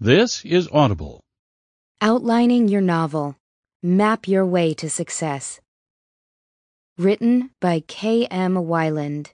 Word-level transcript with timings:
This 0.00 0.44
is 0.44 0.68
Audible. 0.72 1.20
Outlining 2.00 2.66
your 2.66 2.80
novel. 2.80 3.36
Map 3.80 4.26
your 4.26 4.44
way 4.44 4.74
to 4.74 4.90
success. 4.90 5.60
Written 6.98 7.50
by 7.60 7.78
K. 7.86 8.26
M. 8.26 8.54
Weiland. 8.54 9.28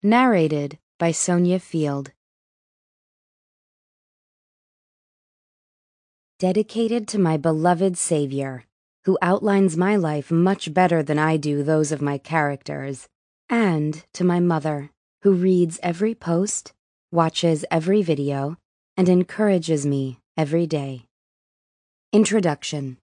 Narrated 0.00 0.78
by 0.96 1.10
Sonia 1.10 1.58
Field. 1.58 2.12
Dedicated 6.38 7.08
to 7.08 7.18
my 7.18 7.36
beloved 7.36 7.98
Savior, 7.98 8.64
who 9.06 9.18
outlines 9.20 9.76
my 9.76 9.96
life 9.96 10.30
much 10.30 10.72
better 10.72 11.02
than 11.02 11.18
I 11.18 11.36
do 11.36 11.64
those 11.64 11.90
of 11.90 12.00
my 12.00 12.16
characters, 12.16 13.08
and 13.50 14.04
to 14.14 14.22
my 14.22 14.38
mother, 14.38 14.92
who 15.22 15.32
reads 15.32 15.80
every 15.82 16.14
post, 16.14 16.72
watches 17.10 17.64
every 17.72 18.02
video, 18.02 18.56
and 18.98 19.08
encourages 19.08 19.86
me 19.86 20.18
every 20.36 20.66
day. 20.66 21.04
Introduction 22.12 22.98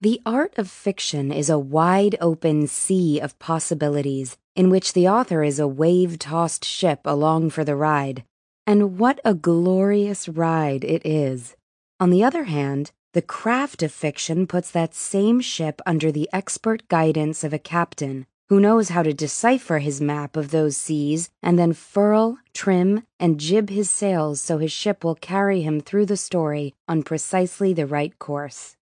The 0.00 0.20
art 0.24 0.56
of 0.56 0.70
fiction 0.70 1.32
is 1.32 1.50
a 1.50 1.58
wide 1.58 2.16
open 2.20 2.68
sea 2.68 3.18
of 3.18 3.36
possibilities 3.40 4.38
in 4.54 4.70
which 4.70 4.92
the 4.92 5.08
author 5.08 5.42
is 5.42 5.58
a 5.58 5.66
wave 5.66 6.20
tossed 6.20 6.64
ship 6.64 7.00
along 7.04 7.50
for 7.50 7.64
the 7.64 7.74
ride. 7.74 8.22
And 8.64 8.96
what 8.96 9.18
a 9.24 9.34
glorious 9.34 10.28
ride 10.28 10.84
it 10.84 11.04
is! 11.04 11.56
On 11.98 12.10
the 12.10 12.22
other 12.22 12.44
hand, 12.44 12.92
the 13.12 13.22
craft 13.22 13.82
of 13.82 13.90
fiction 13.90 14.46
puts 14.46 14.70
that 14.70 14.94
same 14.94 15.40
ship 15.40 15.80
under 15.84 16.12
the 16.12 16.28
expert 16.32 16.86
guidance 16.86 17.42
of 17.42 17.52
a 17.52 17.58
captain 17.58 18.26
who 18.48 18.60
knows 18.60 18.90
how 18.90 19.02
to 19.02 19.14
decipher 19.14 19.78
his 19.78 20.00
map 20.00 20.36
of 20.36 20.50
those 20.50 20.76
seas 20.76 21.30
and 21.42 21.58
then 21.58 21.72
furl, 21.72 22.38
trim, 22.52 23.02
and 23.18 23.40
jib 23.40 23.70
his 23.70 23.88
sails 23.88 24.40
so 24.40 24.58
his 24.58 24.72
ship 24.72 25.04
will 25.04 25.14
carry 25.14 25.62
him 25.62 25.80
through 25.80 26.06
the 26.06 26.16
story 26.16 26.74
on 26.86 27.02
precisely 27.02 27.72
the 27.72 27.86
right 27.86 28.18
course. 28.18 28.76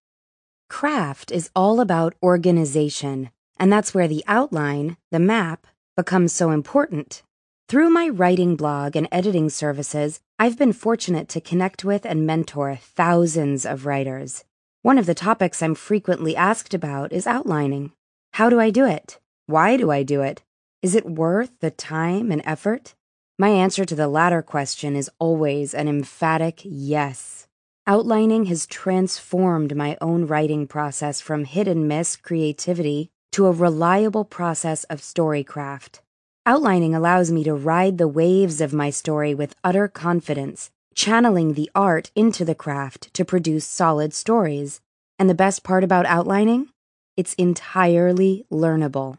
Craft 0.69 1.31
is 1.33 1.51
all 1.55 1.81
about 1.81 2.15
organization, 2.23 3.31
and 3.59 3.73
that's 3.73 3.93
where 3.93 4.09
the 4.09 4.25
outline, 4.27 4.97
the 5.11 5.19
map, 5.19 5.67
becomes 5.97 6.33
so 6.33 6.51
important. 6.51 7.23
Through 7.69 7.91
my 7.91 8.09
writing 8.09 8.57
blog 8.57 8.97
and 8.97 9.07
editing 9.13 9.51
services, 9.51 10.21
I've 10.39 10.59
been 10.59 10.73
fortunate 10.73 11.29
to 11.29 11.41
connect 11.41 11.85
with 11.85 12.05
and 12.05 12.27
mentor 12.27 12.77
thousands 12.77 13.65
of 13.65 13.87
writers. 13.87 14.45
One 14.83 14.99
of 14.99 15.07
the 15.07 15.15
topics 15.15 15.63
I'm 15.63 15.75
frequently 15.75 16.35
asked 16.35 16.73
about 16.73 17.13
is 17.13 17.27
outlining. 17.27 17.93
How 18.33 18.49
do 18.49 18.59
I 18.59 18.71
do 18.71 18.87
it? 18.87 19.21
Why 19.51 19.77
do 19.77 19.91
I 19.91 20.05
do 20.05 20.23
it? 20.23 20.45
Is 20.81 20.95
it 20.95 21.05
worth 21.05 21.59
the 21.59 21.73
time 21.73 22.31
and 22.31 22.41
effort? 22.45 22.95
My 23.37 23.49
answer 23.49 23.85
to 23.85 23.97
the 23.97 24.07
latter 24.07 24.43
question 24.43 24.95
is 24.95 25.11
always 25.19 25.75
an 25.75 25.89
emphatic 25.89 26.61
yes. 26.63 27.49
Outlining 27.85 28.45
has 28.45 28.65
transformed 28.65 29.75
my 29.75 29.99
own 30.01 30.29
writing 30.29 30.69
process 30.69 31.21
from 31.21 31.47
hit 31.47 31.67
and 31.67 31.89
miss 31.89 32.15
creativity 32.15 33.11
to 33.33 33.47
a 33.47 33.51
reliable 33.51 34.25
process 34.25 34.85
of 34.85 35.01
storycraft. 35.01 35.99
Outlining 36.47 36.95
allows 36.95 37.33
me 37.33 37.43
to 37.43 37.53
ride 37.53 37.99
the 37.99 38.07
waves 38.07 38.61
of 38.61 38.73
my 38.73 38.91
story 38.91 39.35
with 39.35 39.57
utter 39.65 39.89
confidence, 39.89 40.71
channeling 40.95 41.55
the 41.55 41.69
art 41.75 42.13
into 42.15 42.45
the 42.45 42.55
craft 42.55 43.13
to 43.15 43.25
produce 43.25 43.67
solid 43.67 44.15
stories. 44.15 44.81
And 45.19 45.29
the 45.29 45.35
best 45.35 45.65
part 45.65 45.83
about 45.83 46.07
outlining? 46.07 46.69
It's 47.17 47.35
entirely 47.35 48.47
learnable. 48.49 49.19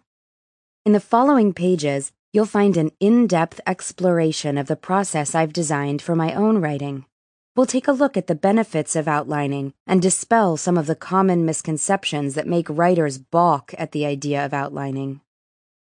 In 0.84 0.94
the 0.94 1.00
following 1.00 1.54
pages, 1.54 2.12
you'll 2.34 2.48
find 2.48 2.76
an 2.76 2.90
in 3.00 3.28
depth 3.28 3.62
exploration 3.68 4.58
of 4.58 4.66
the 4.66 4.76
process 4.76 5.36
I've 5.36 5.54
designed 5.54 6.02
for 6.02 6.16
my 6.16 6.34
own 6.34 6.58
writing. 6.58 7.06
We'll 7.56 7.68
take 7.68 7.88
a 7.88 7.92
look 7.92 8.18
at 8.18 8.26
the 8.26 8.34
benefits 8.34 8.96
of 8.96 9.08
outlining 9.08 9.76
and 9.86 10.02
dispel 10.02 10.58
some 10.58 10.80
of 10.80 10.88
the 10.88 10.96
common 10.96 11.46
misconceptions 11.46 12.34
that 12.34 12.48
make 12.48 12.66
writers 12.68 13.20
balk 13.20 13.76
at 13.78 13.92
the 13.92 14.08
idea 14.08 14.44
of 14.44 14.56
outlining. 14.56 15.22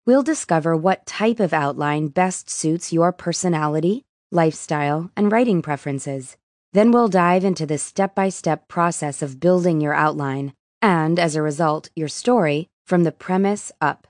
We'll 0.06 0.24
discover 0.24 0.74
what 0.74 1.06
type 1.06 1.42
of 1.42 1.52
outline 1.52 2.08
best 2.08 2.50
suits 2.50 2.94
your 2.94 3.12
personality, 3.12 4.06
lifestyle, 4.32 5.12
and 5.18 5.30
writing 5.30 5.62
preferences. 5.62 6.38
Then 6.72 6.92
we'll 6.92 7.10
dive 7.10 7.44
into 7.44 7.66
the 7.66 7.78
step 7.78 8.16
by 8.16 8.30
step 8.30 8.70
process 8.70 9.22
of 9.22 9.42
building 9.42 9.82
your 9.82 9.94
outline 9.94 10.54
and, 10.82 11.20
as 11.20 11.36
a 11.36 11.42
result, 11.42 11.90
your 11.94 12.08
story 12.08 12.70
from 12.86 13.04
the 13.04 13.12
premise 13.12 13.74
up. 13.82 14.08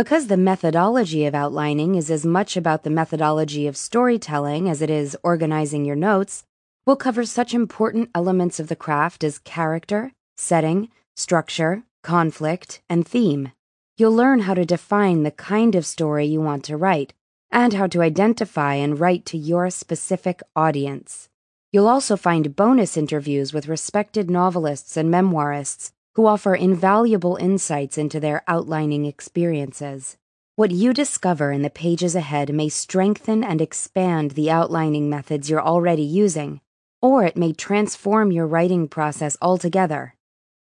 Because 0.00 0.28
the 0.28 0.38
methodology 0.38 1.26
of 1.26 1.34
outlining 1.34 1.94
is 1.94 2.10
as 2.10 2.24
much 2.24 2.56
about 2.56 2.84
the 2.84 2.88
methodology 2.88 3.66
of 3.66 3.76
storytelling 3.76 4.66
as 4.66 4.80
it 4.80 4.88
is 4.88 5.14
organizing 5.22 5.84
your 5.84 5.94
notes, 5.94 6.42
we'll 6.86 6.96
cover 6.96 7.26
such 7.26 7.52
important 7.52 8.08
elements 8.14 8.58
of 8.58 8.68
the 8.68 8.76
craft 8.76 9.22
as 9.22 9.38
character, 9.40 10.12
setting, 10.38 10.88
structure, 11.16 11.82
conflict, 12.02 12.80
and 12.88 13.06
theme. 13.06 13.52
You'll 13.98 14.14
learn 14.14 14.40
how 14.40 14.54
to 14.54 14.64
define 14.64 15.22
the 15.22 15.30
kind 15.30 15.74
of 15.74 15.84
story 15.84 16.24
you 16.24 16.40
want 16.40 16.64
to 16.64 16.78
write 16.78 17.12
and 17.50 17.74
how 17.74 17.86
to 17.88 18.00
identify 18.00 18.76
and 18.76 18.98
write 18.98 19.26
to 19.26 19.36
your 19.36 19.68
specific 19.68 20.40
audience. 20.56 21.28
You'll 21.74 21.88
also 21.88 22.16
find 22.16 22.56
bonus 22.56 22.96
interviews 22.96 23.52
with 23.52 23.68
respected 23.68 24.30
novelists 24.30 24.96
and 24.96 25.12
memoirists 25.12 25.92
who 26.14 26.26
offer 26.26 26.54
invaluable 26.54 27.36
insights 27.36 27.96
into 27.96 28.20
their 28.20 28.42
outlining 28.48 29.04
experiences. 29.04 30.16
What 30.56 30.70
you 30.70 30.92
discover 30.92 31.52
in 31.52 31.62
the 31.62 31.70
pages 31.70 32.14
ahead 32.14 32.52
may 32.52 32.68
strengthen 32.68 33.42
and 33.42 33.60
expand 33.60 34.32
the 34.32 34.50
outlining 34.50 35.08
methods 35.08 35.48
you're 35.48 35.62
already 35.62 36.02
using, 36.02 36.60
or 37.00 37.24
it 37.24 37.36
may 37.36 37.52
transform 37.52 38.30
your 38.30 38.46
writing 38.46 38.88
process 38.88 39.36
altogether. 39.40 40.14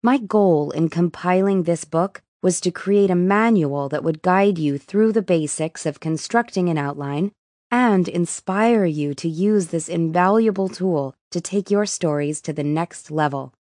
My 0.03 0.17
goal 0.17 0.71
in 0.71 0.89
compiling 0.89 1.63
this 1.63 1.83
book 1.85 2.21
was 2.41 2.61
to 2.61 2.71
create 2.71 3.11
a 3.11 3.15
manual 3.15 3.89
that 3.89 4.03
would 4.03 4.21
guide 4.21 4.57
you 4.57 4.77
through 4.77 5.11
the 5.11 5.21
basics 5.21 5.85
of 5.85 5.99
constructing 5.99 6.69
an 6.69 6.77
outline 6.77 7.31
and 7.69 8.07
inspire 8.07 8.85
you 8.85 9.13
to 9.15 9.29
use 9.29 9.67
this 9.67 9.87
invaluable 9.87 10.69
tool 10.69 11.13
to 11.31 11.39
take 11.39 11.69
your 11.69 11.85
stories 11.85 12.41
to 12.41 12.53
the 12.53 12.63
next 12.63 13.11
level. 13.11 13.53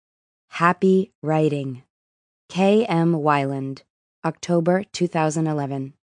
Happy 0.55 1.13
writing. 1.23 1.83
K. 2.49 2.85
M. 2.85 3.13
Weiland, 3.13 3.83
October 4.25 4.83
2011. 4.91 5.93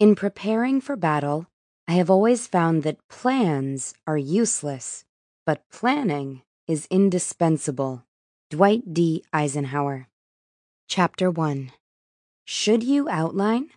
In 0.00 0.14
preparing 0.14 0.80
for 0.80 0.96
battle, 0.96 1.46
I 1.86 1.92
have 1.92 2.08
always 2.08 2.46
found 2.46 2.84
that 2.84 3.06
plans 3.08 3.92
are 4.06 4.16
useless, 4.16 5.04
but 5.44 5.68
planning 5.70 6.40
is 6.66 6.88
indispensable. 6.90 8.06
Dwight 8.48 8.94
D. 8.94 9.22
Eisenhower. 9.34 10.08
Chapter 10.88 11.30
1 11.30 11.70
Should 12.46 12.82
You 12.82 13.10
Outline? 13.10 13.68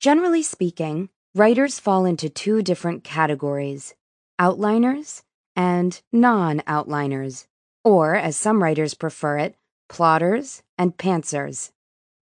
Generally 0.00 0.42
speaking, 0.42 1.10
writers 1.36 1.80
fall 1.80 2.04
into 2.04 2.28
two 2.28 2.62
different 2.62 3.02
categories 3.02 3.94
outliners 4.40 5.22
and 5.56 6.00
non 6.12 6.60
outliners, 6.60 7.46
or 7.82 8.14
as 8.14 8.36
some 8.36 8.62
writers 8.62 8.94
prefer 8.94 9.38
it, 9.38 9.56
plotters 9.88 10.62
and 10.78 10.96
pantsers. 10.96 11.70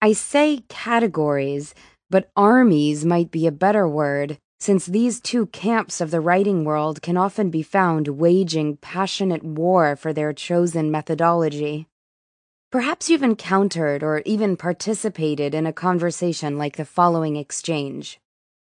I 0.02 0.14
say 0.14 0.64
categories, 0.70 1.74
but 2.10 2.32
armies 2.36 3.06
might 3.06 3.32
be 3.32 3.48
a 3.48 3.52
better 3.52 3.88
word 3.88 4.38
since 4.60 4.86
these 4.86 5.20
two 5.20 5.48
camps 5.48 6.00
of 6.00 6.12
the 6.12 6.22
writing 6.22 6.64
world 6.64 7.02
can 7.02 7.18
often 7.18 7.50
be 7.50 7.64
found 7.64 8.08
waging 8.08 8.78
passionate 8.78 9.44
war 9.44 9.96
for 9.96 10.14
their 10.14 10.32
chosen 10.32 10.92
methodology. 10.92 11.88
Perhaps 12.72 13.10
you've 13.10 13.24
encountered 13.24 14.04
or 14.04 14.22
even 14.26 14.56
participated 14.56 15.54
in 15.54 15.66
a 15.66 15.74
conversation 15.74 16.58
like 16.58 16.78
the 16.78 16.86
following 16.86 17.36
exchange 17.36 18.21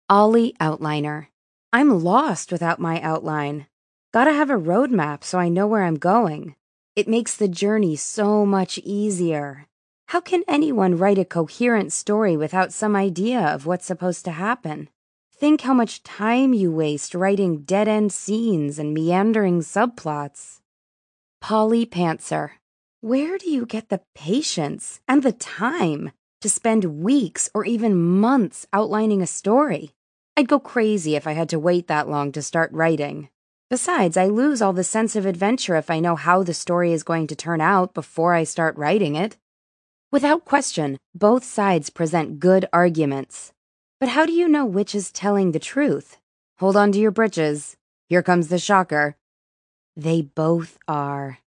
Ollie 0.08 0.54
Outliner. 0.60 1.26
I'm 1.72 2.04
lost 2.04 2.52
without 2.52 2.78
my 2.78 3.00
outline. 3.00 3.66
Gotta 4.14 4.32
have 4.32 4.50
a 4.50 4.54
roadmap 4.54 5.24
so 5.24 5.36
I 5.36 5.48
know 5.48 5.66
where 5.66 5.82
I'm 5.82 5.96
going. 5.96 6.54
It 6.94 7.08
makes 7.08 7.36
the 7.36 7.48
journey 7.48 7.96
so 7.96 8.46
much 8.46 8.78
easier. 8.84 9.66
How 10.10 10.20
can 10.20 10.44
anyone 10.46 10.96
write 10.96 11.18
a 11.18 11.24
coherent 11.24 11.92
story 11.92 12.36
without 12.36 12.72
some 12.72 12.94
idea 12.94 13.40
of 13.40 13.66
what's 13.66 13.84
supposed 13.84 14.24
to 14.26 14.30
happen? 14.30 14.90
Think 15.34 15.62
how 15.62 15.74
much 15.74 16.04
time 16.04 16.54
you 16.54 16.70
waste 16.70 17.12
writing 17.12 17.62
dead 17.62 17.88
end 17.88 18.12
scenes 18.12 18.78
and 18.78 18.94
meandering 18.94 19.58
subplots. 19.58 20.60
Polly 21.40 21.84
Pantser. 21.84 22.50
Where 23.00 23.38
do 23.38 23.50
you 23.50 23.66
get 23.66 23.88
the 23.88 24.02
patience 24.14 25.00
and 25.08 25.24
the 25.24 25.32
time 25.32 26.12
to 26.42 26.48
spend 26.48 27.02
weeks 27.02 27.50
or 27.52 27.64
even 27.64 28.00
months 28.00 28.68
outlining 28.72 29.20
a 29.20 29.26
story? 29.26 29.95
I'd 30.38 30.48
go 30.48 30.60
crazy 30.60 31.16
if 31.16 31.26
I 31.26 31.32
had 31.32 31.48
to 31.48 31.58
wait 31.58 31.86
that 31.86 32.10
long 32.10 32.30
to 32.32 32.42
start 32.42 32.70
writing. 32.72 33.30
Besides, 33.70 34.18
I 34.18 34.26
lose 34.26 34.60
all 34.60 34.74
the 34.74 34.84
sense 34.84 35.16
of 35.16 35.24
adventure 35.24 35.76
if 35.76 35.90
I 35.90 35.98
know 35.98 36.14
how 36.14 36.42
the 36.42 36.52
story 36.52 36.92
is 36.92 37.02
going 37.02 37.26
to 37.28 37.34
turn 37.34 37.62
out 37.62 37.94
before 37.94 38.34
I 38.34 38.44
start 38.44 38.76
writing 38.76 39.16
it. 39.16 39.38
Without 40.12 40.44
question, 40.44 40.98
both 41.14 41.42
sides 41.42 41.88
present 41.88 42.38
good 42.38 42.68
arguments. 42.70 43.54
But 43.98 44.10
how 44.10 44.26
do 44.26 44.32
you 44.32 44.46
know 44.46 44.66
which 44.66 44.94
is 44.94 45.10
telling 45.10 45.52
the 45.52 45.58
truth? 45.58 46.18
Hold 46.58 46.76
on 46.76 46.92
to 46.92 46.98
your 46.98 47.10
britches. 47.10 47.76
Here 48.10 48.22
comes 48.22 48.48
the 48.48 48.58
shocker. 48.58 49.16
They 49.96 50.20
both 50.20 50.76
are. 50.86 51.38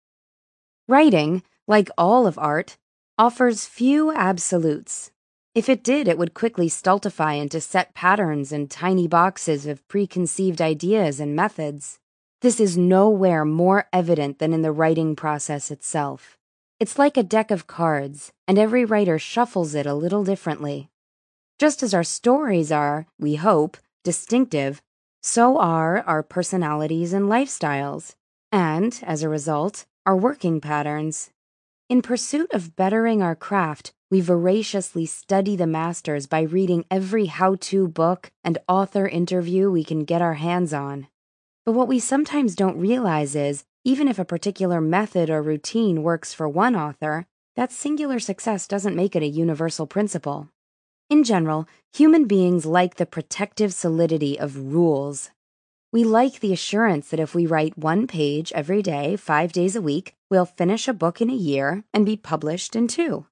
Writing, 0.88 1.44
like 1.68 1.92
all 1.96 2.26
of 2.26 2.40
art, 2.40 2.78
offers 3.20 3.68
few 3.68 4.12
absolutes. 4.12 5.12
If 5.60 5.68
it 5.68 5.84
did, 5.84 6.08
it 6.08 6.18
would 6.18 6.34
quickly 6.34 6.70
stultify 6.70 7.34
into 7.34 7.60
set 7.60 7.94
patterns 7.94 8.54
and 8.54 8.72
tiny 8.72 9.10
boxes 9.10 9.66
of 9.66 9.86
preconceived 9.90 10.62
ideas 10.62 11.20
and 11.20 11.36
methods. 11.36 12.00
This 12.40 12.62
is 12.62 12.78
nowhere 12.78 13.44
more 13.44 13.90
evident 13.92 14.40
than 14.40 14.54
in 14.54 14.62
the 14.62 14.72
writing 14.72 15.18
process 15.18 15.70
itself. 15.70 16.38
It's 16.80 16.98
like 16.98 17.18
a 17.18 17.24
deck 17.24 17.52
of 17.52 17.68
cards, 17.68 18.32
and 18.48 18.58
every 18.58 18.86
writer 18.86 19.20
shuffles 19.20 19.76
it 19.76 19.86
a 19.86 19.94
little 19.94 20.24
differently. 20.24 20.88
Just 21.60 21.84
as 21.84 21.94
our 21.94 22.06
stories 22.06 22.72
are, 22.72 23.06
we 23.20 23.36
hope, 23.36 23.76
distinctive, 24.06 24.82
so 25.22 25.58
are 25.58 26.04
our 26.04 26.24
personalities 26.24 27.12
and 27.12 27.26
lifestyles, 27.26 28.16
and, 28.50 28.98
as 29.04 29.24
a 29.24 29.28
result, 29.28 29.86
our 30.06 30.16
working 30.16 30.62
patterns. 30.62 31.32
In 31.90 32.02
pursuit 32.02 32.50
of 32.54 32.78
bettering 32.78 33.22
our 33.22 33.36
craft, 33.36 33.92
we 34.12 34.22
voraciously 34.22 35.06
study 35.06 35.56
the 35.56 35.68
masters 35.68 36.26
by 36.26 36.42
reading 36.42 36.84
every 36.90 37.28
how 37.28 37.56
to 37.56 37.88
book 37.88 38.32
and 38.44 38.58
author 38.68 39.08
interview 39.08 39.70
we 39.70 39.84
can 39.84 40.04
get 40.04 40.22
our 40.22 40.34
hands 40.34 40.74
on. 40.74 41.08
But 41.64 41.74
what 41.74 41.88
we 41.88 42.00
sometimes 42.00 42.56
don't 42.56 42.80
realize 42.80 43.36
is 43.36 43.66
even 43.86 44.08
if 44.08 44.18
a 44.18 44.26
particular 44.26 44.82
method 44.82 45.30
or 45.30 45.44
routine 45.44 46.02
works 46.02 46.34
for 46.34 46.50
one 46.50 46.76
author, 46.76 47.28
that 47.56 47.72
singular 47.72 48.20
success 48.20 48.68
doesn't 48.68 48.96
make 48.96 49.16
it 49.16 49.24
a 49.24 49.28
universal 49.28 49.86
principle. 49.86 50.50
In 51.10 51.24
general, 51.24 51.68
human 51.94 52.26
beings 52.26 52.66
like 52.66 52.96
the 52.96 53.06
protective 53.06 53.74
solidity 53.74 54.40
of 54.40 54.74
rules. 54.74 55.30
We 55.92 56.04
like 56.04 56.40
the 56.40 56.54
assurance 56.54 57.10
that 57.10 57.20
if 57.20 57.36
we 57.36 57.46
write 57.46 57.78
one 57.78 58.08
page 58.08 58.52
every 58.54 58.82
day, 58.82 59.16
five 59.16 59.52
days 59.52 59.76
a 59.76 59.82
week, 59.82 60.16
we'll 60.30 60.46
finish 60.46 60.88
a 60.88 60.94
book 60.94 61.22
in 61.22 61.30
a 61.30 61.36
year 61.36 61.84
and 61.94 62.06
be 62.06 62.18
published 62.18 62.76
in 62.76 62.88
two. 62.88 63.26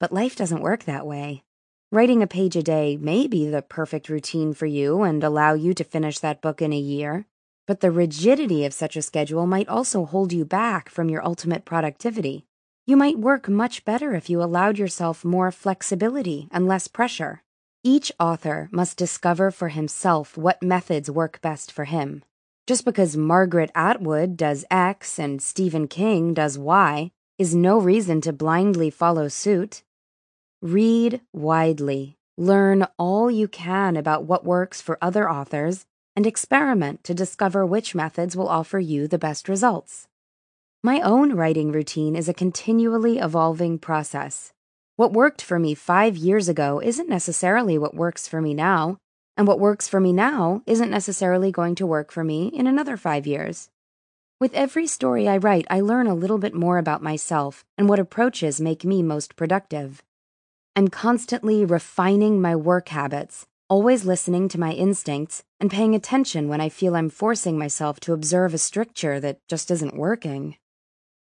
But 0.00 0.12
life 0.12 0.36
doesn't 0.36 0.62
work 0.62 0.84
that 0.84 1.06
way. 1.06 1.42
Writing 1.90 2.22
a 2.22 2.26
page 2.26 2.54
a 2.54 2.62
day 2.62 2.96
may 2.96 3.26
be 3.26 3.48
the 3.48 3.62
perfect 3.62 4.08
routine 4.08 4.54
for 4.54 4.66
you 4.66 5.02
and 5.02 5.24
allow 5.24 5.54
you 5.54 5.74
to 5.74 5.82
finish 5.82 6.18
that 6.18 6.40
book 6.40 6.62
in 6.62 6.72
a 6.72 6.78
year, 6.78 7.26
but 7.66 7.80
the 7.80 7.90
rigidity 7.90 8.64
of 8.64 8.72
such 8.72 8.96
a 8.96 9.02
schedule 9.02 9.46
might 9.46 9.68
also 9.68 10.04
hold 10.04 10.32
you 10.32 10.44
back 10.44 10.88
from 10.88 11.08
your 11.08 11.24
ultimate 11.24 11.64
productivity. 11.64 12.44
You 12.86 12.96
might 12.96 13.18
work 13.18 13.48
much 13.48 13.84
better 13.84 14.14
if 14.14 14.30
you 14.30 14.42
allowed 14.42 14.78
yourself 14.78 15.24
more 15.24 15.50
flexibility 15.50 16.48
and 16.50 16.66
less 16.66 16.88
pressure. 16.88 17.42
Each 17.82 18.12
author 18.20 18.68
must 18.70 18.96
discover 18.98 19.50
for 19.50 19.68
himself 19.68 20.36
what 20.36 20.62
methods 20.62 21.10
work 21.10 21.40
best 21.40 21.72
for 21.72 21.84
him. 21.84 22.22
Just 22.66 22.84
because 22.84 23.16
Margaret 23.16 23.70
Atwood 23.74 24.36
does 24.36 24.64
X 24.70 25.18
and 25.18 25.40
Stephen 25.40 25.88
King 25.88 26.34
does 26.34 26.58
Y 26.58 27.10
is 27.38 27.54
no 27.54 27.78
reason 27.78 28.20
to 28.20 28.32
blindly 28.32 28.90
follow 28.90 29.28
suit. 29.28 29.82
Read 30.62 31.20
widely. 31.32 32.16
Learn 32.36 32.88
all 32.98 33.30
you 33.30 33.46
can 33.46 33.96
about 33.96 34.24
what 34.24 34.44
works 34.44 34.80
for 34.80 34.98
other 35.00 35.30
authors 35.30 35.86
and 36.16 36.26
experiment 36.26 37.04
to 37.04 37.14
discover 37.14 37.64
which 37.64 37.94
methods 37.94 38.36
will 38.36 38.48
offer 38.48 38.80
you 38.80 39.06
the 39.06 39.18
best 39.18 39.48
results. 39.48 40.08
My 40.82 41.00
own 41.00 41.34
writing 41.34 41.70
routine 41.70 42.16
is 42.16 42.28
a 42.28 42.34
continually 42.34 43.18
evolving 43.18 43.78
process. 43.78 44.52
What 44.96 45.12
worked 45.12 45.42
for 45.42 45.60
me 45.60 45.74
five 45.74 46.16
years 46.16 46.48
ago 46.48 46.80
isn't 46.82 47.08
necessarily 47.08 47.78
what 47.78 47.94
works 47.94 48.26
for 48.26 48.42
me 48.42 48.52
now, 48.52 48.98
and 49.36 49.46
what 49.46 49.60
works 49.60 49.86
for 49.86 50.00
me 50.00 50.12
now 50.12 50.62
isn't 50.66 50.90
necessarily 50.90 51.52
going 51.52 51.76
to 51.76 51.86
work 51.86 52.10
for 52.10 52.24
me 52.24 52.48
in 52.48 52.66
another 52.66 52.96
five 52.96 53.28
years. 53.28 53.68
With 54.40 54.54
every 54.54 54.88
story 54.88 55.28
I 55.28 55.36
write, 55.36 55.68
I 55.70 55.82
learn 55.82 56.08
a 56.08 56.16
little 56.16 56.38
bit 56.38 56.52
more 56.52 56.78
about 56.78 57.00
myself 57.00 57.64
and 57.76 57.88
what 57.88 58.00
approaches 58.00 58.60
make 58.60 58.84
me 58.84 59.04
most 59.04 59.36
productive. 59.36 60.02
I'm 60.78 60.86
constantly 60.86 61.64
refining 61.64 62.40
my 62.40 62.54
work 62.54 62.90
habits 62.90 63.46
always 63.68 64.04
listening 64.04 64.48
to 64.50 64.60
my 64.60 64.70
instincts 64.70 65.42
and 65.58 65.72
paying 65.72 65.92
attention 65.92 66.46
when 66.46 66.60
I 66.60 66.68
feel 66.68 66.94
I'm 66.94 67.10
forcing 67.10 67.58
myself 67.58 67.98
to 68.02 68.12
observe 68.12 68.54
a 68.54 68.58
stricture 68.58 69.18
that 69.18 69.40
just 69.48 69.72
isn't 69.72 69.96
working. 69.96 70.54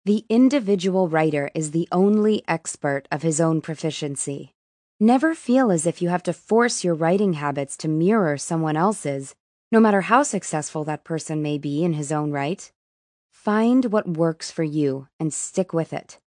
The 0.05 0.23
individual 0.29 1.09
writer 1.09 1.49
is 1.55 1.71
the 1.71 1.87
only 1.91 2.43
expert 2.47 3.07
of 3.11 3.23
his 3.23 3.41
own 3.41 3.59
proficiency. 3.59 4.53
Never 4.99 5.33
feel 5.33 5.71
as 5.71 5.87
if 5.87 5.99
you 5.99 6.09
have 6.09 6.21
to 6.23 6.31
force 6.31 6.83
your 6.83 6.93
writing 6.93 7.33
habits 7.33 7.75
to 7.77 7.87
mirror 7.87 8.37
someone 8.37 8.77
else's, 8.77 9.33
no 9.71 9.79
matter 9.79 10.01
how 10.01 10.21
successful 10.21 10.83
that 10.83 11.03
person 11.03 11.41
may 11.41 11.57
be 11.57 11.83
in 11.83 11.93
his 11.93 12.11
own 12.11 12.29
right. 12.31 12.71
Find 13.31 13.85
what 13.85 14.07
works 14.07 14.51
for 14.51 14.63
you 14.63 15.07
and 15.19 15.33
stick 15.33 15.73
with 15.73 15.91
it. 15.91 16.19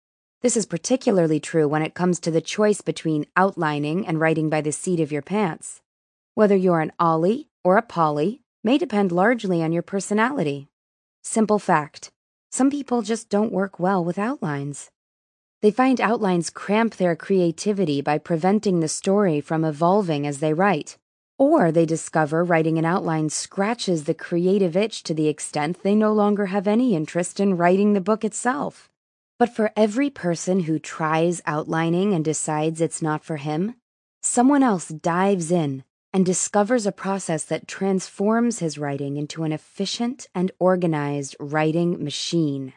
This 0.42 0.56
is 0.56 0.66
particularly 0.66 1.38
true 1.38 1.68
when 1.68 1.82
it 1.82 1.94
comes 1.94 2.18
to 2.18 2.30
the 2.32 2.40
choice 2.40 2.80
between 2.80 3.26
outlining 3.36 4.04
and 4.04 4.18
writing 4.18 4.50
by 4.50 4.60
the 4.60 4.72
seat 4.72 4.98
of 4.98 5.12
your 5.12 5.22
pants. 5.22 5.82
Whether 6.34 6.56
you're 6.56 6.80
an 6.80 6.90
Ollie 6.98 7.48
or 7.62 7.76
a 7.76 7.82
Polly 7.82 8.42
may 8.64 8.76
depend 8.76 9.12
largely 9.12 9.62
on 9.62 9.70
your 9.70 9.84
personality. 9.84 10.66
Simple 11.22 11.60
fact 11.60 12.10
some 12.50 12.70
people 12.70 13.02
just 13.02 13.28
don't 13.30 13.52
work 13.52 13.78
well 13.78 14.04
with 14.04 14.18
outlines. 14.18 14.90
They 15.62 15.70
find 15.70 16.00
outlines 16.00 16.50
cramp 16.50 16.96
their 16.96 17.14
creativity 17.14 18.02
by 18.02 18.18
preventing 18.18 18.80
the 18.80 18.88
story 18.88 19.40
from 19.40 19.64
evolving 19.64 20.26
as 20.26 20.40
they 20.40 20.52
write. 20.52 20.98
Or 21.38 21.70
they 21.70 21.86
discover 21.86 22.42
writing 22.42 22.78
an 22.78 22.84
outline 22.84 23.30
scratches 23.30 24.04
the 24.04 24.12
creative 24.12 24.76
itch 24.76 25.04
to 25.04 25.14
the 25.14 25.28
extent 25.28 25.84
they 25.84 25.94
no 25.94 26.12
longer 26.12 26.46
have 26.46 26.66
any 26.66 26.96
interest 26.96 27.38
in 27.38 27.56
writing 27.56 27.92
the 27.92 28.00
book 28.00 28.24
itself. 28.24 28.90
But 29.42 29.56
for 29.56 29.72
every 29.74 30.08
person 30.08 30.60
who 30.60 30.78
tries 30.78 31.42
outlining 31.46 32.14
and 32.14 32.24
decides 32.24 32.80
it's 32.80 33.02
not 33.02 33.24
for 33.24 33.38
him, 33.38 33.74
someone 34.22 34.62
else 34.62 34.86
dives 34.86 35.50
in 35.50 35.82
and 36.12 36.24
discovers 36.24 36.86
a 36.86 36.92
process 36.92 37.42
that 37.46 37.66
transforms 37.66 38.60
his 38.60 38.78
writing 38.78 39.16
into 39.16 39.42
an 39.42 39.50
efficient 39.50 40.28
and 40.32 40.52
organized 40.60 41.34
writing 41.40 42.04
machine. 42.04 42.74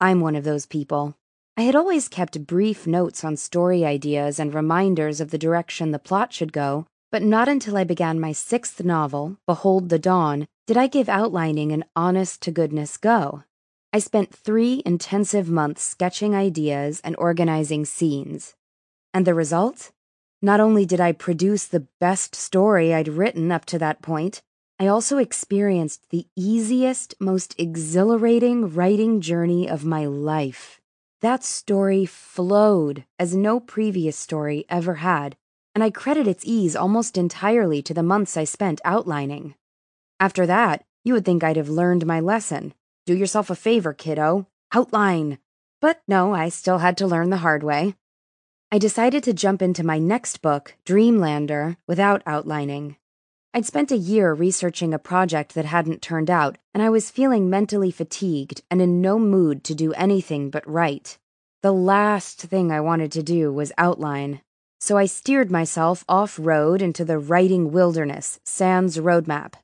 I'm 0.00 0.20
one 0.20 0.34
of 0.34 0.42
those 0.42 0.66
people. 0.66 1.14
I 1.56 1.62
had 1.62 1.76
always 1.76 2.08
kept 2.08 2.48
brief 2.48 2.88
notes 2.88 3.22
on 3.22 3.36
story 3.36 3.84
ideas 3.84 4.40
and 4.40 4.52
reminders 4.52 5.20
of 5.20 5.30
the 5.30 5.38
direction 5.38 5.92
the 5.92 6.00
plot 6.00 6.32
should 6.32 6.52
go, 6.52 6.88
but 7.12 7.22
not 7.22 7.48
until 7.48 7.76
I 7.76 7.84
began 7.84 8.18
my 8.18 8.32
sixth 8.32 8.82
novel, 8.82 9.36
Behold 9.46 9.90
the 9.90 10.00
Dawn, 10.00 10.48
did 10.66 10.76
I 10.76 10.88
give 10.88 11.08
outlining 11.08 11.70
an 11.70 11.84
honest 11.94 12.42
to 12.42 12.50
goodness 12.50 12.96
go. 12.96 13.44
I 13.92 13.98
spent 13.98 14.34
three 14.34 14.82
intensive 14.84 15.48
months 15.48 15.82
sketching 15.82 16.34
ideas 16.34 17.00
and 17.02 17.16
organizing 17.18 17.84
scenes. 17.84 18.54
And 19.14 19.26
the 19.26 19.34
result? 19.34 19.92
Not 20.42 20.60
only 20.60 20.84
did 20.84 21.00
I 21.00 21.12
produce 21.12 21.64
the 21.66 21.86
best 21.98 22.34
story 22.34 22.92
I'd 22.92 23.08
written 23.08 23.50
up 23.50 23.64
to 23.66 23.78
that 23.78 24.02
point, 24.02 24.42
I 24.78 24.88
also 24.88 25.16
experienced 25.16 26.02
the 26.10 26.26
easiest, 26.36 27.14
most 27.18 27.54
exhilarating 27.58 28.74
writing 28.74 29.22
journey 29.22 29.68
of 29.68 29.86
my 29.86 30.04
life. 30.04 30.80
That 31.22 31.42
story 31.42 32.04
flowed 32.04 33.06
as 33.18 33.34
no 33.34 33.58
previous 33.58 34.18
story 34.18 34.66
ever 34.68 34.96
had, 34.96 35.34
and 35.74 35.82
I 35.82 35.88
credit 35.88 36.26
its 36.26 36.44
ease 36.44 36.76
almost 36.76 37.16
entirely 37.16 37.80
to 37.82 37.94
the 37.94 38.02
months 38.02 38.36
I 38.36 38.44
spent 38.44 38.82
outlining. 38.84 39.54
After 40.20 40.44
that, 40.44 40.84
you 41.04 41.14
would 41.14 41.24
think 41.24 41.42
I'd 41.42 41.56
have 41.56 41.70
learned 41.70 42.04
my 42.04 42.20
lesson. 42.20 42.74
Do 43.06 43.16
yourself 43.16 43.50
a 43.50 43.54
favor, 43.54 43.92
kiddo. 43.92 44.48
Outline. 44.74 45.38
But 45.80 46.02
no, 46.08 46.34
I 46.34 46.48
still 46.48 46.78
had 46.78 46.96
to 46.98 47.06
learn 47.06 47.30
the 47.30 47.36
hard 47.36 47.62
way. 47.62 47.94
I 48.72 48.78
decided 48.78 49.22
to 49.22 49.32
jump 49.32 49.62
into 49.62 49.86
my 49.86 50.00
next 50.00 50.42
book, 50.42 50.74
Dreamlander, 50.84 51.76
without 51.86 52.22
outlining. 52.26 52.96
I'd 53.54 53.64
spent 53.64 53.92
a 53.92 53.96
year 53.96 54.34
researching 54.34 54.92
a 54.92 54.98
project 54.98 55.54
that 55.54 55.66
hadn't 55.66 56.02
turned 56.02 56.28
out, 56.28 56.58
and 56.74 56.82
I 56.82 56.90
was 56.90 57.12
feeling 57.12 57.48
mentally 57.48 57.92
fatigued 57.92 58.62
and 58.72 58.82
in 58.82 59.00
no 59.00 59.20
mood 59.20 59.62
to 59.64 59.74
do 59.76 59.92
anything 59.92 60.50
but 60.50 60.68
write. 60.68 61.16
The 61.62 61.72
last 61.72 62.40
thing 62.40 62.72
I 62.72 62.80
wanted 62.80 63.12
to 63.12 63.22
do 63.22 63.52
was 63.52 63.72
outline, 63.78 64.42
so 64.80 64.98
I 64.98 65.06
steered 65.06 65.50
myself 65.50 66.04
off 66.08 66.40
road 66.42 66.82
into 66.82 67.04
the 67.04 67.20
writing 67.20 67.70
wilderness, 67.70 68.40
sans 68.44 68.98
roadmap. 68.98 69.54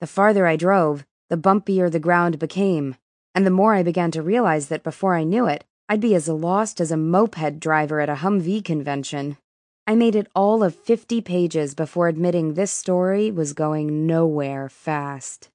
The 0.00 0.06
farther 0.06 0.46
I 0.46 0.56
drove, 0.56 1.06
the 1.32 1.38
bumpier 1.38 1.90
the 1.90 1.98
ground 1.98 2.38
became, 2.38 2.94
and 3.34 3.46
the 3.46 3.50
more 3.50 3.72
I 3.72 3.82
began 3.82 4.10
to 4.10 4.20
realize 4.20 4.68
that 4.68 4.82
before 4.82 5.16
I 5.16 5.24
knew 5.24 5.46
it, 5.46 5.64
I'd 5.88 5.98
be 5.98 6.14
as 6.14 6.28
lost 6.28 6.78
as 6.78 6.92
a 6.92 6.96
moped 6.98 7.58
driver 7.58 8.00
at 8.00 8.10
a 8.10 8.16
Humvee 8.16 8.62
convention. 8.62 9.38
I 9.86 9.94
made 9.94 10.14
it 10.14 10.26
all 10.34 10.62
of 10.62 10.74
50 10.74 11.22
pages 11.22 11.74
before 11.74 12.08
admitting 12.08 12.52
this 12.52 12.70
story 12.70 13.30
was 13.30 13.54
going 13.54 14.06
nowhere 14.06 14.68
fast. 14.68 15.48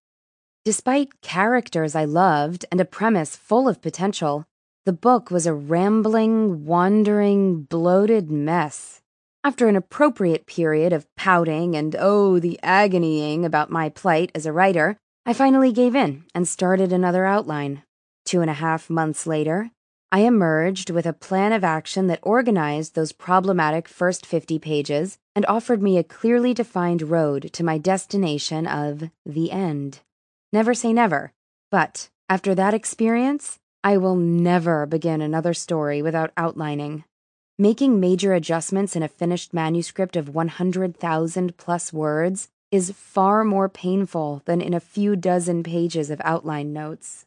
Despite 0.65 1.21
characters 1.21 1.93
I 1.93 2.05
loved 2.05 2.65
and 2.71 2.81
a 2.81 2.83
premise 2.83 3.35
full 3.35 3.67
of 3.67 3.79
potential, 3.79 4.45
the 4.87 4.93
book 4.93 5.29
was 5.29 5.45
a 5.45 5.53
rambling, 5.53 6.65
wandering, 6.65 7.61
bloated 7.61 8.31
mess. 8.31 9.03
After 9.43 9.67
an 9.67 9.75
appropriate 9.75 10.47
period 10.47 10.91
of 10.91 11.05
pouting 11.15 11.75
and 11.75 11.95
oh, 11.99 12.39
the 12.39 12.59
agonying 12.63 13.45
about 13.45 13.69
my 13.69 13.89
plight 13.89 14.31
as 14.33 14.47
a 14.47 14.51
writer, 14.51 14.97
I 15.27 15.33
finally 15.33 15.73
gave 15.73 15.93
in 15.93 16.23
and 16.33 16.47
started 16.47 16.93
another 16.93 17.25
outline. 17.25 17.83
Two 18.23 18.39
and 18.39 18.49
a 18.49 18.53
half 18.53 18.89
months 18.89 19.27
later, 19.27 19.71
I 20.09 20.21
emerged 20.21 20.89
with 20.89 21.05
a 21.05 21.11
plan 21.11 21.51
of 21.51 21.65
action 21.65 22.07
that 22.07 22.21
organized 22.23 22.95
those 22.95 23.11
problematic 23.11 23.89
first 23.89 24.25
50 24.25 24.57
pages 24.59 25.17
and 25.35 25.45
offered 25.47 25.83
me 25.83 25.97
a 25.97 26.03
clearly 26.05 26.53
defined 26.53 27.01
road 27.01 27.51
to 27.51 27.65
my 27.65 27.77
destination 27.77 28.65
of 28.67 29.09
the 29.25 29.51
end. 29.51 29.99
Never 30.53 30.73
say 30.73 30.93
never, 30.93 31.33
but 31.71 32.07
after 32.29 32.55
that 32.55 32.73
experience, 32.73 33.59
I 33.83 33.97
will 33.97 34.15
never 34.15 34.85
begin 34.85 35.21
another 35.21 35.53
story 35.53 36.01
without 36.01 36.31
outlining. 36.37 37.03
Making 37.59 37.99
major 37.99 38.33
adjustments 38.33 38.95
in 38.95 39.03
a 39.03 39.09
finished 39.09 39.53
manuscript 39.53 40.15
of 40.15 40.33
100,000 40.33 41.57
plus 41.57 41.91
words 41.91 42.47
is 42.71 42.91
far 42.91 43.43
more 43.43 43.69
painful 43.69 44.41
than 44.45 44.61
in 44.61 44.73
a 44.73 44.79
few 44.79 45.15
dozen 45.15 45.63
pages 45.63 46.09
of 46.09 46.21
outline 46.23 46.73
notes. 46.73 47.25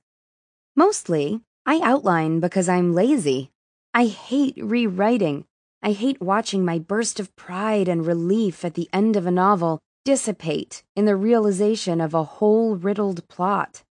Mostly, 0.77 1.41
I 1.65 1.81
outline 1.83 2.41
because 2.41 2.69
I'm 2.69 2.95
lazy. 2.95 3.51
I 3.95 4.07
hate 4.07 4.55
rewriting. 4.59 5.45
I 5.83 5.93
hate 5.93 6.21
watching 6.21 6.65
my 6.65 6.79
burst 6.79 7.19
of 7.19 7.35
pride 7.37 7.89
and 7.89 8.07
relief 8.07 8.65
at 8.65 8.75
the 8.75 8.89
end 8.93 9.17
of 9.17 9.27
a 9.27 9.31
novel 9.31 9.81
dissipate 10.05 10.83
in 10.97 11.05
the 11.05 11.17
realization 11.17 12.01
of 12.01 12.15
a 12.15 12.25
hole 12.25 12.77
riddled 12.77 13.27
plot. 13.29 13.83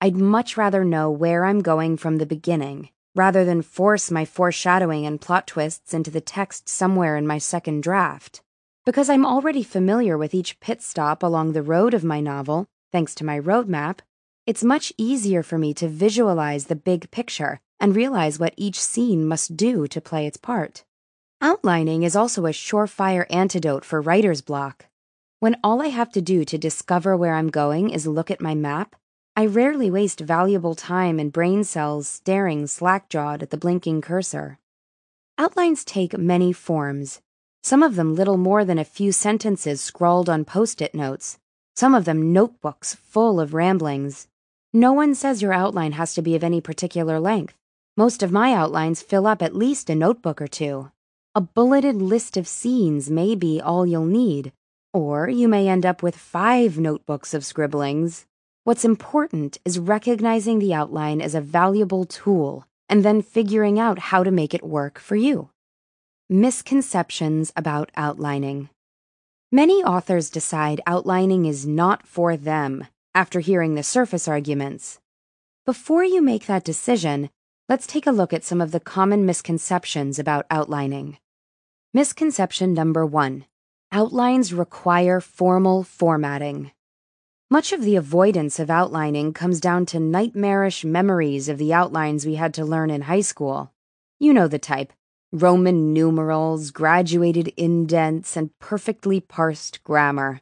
I'd 0.00 0.16
much 0.16 0.56
rather 0.56 0.84
know 0.84 1.10
where 1.10 1.44
I'm 1.44 1.60
going 1.60 1.96
from 1.96 2.18
the 2.18 2.26
beginning, 2.26 2.90
rather 3.14 3.44
than 3.44 3.62
force 3.62 4.10
my 4.10 4.24
foreshadowing 4.24 5.06
and 5.06 5.20
plot 5.20 5.46
twists 5.46 5.92
into 5.92 6.10
the 6.10 6.20
text 6.20 6.68
somewhere 6.68 7.16
in 7.16 7.26
my 7.26 7.38
second 7.38 7.82
draft. 7.82 8.42
Because 8.86 9.10
I'm 9.10 9.26
already 9.26 9.62
familiar 9.62 10.16
with 10.16 10.32
each 10.32 10.58
pit 10.58 10.80
stop 10.80 11.22
along 11.22 11.52
the 11.52 11.62
road 11.62 11.92
of 11.92 12.02
my 12.02 12.20
novel, 12.20 12.66
thanks 12.92 13.14
to 13.16 13.24
my 13.24 13.38
roadmap, 13.38 13.98
it's 14.46 14.64
much 14.64 14.90
easier 14.96 15.42
for 15.42 15.58
me 15.58 15.74
to 15.74 15.86
visualize 15.86 16.66
the 16.66 16.76
big 16.76 17.10
picture 17.10 17.60
and 17.78 17.94
realize 17.94 18.38
what 18.38 18.54
each 18.56 18.80
scene 18.80 19.26
must 19.26 19.54
do 19.54 19.86
to 19.86 20.00
play 20.00 20.26
its 20.26 20.38
part. 20.38 20.84
Outlining 21.42 22.04
is 22.04 22.16
also 22.16 22.46
a 22.46 22.50
surefire 22.50 23.26
antidote 23.28 23.84
for 23.84 24.00
writer's 24.00 24.40
block. 24.40 24.86
When 25.40 25.56
all 25.62 25.82
I 25.82 25.88
have 25.88 26.10
to 26.12 26.22
do 26.22 26.46
to 26.46 26.58
discover 26.58 27.16
where 27.16 27.34
I'm 27.34 27.48
going 27.48 27.90
is 27.90 28.06
look 28.06 28.30
at 28.30 28.40
my 28.40 28.54
map, 28.54 28.96
I 29.36 29.44
rarely 29.46 29.90
waste 29.90 30.20
valuable 30.20 30.74
time 30.74 31.18
and 31.18 31.32
brain 31.32 31.64
cells 31.64 32.08
staring 32.08 32.66
slack-jawed 32.66 33.42
at 33.42 33.50
the 33.50 33.56
blinking 33.56 34.00
cursor. 34.00 34.58
Outlines 35.38 35.84
take 35.84 36.18
many 36.18 36.52
forms, 36.52 37.20
some 37.62 37.82
of 37.82 37.96
them 37.96 38.14
little 38.14 38.36
more 38.36 38.64
than 38.64 38.78
a 38.78 38.84
few 38.84 39.12
sentences 39.12 39.80
scrawled 39.80 40.28
on 40.28 40.44
post-it 40.44 40.94
notes, 40.94 41.38
some 41.76 41.94
of 41.94 42.04
them 42.04 42.32
notebooks 42.32 42.94
full 42.94 43.40
of 43.40 43.54
ramblings. 43.54 44.28
No 44.72 44.92
one 44.92 45.14
says 45.14 45.42
your 45.42 45.52
outline 45.52 45.92
has 45.92 46.14
to 46.14 46.22
be 46.22 46.34
of 46.34 46.44
any 46.44 46.60
particular 46.60 47.18
length. 47.18 47.56
Most 47.96 48.22
of 48.22 48.32
my 48.32 48.52
outlines 48.52 49.02
fill 49.02 49.26
up 49.26 49.42
at 49.42 49.54
least 49.54 49.90
a 49.90 49.94
notebook 49.94 50.40
or 50.40 50.48
two. 50.48 50.90
A 51.34 51.40
bulleted 51.40 52.02
list 52.02 52.36
of 52.36 52.48
scenes 52.48 53.10
may 53.10 53.34
be 53.34 53.60
all 53.60 53.86
you'll 53.86 54.04
need, 54.04 54.52
or 54.92 55.28
you 55.28 55.48
may 55.48 55.68
end 55.68 55.86
up 55.86 56.02
with 56.02 56.16
five 56.16 56.78
notebooks 56.78 57.34
of 57.34 57.44
scribblings. 57.44 58.26
What's 58.64 58.84
important 58.84 59.58
is 59.64 59.78
recognizing 59.78 60.58
the 60.58 60.74
outline 60.74 61.20
as 61.20 61.34
a 61.34 61.40
valuable 61.40 62.04
tool 62.04 62.66
and 62.88 63.04
then 63.04 63.22
figuring 63.22 63.78
out 63.78 63.98
how 63.98 64.24
to 64.24 64.30
make 64.30 64.54
it 64.54 64.64
work 64.64 64.98
for 64.98 65.16
you. 65.16 65.50
Misconceptions 66.32 67.52
about 67.56 67.90
outlining. 67.96 68.68
Many 69.50 69.82
authors 69.82 70.30
decide 70.30 70.80
outlining 70.86 71.44
is 71.44 71.66
not 71.66 72.06
for 72.06 72.36
them 72.36 72.86
after 73.16 73.40
hearing 73.40 73.74
the 73.74 73.82
surface 73.82 74.28
arguments. 74.28 75.00
Before 75.66 76.04
you 76.04 76.22
make 76.22 76.46
that 76.46 76.62
decision, 76.62 77.30
let's 77.68 77.84
take 77.84 78.06
a 78.06 78.12
look 78.12 78.32
at 78.32 78.44
some 78.44 78.60
of 78.60 78.70
the 78.70 78.78
common 78.78 79.26
misconceptions 79.26 80.20
about 80.20 80.46
outlining. 80.52 81.18
Misconception 81.92 82.74
number 82.74 83.04
one 83.04 83.46
Outlines 83.90 84.54
require 84.54 85.20
formal 85.20 85.82
formatting. 85.82 86.70
Much 87.50 87.72
of 87.72 87.82
the 87.82 87.96
avoidance 87.96 88.60
of 88.60 88.70
outlining 88.70 89.32
comes 89.32 89.58
down 89.58 89.84
to 89.86 89.98
nightmarish 89.98 90.84
memories 90.84 91.48
of 91.48 91.58
the 91.58 91.74
outlines 91.74 92.24
we 92.24 92.36
had 92.36 92.54
to 92.54 92.64
learn 92.64 92.88
in 92.88 93.02
high 93.02 93.20
school. 93.20 93.72
You 94.20 94.32
know 94.32 94.46
the 94.46 94.60
type 94.60 94.92
Roman 95.32 95.92
numerals, 95.92 96.72
graduated 96.72 97.52
indents, 97.56 98.36
and 98.36 98.50
perfectly 98.58 99.20
parsed 99.20 99.84
grammar. 99.84 100.40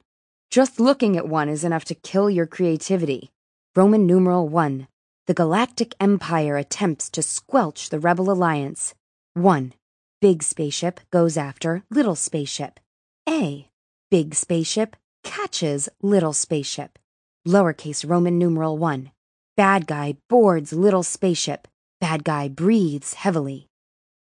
Just 0.50 0.80
looking 0.80 1.14
at 1.14 1.28
one 1.28 1.50
is 1.50 1.62
enough 1.62 1.84
to 1.86 1.94
kill 1.94 2.30
your 2.30 2.46
creativity. 2.46 3.28
Roman 3.76 4.06
numeral 4.06 4.48
1. 4.48 4.88
The 5.26 5.34
Galactic 5.34 5.94
Empire 6.00 6.56
attempts 6.56 7.10
to 7.10 7.20
squelch 7.20 7.90
the 7.90 7.98
Rebel 7.98 8.30
Alliance. 8.30 8.94
1. 9.34 9.74
Big 10.22 10.42
spaceship 10.42 11.00
goes 11.10 11.36
after 11.36 11.84
little 11.90 12.16
spaceship. 12.16 12.80
A. 13.28 13.68
Big 14.10 14.34
spaceship 14.34 14.96
catches 15.22 15.90
little 16.00 16.32
spaceship. 16.32 16.98
Lowercase 17.46 18.08
Roman 18.08 18.38
numeral 18.38 18.78
1. 18.78 19.10
Bad 19.54 19.86
guy 19.86 20.16
boards 20.30 20.72
little 20.72 21.02
spaceship. 21.02 21.68
Bad 22.00 22.24
guy 22.24 22.48
breathes 22.48 23.12
heavily. 23.12 23.67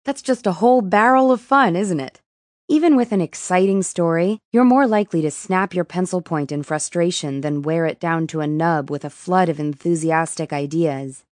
That's 0.05 0.23
just 0.23 0.49
a 0.49 0.53
whole 0.53 0.83
barrel 0.83 1.31
of 1.31 1.41
fun, 1.41 1.77
isn't 1.77 2.01
it? 2.01 2.21
Even 2.69 2.97
with 2.97 3.13
an 3.13 3.21
exciting 3.21 3.83
story, 3.83 4.39
you're 4.51 4.65
more 4.65 4.87
likely 4.87 5.23
to 5.23 5.31
snap 5.31 5.75
your 5.75 5.85
pencil 5.85 6.21
point 6.21 6.51
in 6.51 6.65
frustration 6.65 7.41
than 7.41 7.63
wear 7.63 7.87
it 7.87 8.01
down 8.01 8.27
to 8.29 8.41
a 8.41 8.47
nub 8.47 8.91
with 8.91 9.05
a 9.05 9.11
flood 9.11 9.49
of 9.49 9.61
enthusiastic 9.61 10.53
ideas. 10.53 11.25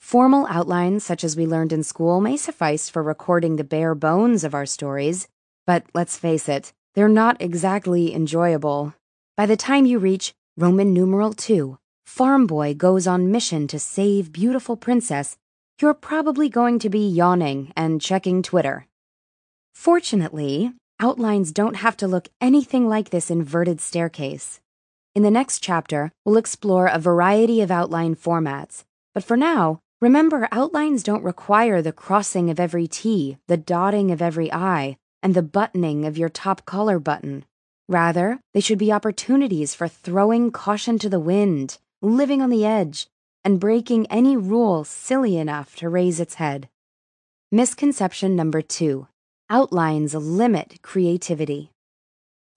Formal 0.00 0.46
outlines, 0.48 1.04
such 1.04 1.22
as 1.22 1.36
we 1.36 1.46
learned 1.46 1.72
in 1.72 1.84
school, 1.84 2.20
may 2.20 2.36
suffice 2.36 2.88
for 2.88 3.02
recording 3.02 3.56
the 3.56 3.64
bare 3.64 3.94
bones 3.94 4.42
of 4.42 4.54
our 4.54 4.66
stories, 4.66 5.28
but 5.64 5.84
let's 5.94 6.16
face 6.16 6.48
it, 6.48 6.72
they're 6.94 7.08
not 7.08 7.40
exactly 7.40 8.12
enjoyable. 8.12 8.94
By 9.36 9.46
the 9.46 9.56
time 9.56 9.86
you 9.86 9.98
reach 10.00 10.32
Roman 10.56 10.92
numeral 10.92 11.32
2, 11.32 11.78
Farm 12.06 12.46
Boy 12.46 12.74
goes 12.74 13.06
on 13.06 13.30
mission 13.30 13.68
to 13.68 13.78
save 13.78 14.32
beautiful 14.32 14.76
princess 14.76 15.36
you're 15.78 15.92
probably 15.92 16.48
going 16.48 16.78
to 16.78 16.88
be 16.88 17.06
yawning 17.06 17.70
and 17.76 18.00
checking 18.00 18.42
Twitter. 18.42 18.86
Fortunately, 19.74 20.72
outlines 21.00 21.52
don't 21.52 21.76
have 21.76 21.98
to 21.98 22.08
look 22.08 22.28
anything 22.40 22.88
like 22.88 23.10
this 23.10 23.30
inverted 23.30 23.82
staircase. 23.82 24.60
In 25.14 25.22
the 25.22 25.30
next 25.30 25.60
chapter, 25.60 26.12
we'll 26.24 26.38
explore 26.38 26.86
a 26.86 26.98
variety 26.98 27.60
of 27.60 27.70
outline 27.70 28.16
formats. 28.16 28.84
But 29.12 29.22
for 29.22 29.36
now, 29.36 29.80
remember 30.00 30.48
outlines 30.50 31.02
don't 31.02 31.22
require 31.22 31.82
the 31.82 31.92
crossing 31.92 32.48
of 32.48 32.58
every 32.58 32.86
T, 32.86 33.36
the 33.46 33.58
dotting 33.58 34.10
of 34.10 34.22
every 34.22 34.50
I, 34.50 34.96
and 35.22 35.34
the 35.34 35.42
buttoning 35.42 36.06
of 36.06 36.16
your 36.16 36.30
top 36.30 36.64
collar 36.64 36.98
button. 36.98 37.44
Rather, 37.86 38.40
they 38.54 38.60
should 38.60 38.78
be 38.78 38.92
opportunities 38.92 39.74
for 39.74 39.88
throwing 39.88 40.50
caution 40.50 40.98
to 41.00 41.10
the 41.10 41.20
wind, 41.20 41.76
living 42.00 42.40
on 42.40 42.48
the 42.48 42.64
edge, 42.64 43.08
and 43.46 43.60
breaking 43.60 44.08
any 44.10 44.36
rule 44.36 44.82
silly 44.82 45.36
enough 45.36 45.76
to 45.76 45.88
raise 45.88 46.18
its 46.18 46.34
head. 46.34 46.68
Misconception 47.52 48.34
number 48.34 48.60
two 48.60 49.06
outlines 49.48 50.16
limit 50.16 50.82
creativity. 50.82 51.70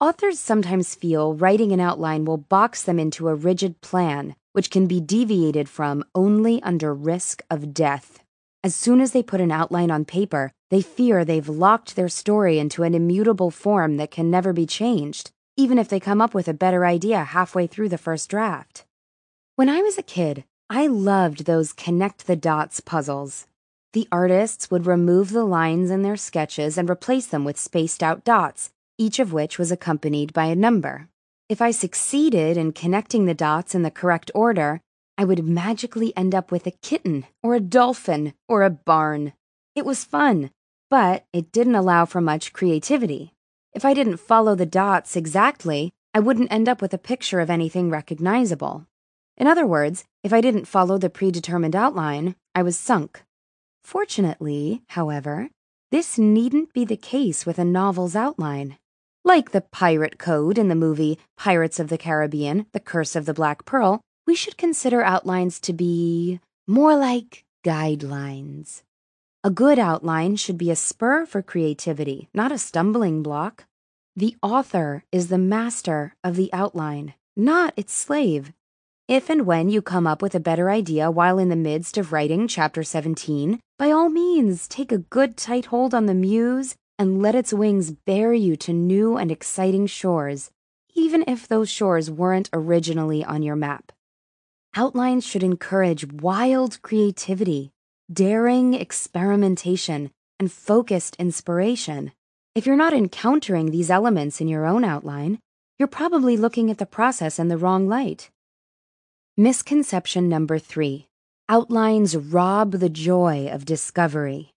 Authors 0.00 0.40
sometimes 0.40 0.96
feel 0.96 1.34
writing 1.34 1.70
an 1.70 1.78
outline 1.78 2.24
will 2.24 2.38
box 2.38 2.82
them 2.82 2.98
into 2.98 3.28
a 3.28 3.36
rigid 3.36 3.80
plan, 3.82 4.34
which 4.52 4.68
can 4.68 4.88
be 4.88 5.00
deviated 5.00 5.68
from 5.68 6.02
only 6.12 6.60
under 6.64 6.92
risk 6.92 7.40
of 7.48 7.72
death. 7.72 8.24
As 8.64 8.74
soon 8.74 9.00
as 9.00 9.12
they 9.12 9.22
put 9.22 9.40
an 9.40 9.52
outline 9.52 9.92
on 9.92 10.04
paper, 10.04 10.50
they 10.70 10.82
fear 10.82 11.24
they've 11.24 11.48
locked 11.48 11.94
their 11.94 12.08
story 12.08 12.58
into 12.58 12.82
an 12.82 12.94
immutable 12.94 13.52
form 13.52 13.96
that 13.98 14.10
can 14.10 14.28
never 14.28 14.52
be 14.52 14.66
changed, 14.66 15.30
even 15.56 15.78
if 15.78 15.88
they 15.88 16.00
come 16.00 16.20
up 16.20 16.34
with 16.34 16.48
a 16.48 16.52
better 16.52 16.84
idea 16.84 17.22
halfway 17.22 17.68
through 17.68 17.90
the 17.90 17.96
first 17.96 18.28
draft. 18.28 18.86
When 19.54 19.68
I 19.68 19.82
was 19.82 19.96
a 19.96 20.02
kid, 20.02 20.42
I 20.72 20.86
loved 20.86 21.46
those 21.46 21.72
connect 21.72 22.28
the 22.28 22.36
dots 22.36 22.78
puzzles. 22.78 23.48
The 23.92 24.06
artists 24.12 24.70
would 24.70 24.86
remove 24.86 25.30
the 25.30 25.44
lines 25.44 25.90
in 25.90 26.02
their 26.02 26.16
sketches 26.16 26.78
and 26.78 26.88
replace 26.88 27.26
them 27.26 27.44
with 27.44 27.58
spaced 27.58 28.04
out 28.04 28.22
dots, 28.22 28.70
each 28.96 29.18
of 29.18 29.32
which 29.32 29.58
was 29.58 29.72
accompanied 29.72 30.32
by 30.32 30.44
a 30.44 30.54
number. 30.54 31.08
If 31.48 31.60
I 31.60 31.72
succeeded 31.72 32.56
in 32.56 32.70
connecting 32.70 33.24
the 33.24 33.34
dots 33.34 33.74
in 33.74 33.82
the 33.82 33.90
correct 33.90 34.30
order, 34.32 34.80
I 35.18 35.24
would 35.24 35.44
magically 35.44 36.16
end 36.16 36.36
up 36.36 36.52
with 36.52 36.68
a 36.68 36.78
kitten, 36.82 37.26
or 37.42 37.56
a 37.56 37.60
dolphin, 37.60 38.34
or 38.48 38.62
a 38.62 38.70
barn. 38.70 39.32
It 39.74 39.84
was 39.84 40.04
fun, 40.04 40.52
but 40.88 41.24
it 41.32 41.50
didn't 41.50 41.74
allow 41.74 42.04
for 42.04 42.20
much 42.20 42.52
creativity. 42.52 43.32
If 43.74 43.84
I 43.84 43.92
didn't 43.92 44.18
follow 44.18 44.54
the 44.54 44.66
dots 44.66 45.16
exactly, 45.16 45.90
I 46.14 46.20
wouldn't 46.20 46.52
end 46.52 46.68
up 46.68 46.80
with 46.80 46.94
a 46.94 46.98
picture 46.98 47.40
of 47.40 47.50
anything 47.50 47.90
recognizable. 47.90 48.86
In 49.36 49.46
other 49.46 49.66
words, 49.66 50.04
if 50.22 50.32
I 50.32 50.40
didn't 50.40 50.66
follow 50.66 50.98
the 50.98 51.10
predetermined 51.10 51.74
outline, 51.74 52.36
I 52.54 52.62
was 52.62 52.76
sunk. 52.76 53.22
Fortunately, 53.82 54.82
however, 54.88 55.48
This 55.90 56.18
needn't 56.18 56.72
be 56.72 56.84
the 56.84 56.96
case 56.96 57.44
with 57.44 57.58
a 57.58 57.64
novel's 57.64 58.14
outline. 58.14 58.78
Like 59.24 59.50
the 59.50 59.60
pirate 59.60 60.20
code 60.20 60.56
in 60.56 60.68
the 60.68 60.76
movie 60.76 61.18
Pirates 61.36 61.80
of 61.80 61.88
the 61.88 61.98
Caribbean 61.98 62.66
The 62.72 62.78
Curse 62.78 63.16
of 63.16 63.26
the 63.26 63.34
Black 63.34 63.64
Pearl, 63.64 64.00
we 64.24 64.36
should 64.36 64.56
consider 64.56 65.02
outlines 65.02 65.58
to 65.60 65.72
be 65.72 66.38
more 66.68 66.96
like 66.96 67.44
guidelines. 67.64 68.82
A 69.42 69.50
good 69.50 69.80
outline 69.80 70.36
should 70.36 70.56
be 70.56 70.70
a 70.70 70.76
spur 70.76 71.26
for 71.26 71.42
creativity, 71.42 72.28
not 72.32 72.52
a 72.52 72.58
stumbling 72.58 73.20
block. 73.20 73.64
The 74.14 74.36
author 74.42 75.02
is 75.10 75.26
the 75.26 75.38
master 75.38 76.14
of 76.22 76.36
the 76.36 76.52
outline, 76.52 77.14
not 77.36 77.74
its 77.76 77.92
slave. 77.92 78.52
If 79.10 79.28
and 79.28 79.44
when 79.44 79.68
you 79.68 79.82
come 79.82 80.06
up 80.06 80.22
with 80.22 80.36
a 80.36 80.46
better 80.48 80.70
idea 80.70 81.10
while 81.10 81.40
in 81.40 81.48
the 81.48 81.56
midst 81.56 81.98
of 81.98 82.12
writing 82.12 82.46
Chapter 82.46 82.84
17, 82.84 83.58
by 83.76 83.90
all 83.90 84.08
means 84.08 84.68
take 84.68 84.92
a 84.92 84.98
good 84.98 85.36
tight 85.36 85.64
hold 85.64 85.92
on 85.92 86.06
the 86.06 86.14
muse 86.14 86.76
and 86.96 87.20
let 87.20 87.34
its 87.34 87.52
wings 87.52 87.90
bear 87.90 88.32
you 88.32 88.54
to 88.58 88.72
new 88.72 89.16
and 89.16 89.32
exciting 89.32 89.88
shores, 89.88 90.52
even 90.94 91.24
if 91.26 91.48
those 91.48 91.68
shores 91.68 92.08
weren't 92.08 92.50
originally 92.52 93.24
on 93.24 93.42
your 93.42 93.56
map. 93.56 93.90
Outlines 94.76 95.26
should 95.26 95.42
encourage 95.42 96.12
wild 96.12 96.80
creativity, 96.80 97.72
daring 98.12 98.74
experimentation, 98.74 100.12
and 100.38 100.52
focused 100.52 101.16
inspiration. 101.16 102.12
If 102.54 102.64
you're 102.64 102.76
not 102.76 102.94
encountering 102.94 103.72
these 103.72 103.90
elements 103.90 104.40
in 104.40 104.46
your 104.46 104.66
own 104.66 104.84
outline, 104.84 105.40
you're 105.80 105.88
probably 105.88 106.36
looking 106.36 106.70
at 106.70 106.78
the 106.78 106.86
process 106.86 107.40
in 107.40 107.48
the 107.48 107.58
wrong 107.58 107.88
light. 107.88 108.30
Misconception 109.36 110.28
number 110.28 110.58
three 110.58 111.06
outlines 111.48 112.16
rob 112.16 112.72
the 112.72 112.88
joy 112.88 113.48
of 113.50 113.64
discovery. 113.64 114.50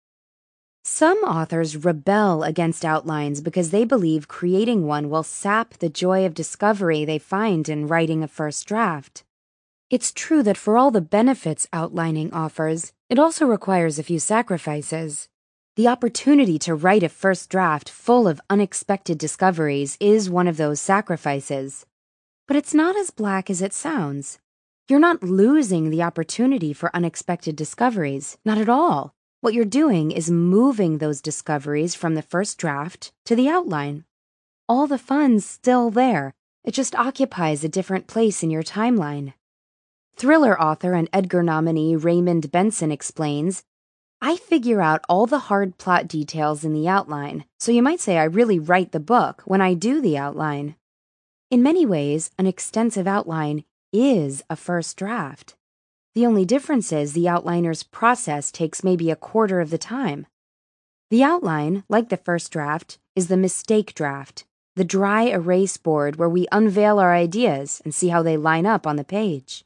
Some 0.83 1.17
authors 1.19 1.75
rebel 1.75 2.43
against 2.43 2.85
outlines 2.85 3.41
because 3.41 3.71
they 3.71 3.83
believe 3.83 4.27
creating 4.29 4.87
one 4.87 5.09
will 5.09 5.23
sap 5.23 5.75
the 5.75 5.89
joy 5.89 6.25
of 6.25 6.33
discovery 6.33 7.03
they 7.03 7.19
find 7.19 7.67
in 7.67 7.87
writing 7.87 8.23
a 8.23 8.27
first 8.27 8.65
draft. 8.65 9.23
It's 9.89 10.13
true 10.13 10.41
that 10.43 10.57
for 10.57 10.77
all 10.77 10.89
the 10.89 11.01
benefits 11.01 11.67
outlining 11.73 12.33
offers, 12.33 12.93
it 13.09 13.19
also 13.19 13.45
requires 13.45 13.99
a 13.99 14.03
few 14.03 14.19
sacrifices. 14.19 15.27
The 15.75 15.89
opportunity 15.89 16.57
to 16.59 16.75
write 16.75 17.03
a 17.03 17.09
first 17.09 17.49
draft 17.49 17.89
full 17.89 18.27
of 18.27 18.41
unexpected 18.49 19.17
discoveries 19.17 19.97
is 19.99 20.29
one 20.29 20.47
of 20.47 20.57
those 20.57 20.79
sacrifices. 20.79 21.85
But 22.47 22.55
it's 22.57 22.73
not 22.73 22.95
as 22.95 23.11
black 23.11 23.49
as 23.49 23.61
it 23.61 23.73
sounds. 23.73 24.39
You're 24.91 24.99
not 24.99 25.23
losing 25.23 25.89
the 25.89 26.03
opportunity 26.03 26.73
for 26.73 26.93
unexpected 26.93 27.55
discoveries, 27.55 28.37
not 28.43 28.57
at 28.57 28.67
all. 28.67 29.15
What 29.39 29.53
you're 29.53 29.63
doing 29.63 30.11
is 30.11 30.29
moving 30.29 30.97
those 30.97 31.21
discoveries 31.21 31.95
from 31.95 32.15
the 32.15 32.21
first 32.21 32.57
draft 32.57 33.13
to 33.23 33.33
the 33.33 33.47
outline. 33.47 34.03
All 34.67 34.87
the 34.87 34.97
fun's 34.97 35.45
still 35.45 35.91
there, 35.91 36.33
it 36.65 36.73
just 36.73 36.93
occupies 36.93 37.63
a 37.63 37.69
different 37.69 38.07
place 38.07 38.43
in 38.43 38.51
your 38.51 38.63
timeline. 38.63 39.31
Thriller 40.17 40.61
author 40.61 40.93
and 40.93 41.07
Edgar 41.13 41.41
nominee 41.41 41.95
Raymond 41.95 42.51
Benson 42.51 42.91
explains 42.91 43.63
I 44.21 44.35
figure 44.35 44.81
out 44.81 45.05
all 45.07 45.25
the 45.25 45.47
hard 45.47 45.77
plot 45.77 46.09
details 46.09 46.65
in 46.65 46.73
the 46.73 46.89
outline, 46.89 47.45
so 47.61 47.71
you 47.71 47.81
might 47.81 48.01
say 48.01 48.17
I 48.17 48.25
really 48.25 48.59
write 48.59 48.91
the 48.91 48.99
book 48.99 49.43
when 49.45 49.61
I 49.61 49.73
do 49.73 50.01
the 50.01 50.17
outline. 50.17 50.75
In 51.49 51.63
many 51.63 51.85
ways, 51.85 52.29
an 52.37 52.45
extensive 52.45 53.07
outline 53.07 53.63
is 53.93 54.43
a 54.49 54.55
first 54.55 54.97
draft. 54.97 55.55
The 56.15 56.25
only 56.25 56.45
difference 56.45 56.91
is 56.91 57.13
the 57.13 57.27
outliner's 57.27 57.83
process 57.83 58.51
takes 58.51 58.83
maybe 58.83 59.11
a 59.11 59.15
quarter 59.15 59.59
of 59.59 59.69
the 59.69 59.77
time. 59.77 60.27
The 61.09 61.23
outline, 61.23 61.83
like 61.89 62.09
the 62.09 62.17
first 62.17 62.51
draft, 62.51 62.99
is 63.15 63.27
the 63.27 63.37
mistake 63.37 63.93
draft, 63.93 64.45
the 64.75 64.85
dry 64.85 65.23
erase 65.23 65.77
board 65.77 66.15
where 66.15 66.29
we 66.29 66.47
unveil 66.51 66.99
our 66.99 67.13
ideas 67.13 67.81
and 67.83 67.93
see 67.93 68.09
how 68.09 68.23
they 68.23 68.37
line 68.37 68.65
up 68.65 68.87
on 68.87 68.95
the 68.95 69.03
page. 69.03 69.65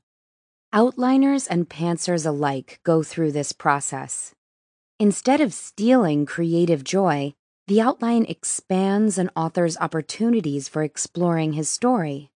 Outliners 0.73 1.47
and 1.49 1.69
pantsers 1.69 2.25
alike 2.25 2.79
go 2.83 3.03
through 3.03 3.31
this 3.31 3.51
process. 3.51 4.33
Instead 4.99 5.41
of 5.41 5.53
stealing 5.53 6.25
creative 6.25 6.83
joy, 6.83 7.33
the 7.67 7.81
outline 7.81 8.25
expands 8.25 9.17
an 9.17 9.29
author's 9.35 9.77
opportunities 9.77 10.67
for 10.67 10.83
exploring 10.83 11.53
his 11.53 11.69
story 11.69 12.29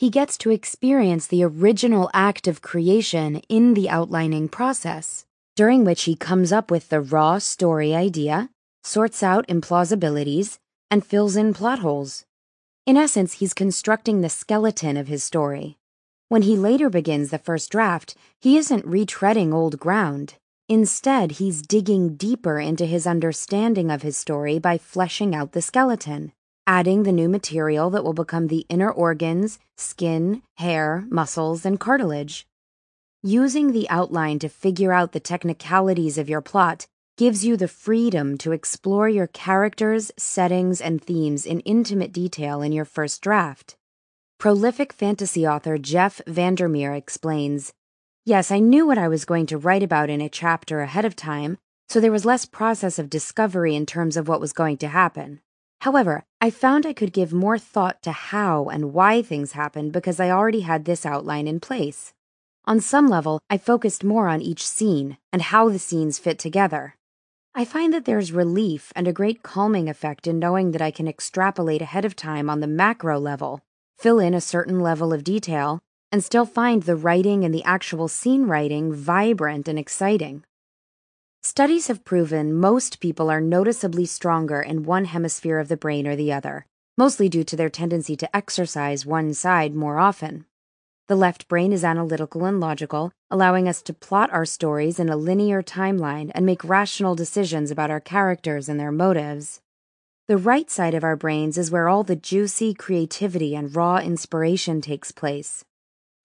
he 0.00 0.08
gets 0.08 0.38
to 0.38 0.50
experience 0.50 1.26
the 1.26 1.44
original 1.44 2.08
act 2.14 2.48
of 2.48 2.62
creation 2.62 3.36
in 3.50 3.74
the 3.74 3.90
outlining 3.90 4.48
process, 4.48 5.26
during 5.56 5.84
which 5.84 6.04
he 6.04 6.16
comes 6.16 6.50
up 6.50 6.70
with 6.70 6.88
the 6.88 7.02
raw 7.02 7.36
story 7.36 7.94
idea, 7.94 8.48
sorts 8.82 9.22
out 9.22 9.46
implausibilities, 9.46 10.56
and 10.90 11.04
fills 11.04 11.36
in 11.36 11.52
plot 11.52 11.80
holes. 11.80 12.24
In 12.86 12.96
essence, 12.96 13.34
he's 13.34 13.52
constructing 13.52 14.22
the 14.22 14.30
skeleton 14.30 14.96
of 14.96 15.06
his 15.06 15.22
story. 15.22 15.76
When 16.30 16.42
he 16.42 16.56
later 16.56 16.88
begins 16.88 17.28
the 17.28 17.36
first 17.36 17.70
draft, 17.70 18.16
he 18.40 18.56
isn't 18.56 18.86
retreading 18.86 19.52
old 19.52 19.78
ground. 19.78 20.36
Instead, 20.66 21.32
he's 21.32 21.60
digging 21.60 22.16
deeper 22.16 22.58
into 22.58 22.86
his 22.86 23.06
understanding 23.06 23.90
of 23.90 24.00
his 24.00 24.16
story 24.16 24.58
by 24.58 24.78
fleshing 24.78 25.34
out 25.34 25.52
the 25.52 25.60
skeleton 25.60 26.32
adding 26.66 27.02
the 27.02 27.12
new 27.12 27.28
material 27.28 27.90
that 27.90 28.04
will 28.04 28.12
become 28.12 28.46
the 28.46 28.66
inner 28.68 28.90
organs, 28.90 29.58
skin, 29.76 30.42
hair, 30.56 31.04
muscles, 31.10 31.64
and 31.64 31.80
cartilage. 31.80 32.46
Using 33.22 33.72
the 33.72 33.88
outline 33.90 34.38
to 34.38 34.48
figure 34.48 34.92
out 34.92 35.12
the 35.12 35.20
technicalities 35.20 36.16
of 36.16 36.28
your 36.28 36.40
plot 36.40 36.86
gives 37.16 37.44
you 37.44 37.56
the 37.56 37.68
freedom 37.68 38.38
to 38.38 38.52
explore 38.52 39.08
your 39.08 39.26
characters, 39.26 40.10
settings, 40.16 40.80
and 40.80 41.02
themes 41.02 41.44
in 41.44 41.60
intimate 41.60 42.12
detail 42.12 42.62
in 42.62 42.72
your 42.72 42.86
first 42.86 43.20
draft. 43.20 43.76
Prolific 44.38 44.90
fantasy 44.90 45.46
author 45.46 45.76
Jeff 45.76 46.22
Vandermeer 46.26 46.94
explains 46.94 47.74
Yes, 48.24 48.50
I 48.50 48.58
knew 48.58 48.86
what 48.86 48.96
I 48.96 49.08
was 49.08 49.26
going 49.26 49.44
to 49.46 49.58
write 49.58 49.82
about 49.82 50.08
in 50.08 50.22
a 50.22 50.30
chapter 50.30 50.80
ahead 50.80 51.04
of 51.04 51.14
time, 51.14 51.58
so 51.90 52.00
there 52.00 52.12
was 52.12 52.24
less 52.24 52.46
process 52.46 52.98
of 52.98 53.10
discovery 53.10 53.74
in 53.74 53.84
terms 53.84 54.16
of 54.16 54.28
what 54.28 54.40
was 54.40 54.54
going 54.54 54.78
to 54.78 54.88
happen. 54.88 55.40
However, 55.80 56.24
I 56.40 56.50
found 56.50 56.84
I 56.84 56.92
could 56.92 57.12
give 57.12 57.32
more 57.32 57.58
thought 57.58 58.02
to 58.02 58.12
how 58.12 58.66
and 58.66 58.92
why 58.92 59.22
things 59.22 59.52
happened 59.52 59.92
because 59.92 60.20
I 60.20 60.30
already 60.30 60.60
had 60.60 60.84
this 60.84 61.06
outline 61.06 61.48
in 61.48 61.58
place. 61.58 62.12
On 62.66 62.80
some 62.80 63.08
level, 63.08 63.40
I 63.48 63.56
focused 63.56 64.04
more 64.04 64.28
on 64.28 64.42
each 64.42 64.66
scene 64.66 65.16
and 65.32 65.40
how 65.40 65.70
the 65.70 65.78
scenes 65.78 66.18
fit 66.18 66.38
together. 66.38 66.96
I 67.54 67.64
find 67.64 67.92
that 67.94 68.04
there's 68.04 68.30
relief 68.30 68.92
and 68.94 69.08
a 69.08 69.12
great 69.12 69.42
calming 69.42 69.88
effect 69.88 70.26
in 70.26 70.38
knowing 70.38 70.72
that 70.72 70.82
I 70.82 70.90
can 70.90 71.08
extrapolate 71.08 71.82
ahead 71.82 72.04
of 72.04 72.14
time 72.14 72.50
on 72.50 72.60
the 72.60 72.66
macro 72.66 73.18
level, 73.18 73.60
fill 73.98 74.20
in 74.20 74.34
a 74.34 74.40
certain 74.40 74.80
level 74.80 75.12
of 75.12 75.24
detail, 75.24 75.80
and 76.12 76.22
still 76.22 76.46
find 76.46 76.82
the 76.82 76.94
writing 76.96 77.44
and 77.44 77.54
the 77.54 77.64
actual 77.64 78.06
scene 78.06 78.46
writing 78.46 78.92
vibrant 78.92 79.66
and 79.66 79.78
exciting. 79.78 80.44
Studies 81.42 81.86
have 81.86 82.04
proven 82.04 82.52
most 82.52 83.00
people 83.00 83.30
are 83.30 83.40
noticeably 83.40 84.04
stronger 84.04 84.60
in 84.60 84.82
one 84.82 85.06
hemisphere 85.06 85.58
of 85.58 85.68
the 85.68 85.76
brain 85.76 86.06
or 86.06 86.14
the 86.14 86.30
other, 86.30 86.66
mostly 86.98 87.30
due 87.30 87.44
to 87.44 87.56
their 87.56 87.70
tendency 87.70 88.14
to 88.14 88.36
exercise 88.36 89.06
one 89.06 89.32
side 89.32 89.74
more 89.74 89.98
often. 89.98 90.44
The 91.08 91.16
left 91.16 91.48
brain 91.48 91.72
is 91.72 91.82
analytical 91.82 92.44
and 92.44 92.60
logical, 92.60 93.10
allowing 93.30 93.68
us 93.68 93.80
to 93.82 93.94
plot 93.94 94.30
our 94.30 94.44
stories 94.44 95.00
in 95.00 95.08
a 95.08 95.16
linear 95.16 95.62
timeline 95.62 96.30
and 96.34 96.44
make 96.44 96.62
rational 96.62 97.14
decisions 97.14 97.70
about 97.70 97.90
our 97.90 98.00
characters 98.00 98.68
and 98.68 98.78
their 98.78 98.92
motives. 98.92 99.62
The 100.28 100.36
right 100.36 100.70
side 100.70 100.92
of 100.92 101.04
our 101.04 101.16
brains 101.16 101.56
is 101.56 101.70
where 101.70 101.88
all 101.88 102.04
the 102.04 102.16
juicy 102.16 102.74
creativity 102.74 103.56
and 103.56 103.74
raw 103.74 103.96
inspiration 103.96 104.82
takes 104.82 105.10
place. 105.10 105.64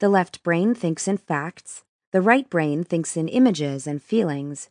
The 0.01 0.09
left 0.09 0.43
brain 0.43 0.75
thinks 0.75 1.07
in 1.07 1.15
facts, 1.15 1.85
the 2.11 2.21
right 2.21 2.49
brain 2.49 2.83
thinks 2.83 3.15
in 3.15 3.29
images 3.29 3.87
and 3.87 4.03
feelings. 4.03 4.69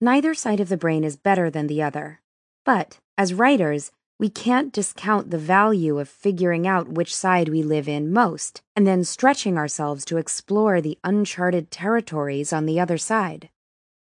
Neither 0.00 0.34
side 0.34 0.60
of 0.60 0.68
the 0.68 0.76
brain 0.76 1.04
is 1.04 1.16
better 1.16 1.50
than 1.50 1.66
the 1.66 1.82
other. 1.82 2.20
But, 2.64 2.98
as 3.16 3.34
writers, 3.34 3.90
we 4.18 4.28
can't 4.28 4.72
discount 4.72 5.30
the 5.30 5.38
value 5.38 5.98
of 5.98 6.08
figuring 6.08 6.66
out 6.66 6.88
which 6.88 7.14
side 7.14 7.48
we 7.48 7.62
live 7.62 7.88
in 7.88 8.12
most, 8.12 8.62
and 8.76 8.86
then 8.86 9.04
stretching 9.04 9.58
ourselves 9.58 10.04
to 10.06 10.18
explore 10.18 10.80
the 10.80 10.98
uncharted 11.02 11.70
territories 11.70 12.52
on 12.52 12.66
the 12.66 12.78
other 12.78 12.96
side. 12.96 13.50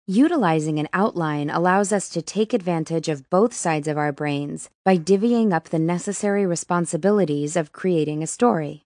Utilizing 0.07 0.79
an 0.79 0.89
outline 0.95 1.51
allows 1.51 1.93
us 1.93 2.09
to 2.11 2.23
take 2.23 2.55
advantage 2.55 3.09
of 3.09 3.29
both 3.29 3.53
sides 3.53 3.87
of 3.87 3.99
our 3.99 4.13
brains 4.13 4.71
by 4.85 4.97
divvying 4.97 5.53
up 5.53 5.69
the 5.69 5.79
necessary 5.79 6.47
responsibilities 6.47 7.57
of 7.57 7.73
creating 7.73 8.23
a 8.23 8.27
story. 8.27 8.85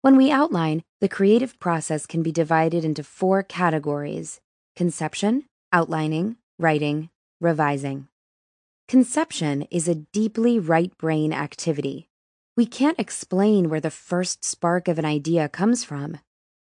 When 0.00 0.16
we 0.16 0.30
outline, 0.30 0.82
the 1.00 1.08
creative 1.08 1.58
process 1.58 2.06
can 2.06 2.22
be 2.22 2.32
divided 2.32 2.84
into 2.84 3.04
four 3.04 3.42
categories 3.42 4.40
conception, 4.74 5.44
outlining, 5.74 6.36
writing, 6.56 7.10
revising. 7.40 8.06
Conception 8.86 9.62
is 9.72 9.88
a 9.88 9.96
deeply 9.96 10.56
right 10.56 10.96
brain 10.98 11.32
activity. 11.32 12.06
We 12.56 12.64
can't 12.64 13.00
explain 13.00 13.68
where 13.68 13.80
the 13.80 13.90
first 13.90 14.44
spark 14.44 14.86
of 14.86 15.00
an 15.00 15.04
idea 15.04 15.48
comes 15.48 15.82
from. 15.82 16.18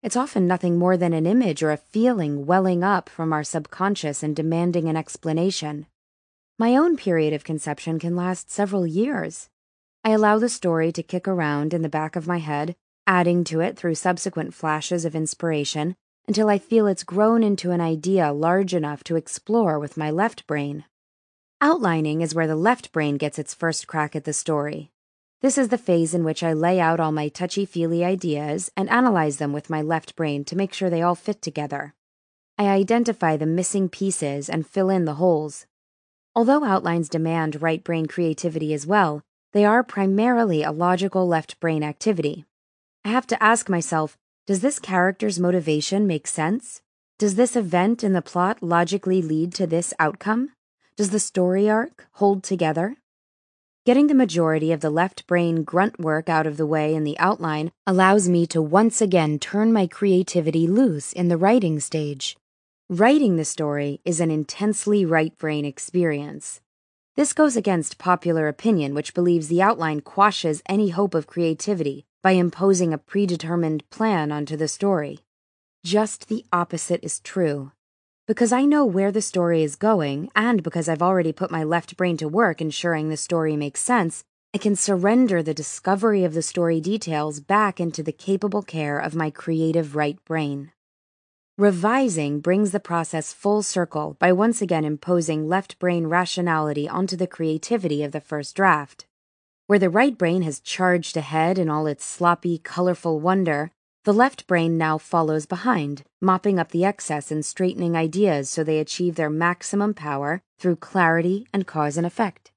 It's 0.03 0.15
often 0.15 0.45
nothing 0.45 0.77
more 0.77 0.95
than 0.95 1.13
an 1.13 1.25
image 1.25 1.63
or 1.63 1.71
a 1.71 1.77
feeling 1.77 2.45
welling 2.45 2.83
up 2.83 3.09
from 3.09 3.33
our 3.33 3.43
subconscious 3.43 4.21
and 4.21 4.35
demanding 4.35 4.87
an 4.87 4.95
explanation. 4.95 5.87
My 6.59 6.75
own 6.75 6.95
period 6.95 7.33
of 7.33 7.43
conception 7.43 7.97
can 7.97 8.15
last 8.15 8.51
several 8.51 8.85
years. 8.85 9.49
I 10.03 10.11
allow 10.11 10.37
the 10.37 10.49
story 10.49 10.91
to 10.91 11.01
kick 11.01 11.27
around 11.27 11.73
in 11.73 11.81
the 11.81 11.89
back 11.89 12.15
of 12.15 12.27
my 12.27 12.37
head, 12.37 12.75
adding 13.07 13.43
to 13.45 13.59
it 13.59 13.75
through 13.75 13.95
subsequent 13.95 14.53
flashes 14.53 15.03
of 15.03 15.15
inspiration 15.15 15.95
until 16.29 16.47
I 16.47 16.59
feel 16.59 16.85
it's 16.85 17.03
grown 17.03 17.41
into 17.41 17.71
an 17.71 17.81
idea 17.81 18.31
large 18.31 18.75
enough 18.75 19.03
to 19.05 19.15
explore 19.15 19.79
with 19.79 19.97
my 19.97 20.11
left 20.11 20.45
brain. 20.45 20.85
Outlining 21.59 22.21
is 22.21 22.35
where 22.35 22.45
the 22.45 22.55
left 22.55 22.91
brain 22.91 23.17
gets 23.17 23.39
its 23.39 23.55
first 23.55 23.87
crack 23.87 24.15
at 24.15 24.25
the 24.25 24.31
story. 24.31 24.91
This 25.41 25.57
is 25.57 25.69
the 25.69 25.77
phase 25.79 26.13
in 26.13 26.23
which 26.23 26.43
I 26.43 26.53
lay 26.53 26.79
out 26.79 26.99
all 26.99 27.11
my 27.11 27.29
touchy 27.29 27.65
feely 27.65 28.05
ideas 28.05 28.69
and 28.77 28.87
analyze 28.91 29.37
them 29.37 29.53
with 29.53 29.71
my 29.71 29.81
left 29.81 30.15
brain 30.15 30.45
to 30.45 30.55
make 30.55 30.71
sure 30.71 30.91
they 30.91 31.01
all 31.01 31.15
fit 31.15 31.41
together. 31.41 31.95
I 32.59 32.67
identify 32.67 33.35
the 33.35 33.47
missing 33.47 33.89
pieces 33.89 34.51
and 34.51 34.67
fill 34.67 34.91
in 34.91 35.05
the 35.05 35.15
holes. 35.15 35.65
Although 36.35 36.63
outlines 36.63 37.09
demand 37.09 37.59
right 37.59 37.83
brain 37.83 38.05
creativity 38.05 38.71
as 38.75 38.85
well, 38.85 39.23
they 39.51 39.65
are 39.65 39.81
primarily 39.81 40.61
a 40.61 40.71
logical 40.71 41.27
left 41.27 41.59
brain 41.59 41.81
activity. 41.81 42.45
I 43.03 43.09
have 43.09 43.25
to 43.25 43.43
ask 43.43 43.67
myself 43.67 44.15
does 44.49 44.61
this 44.61 44.79
character's 44.79 45.39
motivation 45.39 46.07
make 46.07 46.25
sense? 46.25 46.81
Does 47.19 47.35
this 47.35 47.55
event 47.55 48.03
in 48.03 48.13
the 48.13 48.21
plot 48.23 48.63
logically 48.63 49.21
lead 49.21 49.53
to 49.53 49.67
this 49.67 49.93
outcome? 49.99 50.53
Does 50.97 51.11
the 51.11 51.19
story 51.19 51.69
arc 51.69 52.07
hold 52.13 52.41
together? 52.41 52.95
Getting 53.85 54.07
the 54.07 54.15
majority 54.15 54.71
of 54.71 54.81
the 54.81 54.89
left 54.89 55.27
brain 55.27 55.63
grunt 55.63 55.99
work 55.99 56.29
out 56.29 56.47
of 56.47 56.57
the 56.57 56.65
way 56.65 56.95
in 56.95 57.03
the 57.03 57.15
outline 57.19 57.71
allows 57.85 58.27
me 58.27 58.47
to 58.47 58.59
once 58.59 59.01
again 59.01 59.37
turn 59.37 59.71
my 59.71 59.85
creativity 59.85 60.65
loose 60.65 61.13
in 61.13 61.27
the 61.27 61.37
writing 61.37 61.79
stage. 61.79 62.35
Writing 62.89 63.35
the 63.35 63.45
story 63.45 64.01
is 64.03 64.19
an 64.19 64.31
intensely 64.31 65.05
right 65.05 65.37
brain 65.37 65.63
experience. 65.63 66.59
This 67.15 67.33
goes 67.33 67.55
against 67.55 67.99
popular 67.99 68.47
opinion, 68.47 68.95
which 68.95 69.13
believes 69.13 69.47
the 69.47 69.61
outline 69.61 70.01
quashes 70.01 70.63
any 70.65 70.89
hope 70.89 71.13
of 71.13 71.27
creativity 71.27 72.07
by 72.21 72.31
imposing 72.31 72.93
a 72.93 72.97
predetermined 72.97 73.89
plan 73.89 74.31
onto 74.31 74.57
the 74.57 74.67
story. 74.67 75.19
Just 75.83 76.27
the 76.27 76.45
opposite 76.51 77.03
is 77.03 77.19
true. 77.19 77.71
Because 78.27 78.51
I 78.51 78.65
know 78.65 78.85
where 78.85 79.11
the 79.11 79.21
story 79.21 79.63
is 79.63 79.75
going, 79.75 80.29
and 80.35 80.61
because 80.61 80.89
I've 80.89 81.01
already 81.01 81.31
put 81.31 81.49
my 81.49 81.63
left 81.63 81.97
brain 81.97 82.17
to 82.17 82.27
work 82.27 82.61
ensuring 82.61 83.09
the 83.09 83.17
story 83.17 83.55
makes 83.55 83.81
sense, 83.81 84.23
I 84.53 84.57
can 84.57 84.75
surrender 84.75 85.41
the 85.41 85.53
discovery 85.53 86.23
of 86.23 86.33
the 86.33 86.41
story 86.41 86.81
details 86.81 87.39
back 87.39 87.79
into 87.79 88.03
the 88.03 88.11
capable 88.11 88.63
care 88.63 88.99
of 88.99 89.15
my 89.15 89.29
creative 89.29 89.95
right 89.95 90.17
brain. 90.25 90.71
Revising 91.57 92.39
brings 92.39 92.71
the 92.71 92.79
process 92.79 93.33
full 93.33 93.63
circle 93.63 94.15
by 94.19 94.31
once 94.31 94.61
again 94.61 94.85
imposing 94.85 95.47
left 95.47 95.77
brain 95.77 96.07
rationality 96.07 96.87
onto 96.87 97.15
the 97.15 97.27
creativity 97.27 98.03
of 98.03 98.11
the 98.11 98.21
first 98.21 98.55
draft. 98.55 99.05
Where 99.69 99.77
the 99.77 99.91
right 99.91 100.17
brain 100.17 100.41
has 100.41 100.59
charged 100.59 101.15
ahead 101.15 101.59
in 101.59 101.69
all 101.69 101.85
its 101.85 102.03
sloppy, 102.03 102.57
colorful 102.57 103.19
wonder, 103.19 103.69
the 104.03 104.11
left 104.11 104.47
brain 104.47 104.79
now 104.79 104.97
follows 104.97 105.45
behind, 105.45 106.01
mopping 106.19 106.57
up 106.57 106.71
the 106.71 106.83
excess 106.83 107.29
and 107.29 107.45
straightening 107.45 107.95
ideas 107.95 108.49
so 108.49 108.63
they 108.63 108.79
achieve 108.79 109.13
their 109.13 109.29
maximum 109.29 109.93
power 109.93 110.41
through 110.57 110.77
clarity 110.77 111.45
and 111.53 111.67
cause 111.67 111.97
and 111.97 112.07
effect. 112.07 112.51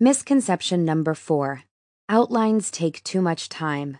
Misconception 0.00 0.82
number 0.82 1.12
four 1.12 1.64
outlines 2.08 2.70
take 2.70 3.04
too 3.04 3.20
much 3.20 3.50
time. 3.50 3.98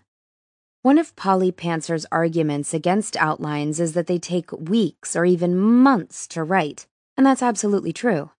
One 0.80 0.96
of 0.96 1.14
Polly 1.16 1.52
Pantser's 1.52 2.06
arguments 2.10 2.72
against 2.72 3.18
outlines 3.18 3.80
is 3.80 3.92
that 3.92 4.06
they 4.06 4.18
take 4.18 4.50
weeks 4.50 5.14
or 5.14 5.26
even 5.26 5.58
months 5.60 6.26
to 6.28 6.42
write, 6.42 6.86
and 7.18 7.26
that's 7.26 7.42
absolutely 7.42 7.92
true. 7.92 8.30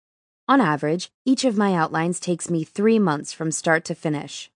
On 0.47 0.61
average, 0.61 1.11
each 1.25 1.47
of 1.47 1.57
my 1.57 1.73
outlines 1.73 2.21
takes 2.21 2.51
me 2.51 2.65
three 2.65 2.99
months 2.99 3.33
from 3.33 3.51
start 3.51 3.83
to 3.87 3.95
finish. 3.95 4.51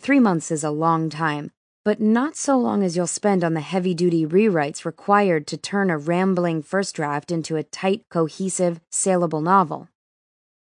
Three 0.00 0.18
months 0.18 0.50
is 0.50 0.64
a 0.64 0.70
long 0.70 1.10
time, 1.10 1.50
but 1.84 2.00
not 2.00 2.34
so 2.34 2.56
long 2.56 2.82
as 2.82 2.96
you'll 2.96 3.06
spend 3.06 3.44
on 3.44 3.52
the 3.52 3.60
heavy 3.60 3.92
duty 3.92 4.24
rewrites 4.24 4.86
required 4.86 5.46
to 5.48 5.58
turn 5.58 5.90
a 5.90 5.98
rambling 5.98 6.62
first 6.62 6.94
draft 6.94 7.30
into 7.30 7.56
a 7.56 7.62
tight, 7.62 8.06
cohesive, 8.08 8.80
saleable 8.90 9.42
novel. 9.42 9.88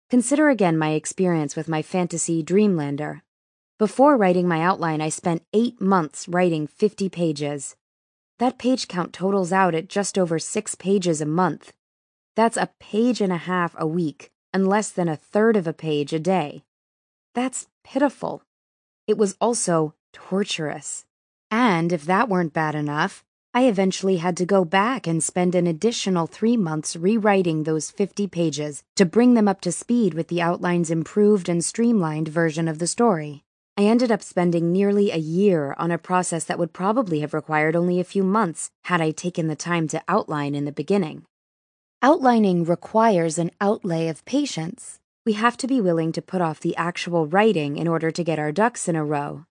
Consider 0.10 0.50
again 0.50 0.78
my 0.78 0.90
experience 0.90 1.56
with 1.56 1.70
my 1.70 1.82
fantasy 1.82 2.44
Dreamlander. 2.44 3.22
Before 3.80 4.18
writing 4.18 4.46
my 4.46 4.62
outline, 4.62 5.00
I 5.00 5.08
spent 5.08 5.46
eight 5.54 5.80
months 5.80 6.28
writing 6.28 6.68
50 6.68 7.08
pages. 7.08 7.78
That 8.40 8.58
page 8.58 8.90
count 8.90 9.14
totals 9.14 9.54
out 9.54 9.74
at 9.74 9.88
just 9.88 10.18
over 10.18 10.38
six 10.38 10.76
pages 10.76 11.22
a 11.22 11.26
month. 11.26 11.72
That's 12.36 12.58
a 12.58 12.72
page 12.82 13.22
and 13.22 13.32
a 13.32 13.38
half 13.38 13.74
a 13.78 13.88
week 13.88 14.34
and 14.56 14.70
less 14.70 14.90
than 14.90 15.10
a 15.10 15.18
third 15.18 15.58
of 15.58 15.68
a 15.68 15.74
page 15.74 16.14
a 16.14 16.20
day. 16.20 16.64
That's 17.34 17.68
pitiful. 17.84 18.42
It 19.06 19.18
was 19.18 19.36
also 19.42 19.96
torturous. 20.14 21.04
And 21.52 21.92
if 21.92 22.06
that 22.06 22.30
weren't 22.30 22.54
bad 22.54 22.74
enough, 22.74 23.26
I 23.54 23.66
eventually 23.66 24.16
had 24.16 24.38
to 24.38 24.46
go 24.46 24.64
back 24.64 25.08
and 25.08 25.22
spend 25.22 25.56
an 25.56 25.68
additional 25.68 26.26
three 26.26 26.56
months 26.56 26.96
rewriting 26.96 27.64
those 27.64 27.92
50 27.92 28.28
pages 28.28 28.86
to 28.96 29.04
bring 29.04 29.34
them 29.34 29.50
up 29.50 29.60
to 29.60 29.74
speed 29.74 30.14
with 30.14 30.30
the 30.30 30.42
outline's 30.42 30.90
improved 30.90 31.50
and 31.50 31.64
streamlined 31.64 32.30
version 32.30 32.70
of 32.70 32.80
the 32.80 32.88
story. 32.88 33.44
I 33.76 33.84
ended 33.84 34.10
up 34.10 34.24
spending 34.24 34.72
nearly 34.72 35.12
a 35.12 35.18
year 35.18 35.76
on 35.78 35.92
a 35.92 35.98
process 35.98 36.46
that 36.46 36.58
would 36.58 36.72
probably 36.72 37.20
have 37.20 37.34
required 37.34 37.76
only 37.76 38.00
a 38.00 38.06
few 38.06 38.24
months 38.24 38.72
had 38.86 39.02
I 39.02 39.12
taken 39.12 39.48
the 39.50 39.58
time 39.58 39.90
to 39.90 40.02
outline 40.08 40.56
in 40.56 40.64
the 40.64 40.72
beginning. 40.72 41.26
Outlining 42.06 42.66
requires 42.66 43.40
an 43.40 43.52
outlay 43.60 44.08
of 44.10 44.24
patience. 44.26 45.00
We 45.26 45.34
have 45.34 45.58
to 45.58 45.68
be 45.68 45.82
willing 45.82 46.12
to 46.12 46.22
put 46.22 46.42
off 46.42 46.60
the 46.60 46.76
actual 46.76 47.26
writing 47.26 47.78
in 47.78 47.88
order 47.88 48.12
to 48.12 48.24
get 48.24 48.40
our 48.40 48.52
ducks 48.52 48.88
in 48.88 48.96
a 48.96 49.04
row 49.04 49.46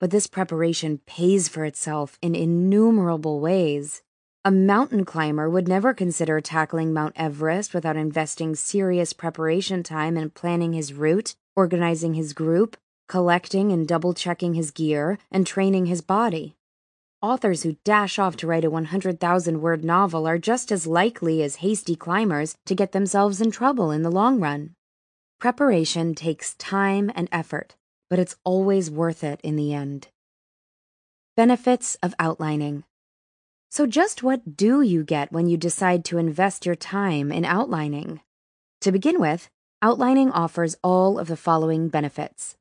but 0.00 0.10
this 0.10 0.26
preparation 0.26 0.98
pays 1.06 1.46
for 1.46 1.64
itself 1.64 2.18
in 2.22 2.34
innumerable 2.34 3.38
ways. 3.38 4.02
A 4.44 4.50
mountain 4.50 5.04
climber 5.04 5.50
would 5.50 5.68
never 5.68 5.92
consider 5.92 6.40
tackling 6.40 6.94
Mount 6.94 7.12
Everest 7.16 7.74
without 7.74 7.96
investing 7.96 8.54
serious 8.54 9.12
preparation 9.12 9.82
time 9.82 10.16
in 10.16 10.30
planning 10.30 10.72
his 10.72 10.94
route, 10.94 11.36
organizing 11.54 12.14
his 12.14 12.32
group, 12.32 12.78
collecting 13.06 13.70
and 13.70 13.86
double 13.86 14.14
checking 14.14 14.54
his 14.54 14.70
gear, 14.70 15.18
and 15.30 15.46
training 15.46 15.84
his 15.84 16.00
body. 16.00 16.56
Authors 17.22 17.64
who 17.64 17.76
dash 17.84 18.18
off 18.18 18.34
to 18.36 18.46
write 18.46 18.64
a 18.64 18.70
100,000 18.70 19.60
word 19.60 19.84
novel 19.84 20.26
are 20.26 20.38
just 20.38 20.72
as 20.72 20.86
likely 20.86 21.42
as 21.42 21.56
hasty 21.56 21.94
climbers 21.94 22.56
to 22.64 22.74
get 22.74 22.92
themselves 22.92 23.42
in 23.42 23.50
trouble 23.50 23.90
in 23.90 24.02
the 24.02 24.10
long 24.10 24.40
run. 24.40 24.74
Preparation 25.38 26.14
takes 26.14 26.54
time 26.54 27.12
and 27.14 27.28
effort, 27.30 27.76
but 28.08 28.18
it's 28.18 28.36
always 28.42 28.90
worth 28.90 29.22
it 29.22 29.38
in 29.42 29.56
the 29.56 29.74
end. 29.74 30.08
Benefits 31.36 31.98
of 32.02 32.14
outlining. 32.18 32.84
So, 33.70 33.86
just 33.86 34.22
what 34.22 34.56
do 34.56 34.80
you 34.80 35.04
get 35.04 35.30
when 35.30 35.46
you 35.46 35.58
decide 35.58 36.06
to 36.06 36.16
invest 36.16 36.64
your 36.64 36.74
time 36.74 37.30
in 37.30 37.44
outlining? 37.44 38.22
To 38.80 38.90
begin 38.90 39.20
with, 39.20 39.50
outlining 39.82 40.30
offers 40.30 40.74
all 40.82 41.18
of 41.18 41.28
the 41.28 41.36
following 41.36 41.88
benefits 41.88 42.56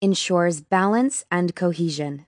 ensures 0.00 0.60
balance 0.60 1.24
and 1.28 1.56
cohesion. 1.56 2.27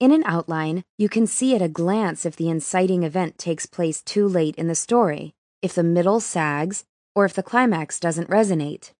In 0.00 0.12
an 0.12 0.22
outline, 0.26 0.84
you 0.96 1.08
can 1.08 1.26
see 1.26 1.56
at 1.56 1.62
a 1.62 1.68
glance 1.68 2.24
if 2.24 2.36
the 2.36 2.48
inciting 2.48 3.02
event 3.02 3.36
takes 3.36 3.66
place 3.66 4.00
too 4.00 4.28
late 4.28 4.54
in 4.54 4.68
the 4.68 4.76
story, 4.76 5.34
if 5.60 5.74
the 5.74 5.82
middle 5.82 6.20
sags, 6.20 6.84
or 7.16 7.24
if 7.24 7.34
the 7.34 7.42
climax 7.42 7.98
doesn't 7.98 8.30
resonate. 8.30 8.92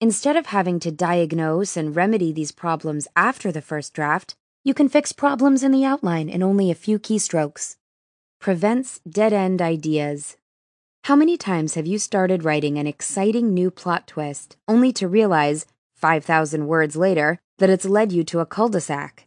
Instead 0.00 0.34
of 0.34 0.46
having 0.46 0.80
to 0.80 0.90
diagnose 0.90 1.76
and 1.76 1.94
remedy 1.94 2.32
these 2.32 2.50
problems 2.50 3.06
after 3.14 3.52
the 3.52 3.62
first 3.62 3.94
draft, 3.94 4.34
you 4.64 4.74
can 4.74 4.88
fix 4.88 5.12
problems 5.12 5.62
in 5.62 5.70
the 5.70 5.84
outline 5.84 6.28
in 6.28 6.42
only 6.42 6.72
a 6.72 6.74
few 6.74 6.98
keystrokes. 6.98 7.76
Prevents 8.40 8.98
dead 9.08 9.32
end 9.32 9.62
ideas. 9.62 10.36
How 11.04 11.14
many 11.14 11.36
times 11.36 11.74
have 11.74 11.86
you 11.86 12.00
started 12.00 12.42
writing 12.42 12.78
an 12.78 12.88
exciting 12.88 13.54
new 13.54 13.70
plot 13.70 14.08
twist 14.08 14.56
only 14.66 14.92
to 14.94 15.06
realize, 15.06 15.66
5,000 15.94 16.66
words 16.66 16.96
later, 16.96 17.38
that 17.58 17.70
it's 17.70 17.84
led 17.84 18.10
you 18.10 18.24
to 18.24 18.40
a 18.40 18.46
cul 18.46 18.68
de 18.68 18.80
sac? 18.80 19.24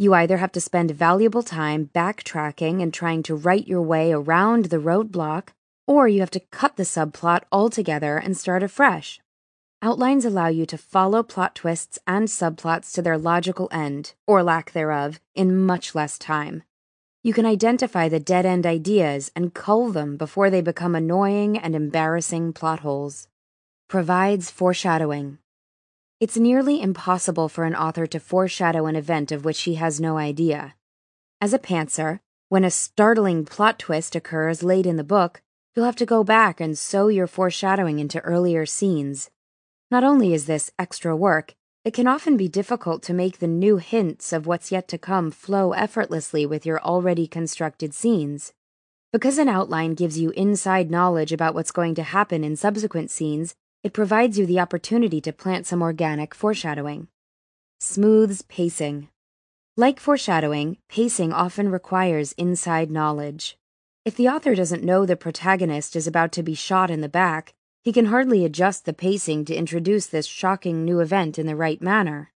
You 0.00 0.14
either 0.14 0.38
have 0.38 0.52
to 0.52 0.62
spend 0.62 0.92
valuable 0.92 1.42
time 1.42 1.90
backtracking 1.94 2.82
and 2.82 2.90
trying 2.90 3.22
to 3.24 3.34
write 3.34 3.68
your 3.68 3.82
way 3.82 4.12
around 4.12 4.64
the 4.64 4.78
roadblock, 4.78 5.48
or 5.86 6.08
you 6.08 6.20
have 6.20 6.30
to 6.30 6.40
cut 6.40 6.76
the 6.76 6.84
subplot 6.84 7.42
altogether 7.52 8.16
and 8.16 8.34
start 8.34 8.62
afresh. 8.62 9.20
Outlines 9.82 10.24
allow 10.24 10.46
you 10.46 10.64
to 10.64 10.78
follow 10.78 11.22
plot 11.22 11.54
twists 11.54 11.98
and 12.06 12.28
subplots 12.28 12.94
to 12.94 13.02
their 13.02 13.18
logical 13.18 13.68
end, 13.70 14.14
or 14.26 14.42
lack 14.42 14.72
thereof, 14.72 15.20
in 15.34 15.66
much 15.66 15.94
less 15.94 16.18
time. 16.18 16.62
You 17.22 17.34
can 17.34 17.44
identify 17.44 18.08
the 18.08 18.18
dead 18.18 18.46
end 18.46 18.64
ideas 18.64 19.30
and 19.36 19.52
cull 19.52 19.90
them 19.90 20.16
before 20.16 20.48
they 20.48 20.62
become 20.62 20.94
annoying 20.94 21.58
and 21.58 21.74
embarrassing 21.74 22.54
plot 22.54 22.80
holes. 22.80 23.28
Provides 23.86 24.50
foreshadowing. 24.50 25.39
It's 26.20 26.36
nearly 26.36 26.82
impossible 26.82 27.48
for 27.48 27.64
an 27.64 27.74
author 27.74 28.06
to 28.08 28.20
foreshadow 28.20 28.84
an 28.84 28.94
event 28.94 29.32
of 29.32 29.46
which 29.46 29.62
he 29.62 29.76
has 29.76 29.98
no 29.98 30.18
idea. 30.18 30.74
As 31.40 31.54
a 31.54 31.58
pantser, 31.58 32.20
when 32.50 32.62
a 32.62 32.70
startling 32.70 33.46
plot 33.46 33.78
twist 33.78 34.14
occurs 34.14 34.62
late 34.62 34.84
in 34.84 34.96
the 34.98 35.02
book, 35.02 35.40
you'll 35.74 35.86
have 35.86 35.96
to 35.96 36.04
go 36.04 36.22
back 36.22 36.60
and 36.60 36.76
sew 36.76 37.08
your 37.08 37.26
foreshadowing 37.26 37.98
into 37.98 38.20
earlier 38.20 38.66
scenes 38.66 39.30
Not 39.90 40.04
only 40.04 40.34
is 40.34 40.44
this 40.44 40.70
extra 40.78 41.16
work, 41.16 41.54
it 41.86 41.94
can 41.94 42.06
often 42.06 42.36
be 42.36 42.48
difficult 42.48 43.02
to 43.04 43.14
make 43.14 43.38
the 43.38 43.46
new 43.46 43.78
hints 43.78 44.30
of 44.30 44.46
what's 44.46 44.70
yet 44.70 44.88
to 44.88 44.98
come 44.98 45.30
flow 45.30 45.72
effortlessly 45.72 46.44
with 46.44 46.66
your 46.66 46.82
already 46.82 47.26
constructed 47.26 47.94
scenes. 47.94 48.52
Because 49.10 49.38
an 49.38 49.48
outline 49.48 49.94
gives 49.94 50.18
you 50.18 50.30
inside 50.32 50.90
knowledge 50.90 51.32
about 51.32 51.54
what's 51.54 51.72
going 51.72 51.94
to 51.94 52.02
happen 52.02 52.44
in 52.44 52.56
subsequent 52.56 53.10
scenes, 53.10 53.54
it 53.82 53.92
provides 53.92 54.38
you 54.38 54.44
the 54.44 54.60
opportunity 54.60 55.20
to 55.22 55.32
plant 55.32 55.66
some 55.66 55.80
organic 55.80 56.34
foreshadowing. 56.34 57.08
Smooths 57.80 58.42
pacing. 58.42 59.08
Like 59.76 59.98
foreshadowing, 59.98 60.76
pacing 60.88 61.32
often 61.32 61.70
requires 61.70 62.32
inside 62.32 62.90
knowledge. 62.90 63.56
If 64.04 64.16
the 64.16 64.28
author 64.28 64.54
doesn't 64.54 64.84
know 64.84 65.06
the 65.06 65.16
protagonist 65.16 65.96
is 65.96 66.06
about 66.06 66.32
to 66.32 66.42
be 66.42 66.54
shot 66.54 66.90
in 66.90 67.00
the 67.00 67.08
back, 67.08 67.54
he 67.82 67.92
can 67.92 68.06
hardly 68.06 68.44
adjust 68.44 68.84
the 68.84 68.92
pacing 68.92 69.46
to 69.46 69.54
introduce 69.54 70.06
this 70.06 70.26
shocking 70.26 70.84
new 70.84 71.00
event 71.00 71.38
in 71.38 71.46
the 71.46 71.56
right 71.56 71.80
manner. 71.80 72.30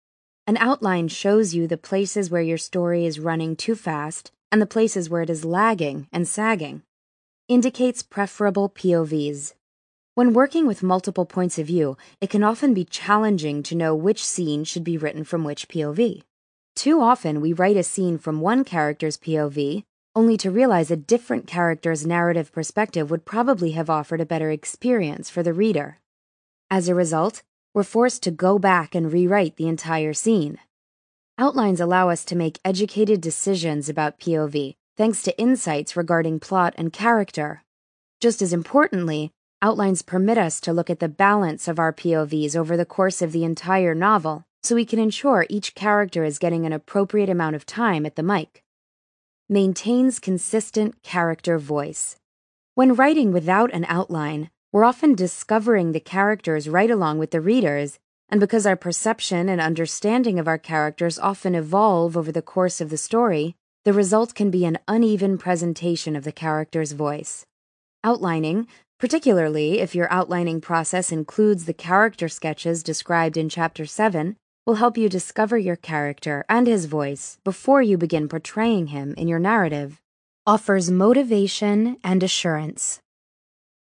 An 0.46 0.58
outline 0.58 1.08
shows 1.08 1.56
you 1.56 1.68
the 1.68 1.78
places 1.78 2.30
where 2.30 2.42
your 2.42 2.58
story 2.58 3.06
is 3.06 3.20
running 3.20 3.56
too 3.56 3.76
fast 3.76 4.32
and 4.52 4.62
the 4.62 4.68
places 4.68 5.10
where 5.10 5.22
it 5.22 5.30
is 5.30 5.46
lagging 5.46 6.08
and 6.12 6.28
sagging. 6.28 6.84
Indicates 7.48 8.04
preferable 8.04 8.70
POVs. 8.70 9.54
When 10.14 10.34
working 10.34 10.68
with 10.68 10.84
multiple 10.84 11.26
points 11.26 11.58
of 11.58 11.68
view, 11.68 11.96
it 12.20 12.30
can 12.30 12.44
often 12.44 12.74
be 12.74 12.84
challenging 12.84 13.64
to 13.64 13.76
know 13.76 13.96
which 13.96 14.26
scene 14.26 14.66
should 14.66 14.84
be 14.84 14.98
written 14.98 15.24
from 15.24 15.46
which 15.46 15.70
POV. 15.70 16.24
Too 16.76 17.02
often, 17.02 17.40
we 17.40 17.54
write 17.54 17.78
a 17.78 17.84
scene 17.84 18.18
from 18.18 18.42
one 18.42 18.66
character's 18.66 19.18
POV 19.18 19.84
only 20.14 20.36
to 20.36 20.52
realize 20.52 20.92
a 20.92 20.98
different 20.98 21.48
character's 21.48 22.06
narrative 22.06 22.52
perspective 22.52 23.10
would 23.10 23.24
probably 23.24 23.72
have 23.72 23.90
offered 23.90 24.20
a 24.20 24.26
better 24.26 24.52
experience 24.52 25.30
for 25.30 25.42
the 25.44 25.54
reader. 25.54 26.00
As 26.70 26.90
a 26.90 26.96
result, 26.96 27.42
we're 27.74 27.84
forced 27.84 28.22
to 28.24 28.32
go 28.32 28.60
back 28.60 28.94
and 28.94 29.14
rewrite 29.14 29.56
the 29.56 29.70
entire 29.70 30.14
scene. 30.14 30.58
Outlines 31.38 31.80
allow 31.80 32.10
us 32.10 32.26
to 32.26 32.36
make 32.36 32.60
educated 32.66 33.22
decisions 33.22 33.88
about 33.88 34.20
POV 34.20 34.74
thanks 34.98 35.24
to 35.24 35.40
insights 35.40 35.96
regarding 35.96 36.42
plot 36.42 36.74
and 36.78 36.92
character. 36.92 37.64
Just 38.20 38.42
as 38.42 38.52
importantly, 38.52 39.32
outlines 39.62 40.02
permit 40.02 40.38
us 40.38 40.60
to 40.62 40.74
look 40.74 40.90
at 40.90 41.00
the 41.00 41.10
balance 41.10 41.68
of 41.68 41.80
our 41.80 41.94
POVs 41.94 42.56
over 42.56 42.76
the 42.76 42.86
course 42.86 43.22
of 43.22 43.32
the 43.32 43.44
entire 43.44 43.96
novel 43.96 44.44
so 44.64 44.76
we 44.76 44.86
can 44.86 45.00
ensure 45.00 45.46
each 45.50 45.76
character 45.76 46.24
is 46.24 46.40
getting 46.40 46.66
an 46.66 46.74
appropriate 46.74 47.30
amount 47.30 47.56
of 47.56 47.66
time 47.66 48.06
at 48.06 48.16
the 48.16 48.24
mic 48.24 48.64
maintains 49.52 50.18
consistent 50.18 51.04
character 51.04 51.58
voice. 51.60 52.16
When 52.74 52.96
writing 52.96 53.34
without 53.34 53.70
an 53.74 53.86
outline, 53.90 54.50
we're 54.72 54.86
often 54.86 55.14
discovering 55.14 55.92
the 55.92 56.00
characters 56.00 56.70
right 56.70 56.90
along 56.90 57.20
with 57.20 57.32
the 57.32 57.42
readers, 57.42 58.00
and 58.30 58.40
because 58.40 58.66
our 58.66 58.78
perception 58.78 59.50
and 59.50 59.60
understanding 59.60 60.40
of 60.40 60.48
our 60.48 60.58
characters 60.58 61.20
often 61.20 61.54
evolve 61.54 62.16
over 62.16 62.32
the 62.32 62.42
course 62.42 62.80
of 62.80 62.90
the 62.90 62.98
story, 62.98 63.58
the 63.84 63.92
result 63.92 64.34
can 64.34 64.50
be 64.50 64.64
an 64.64 64.78
uneven 64.88 65.38
presentation 65.38 66.16
of 66.16 66.24
the 66.24 66.32
character's 66.32 66.94
voice. 66.94 67.46
Outlining, 68.06 68.68
particularly 69.02 69.80
if 69.80 69.96
your 69.96 70.10
outlining 70.14 70.62
process 70.62 71.12
includes 71.12 71.66
the 71.66 71.74
character 71.74 72.30
sketches 72.30 72.84
described 72.84 73.36
in 73.36 73.50
Chapter 73.50 73.84
7, 73.84 74.36
will 74.68 74.76
help 74.76 74.96
you 74.96 75.10
discover 75.10 75.58
your 75.58 75.76
character 75.76 76.46
and 76.48 76.68
his 76.68 76.86
voice 76.86 77.40
before 77.44 77.82
you 77.82 77.98
begin 77.98 78.30
portraying 78.30 78.88
him 78.88 79.16
in 79.18 79.28
your 79.28 79.40
narrative. 79.40 80.00
Offers 80.46 80.92
motivation 80.92 81.98
and 82.04 82.22
assurance. 82.22 83.00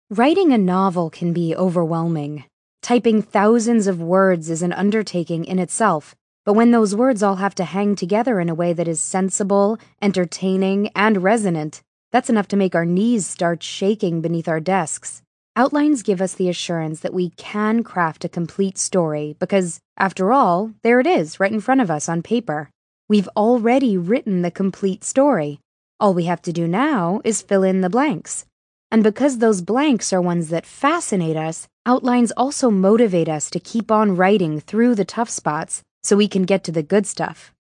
Writing 0.09 0.55
a 0.55 0.59
novel 0.59 1.11
can 1.11 1.35
be 1.35 1.55
overwhelming. 1.55 2.45
Typing 2.81 3.21
thousands 3.21 3.87
of 3.87 4.01
words 4.01 4.49
is 4.49 4.63
an 4.63 4.73
undertaking 4.73 5.45
in 5.45 5.59
itself, 5.59 6.17
but 6.47 6.55
when 6.55 6.71
those 6.71 6.97
words 6.97 7.23
all 7.23 7.37
have 7.37 7.55
to 7.57 7.65
hang 7.65 7.95
together 7.95 8.41
in 8.41 8.49
a 8.49 8.55
way 8.55 8.73
that 8.73 8.89
is 8.89 9.01
sensible, 9.01 9.79
entertaining, 10.01 10.89
and 10.97 11.23
resonant, 11.23 11.83
that's 12.13 12.31
enough 12.31 12.49
to 12.49 12.57
make 12.57 12.75
our 12.75 12.85
knees 12.85 13.27
start 13.27 13.63
shaking 13.63 14.21
beneath 14.21 14.49
our 14.49 14.61
desks. 14.61 15.23
Outlines 15.57 16.03
give 16.03 16.21
us 16.21 16.35
the 16.35 16.49
assurance 16.49 17.01
that 17.01 17.13
we 17.13 17.31
can 17.31 17.83
craft 17.83 18.25
a 18.25 18.29
complete 18.29 18.79
story 18.79 19.37
because, 19.39 19.81
after 19.97 20.33
all, 20.33 20.73
there 20.83 21.01
it 21.01 21.07
is 21.07 21.41
right 21.41 21.53
in 21.53 21.61
front 21.61 21.81
of 21.81 21.91
us 21.91 22.09
on 22.09 22.23
paper. 22.23 22.71
We've 23.09 23.29
already 23.37 23.97
written 23.97 24.43
the 24.43 24.51
complete 24.51 25.05
story. 25.05 25.61
All 25.99 26.15
we 26.15 26.25
have 26.25 26.41
to 26.43 26.53
do 26.53 26.67
now 26.67 27.21
is 27.25 27.43
fill 27.43 27.65
in 27.65 27.81
the 27.81 27.91
blanks. 27.91 28.47
And 28.91 29.03
because 29.03 29.39
those 29.39 29.63
blanks 29.63 30.13
are 30.13 30.21
ones 30.21 30.49
that 30.49 30.67
fascinate 30.67 31.37
us, 31.37 31.69
outlines 31.87 32.33
also 32.33 32.71
motivate 32.71 33.29
us 33.29 33.51
to 33.51 33.61
keep 33.61 33.91
on 33.91 34.17
writing 34.17 34.61
through 34.61 34.95
the 34.95 35.05
tough 35.05 35.31
spots 35.31 35.83
so 36.03 36.17
we 36.17 36.29
can 36.29 36.45
get 36.45 36.65
to 36.65 36.73
the 36.73 36.83
good 36.83 37.07
stuff. 37.07 37.53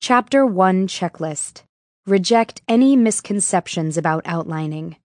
Chapter 0.00 0.44
1 0.44 0.86
Checklist 0.86 1.62
Reject 2.06 2.60
any 2.68 2.96
misconceptions 2.96 3.96
about 3.96 4.24
outlining. 4.26 4.96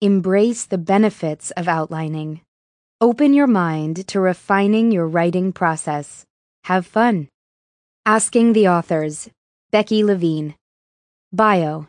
Embrace 0.00 0.64
the 0.64 0.78
benefits 0.78 1.50
of 1.50 1.68
outlining. 1.68 2.40
Open 3.02 3.34
your 3.34 3.46
mind 3.46 4.08
to 4.08 4.18
refining 4.18 4.90
your 4.90 5.06
writing 5.06 5.52
process. 5.52 6.24
Have 6.64 6.86
fun. 6.86 7.28
Asking 8.06 8.54
the 8.54 8.66
authors 8.66 9.28
Becky 9.72 10.02
Levine. 10.02 10.54
Bio 11.34 11.86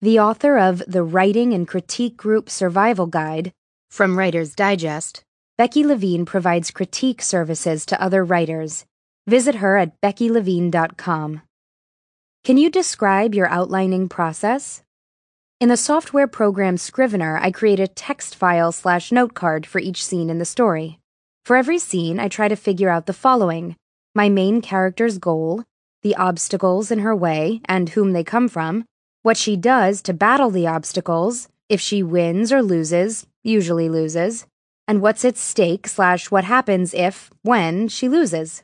The 0.00 0.18
author 0.18 0.56
of 0.56 0.82
the 0.88 1.02
Writing 1.02 1.52
and 1.52 1.68
Critique 1.68 2.16
Group 2.16 2.48
Survival 2.48 3.06
Guide 3.06 3.52
from 3.90 4.18
Writer's 4.18 4.54
Digest, 4.54 5.22
Becky 5.58 5.84
Levine 5.84 6.24
provides 6.24 6.70
critique 6.70 7.20
services 7.20 7.84
to 7.84 8.00
other 8.00 8.24
writers. 8.24 8.86
Visit 9.26 9.56
her 9.56 9.76
at 9.76 10.00
beckylevine.com. 10.00 11.42
Can 12.44 12.58
you 12.58 12.68
describe 12.68 13.34
your 13.34 13.48
outlining 13.48 14.06
process? 14.06 14.82
In 15.60 15.70
the 15.70 15.78
software 15.78 16.26
program 16.26 16.76
Scrivener, 16.76 17.38
I 17.38 17.50
create 17.50 17.80
a 17.80 17.88
text 17.88 18.34
file 18.34 18.70
slash 18.70 19.10
note 19.10 19.32
card 19.32 19.64
for 19.64 19.78
each 19.78 20.04
scene 20.04 20.28
in 20.28 20.36
the 20.36 20.44
story. 20.44 20.98
For 21.46 21.56
every 21.56 21.78
scene, 21.78 22.20
I 22.20 22.28
try 22.28 22.48
to 22.48 22.54
figure 22.54 22.90
out 22.90 23.06
the 23.06 23.14
following 23.14 23.76
my 24.14 24.28
main 24.28 24.60
character's 24.60 25.16
goal, 25.16 25.64
the 26.02 26.16
obstacles 26.16 26.90
in 26.90 26.98
her 26.98 27.16
way 27.16 27.62
and 27.64 27.88
whom 27.88 28.12
they 28.12 28.22
come 28.22 28.48
from, 28.48 28.84
what 29.22 29.38
she 29.38 29.56
does 29.56 30.02
to 30.02 30.12
battle 30.12 30.50
the 30.50 30.66
obstacles, 30.66 31.48
if 31.70 31.80
she 31.80 32.02
wins 32.02 32.52
or 32.52 32.62
loses, 32.62 33.26
usually 33.42 33.88
loses, 33.88 34.46
and 34.86 35.00
what's 35.00 35.24
at 35.24 35.38
stake 35.38 35.88
slash 35.88 36.30
what 36.30 36.44
happens 36.44 36.92
if, 36.92 37.30
when, 37.40 37.88
she 37.88 38.06
loses. 38.06 38.62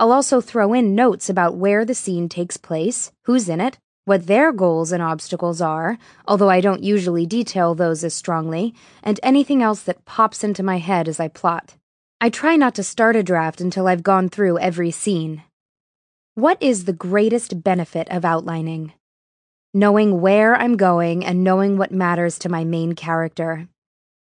I'll 0.00 0.12
also 0.12 0.40
throw 0.40 0.72
in 0.74 0.94
notes 0.94 1.28
about 1.28 1.56
where 1.56 1.84
the 1.84 1.94
scene 1.94 2.28
takes 2.28 2.56
place, 2.56 3.10
who's 3.24 3.48
in 3.48 3.60
it, 3.60 3.78
what 4.04 4.28
their 4.28 4.52
goals 4.52 4.92
and 4.92 5.02
obstacles 5.02 5.60
are, 5.60 5.98
although 6.26 6.48
I 6.48 6.60
don't 6.60 6.84
usually 6.84 7.26
detail 7.26 7.74
those 7.74 8.04
as 8.04 8.14
strongly, 8.14 8.74
and 9.02 9.18
anything 9.24 9.60
else 9.60 9.82
that 9.82 10.04
pops 10.04 10.44
into 10.44 10.62
my 10.62 10.78
head 10.78 11.08
as 11.08 11.18
I 11.18 11.26
plot. 11.26 11.74
I 12.20 12.30
try 12.30 12.54
not 12.54 12.76
to 12.76 12.84
start 12.84 13.16
a 13.16 13.24
draft 13.24 13.60
until 13.60 13.88
I've 13.88 14.04
gone 14.04 14.28
through 14.28 14.60
every 14.60 14.92
scene. 14.92 15.42
What 16.36 16.62
is 16.62 16.84
the 16.84 16.92
greatest 16.92 17.64
benefit 17.64 18.08
of 18.08 18.24
outlining? 18.24 18.92
Knowing 19.74 20.20
where 20.20 20.54
I'm 20.54 20.76
going 20.76 21.24
and 21.24 21.42
knowing 21.42 21.76
what 21.76 21.90
matters 21.90 22.38
to 22.38 22.48
my 22.48 22.62
main 22.62 22.94
character. 22.94 23.66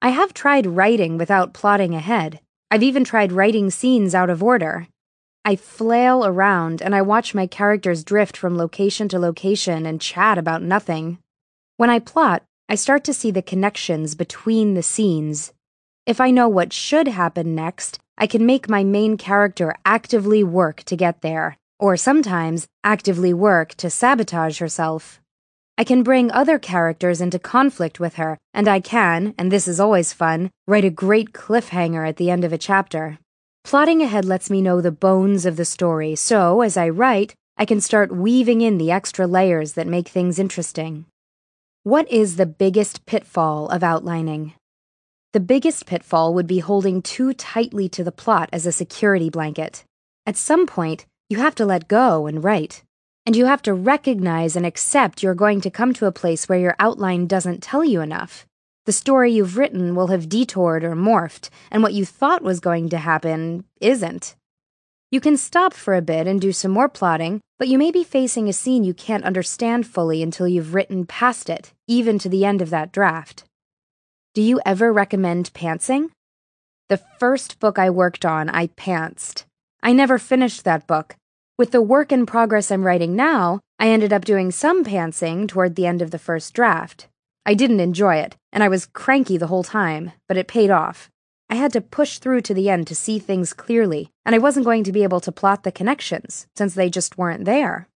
I 0.01 0.11
have 0.11 0.35
tried 0.35 0.67
writing 0.67 1.19
without 1.19 1.53
plotting 1.53 1.97
ahead. 1.97 2.39
I've 2.71 2.85
even 2.85 3.03
tried 3.03 3.33
writing 3.33 3.71
scenes 3.71 4.15
out 4.15 4.31
of 4.31 4.41
order. 4.41 4.87
I 5.47 5.57
flail 5.57 6.25
around 6.25 6.81
and 6.81 6.95
I 6.95 7.03
watch 7.03 7.35
my 7.35 7.47
characters 7.47 8.03
drift 8.03 8.35
from 8.35 8.57
location 8.57 9.09
to 9.11 9.19
location 9.19 9.85
and 9.85 10.01
chat 10.01 10.39
about 10.39 10.63
nothing. 10.63 11.19
When 11.77 11.91
I 11.91 11.99
plot, 11.99 12.45
I 12.67 12.77
start 12.77 13.05
to 13.05 13.13
see 13.13 13.31
the 13.31 13.43
connections 13.43 14.15
between 14.15 14.73
the 14.73 14.83
scenes. 14.83 15.53
If 16.07 16.19
I 16.19 16.31
know 16.31 16.49
what 16.49 16.73
should 16.73 17.09
happen 17.09 17.55
next, 17.55 17.99
I 18.17 18.27
can 18.27 18.47
make 18.47 18.71
my 18.71 18.85
main 18.85 19.19
character 19.19 19.75
actively 19.85 20.43
work 20.43 20.83
to 20.85 20.97
get 20.97 21.21
there, 21.21 21.59
or 21.79 21.99
sometimes 21.99 22.67
actively 22.83 23.35
work 23.35 23.75
to 23.75 23.91
sabotage 23.91 24.61
herself. 24.61 25.21
I 25.77 25.85
can 25.85 26.03
bring 26.03 26.31
other 26.31 26.59
characters 26.59 27.21
into 27.21 27.39
conflict 27.39 28.01
with 28.01 28.15
her, 28.15 28.39
and 28.55 28.67
I 28.67 28.81
can, 28.81 29.35
and 29.37 29.53
this 29.53 29.69
is 29.69 29.79
always 29.79 30.15
fun, 30.15 30.51
write 30.67 30.87
a 30.87 30.91
great 30.91 31.33
cliffhanger 31.33 32.09
at 32.09 32.17
the 32.17 32.31
end 32.31 32.45
of 32.45 32.53
a 32.53 32.59
chapter. 32.59 33.19
Plotting 33.65 34.03
ahead 34.03 34.27
lets 34.27 34.51
me 34.51 34.61
know 34.61 34.83
the 34.83 34.93
bones 34.93 35.47
of 35.47 35.57
the 35.57 35.65
story, 35.65 36.15
so 36.15 36.61
as 36.61 36.77
I 36.77 36.91
write, 36.91 37.35
I 37.57 37.65
can 37.65 37.81
start 37.81 38.15
weaving 38.15 38.61
in 38.61 38.77
the 38.77 38.91
extra 38.91 39.27
layers 39.27 39.73
that 39.73 39.87
make 39.87 40.07
things 40.07 40.39
interesting. 40.39 41.07
What 41.83 42.11
is 42.11 42.37
the 42.37 42.45
biggest 42.45 43.07
pitfall 43.07 43.71
of 43.71 43.83
outlining? 43.83 44.53
The 45.33 45.41
biggest 45.41 45.87
pitfall 45.87 46.35
would 46.35 46.47
be 46.47 46.59
holding 46.59 47.01
too 47.01 47.33
tightly 47.33 47.89
to 47.89 48.05
the 48.05 48.13
plot 48.13 48.51
as 48.53 48.67
a 48.67 48.71
security 48.71 49.31
blanket. 49.31 49.83
At 50.27 50.37
some 50.37 50.67
point, 50.67 51.07
you 51.31 51.39
have 51.39 51.55
to 51.55 51.65
let 51.65 51.89
go 51.89 52.27
and 52.27 52.45
write. 52.45 52.83
And 53.25 53.35
you 53.35 53.47
have 53.47 53.63
to 53.63 53.73
recognize 53.73 54.57
and 54.57 54.67
accept 54.67 55.23
you're 55.23 55.35
going 55.35 55.63
to 55.63 55.71
come 55.71 55.95
to 55.95 56.07
a 56.07 56.13
place 56.13 56.51
where 56.51 56.59
your 56.59 56.77
outline 56.79 57.27
doesn't 57.27 57.63
tell 57.63 57.83
you 57.83 58.03
enough. 58.03 58.47
The 58.87 58.93
story 58.93 59.33
you've 59.33 59.57
written 59.57 59.95
will 59.95 60.09
have 60.09 60.29
detoured 60.29 60.85
or 60.85 60.95
morphed, 60.95 61.49
and 61.71 61.83
what 61.83 61.95
you 61.95 62.05
thought 62.05 62.43
was 62.43 62.61
going 62.61 62.91
to 62.91 62.99
happen 62.99 63.65
isn't. 63.81 64.37
You 65.11 65.21
can 65.21 65.37
stop 65.37 65.73
for 65.73 65.95
a 65.95 66.03
bit 66.03 66.27
and 66.27 66.41
do 66.41 66.53
some 66.53 66.73
more 66.73 66.89
plotting, 66.89 67.41
but 67.59 67.69
you 67.69 67.79
may 67.79 67.91
be 67.91 68.05
facing 68.05 68.49
a 68.49 68.53
scene 68.53 68.85
you 68.85 68.93
can't 68.93 69.25
understand 69.25 69.87
fully 69.87 70.23
until 70.23 70.49
you've 70.49 70.75
written 70.75 71.07
past 71.07 71.49
it, 71.49 71.73
even 71.87 72.19
to 72.19 72.29
the 72.29 72.45
end 72.45 72.61
of 72.61 72.71
that 72.71 72.93
draft. 72.93 73.45
Do 74.35 74.43
you 74.43 74.61
ever 74.67 74.93
recommend 74.93 75.53
pantsing? 75.55 76.11
The 76.89 77.01
first 77.19 77.61
book 77.61 77.79
I 77.79 77.89
worked 77.89 78.27
on, 78.27 78.51
I 78.51 78.67
pantsed. 78.67 79.45
I 79.83 79.93
never 79.93 80.19
finished 80.19 80.65
that 80.65 80.87
book. 80.87 81.15
With 81.57 81.71
the 81.71 81.81
work 81.81 82.11
in 82.13 82.27
progress 82.27 82.71
I'm 82.71 82.85
writing 82.85 83.17
now, 83.17 83.61
I 83.79 83.89
ended 83.89 84.13
up 84.13 84.25
doing 84.25 84.51
some 84.51 84.85
pantsing 84.85 85.49
toward 85.49 85.77
the 85.77 85.87
end 85.87 86.03
of 86.03 86.11
the 86.11 86.19
first 86.19 86.53
draft. 86.53 87.07
I 87.47 87.55
didn't 87.55 87.81
enjoy 87.81 88.17
it, 88.17 88.37
and 88.53 88.63
I 88.63 88.69
was 88.69 88.87
cranky 88.87 89.37
the 89.37 89.49
whole 89.49 89.65
time, 89.65 90.13
but 90.29 90.37
it 90.37 90.49
paid 90.49 90.71
off. 90.71 91.11
I 91.51 91.57
had 91.57 91.73
to 91.75 91.81
push 91.83 92.19
through 92.19 92.41
to 92.43 92.55
the 92.55 92.71
end 92.71 92.87
to 92.87 92.95
see 92.95 93.19
things 93.19 93.53
clearly, 93.53 94.11
and 94.25 94.35
I 94.35 94.39
wasn't 94.39 94.65
going 94.65 94.83
to 94.85 94.93
be 94.93 95.03
able 95.03 95.21
to 95.21 95.31
plot 95.31 95.63
the 95.63 95.71
connections, 95.71 96.47
since 96.57 96.75
they 96.75 96.89
just 96.89 97.19
weren't 97.19 97.45
there. 97.45 97.89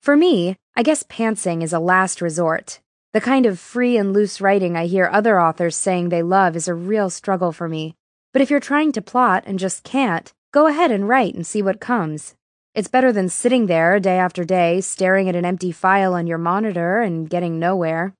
For 0.00 0.16
me, 0.16 0.56
I 0.76 0.84
guess 0.84 1.02
pantsing 1.02 1.62
is 1.62 1.72
a 1.72 1.80
last 1.80 2.20
resort. 2.20 2.80
The 3.12 3.20
kind 3.20 3.46
of 3.46 3.58
free 3.58 3.96
and 3.96 4.12
loose 4.12 4.40
writing 4.40 4.76
I 4.76 4.86
hear 4.86 5.10
other 5.12 5.40
authors 5.40 5.76
saying 5.76 6.08
they 6.08 6.22
love 6.22 6.54
is 6.54 6.68
a 6.68 6.74
real 6.74 7.10
struggle 7.10 7.50
for 7.50 7.68
me. 7.68 7.96
But 8.32 8.42
if 8.42 8.50
you're 8.50 8.60
trying 8.60 8.92
to 8.92 9.02
plot 9.02 9.42
and 9.44 9.58
just 9.58 9.82
can't, 9.82 10.32
go 10.52 10.66
ahead 10.66 10.92
and 10.92 11.08
write 11.08 11.34
and 11.34 11.44
see 11.44 11.62
what 11.62 11.80
comes. 11.80 12.36
It's 12.76 12.86
better 12.86 13.10
than 13.10 13.28
sitting 13.28 13.66
there 13.66 13.98
day 13.98 14.18
after 14.18 14.44
day, 14.44 14.80
staring 14.82 15.28
at 15.28 15.34
an 15.34 15.44
empty 15.44 15.72
file 15.72 16.14
on 16.14 16.28
your 16.28 16.38
monitor 16.38 17.00
and 17.00 17.28
getting 17.28 17.58
nowhere. 17.58 18.14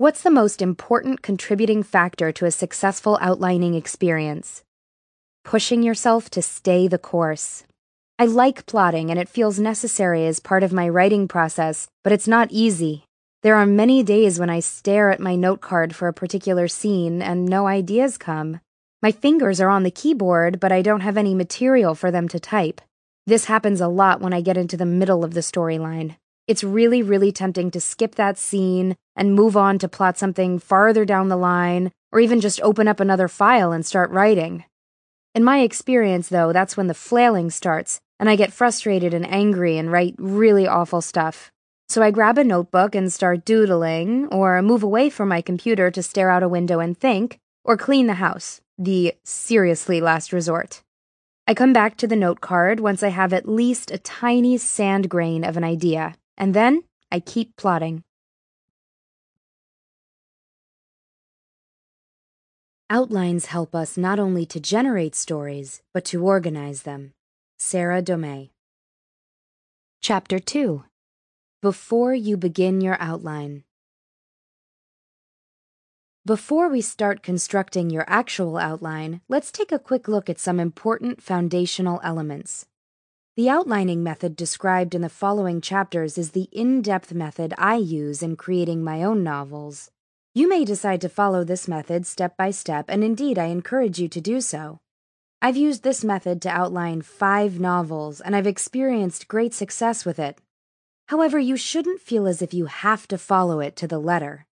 What's 0.00 0.22
the 0.22 0.30
most 0.30 0.62
important 0.62 1.22
contributing 1.22 1.82
factor 1.82 2.30
to 2.30 2.46
a 2.46 2.52
successful 2.52 3.18
outlining 3.20 3.74
experience? 3.74 4.62
Pushing 5.42 5.82
yourself 5.82 6.30
to 6.30 6.40
stay 6.40 6.86
the 6.86 6.98
course. 6.98 7.64
I 8.16 8.26
like 8.26 8.64
plotting 8.64 9.10
and 9.10 9.18
it 9.18 9.28
feels 9.28 9.58
necessary 9.58 10.24
as 10.28 10.38
part 10.38 10.62
of 10.62 10.72
my 10.72 10.88
writing 10.88 11.26
process, 11.26 11.88
but 12.04 12.12
it's 12.12 12.28
not 12.28 12.52
easy. 12.52 13.06
There 13.42 13.56
are 13.56 13.66
many 13.66 14.04
days 14.04 14.38
when 14.38 14.48
I 14.48 14.60
stare 14.60 15.10
at 15.10 15.18
my 15.18 15.34
note 15.34 15.60
card 15.60 15.96
for 15.96 16.06
a 16.06 16.12
particular 16.12 16.68
scene 16.68 17.20
and 17.20 17.44
no 17.44 17.66
ideas 17.66 18.18
come. 18.18 18.60
My 19.02 19.10
fingers 19.10 19.60
are 19.60 19.68
on 19.68 19.82
the 19.82 19.90
keyboard, 19.90 20.60
but 20.60 20.70
I 20.70 20.80
don't 20.80 21.00
have 21.00 21.16
any 21.16 21.34
material 21.34 21.96
for 21.96 22.12
them 22.12 22.28
to 22.28 22.38
type. 22.38 22.80
This 23.26 23.46
happens 23.46 23.80
a 23.80 23.88
lot 23.88 24.20
when 24.20 24.32
I 24.32 24.42
get 24.42 24.56
into 24.56 24.76
the 24.76 24.86
middle 24.86 25.24
of 25.24 25.34
the 25.34 25.40
storyline. 25.40 26.14
It's 26.48 26.64
really, 26.64 27.02
really 27.02 27.30
tempting 27.30 27.70
to 27.72 27.80
skip 27.80 28.14
that 28.14 28.38
scene 28.38 28.96
and 29.14 29.34
move 29.34 29.54
on 29.54 29.78
to 29.80 29.88
plot 29.88 30.16
something 30.16 30.58
farther 30.58 31.04
down 31.04 31.28
the 31.28 31.36
line, 31.36 31.92
or 32.10 32.20
even 32.20 32.40
just 32.40 32.62
open 32.62 32.88
up 32.88 33.00
another 33.00 33.28
file 33.28 33.70
and 33.70 33.84
start 33.84 34.10
writing. 34.10 34.64
In 35.34 35.44
my 35.44 35.60
experience, 35.60 36.30
though, 36.30 36.54
that's 36.54 36.74
when 36.74 36.86
the 36.86 36.94
flailing 36.94 37.50
starts, 37.50 38.00
and 38.18 38.30
I 38.30 38.36
get 38.36 38.52
frustrated 38.52 39.12
and 39.12 39.30
angry 39.30 39.76
and 39.76 39.92
write 39.92 40.14
really 40.16 40.66
awful 40.66 41.02
stuff. 41.02 41.52
So 41.90 42.02
I 42.02 42.10
grab 42.10 42.38
a 42.38 42.44
notebook 42.44 42.94
and 42.94 43.12
start 43.12 43.44
doodling, 43.44 44.28
or 44.28 44.62
move 44.62 44.82
away 44.82 45.10
from 45.10 45.28
my 45.28 45.42
computer 45.42 45.90
to 45.90 46.02
stare 46.02 46.30
out 46.30 46.42
a 46.42 46.48
window 46.48 46.80
and 46.80 46.96
think, 46.96 47.38
or 47.62 47.76
clean 47.76 48.06
the 48.06 48.14
house, 48.14 48.62
the 48.78 49.12
seriously 49.22 50.00
last 50.00 50.32
resort. 50.32 50.82
I 51.46 51.52
come 51.52 51.74
back 51.74 51.98
to 51.98 52.06
the 52.06 52.16
note 52.16 52.40
card 52.40 52.80
once 52.80 53.02
I 53.02 53.08
have 53.08 53.34
at 53.34 53.46
least 53.46 53.90
a 53.90 53.98
tiny 53.98 54.56
sand 54.56 55.10
grain 55.10 55.44
of 55.44 55.58
an 55.58 55.64
idea. 55.64 56.14
And 56.38 56.54
then 56.54 56.84
I 57.10 57.18
keep 57.18 57.56
plotting. 57.56 58.04
Outlines 62.88 63.46
help 63.46 63.74
us 63.74 63.98
not 63.98 64.20
only 64.20 64.46
to 64.46 64.60
generate 64.60 65.16
stories, 65.16 65.82
but 65.92 66.04
to 66.06 66.24
organize 66.24 66.82
them. 66.82 67.12
Sarah 67.58 68.00
Domay. 68.00 68.50
Chapter 70.00 70.38
2 70.38 70.84
Before 71.60 72.14
You 72.14 72.36
Begin 72.36 72.80
Your 72.80 72.96
Outline. 73.00 73.64
Before 76.24 76.68
we 76.68 76.80
start 76.80 77.22
constructing 77.22 77.90
your 77.90 78.04
actual 78.06 78.58
outline, 78.58 79.22
let's 79.28 79.50
take 79.50 79.72
a 79.72 79.78
quick 79.78 80.06
look 80.06 80.30
at 80.30 80.38
some 80.38 80.60
important 80.60 81.20
foundational 81.20 82.00
elements. 82.04 82.66
The 83.38 83.48
outlining 83.48 84.02
method 84.02 84.34
described 84.34 84.96
in 84.96 85.02
the 85.02 85.08
following 85.08 85.60
chapters 85.60 86.18
is 86.18 86.32
the 86.32 86.48
in 86.50 86.82
depth 86.82 87.14
method 87.14 87.54
I 87.56 87.76
use 87.76 88.20
in 88.20 88.34
creating 88.34 88.82
my 88.82 89.04
own 89.04 89.22
novels. 89.22 89.92
You 90.34 90.48
may 90.48 90.64
decide 90.64 91.00
to 91.02 91.08
follow 91.08 91.44
this 91.44 91.68
method 91.68 92.04
step 92.04 92.36
by 92.36 92.50
step, 92.50 92.86
and 92.88 93.04
indeed 93.04 93.38
I 93.38 93.44
encourage 93.44 94.00
you 94.00 94.08
to 94.08 94.20
do 94.20 94.40
so. 94.40 94.80
I've 95.40 95.56
used 95.56 95.84
this 95.84 96.02
method 96.02 96.42
to 96.42 96.48
outline 96.48 97.02
five 97.02 97.60
novels, 97.60 98.20
and 98.20 98.34
I've 98.34 98.48
experienced 98.48 99.28
great 99.28 99.54
success 99.54 100.04
with 100.04 100.18
it. 100.18 100.40
However, 101.06 101.38
you 101.38 101.56
shouldn't 101.56 102.00
feel 102.00 102.26
as 102.26 102.42
if 102.42 102.52
you 102.52 102.66
have 102.66 103.06
to 103.06 103.16
follow 103.16 103.60
it 103.60 103.76
to 103.76 103.86
the 103.86 104.00
letter. 104.00 104.46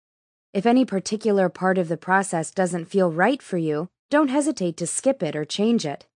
If 0.53 0.66
any 0.66 0.85
particular 0.85 1.49
part 1.49 1.79
of 1.79 1.87
the 1.87 1.97
process 1.97 2.51
doesn't 2.51 2.87
feel 2.87 3.12
right 3.12 3.40
for 3.40 3.59
you, 3.59 3.90
don't 4.11 4.27
hesitate 4.27 4.77
to 4.79 4.88
skip 4.88 5.23
it 5.23 5.37
or 5.37 5.45
change 5.45 5.87
it. 5.87 6.09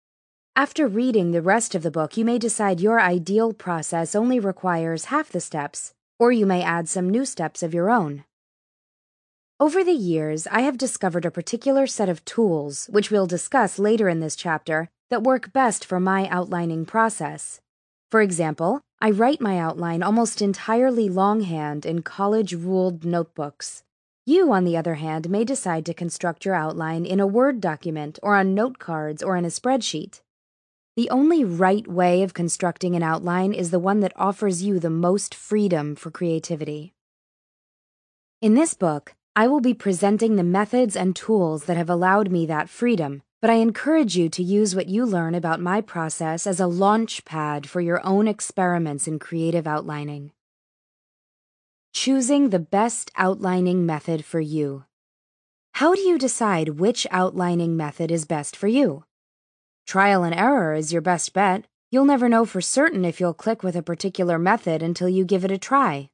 After 0.59 0.89
reading 0.89 1.33
the 1.33 1.43
rest 1.43 1.75
of 1.75 1.83
the 1.83 1.91
book, 1.91 2.17
you 2.17 2.25
may 2.25 2.39
decide 2.39 2.81
your 2.81 2.99
ideal 2.99 3.53
process 3.53 4.15
only 4.15 4.41
requires 4.41 5.05
half 5.13 5.29
the 5.29 5.39
steps, 5.39 5.93
or 6.19 6.33
you 6.33 6.47
may 6.47 6.63
add 6.63 6.89
some 6.89 7.11
new 7.11 7.27
steps 7.27 7.63
of 7.63 7.75
your 7.75 7.91
own. 7.91 8.25
Over 9.61 9.85
the 9.85 9.93
years, 9.93 10.47
I 10.47 10.63
have 10.63 10.79
discovered 10.79 11.27
a 11.27 11.31
particular 11.31 11.87
set 11.87 12.09
of 12.09 12.25
tools, 12.25 12.87
which 12.91 13.11
we'll 13.11 13.27
discuss 13.27 13.79
later 13.79 14.09
in 14.09 14.21
this 14.21 14.35
chapter, 14.35 14.89
that 15.11 15.23
work 15.23 15.53
best 15.53 15.85
for 15.85 16.01
my 16.01 16.27
outlining 16.29 16.87
process. 16.87 17.61
For 18.11 18.23
example, 18.23 18.81
I 18.99 19.11
write 19.11 19.43
my 19.43 19.59
outline 19.59 20.03
almost 20.03 20.41
entirely 20.41 21.11
longhand 21.11 21.85
in 21.85 22.01
college 22.01 22.55
ruled 22.55 23.05
notebooks. 23.05 23.83
You, 24.25 24.51
on 24.55 24.65
the 24.65 24.79
other 24.79 24.95
hand, 24.95 25.29
may 25.29 25.45
decide 25.45 25.85
to 25.85 25.93
construct 25.93 26.47
your 26.47 26.55
outline 26.55 27.05
in 27.05 27.21
a 27.21 27.27
Word 27.27 27.61
document 27.61 28.19
or 28.23 28.35
on 28.35 28.55
note 28.55 28.79
cards 28.79 29.23
or 29.23 29.37
in 29.37 29.45
a 29.45 29.49
spreadsheet. 29.49 30.23
The 30.97 31.11
only 31.11 31.45
right 31.45 31.87
way 31.87 32.23
of 32.23 32.33
constructing 32.33 32.97
an 32.97 33.03
outline 33.03 33.53
is 33.53 33.71
the 33.71 33.79
one 33.79 34.01
that 34.01 34.15
offers 34.17 34.63
you 34.63 34.81
the 34.81 34.89
most 34.89 35.35
freedom 35.35 35.95
for 35.95 36.11
creativity. 36.11 36.95
In 38.41 38.55
this 38.55 38.73
book, 38.73 39.15
I 39.35 39.47
will 39.47 39.61
be 39.61 39.75
presenting 39.75 40.37
the 40.37 40.43
methods 40.43 40.97
and 40.97 41.15
tools 41.15 41.65
that 41.65 41.77
have 41.77 41.91
allowed 41.91 42.31
me 42.31 42.47
that 42.47 42.71
freedom, 42.71 43.23
but 43.43 43.51
I 43.51 43.57
encourage 43.57 44.17
you 44.17 44.31
to 44.31 44.43
use 44.43 44.75
what 44.75 44.89
you 44.89 45.05
learn 45.05 45.35
about 45.35 45.61
my 45.61 45.83
process 45.83 46.47
as 46.47 46.61
a 46.61 46.67
launch 46.67 47.27
pad 47.27 47.69
for 47.69 47.83
your 47.83 48.01
own 48.03 48.27
experiments 48.27 49.07
in 49.07 49.19
creative 49.19 49.67
outlining. 49.67 50.33
Choosing 51.93 52.49
the 52.49 52.59
best 52.59 53.11
outlining 53.17 53.85
method 53.85 54.25
for 54.25 54.41
you. 54.41 54.85
How 55.73 55.95
do 55.95 56.01
you 56.01 56.17
decide 56.17 56.81
which 56.81 57.07
outlining 57.11 57.77
method 57.77 58.11
is 58.11 58.25
best 58.25 58.57
for 58.57 58.69
you? 58.69 59.05
Trial 59.87 60.25
and 60.25 60.35
error 60.35 60.75
is 60.75 60.93
your 60.93 61.01
best 61.01 61.33
bet. 61.33 61.65
You'll 61.93 62.07
never 62.07 62.29
know 62.29 62.45
for 62.45 62.61
certain 62.61 63.05
if 63.05 63.21
you'll 63.21 63.33
click 63.33 63.63
with 63.63 63.77
a 63.77 63.85
particular 63.85 64.37
method 64.37 64.83
until 64.83 65.09
you 65.09 65.25
give 65.25 65.45
it 65.45 65.53
a 65.53 65.59
try. 65.59 66.09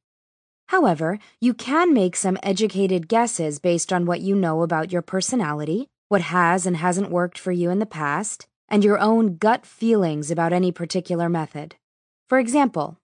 However, 0.66 1.18
you 1.40 1.54
can 1.54 1.94
make 1.94 2.14
some 2.14 2.36
educated 2.42 3.08
guesses 3.08 3.58
based 3.58 3.90
on 3.90 4.04
what 4.04 4.20
you 4.20 4.34
know 4.34 4.60
about 4.62 4.92
your 4.92 5.00
personality, 5.00 5.86
what 6.10 6.20
has 6.20 6.66
and 6.66 6.76
hasn't 6.76 7.10
worked 7.10 7.38
for 7.38 7.50
you 7.50 7.70
in 7.70 7.78
the 7.78 7.86
past, 7.86 8.46
and 8.68 8.84
your 8.84 8.98
own 8.98 9.38
gut 9.38 9.64
feelings 9.64 10.30
about 10.30 10.52
any 10.52 10.70
particular 10.70 11.30
method. 11.30 11.76
For 12.28 12.38
example, 12.38 12.98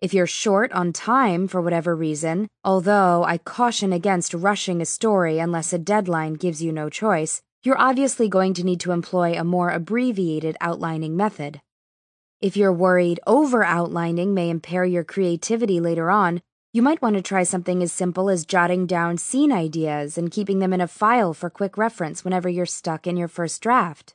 if 0.00 0.14
you're 0.14 0.26
short 0.26 0.72
on 0.72 0.94
time 0.94 1.48
for 1.48 1.60
whatever 1.60 1.94
reason, 1.94 2.48
although 2.64 3.24
I 3.24 3.36
caution 3.36 3.92
against 3.92 4.32
rushing 4.32 4.80
a 4.80 4.86
story 4.86 5.38
unless 5.38 5.74
a 5.74 5.78
deadline 5.78 6.34
gives 6.34 6.62
you 6.62 6.72
no 6.72 6.88
choice, 6.88 7.42
you're 7.64 7.80
obviously 7.80 8.28
going 8.28 8.52
to 8.52 8.62
need 8.62 8.78
to 8.78 8.92
employ 8.92 9.32
a 9.32 9.42
more 9.42 9.70
abbreviated 9.70 10.54
outlining 10.60 11.16
method. 11.16 11.62
If 12.42 12.58
you're 12.58 12.70
worried 12.70 13.20
over 13.26 13.64
outlining 13.64 14.34
may 14.34 14.50
impair 14.50 14.84
your 14.84 15.02
creativity 15.02 15.80
later 15.80 16.10
on, 16.10 16.42
you 16.74 16.82
might 16.82 17.00
want 17.00 17.16
to 17.16 17.22
try 17.22 17.42
something 17.42 17.82
as 17.82 17.90
simple 17.90 18.28
as 18.28 18.44
jotting 18.44 18.86
down 18.86 19.16
scene 19.16 19.50
ideas 19.50 20.18
and 20.18 20.30
keeping 20.30 20.58
them 20.58 20.74
in 20.74 20.82
a 20.82 20.86
file 20.86 21.32
for 21.32 21.48
quick 21.48 21.78
reference 21.78 22.22
whenever 22.22 22.50
you're 22.50 22.66
stuck 22.66 23.06
in 23.06 23.16
your 23.16 23.28
first 23.28 23.62
draft. 23.62 24.14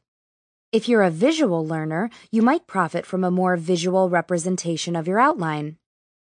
If 0.71 0.87
you're 0.87 1.01
a 1.01 1.09
visual 1.09 1.65
learner, 1.65 2.11
you 2.31 2.43
might 2.43 2.67
profit 2.67 3.03
from 3.03 3.23
a 3.23 3.31
more 3.31 3.57
visual 3.57 4.11
representation 4.11 4.95
of 4.95 5.07
your 5.07 5.19
outline. 5.19 5.77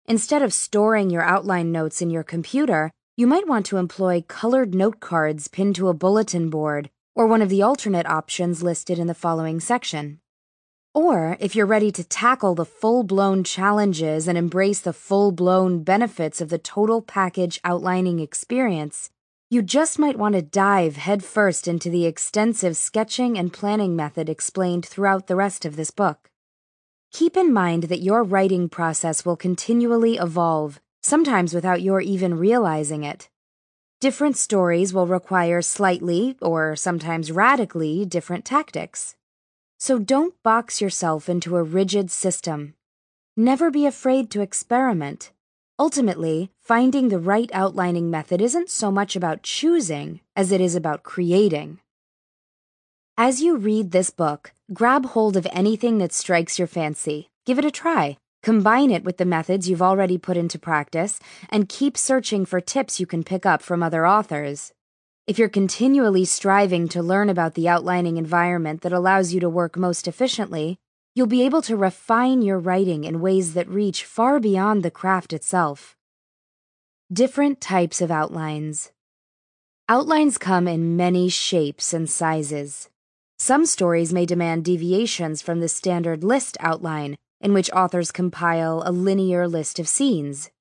Instead 0.07 0.41
of 0.41 0.53
storing 0.53 1.11
your 1.11 1.21
outline 1.21 1.71
notes 1.71 2.01
in 2.01 2.09
your 2.09 2.23
computer, 2.23 2.89
you 3.15 3.27
might 3.27 3.47
want 3.47 3.67
to 3.67 3.77
employ 3.77 4.23
colored 4.27 4.73
note 4.73 4.99
cards 4.99 5.47
pinned 5.47 5.75
to 5.75 5.87
a 5.87 5.93
bulletin 5.93 6.49
board 6.49 6.89
or 7.15 7.27
one 7.27 7.41
of 7.41 7.49
the 7.49 7.61
alternate 7.61 8.05
options 8.05 8.63
listed 8.63 8.97
in 8.97 9.07
the 9.07 9.13
following 9.13 9.59
section. 9.59 10.19
Or, 10.93 11.37
if 11.39 11.55
you're 11.55 11.65
ready 11.65 11.91
to 11.91 12.03
tackle 12.03 12.53
the 12.53 12.65
full 12.65 13.03
blown 13.03 13.43
challenges 13.43 14.27
and 14.27 14.37
embrace 14.37 14.81
the 14.81 14.91
full 14.91 15.31
blown 15.31 15.83
benefits 15.83 16.41
of 16.41 16.49
the 16.49 16.57
total 16.57 17.01
package 17.01 17.61
outlining 17.63 18.19
experience, 18.19 19.09
you 19.49 19.61
just 19.61 19.99
might 19.99 20.17
want 20.17 20.35
to 20.35 20.41
dive 20.41 20.97
headfirst 20.97 21.67
into 21.67 21.89
the 21.89 22.05
extensive 22.05 22.75
sketching 22.77 23.37
and 23.37 23.53
planning 23.53 23.95
method 23.95 24.29
explained 24.29 24.85
throughout 24.85 25.27
the 25.27 25.35
rest 25.35 25.65
of 25.65 25.75
this 25.75 25.91
book. 25.91 26.29
Keep 27.11 27.35
in 27.35 27.51
mind 27.51 27.83
that 27.83 28.01
your 28.01 28.23
writing 28.23 28.69
process 28.69 29.25
will 29.25 29.35
continually 29.35 30.15
evolve, 30.15 30.79
sometimes 31.01 31.53
without 31.53 31.81
your 31.81 31.99
even 31.99 32.37
realizing 32.37 33.03
it. 33.03 33.29
Different 34.01 34.35
stories 34.35 34.95
will 34.95 35.05
require 35.05 35.61
slightly, 35.61 36.35
or 36.41 36.75
sometimes 36.75 37.31
radically, 37.31 38.03
different 38.03 38.45
tactics. 38.45 39.15
So 39.77 39.99
don't 39.99 40.33
box 40.41 40.81
yourself 40.81 41.29
into 41.29 41.55
a 41.55 41.61
rigid 41.61 42.09
system. 42.09 42.73
Never 43.37 43.69
be 43.69 43.85
afraid 43.85 44.31
to 44.31 44.41
experiment. 44.41 45.31
Ultimately, 45.77 46.49
finding 46.59 47.09
the 47.09 47.19
right 47.19 47.51
outlining 47.53 48.09
method 48.09 48.41
isn't 48.41 48.71
so 48.71 48.91
much 48.91 49.15
about 49.15 49.43
choosing 49.43 50.21
as 50.35 50.51
it 50.51 50.61
is 50.61 50.73
about 50.73 51.03
creating. 51.03 51.77
As 53.19 53.43
you 53.43 53.55
read 53.55 53.91
this 53.91 54.09
book, 54.09 54.51
grab 54.73 55.05
hold 55.13 55.37
of 55.37 55.45
anything 55.51 55.99
that 55.99 56.11
strikes 56.11 56.57
your 56.57 56.67
fancy. 56.67 57.29
Give 57.45 57.59
it 57.59 57.65
a 57.65 57.69
try. 57.71 58.17
Combine 58.43 58.91
it 58.91 59.03
with 59.03 59.17
the 59.17 59.25
methods 59.25 59.69
you've 59.69 59.81
already 59.81 60.17
put 60.17 60.37
into 60.37 60.57
practice, 60.57 61.19
and 61.49 61.69
keep 61.69 61.97
searching 61.97 62.45
for 62.45 62.59
tips 62.59 62.99
you 62.99 63.05
can 63.05 63.23
pick 63.23 63.45
up 63.45 63.61
from 63.61 63.83
other 63.83 64.05
authors. 64.05 64.73
If 65.27 65.37
you're 65.37 65.49
continually 65.49 66.25
striving 66.25 66.87
to 66.89 67.03
learn 67.03 67.29
about 67.29 67.53
the 67.53 67.69
outlining 67.69 68.17
environment 68.17 68.81
that 68.81 68.93
allows 68.93 69.33
you 69.33 69.39
to 69.39 69.49
work 69.49 69.77
most 69.77 70.07
efficiently, 70.07 70.79
You'll 71.13 71.27
be 71.27 71.43
able 71.43 71.61
to 71.63 71.75
refine 71.75 72.41
your 72.41 72.57
writing 72.57 73.03
in 73.03 73.19
ways 73.19 73.53
that 73.53 73.67
reach 73.67 74.05
far 74.05 74.39
beyond 74.39 74.81
the 74.81 74.89
craft 74.89 75.33
itself. 75.33 75.97
Different 77.11 77.59
types 77.59 77.99
of 77.99 78.09
outlines. 78.09 78.93
Outlines 79.89 80.37
come 80.37 80.69
in 80.69 80.95
many 80.95 81.27
shapes 81.27 81.93
and 81.93 82.09
sizes. 82.09 82.89
Some 83.37 83.65
stories 83.65 84.13
may 84.13 84.25
demand 84.25 84.63
deviations 84.63 85.41
from 85.41 85.59
the 85.59 85.67
standard 85.67 86.23
list 86.23 86.55
outline, 86.61 87.17
in 87.41 87.53
which 87.53 87.71
authors 87.71 88.11
compile 88.11 88.83
a 88.85 88.91
linear 88.91 89.47
list 89.47 89.79
of 89.79 89.87
scenes. 89.87 90.51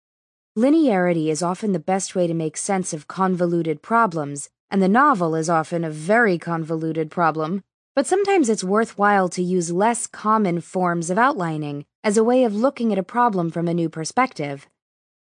Linearity 0.59 1.29
is 1.29 1.43
often 1.43 1.73
the 1.73 1.79
best 1.79 2.15
way 2.15 2.27
to 2.27 2.35
make 2.35 2.57
sense 2.57 2.93
of 2.93 3.07
convoluted 3.07 3.83
problems, 3.83 4.51
and 4.71 4.83
the 4.83 4.89
novel 4.89 5.35
is 5.35 5.49
often 5.49 5.85
a 5.85 5.91
very 5.91 6.39
convoluted 6.39 7.11
problem 7.11 7.63
but 8.01 8.07
sometimes 8.07 8.49
it's 8.49 8.65
worthwhile 8.65 9.29
to 9.29 9.43
use 9.43 9.73
less 9.73 10.07
common 10.07 10.61
forms 10.61 11.11
of 11.11 11.19
outlining 11.19 11.85
as 12.05 12.17
a 12.17 12.25
way 12.25 12.45
of 12.45 12.55
looking 12.55 12.93
at 12.93 12.99
a 12.99 13.03
problem 13.03 13.51
from 13.51 13.69
a 13.69 13.75
new 13.75 13.89
perspective. 13.89 14.69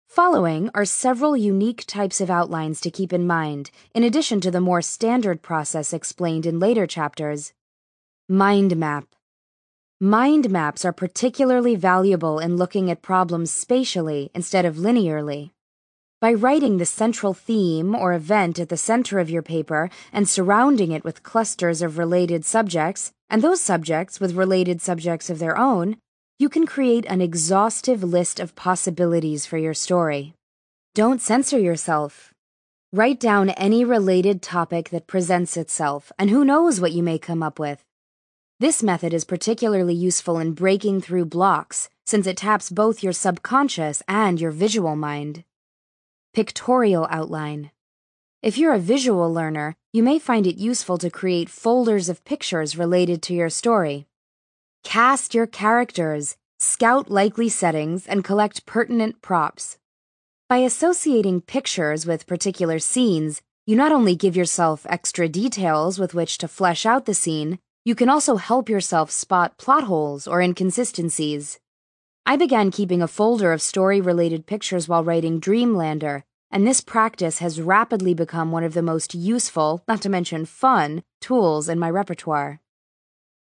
Following 0.08 0.70
are 0.74 0.84
several 0.84 1.36
unique 1.36 1.84
types 1.86 2.20
of 2.20 2.30
outlines 2.30 2.80
to 2.80 2.90
keep 2.90 3.12
in 3.12 3.26
mind, 3.26 3.70
in 3.94 4.02
addition 4.02 4.40
to 4.40 4.50
the 4.50 4.61
more 4.61 4.82
standard 4.82 5.42
process 5.42 5.92
explained 5.92 6.46
in 6.46 6.58
later 6.58 6.86
chapters. 6.86 7.52
Mind 8.28 8.76
map. 8.76 9.04
Mind 10.03 10.48
maps 10.48 10.86
are 10.86 10.94
particularly 10.94 11.74
valuable 11.74 12.38
in 12.38 12.57
looking 12.57 12.90
at 12.90 13.03
problems 13.03 13.51
spatially 13.51 14.30
instead 14.34 14.64
of 14.64 14.76
linearly. 14.76 15.51
By 16.22 16.32
writing 16.32 16.78
the 16.78 16.86
central 16.86 17.34
theme 17.34 17.94
or 17.94 18.14
event 18.14 18.59
at 18.59 18.70
the 18.70 18.78
center 18.78 19.18
of 19.18 19.28
your 19.28 19.42
paper 19.42 19.90
and 20.11 20.26
surrounding 20.26 20.90
it 20.90 21.05
with 21.05 21.22
clusters 21.22 21.82
of 21.82 21.98
related 21.98 22.46
subjects, 22.46 23.12
and 23.28 23.42
those 23.42 23.61
subjects 23.61 24.18
with 24.20 24.32
related 24.32 24.80
subjects 24.80 25.28
of 25.28 25.38
their 25.38 25.59
own, 25.59 25.98
you 26.38 26.48
can 26.48 26.64
create 26.64 27.05
an 27.05 27.20
exhaustive 27.20 28.03
list 28.03 28.40
of 28.40 28.57
possibilities 28.57 29.44
for 29.44 29.59
your 29.59 29.74
story. 29.74 30.32
Don't 30.94 31.20
censor 31.20 31.59
yourself. 31.59 32.32
Write 32.90 33.20
down 33.20 33.51
any 33.51 33.84
related 33.84 34.40
topic 34.40 34.88
that 34.88 35.07
presents 35.07 35.59
itself, 35.59 36.11
and 36.18 36.30
who 36.30 36.42
knows 36.42 36.80
what 36.80 36.92
you 36.92 37.03
may 37.03 37.18
come 37.18 37.42
up 37.42 37.59
with. 37.59 37.84
This 38.61 38.82
method 38.82 39.14
is 39.14 39.24
particularly 39.24 39.94
useful 39.94 40.38
in 40.38 40.52
breaking 40.52 41.00
through 41.00 41.24
blocks, 41.24 41.88
since 42.04 42.26
it 42.26 42.36
taps 42.36 42.68
both 42.68 43.02
your 43.02 43.14
subconscious 43.14 44.02
and 44.06 44.38
your 44.38 44.50
visual 44.50 44.96
mind. 44.96 45.44
Pictorial 46.34 47.06
outline. 47.08 47.70
If 48.42 48.58
you're 48.58 48.74
a 48.74 48.78
visual 48.78 49.32
learner, 49.32 49.76
you 49.94 50.02
may 50.02 50.18
find 50.18 50.46
it 50.46 50.58
useful 50.58 50.98
to 50.98 51.08
create 51.08 51.48
folders 51.48 52.11
of 52.11 52.22
pictures 52.26 52.76
related 52.76 53.22
to 53.22 53.34
your 53.34 53.48
story. 53.48 54.06
Cast 54.84 55.32
your 55.32 55.46
characters, 55.46 56.36
scout 56.58 57.11
likely 57.11 57.48
settings, 57.48 58.06
and 58.06 58.22
collect 58.22 58.66
pertinent 58.66 59.22
props. 59.22 59.78
By 60.50 60.58
associating 60.58 61.40
pictures 61.40 62.04
with 62.04 62.26
particular 62.26 62.78
scenes, 62.78 63.40
you 63.66 63.74
not 63.74 63.90
only 63.90 64.14
give 64.14 64.36
yourself 64.36 64.84
extra 64.86 65.30
details 65.30 65.98
with 65.98 66.12
which 66.12 66.36
to 66.36 66.46
flesh 66.46 66.84
out 66.84 67.06
the 67.06 67.14
scene, 67.14 67.58
you 67.85 67.95
can 67.95 68.09
also 68.09 68.37
help 68.37 68.68
yourself 68.68 69.11
spot 69.11 69.57
plot 69.57 69.85
holes 69.85 70.26
or 70.26 70.43
inconsistencies. 70.43 71.59
I 72.26 72.37
began 72.37 72.70
keeping 72.70 73.01
a 73.01 73.09
folder 73.09 73.53
of 73.53 73.62
story 73.62 74.01
related 74.01 74.47
pictures 74.47 74.89
while 74.89 75.03
writing 75.03 75.41
Dreamlander, 75.41 76.22
and 76.51 76.66
this 76.66 76.81
practice 76.81 77.39
has 77.39 77.61
rapidly 77.61 78.12
become 78.12 78.53
one 78.53 78.64
of 78.64 78.74
the 78.74 78.83
most 78.83 79.14
useful, 79.14 79.83
not 79.89 80.03
to 80.03 80.09
mention 80.09 80.45
fun, 80.45 81.03
tools 81.20 81.68
in 81.68 81.78
my 81.78 81.89
repertoire. 81.89 82.61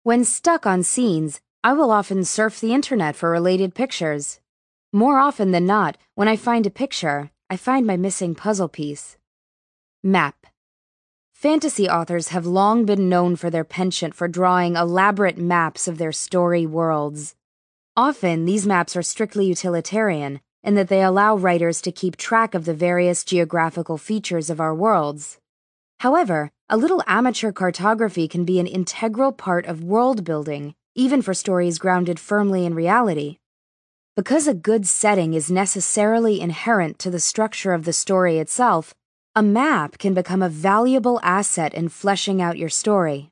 When 0.02 0.24
stuck 0.24 0.66
on 0.66 0.82
scenes, 0.82 1.40
I 1.62 1.74
will 1.74 1.90
often 1.90 2.24
surf 2.24 2.58
the 2.58 2.72
internet 2.72 3.14
for 3.14 3.30
related 3.30 3.74
pictures. 3.74 4.40
More 4.92 5.18
often 5.18 5.52
than 5.52 5.66
not, 5.66 5.96
when 6.14 6.26
I 6.26 6.36
find 6.36 6.66
a 6.66 6.70
picture, 6.70 7.30
I 7.50 7.56
find 7.56 7.86
my 7.86 7.96
missing 7.96 8.34
puzzle 8.34 8.68
piece. 8.68 9.16
Map. 10.02 10.46
Fantasy 11.42 11.88
authors 11.88 12.28
have 12.28 12.46
long 12.46 12.84
been 12.84 13.08
known 13.08 13.34
for 13.34 13.50
their 13.50 13.64
penchant 13.64 14.14
for 14.14 14.28
drawing 14.28 14.76
elaborate 14.76 15.36
maps 15.36 15.88
of 15.88 15.98
their 15.98 16.12
story 16.12 16.66
worlds. 16.66 17.34
Often, 17.96 18.44
these 18.44 18.64
maps 18.64 18.94
are 18.94 19.02
strictly 19.02 19.46
utilitarian 19.46 20.40
in 20.62 20.76
that 20.76 20.86
they 20.86 21.02
allow 21.02 21.34
writers 21.34 21.80
to 21.82 21.90
keep 21.90 22.16
track 22.16 22.54
of 22.54 22.64
the 22.64 22.72
various 22.72 23.24
geographical 23.24 23.98
features 23.98 24.50
of 24.50 24.60
our 24.60 24.72
worlds. 24.72 25.38
However, 25.98 26.52
a 26.68 26.76
little 26.76 27.02
amateur 27.08 27.50
cartography 27.50 28.28
can 28.28 28.44
be 28.44 28.60
an 28.60 28.68
integral 28.68 29.32
part 29.32 29.66
of 29.66 29.82
world 29.82 30.22
building, 30.22 30.76
even 30.94 31.22
for 31.22 31.34
stories 31.34 31.80
grounded 31.80 32.20
firmly 32.20 32.64
in 32.64 32.72
reality. 32.72 33.38
Because 34.14 34.46
a 34.46 34.54
good 34.54 34.86
setting 34.86 35.34
is 35.34 35.50
necessarily 35.50 36.40
inherent 36.40 37.00
to 37.00 37.10
the 37.10 37.18
structure 37.18 37.72
of 37.72 37.84
the 37.84 37.92
story 37.92 38.38
itself, 38.38 38.94
a 39.34 39.42
map 39.42 39.96
can 39.96 40.12
become 40.12 40.42
a 40.42 40.48
valuable 40.48 41.18
asset 41.22 41.72
in 41.72 41.88
fleshing 41.88 42.42
out 42.42 42.58
your 42.58 42.68
story. 42.68 43.30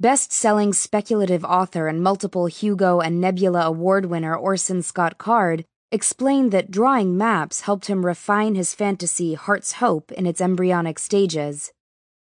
Best 0.00 0.32
selling 0.32 0.72
speculative 0.72 1.44
author 1.44 1.86
and 1.86 2.02
multiple 2.02 2.46
Hugo 2.46 2.98
and 2.98 3.20
Nebula 3.20 3.66
Award 3.66 4.06
winner 4.06 4.34
Orson 4.34 4.82
Scott 4.82 5.18
Card 5.18 5.64
explained 5.92 6.50
that 6.50 6.72
drawing 6.72 7.16
maps 7.16 7.60
helped 7.60 7.86
him 7.86 8.04
refine 8.04 8.56
his 8.56 8.74
fantasy 8.74 9.34
Hart's 9.34 9.74
Hope 9.74 10.10
in 10.10 10.26
its 10.26 10.40
embryonic 10.40 10.98
stages. 10.98 11.70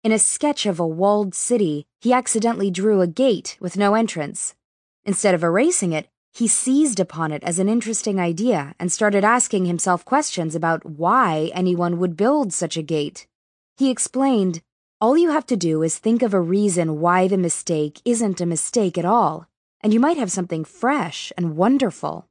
In 0.03 0.11
a 0.11 0.18
sketch 0.18 0.64
of 0.64 0.80
a 0.80 0.86
walled 0.86 1.34
city, 1.34 1.84
he 2.01 2.14
accidentally 2.14 2.70
drew 2.70 3.03
a 3.03 3.07
gate 3.07 3.59
with 3.61 3.76
no 3.76 3.97
entrance. 3.97 4.55
Instead 5.05 5.34
of 5.34 5.45
erasing 5.45 5.93
it, 5.93 6.09
he 6.33 6.47
seized 6.47 7.01
upon 7.01 7.33
it 7.33 7.43
as 7.43 7.59
an 7.59 7.68
interesting 7.68 8.20
idea 8.20 8.74
and 8.79 8.93
started 8.93 9.24
asking 9.24 9.66
himself 9.66 10.05
questions 10.05 10.55
about 10.55 10.85
why 10.85 11.51
anyone 11.55 11.99
would 11.99 12.16
build 12.16 12.53
such 12.53 12.76
a 12.76 12.83
gate. 12.83 13.26
He 13.76 13.91
explained, 13.91 14.62
all 15.01 15.16
you 15.16 15.31
have 15.31 15.47
to 15.47 15.57
do 15.57 15.83
is 15.83 15.99
think 15.99 16.22
of 16.22 16.35
a 16.35 16.41
reason 16.41 17.01
why 17.01 17.29
the 17.29 17.39
mistake 17.39 18.01
isn't 18.05 18.41
a 18.41 18.47
mistake 18.47 18.99
at 18.99 19.05
all, 19.05 19.47
and 19.81 19.95
you 19.95 20.01
might 20.01 20.16
have 20.16 20.33
something 20.33 20.64
fresh 20.64 21.33
and 21.37 21.57
wonderful. 21.57 22.26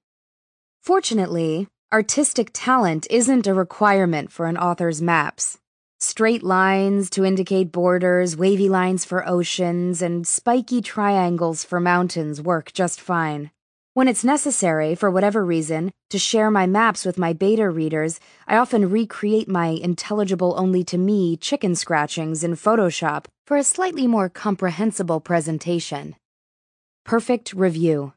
Fortunately, 0.81 1.67
artistic 1.93 2.49
talent 2.53 3.07
isn't 3.09 3.47
a 3.47 3.53
requirement 3.53 4.31
for 4.31 4.47
an 4.47 4.57
author's 4.57 5.01
maps. 5.01 5.59
Straight 5.99 6.43
lines 6.43 7.09
to 7.09 7.25
indicate 7.25 7.71
borders, 7.71 8.37
wavy 8.37 8.69
lines 8.69 9.05
for 9.05 9.27
oceans, 9.27 10.01
and 10.01 10.27
spiky 10.27 10.81
triangles 10.81 11.63
for 11.63 11.79
mountains 11.79 12.41
work 12.41 12.71
just 12.73 13.01
fine. 13.01 13.51
When 13.97 14.07
it's 14.07 14.23
necessary, 14.23 14.93
for 14.93 15.09
whatever 15.09 15.43
reason, 15.43 15.91
to 16.11 16.19
share 16.19 16.51
my 16.51 16.67
maps 16.67 17.03
with 17.03 17.17
my 17.17 17.33
beta 17.33 17.67
readers, 17.67 18.19
I 18.47 18.57
often 18.57 18.91
recreate 18.91 19.47
my 19.47 19.69
intelligible 19.69 20.53
only 20.55 20.83
to 20.83 20.99
me 20.99 21.35
chicken 21.35 21.73
scratchings 21.73 22.43
in 22.43 22.51
Photoshop 22.51 23.25
for 23.47 23.57
a 23.57 23.63
slightly 23.63 24.05
more 24.05 24.29
comprehensible 24.29 25.19
presentation. 25.19 26.15
Perfect 27.05 27.53
review. 27.53 28.13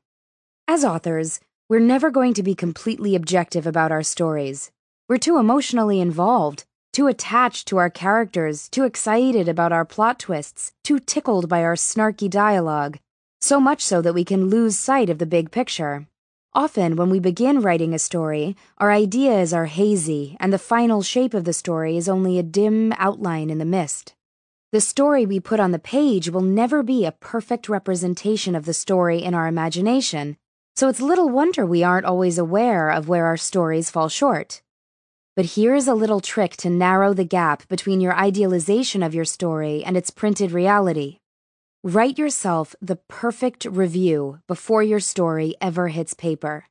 As 0.68 0.84
authors, 0.84 1.40
we're 1.70 1.80
never 1.80 2.10
going 2.10 2.34
to 2.34 2.42
be 2.42 2.54
completely 2.54 3.14
objective 3.14 3.66
about 3.66 3.90
our 3.90 4.02
stories. 4.02 4.70
We're 5.08 5.16
too 5.16 5.38
emotionally 5.38 5.98
involved, 5.98 6.64
too 6.92 7.06
attached 7.06 7.66
to 7.68 7.78
our 7.78 7.88
characters, 7.88 8.68
too 8.68 8.84
excited 8.84 9.48
about 9.48 9.72
our 9.72 9.86
plot 9.86 10.18
twists, 10.18 10.74
too 10.84 10.98
tickled 10.98 11.48
by 11.48 11.64
our 11.64 11.74
snarky 11.74 12.28
dialogue 12.28 12.98
so 13.40 13.58
much 13.60 13.82
so 13.82 14.02
that 14.02 14.14
we 14.14 14.24
can 14.24 14.48
lose 14.48 14.78
sight 14.78 15.08
of 15.08 15.18
the 15.18 15.26
big 15.26 15.50
picture. 15.50 16.06
Often, 16.52 16.96
when 16.96 17.10
we 17.10 17.20
begin 17.20 17.60
writing 17.60 17.94
a 17.94 17.98
story, 17.98 18.56
our 18.78 18.90
ideas 18.90 19.54
are 19.54 19.66
hazy, 19.66 20.36
and 20.40 20.52
the 20.52 20.58
final 20.58 21.00
shape 21.00 21.32
of 21.32 21.44
the 21.44 21.52
story 21.52 21.96
is 21.96 22.08
only 22.08 22.38
a 22.38 22.42
dim 22.42 22.92
outline 22.98 23.50
in 23.50 23.58
the 23.58 23.64
mist. 23.64 24.14
The 24.72 24.80
story 24.80 25.24
we 25.24 25.38
put 25.38 25.60
on 25.60 25.70
the 25.70 25.78
page 25.78 26.28
will 26.28 26.40
never 26.40 26.82
be 26.82 27.04
a 27.04 27.12
perfect 27.12 27.68
representation 27.68 28.56
of 28.56 28.64
the 28.64 28.74
story 28.74 29.22
in 29.22 29.32
our 29.32 29.46
imagination, 29.46 30.36
so 30.74 30.88
it's 30.88 31.00
little 31.00 31.28
wonder 31.28 31.64
we 31.64 31.84
aren't 31.84 32.06
always 32.06 32.36
aware 32.36 32.90
of 32.90 33.08
where 33.08 33.26
our 33.26 33.36
stories 33.36 33.90
fall 33.90 34.08
short. 34.08 34.60
But 35.36 35.54
here's 35.54 35.86
a 35.86 35.94
little 35.94 36.20
trick 36.20 36.56
to 36.58 36.68
narrow 36.68 37.14
the 37.14 37.24
gap 37.24 37.68
between 37.68 38.00
your 38.00 38.14
idealization 38.16 39.04
of 39.04 39.14
your 39.14 39.24
story 39.24 39.84
and 39.84 39.96
its 39.96 40.10
printed 40.10 40.50
reality. 40.50 41.19
Write 41.82 42.18
yourself 42.18 42.76
the 42.82 42.96
perfect 42.96 43.64
review 43.64 44.40
before 44.46 44.82
your 44.82 45.00
story 45.00 45.54
ever 45.62 45.88
hits 45.88 46.12
paper. 46.12 46.66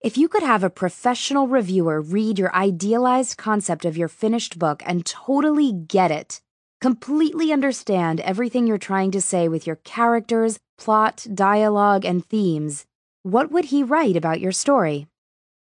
If 0.00 0.18
you 0.18 0.26
could 0.26 0.42
have 0.42 0.64
a 0.64 0.70
professional 0.70 1.46
reviewer 1.46 2.00
read 2.00 2.36
your 2.36 2.52
idealized 2.52 3.38
concept 3.38 3.84
of 3.84 3.96
your 3.96 4.08
finished 4.08 4.58
book 4.58 4.82
and 4.84 5.06
totally 5.06 5.70
get 5.70 6.10
it, 6.10 6.40
completely 6.80 7.52
understand 7.52 8.18
everything 8.18 8.66
you're 8.66 8.78
trying 8.78 9.12
to 9.12 9.20
say 9.20 9.46
with 9.46 9.64
your 9.64 9.76
characters, 9.76 10.58
plot, 10.76 11.24
dialogue, 11.32 12.04
and 12.04 12.26
themes, 12.26 12.84
what 13.22 13.52
would 13.52 13.66
he 13.66 13.84
write 13.84 14.16
about 14.16 14.40
your 14.40 14.50
story? 14.50 15.06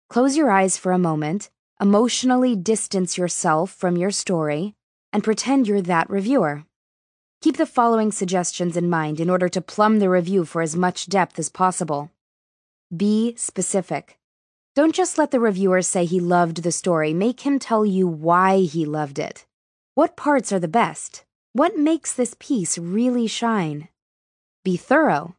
Close 0.10 0.36
your 0.36 0.52
eyes 0.52 0.76
for 0.76 0.92
a 0.92 0.98
moment, 0.98 1.50
emotionally 1.80 2.58
distance 2.58 3.18
yourself 3.18 3.72
from 3.72 3.96
your 3.96 4.12
story, 4.12 4.74
and 5.14 5.24
pretend 5.24 5.70
you're 5.70 5.82
that 5.82 6.10
reviewer. 6.10 6.66
Keep 7.42 7.58
the 7.58 7.66
following 7.66 8.12
suggestions 8.12 8.78
in 8.78 8.88
mind 8.88 9.20
in 9.20 9.28
order 9.28 9.50
to 9.50 9.62
plumb 9.62 9.98
the 9.98 10.12
review 10.12 10.46
for 10.46 10.62
as 10.62 10.76
much 10.76 11.08
depth 11.08 11.40
as 11.40 11.50
possible. 11.50 12.12
Be 12.96 13.34
specific. 13.36 14.20
Don't 14.76 14.94
just 14.94 15.18
let 15.18 15.32
the 15.32 15.40
reviewer 15.40 15.82
say 15.82 16.06
he 16.06 16.20
loved 16.20 16.62
the 16.62 16.72
story, 16.72 17.16
make 17.16 17.40
him 17.40 17.58
tell 17.58 17.84
you 17.84 18.08
why 18.08 18.60
he 18.60 18.86
loved 18.86 19.18
it. 19.18 19.48
What 19.96 20.16
parts 20.16 20.54
are 20.54 20.60
the 20.60 20.68
best? 20.68 21.24
What 21.54 21.76
makes 21.76 22.14
this 22.14 22.36
piece 22.38 22.78
really 22.78 23.26
shine? 23.26 23.90
Be 24.64 24.78
thorough. 24.78 25.36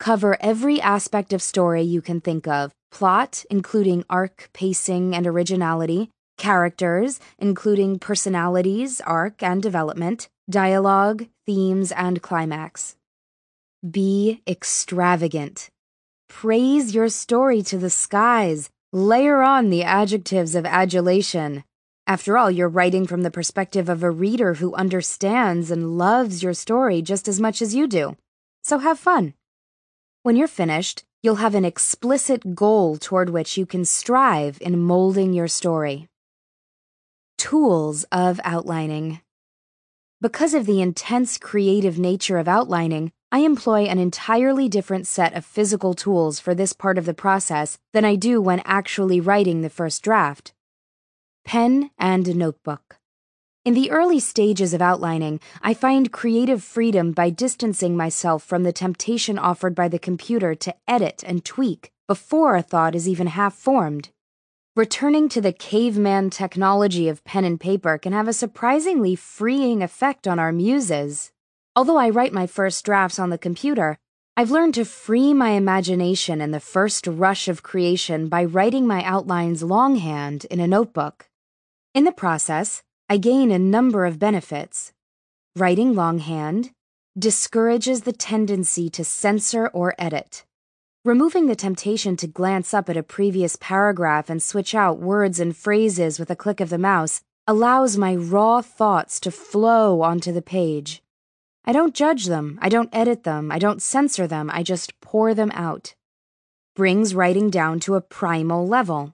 Cover 0.00 0.38
every 0.40 0.80
aspect 0.80 1.34
of 1.34 1.42
story 1.42 1.82
you 1.82 2.00
can 2.00 2.22
think 2.22 2.48
of 2.48 2.72
plot, 2.90 3.44
including 3.50 4.06
arc, 4.08 4.48
pacing, 4.54 5.14
and 5.14 5.26
originality, 5.26 6.08
characters, 6.42 7.20
including 7.38 8.00
personalities, 8.00 9.00
arc, 9.02 9.44
and 9.44 9.62
development, 9.62 10.28
dialogue, 10.50 11.26
themes, 11.46 11.92
and 11.92 12.20
climax. 12.20 12.96
Be 13.88 14.42
extravagant. 14.44 15.70
Praise 16.28 16.96
your 16.96 17.08
story 17.08 17.62
to 17.62 17.78
the 17.78 17.90
skies. 17.90 18.70
Layer 18.92 19.40
on 19.40 19.70
the 19.70 19.84
adjectives 19.84 20.56
of 20.56 20.66
adulation. 20.66 21.62
After 22.08 22.36
all, 22.36 22.50
you're 22.50 22.68
writing 22.68 23.06
from 23.06 23.22
the 23.22 23.30
perspective 23.30 23.88
of 23.88 24.02
a 24.02 24.10
reader 24.10 24.54
who 24.54 24.74
understands 24.74 25.70
and 25.70 25.96
loves 25.96 26.42
your 26.42 26.54
story 26.54 27.02
just 27.02 27.28
as 27.28 27.38
much 27.38 27.62
as 27.62 27.72
you 27.72 27.86
do. 27.86 28.16
So 28.64 28.78
have 28.78 28.98
fun. 28.98 29.34
When 30.24 30.34
you're 30.34 30.48
finished, 30.48 31.04
you'll 31.22 31.44
have 31.46 31.54
an 31.54 31.64
explicit 31.64 32.56
goal 32.56 32.96
toward 32.96 33.30
which 33.30 33.56
you 33.56 33.64
can 33.64 33.84
strive 33.84 34.58
in 34.60 34.80
molding 34.80 35.32
your 35.32 35.48
story. 35.48 36.08
Tools 37.42 38.04
of 38.12 38.40
outlining. 38.44 39.20
Because 40.20 40.54
of 40.54 40.64
the 40.64 40.80
intense 40.80 41.38
creative 41.38 41.98
nature 41.98 42.38
of 42.38 42.46
outlining, 42.46 43.10
I 43.32 43.40
employ 43.40 43.86
an 43.86 43.98
entirely 43.98 44.68
different 44.68 45.08
set 45.08 45.34
of 45.34 45.44
physical 45.44 45.92
tools 45.92 46.38
for 46.38 46.54
this 46.54 46.72
part 46.72 46.98
of 46.98 47.04
the 47.04 47.14
process 47.14 47.78
than 47.92 48.04
I 48.04 48.14
do 48.14 48.40
when 48.40 48.62
actually 48.64 49.18
writing 49.18 49.60
the 49.60 49.70
first 49.70 50.04
draft. 50.04 50.54
Pen 51.44 51.90
and 51.98 52.36
notebook. 52.36 52.98
In 53.64 53.74
the 53.74 53.90
early 53.90 54.20
stages 54.20 54.72
of 54.72 54.80
outlining, 54.80 55.40
I 55.62 55.74
find 55.74 56.12
creative 56.12 56.62
freedom 56.62 57.10
by 57.10 57.30
distancing 57.30 57.96
myself 57.96 58.44
from 58.44 58.62
the 58.62 58.72
temptation 58.72 59.36
offered 59.36 59.74
by 59.74 59.88
the 59.88 59.98
computer 59.98 60.54
to 60.54 60.76
edit 60.86 61.24
and 61.26 61.44
tweak 61.44 61.90
before 62.06 62.54
a 62.54 62.62
thought 62.62 62.94
is 62.94 63.08
even 63.08 63.26
half 63.26 63.54
formed. 63.54 64.10
Returning 64.74 65.28
to 65.28 65.42
the 65.42 65.52
caveman 65.52 66.30
technology 66.30 67.06
of 67.06 67.22
pen 67.24 67.44
and 67.44 67.60
paper 67.60 67.98
can 67.98 68.14
have 68.14 68.26
a 68.26 68.32
surprisingly 68.32 69.14
freeing 69.14 69.82
effect 69.82 70.26
on 70.26 70.38
our 70.38 70.50
muses. 70.50 71.30
Although 71.76 71.98
I 71.98 72.08
write 72.08 72.32
my 72.32 72.46
first 72.46 72.82
drafts 72.82 73.18
on 73.18 73.28
the 73.28 73.36
computer, 73.36 73.98
I've 74.34 74.50
learned 74.50 74.72
to 74.76 74.86
free 74.86 75.34
my 75.34 75.50
imagination 75.50 76.40
in 76.40 76.52
the 76.52 76.58
first 76.58 77.06
rush 77.06 77.48
of 77.48 77.62
creation 77.62 78.28
by 78.28 78.46
writing 78.46 78.86
my 78.86 79.04
outlines 79.04 79.62
longhand 79.62 80.46
in 80.46 80.58
a 80.58 80.66
notebook. 80.66 81.28
In 81.92 82.04
the 82.04 82.10
process, 82.10 82.82
I 83.10 83.18
gain 83.18 83.50
a 83.50 83.58
number 83.58 84.06
of 84.06 84.18
benefits. 84.18 84.94
Writing 85.54 85.94
longhand 85.94 86.70
discourages 87.18 88.02
the 88.02 88.14
tendency 88.14 88.88
to 88.88 89.04
censor 89.04 89.66
or 89.66 89.94
edit. 89.98 90.46
Removing 91.04 91.48
the 91.48 91.56
temptation 91.56 92.16
to 92.18 92.28
glance 92.28 92.72
up 92.72 92.88
at 92.88 92.96
a 92.96 93.02
previous 93.02 93.56
paragraph 93.56 94.30
and 94.30 94.40
switch 94.40 94.72
out 94.72 95.00
words 95.00 95.40
and 95.40 95.56
phrases 95.56 96.20
with 96.20 96.30
a 96.30 96.36
click 96.36 96.60
of 96.60 96.70
the 96.70 96.78
mouse 96.78 97.22
allows 97.44 97.96
my 97.96 98.14
raw 98.14 98.62
thoughts 98.62 99.18
to 99.18 99.32
flow 99.32 100.02
onto 100.02 100.30
the 100.30 100.40
page. 100.40 101.02
I 101.64 101.72
don't 101.72 101.92
judge 101.92 102.26
them, 102.26 102.56
I 102.62 102.68
don't 102.68 102.94
edit 102.94 103.24
them, 103.24 103.50
I 103.50 103.58
don't 103.58 103.82
censor 103.82 104.28
them, 104.28 104.48
I 104.54 104.62
just 104.62 105.00
pour 105.00 105.34
them 105.34 105.50
out. 105.54 105.96
Brings 106.76 107.16
writing 107.16 107.50
down 107.50 107.80
to 107.80 107.96
a 107.96 108.00
primal 108.00 108.68
level. 108.68 109.12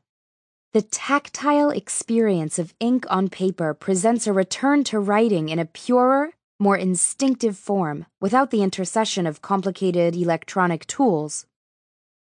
The 0.75 0.83
tactile 0.83 1.71
experience 1.71 2.59
of 2.59 2.75
ink 2.81 3.07
on 3.09 3.31
paper 3.31 3.73
presents 3.73 4.27
a 4.27 4.35
return 4.35 4.85
to 4.85 5.01
writing 5.01 5.49
in 5.49 5.59
a 5.59 5.65
purer, 5.65 6.35
more 6.59 6.77
instinctive 6.77 7.57
form 7.57 8.05
without 8.21 8.51
the 8.51 8.63
intercession 8.63 9.27
of 9.27 9.41
complicated 9.41 10.15
electronic 10.15 10.87
tools 10.87 11.47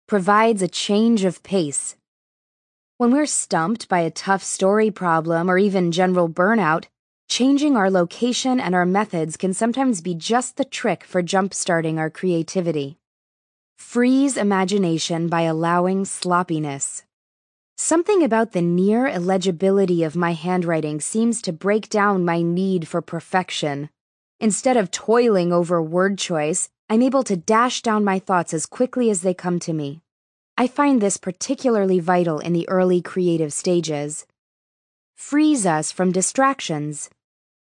provides 0.07 0.63
a 0.63 0.69
change 0.69 1.25
of 1.25 1.43
pace. 1.43 1.97
When 2.97 3.11
we're 3.11 3.27
stumped 3.27 3.89
by 3.89 4.01
a 4.01 4.11
tough 4.11 4.45
story 4.45 4.91
problem 4.91 5.51
or 5.51 5.59
even 5.59 5.91
general 5.91 6.29
burnout, 6.29 6.85
changing 7.29 7.77
our 7.77 7.91
location 7.91 8.61
and 8.61 8.73
our 8.73 8.87
methods 8.87 9.37
can 9.37 9.53
sometimes 9.53 10.01
be 10.01 10.15
just 10.15 10.57
the 10.57 10.65
trick 10.65 11.03
for 11.03 11.23
jump-starting 11.23 11.99
our 11.99 12.09
creativity. 12.09 12.99
Freeze 13.77 14.37
imagination 14.37 15.27
by 15.27 15.43
allowing 15.43 16.05
sloppiness. 16.05 17.03
Something 17.77 18.23
about 18.23 18.53
the 18.53 18.63
near 18.63 19.09
illegibility 19.09 20.05
of 20.05 20.15
my 20.17 20.33
handwriting 20.33 21.01
seems 21.01 21.43
to 21.43 21.53
break 21.53 21.91
down 21.91 22.25
my 22.25 22.43
need 22.43 22.87
for 22.87 23.03
perfection. 23.03 23.91
Instead 24.39 24.77
of 24.77 24.91
toiling 24.93 25.53
over 25.53 25.83
word 25.83 26.17
choice, 26.17 26.71
I'm 26.89 27.03
able 27.03 27.25
to 27.25 27.37
dash 27.37 27.83
down 27.83 28.05
my 28.05 28.21
thoughts 28.21 28.55
as 28.55 28.65
quickly 28.65 29.11
as 29.11 29.23
they 29.23 29.35
come 29.35 29.59
to 29.61 29.73
me. 29.73 30.03
I 30.57 30.69
find 30.69 31.01
this 31.01 31.17
particularly 31.17 31.99
vital 31.99 32.39
in 32.39 32.53
the 32.53 32.69
early 32.69 33.03
creative 33.03 33.53
stages. 33.53 34.25
Frees 35.17 35.67
us 35.67 35.91
from 35.91 36.13
distractions. 36.13 37.11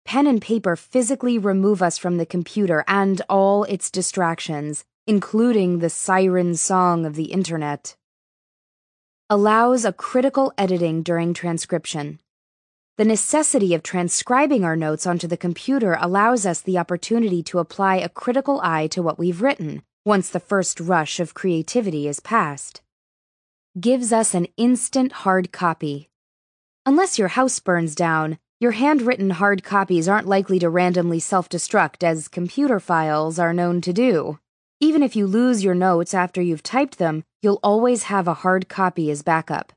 Pen 0.05 0.25
and 0.25 0.41
paper 0.41 0.75
physically 0.75 1.37
remove 1.37 1.83
us 1.83 1.99
from 1.99 2.17
the 2.17 2.25
computer 2.25 2.83
and 2.87 3.21
all 3.29 3.63
its 3.65 3.91
distractions, 3.91 4.85
including 5.05 5.79
the 5.79 5.89
siren 5.91 6.55
song 6.55 7.05
of 7.05 7.13
the 7.13 7.31
internet. 7.31 7.95
Allows 9.29 9.85
a 9.85 9.93
critical 9.93 10.51
editing 10.57 11.03
during 11.03 11.35
transcription. 11.35 12.19
The 13.01 13.05
necessity 13.05 13.73
of 13.73 13.81
transcribing 13.81 14.63
our 14.63 14.75
notes 14.75 15.07
onto 15.07 15.27
the 15.27 15.35
computer 15.35 15.97
allows 15.99 16.45
us 16.45 16.61
the 16.61 16.77
opportunity 16.77 17.41
to 17.41 17.57
apply 17.57 17.95
a 17.95 18.07
critical 18.07 18.61
eye 18.61 18.85
to 18.91 19.01
what 19.01 19.17
we've 19.17 19.41
written 19.41 19.81
once 20.05 20.29
the 20.29 20.39
first 20.39 20.79
rush 20.79 21.19
of 21.19 21.33
creativity 21.33 22.07
is 22.07 22.19
past. 22.19 22.83
Gives 23.79 24.13
us 24.13 24.35
an 24.35 24.45
instant 24.55 25.13
hard 25.23 25.51
copy. 25.51 26.09
Unless 26.85 27.17
your 27.17 27.29
house 27.29 27.59
burns 27.59 27.95
down, 27.95 28.37
your 28.59 28.73
handwritten 28.73 29.31
hard 29.31 29.63
copies 29.63 30.07
aren't 30.07 30.27
likely 30.27 30.59
to 30.59 30.69
randomly 30.69 31.19
self 31.19 31.49
destruct 31.49 32.03
as 32.03 32.27
computer 32.27 32.79
files 32.79 33.39
are 33.39 33.51
known 33.51 33.81
to 33.81 33.91
do. 33.91 34.37
Even 34.79 35.01
if 35.01 35.15
you 35.15 35.25
lose 35.25 35.63
your 35.63 35.73
notes 35.73 36.13
after 36.13 36.39
you've 36.39 36.61
typed 36.61 36.99
them, 36.99 37.23
you'll 37.41 37.59
always 37.63 38.03
have 38.03 38.27
a 38.27 38.41
hard 38.45 38.69
copy 38.69 39.09
as 39.09 39.23
backup. 39.23 39.73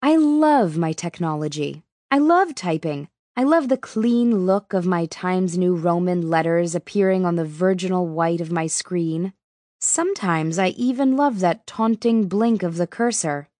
I 0.00 0.14
love 0.14 0.78
my 0.78 0.92
technology. 0.92 1.82
I 2.10 2.16
love 2.16 2.54
typing. 2.54 3.08
I 3.36 3.42
love 3.42 3.68
the 3.68 3.76
clean 3.76 4.46
look 4.46 4.72
of 4.72 4.86
my 4.86 5.04
Times 5.04 5.58
New 5.58 5.76
Roman 5.76 6.30
letters 6.30 6.74
appearing 6.74 7.26
on 7.26 7.36
the 7.36 7.44
virginal 7.44 8.08
white 8.08 8.40
of 8.40 8.50
my 8.50 8.66
screen. 8.66 9.34
Sometimes 9.78 10.58
I 10.58 10.68
even 10.68 11.16
love 11.18 11.40
that 11.40 11.66
taunting 11.66 12.26
blink 12.26 12.62
of 12.62 12.78
the 12.78 12.86
cursor. 12.86 13.50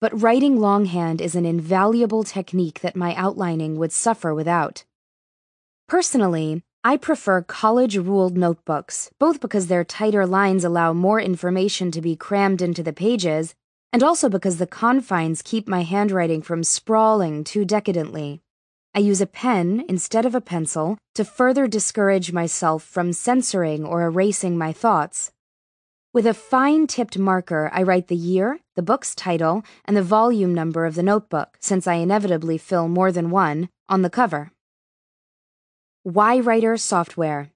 But 0.00 0.20
writing 0.20 0.58
longhand 0.58 1.20
is 1.20 1.36
an 1.36 1.46
invaluable 1.46 2.24
technique 2.24 2.80
that 2.80 2.96
my 2.96 3.14
outlining 3.14 3.78
would 3.78 3.92
suffer 3.92 4.34
without. 4.34 4.84
Personally, 5.88 6.64
I 6.82 6.96
prefer 6.96 7.40
college 7.42 7.96
ruled 7.96 8.36
notebooks, 8.36 9.10
both 9.20 9.38
because 9.38 9.68
their 9.68 9.84
tighter 9.84 10.26
lines 10.26 10.64
allow 10.64 10.92
more 10.92 11.20
information 11.20 11.92
to 11.92 12.00
be 12.00 12.16
crammed 12.16 12.62
into 12.62 12.82
the 12.82 12.92
pages, 12.92 13.54
and 13.92 14.02
also 14.02 14.28
because 14.28 14.58
the 14.58 14.66
confines 14.66 15.42
keep 15.42 15.68
my 15.68 15.82
handwriting 15.82 16.42
from 16.42 16.64
sprawling 16.64 17.44
too 17.44 17.64
decadently. 17.64 18.40
I 18.94 18.98
use 19.00 19.20
a 19.20 19.26
pen 19.26 19.84
instead 19.88 20.26
of 20.26 20.34
a 20.34 20.40
pencil 20.40 20.98
to 21.14 21.24
further 21.24 21.66
discourage 21.66 22.32
myself 22.32 22.82
from 22.82 23.12
censoring 23.12 23.84
or 23.84 24.02
erasing 24.02 24.58
my 24.58 24.72
thoughts. 24.72 25.32
With 26.12 26.26
a 26.26 26.34
fine 26.34 26.86
tipped 26.86 27.18
marker, 27.18 27.70
I 27.72 27.82
write 27.82 28.08
the 28.08 28.16
year, 28.16 28.60
the 28.76 28.82
book's 28.82 29.14
title, 29.14 29.64
and 29.86 29.96
the 29.96 30.02
volume 30.02 30.52
number 30.52 30.84
of 30.84 30.94
the 30.94 31.02
notebook, 31.02 31.56
since 31.58 31.86
I 31.86 31.94
inevitably 31.94 32.58
fill 32.58 32.86
more 32.86 33.10
than 33.10 33.30
one, 33.30 33.70
on 33.88 34.02
the 34.02 34.10
cover. 34.10 34.52
yWriter 36.06 36.78
software. 36.78 37.50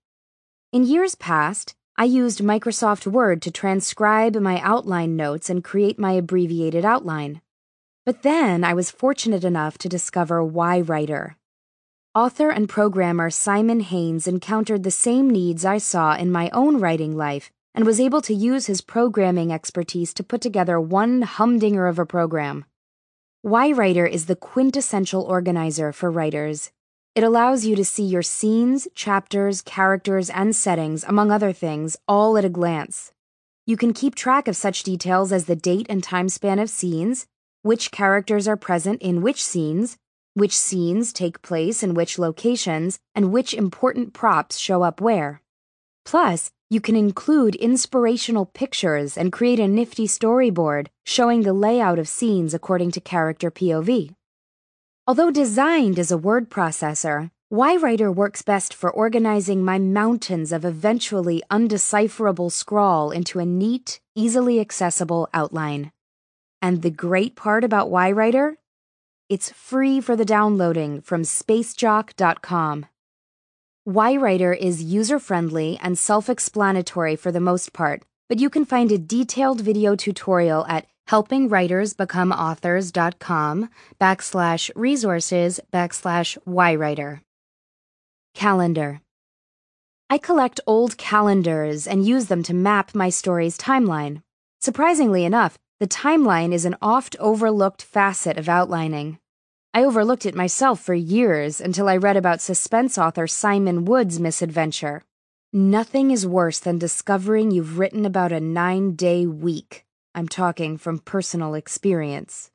In 0.73 0.85
years 0.85 1.15
past, 1.15 1.76
I 1.99 2.05
used 2.05 2.41
Microsoft 2.41 3.07
Word 3.07 3.41
to 3.41 3.51
transcribe 3.51 4.37
my 4.37 4.61
outline 4.61 5.17
notes 5.17 5.49
and 5.49 5.65
create 5.65 5.99
my 5.99 6.13
abbreviated 6.13 6.85
outline. 6.85 7.41
But 8.05 8.21
then 8.23 8.65
I 8.65 8.75
was 8.75 8.91
fortunate 8.91 9.45
enough 9.45 9.79
to 9.79 9.89
discover 9.89 10.43
yWriter. 10.43 11.37
Author 12.15 12.51
and 12.51 12.69
programmer 12.69 13.31
Simon 13.31 13.81
Haynes 13.81 14.27
encountered 14.27 14.83
the 14.83 14.91
same 14.91 15.31
needs 15.31 15.65
I 15.65 15.79
saw 15.79 16.15
in 16.15 16.31
my 16.31 16.51
own 16.51 16.81
writing 16.81 17.17
life 17.17 17.51
and 17.75 17.87
was 17.87 17.99
able 17.99 18.21
to 18.23 18.35
use 18.35 18.67
his 18.67 18.83
programming 18.83 19.51
expertise 19.51 20.13
to 20.15 20.23
put 20.23 20.43
together 20.43 20.79
one 20.79 21.23
humdinger 21.23 21.87
of 21.87 21.99
a 21.99 22.05
program. 22.05 22.67
yWriter 23.43 24.07
is 24.07 24.27
the 24.27 24.37
quintessential 24.37 25.23
organizer 25.23 25.95
for 25.95 26.11
writers. 26.11 26.73
It 27.17 27.25
allows 27.25 27.65
you 27.65 27.77
to 27.77 27.85
see 27.85 28.03
your 28.03 28.21
scenes, 28.21 28.87
chapters, 28.95 29.63
characters, 29.63 30.29
and 30.29 30.55
settings, 30.55 31.03
among 31.03 31.31
other 31.31 31.51
things, 31.51 31.97
all 32.07 32.37
at 32.37 32.45
a 32.45 32.51
glance. 32.51 33.11
You 33.65 33.79
can 33.79 33.95
keep 33.95 34.15
track 34.15 34.47
of 34.47 34.55
such 34.55 34.83
details 34.83 35.33
as 35.33 35.47
the 35.47 35.57
date 35.57 35.87
and 35.89 36.05
time 36.05 36.29
span 36.29 36.59
of 36.59 36.69
scenes, 36.69 37.27
which 37.63 37.91
characters 37.91 38.47
are 38.47 38.59
present 38.59 39.01
in 39.01 39.23
which 39.23 39.43
scenes, 39.43 39.97
which 40.35 40.55
scenes 40.55 41.11
take 41.15 41.41
place 41.41 41.83
in 41.83 41.95
which 41.95 42.19
locations, 42.19 42.99
and 43.15 43.33
which 43.33 43.55
important 43.55 44.13
props 44.13 44.59
show 44.59 44.83
up 44.83 45.01
where. 45.01 45.41
Plus, 46.05 46.51
you 46.69 46.83
can 46.83 46.97
include 46.97 47.55
inspirational 47.55 48.45
pictures 48.45 49.17
and 49.17 49.33
create 49.33 49.59
a 49.59 49.67
nifty 49.67 50.07
storyboard 50.07 50.89
showing 51.07 51.45
the 51.45 51.55
layout 51.55 51.99
of 51.99 52.09
scenes 52.09 52.53
according 52.53 52.91
to 52.91 53.01
character 53.01 53.51
POV. 53.51 54.15
Although 55.09 55.31
designed 55.31 56.01
as 56.01 56.11
a 56.11 56.19
word 56.19 56.51
processor, 56.51 57.31
yWriter 57.53 58.13
works 58.13 58.43
best 58.43 58.75
for 58.75 58.91
organizing 58.91 59.65
my 59.65 59.79
mountains 59.79 60.51
of 60.51 60.65
eventually 60.65 61.45
undecipherable 61.49 62.51
scrawl 62.51 63.13
into 63.13 63.39
a 63.39 63.47
neat, 63.47 64.01
easily 64.17 64.59
accessible 64.59 65.29
outline. 65.33 65.93
And 66.61 66.83
the 66.83 66.91
great 66.91 67.37
part 67.37 67.63
about 67.63 67.89
yWriter? 67.89 68.57
It's 69.29 69.53
free 69.53 70.01
for 70.01 70.17
the 70.17 70.25
downloading 70.25 71.01
from 71.03 71.23
spacejock.com. 71.23 72.87
yWriter 73.87 74.59
is 74.59 74.83
user-friendly 74.83 75.79
and 75.81 75.97
self-explanatory 75.97 77.15
for 77.15 77.31
the 77.31 77.39
most 77.39 77.73
part, 77.73 78.03
but 78.29 78.41
you 78.41 78.51
can 78.51 78.65
find 78.65 78.91
a 78.91 78.99
detailed 78.99 79.61
video 79.61 79.95
tutorial 79.95 80.67
at 80.67 80.89
helpingwritersbecomeauthors.com 81.09 83.71
backslash 84.01 84.71
resources 84.75 85.61
backslash 85.73 86.37
yWriter. 86.47 87.21
Calendar. 88.35 89.01
I 90.11 90.19
collect 90.19 90.61
old 90.67 90.99
calendars 90.99 91.89
and 91.89 92.07
use 92.07 92.27
them 92.27 92.43
to 92.45 92.55
map 92.55 92.95
my 92.95 93.09
story's 93.09 93.59
timeline. 93.59 94.23
Surprisingly 94.61 95.25
enough, 95.25 95.59
the 95.81 95.87
timeline 95.87 96.53
is 96.53 96.65
an 96.65 96.77
oft 96.81 97.17
overlooked 97.19 97.83
facet 97.83 98.39
of 98.39 98.49
outlining. 98.49 99.19
I 99.75 99.85
overlooked 99.85 100.25
it 100.25 100.35
myself 100.35 100.81
for 100.81 100.95
years 100.95 101.61
until 101.61 101.89
I 101.89 101.97
read 101.97 102.17
about 102.17 102.41
suspense 102.41 102.97
author 102.97 103.27
Simon 103.27 103.85
Wood's 103.85 104.21
misadventure. 104.21 105.03
Nothing 105.53 106.11
is 106.11 106.27
worse 106.27 106.59
than 106.59 106.79
discovering 106.79 107.51
you've 107.51 107.79
written 107.79 108.07
about 108.07 108.33
a 108.33 108.41
nine 108.41 108.97
day 108.97 109.27
week. 109.27 109.86
I'm 110.17 110.29
talking 110.29 110.79
from 110.79 111.01
personal 111.01 111.53
experience. 111.53 112.51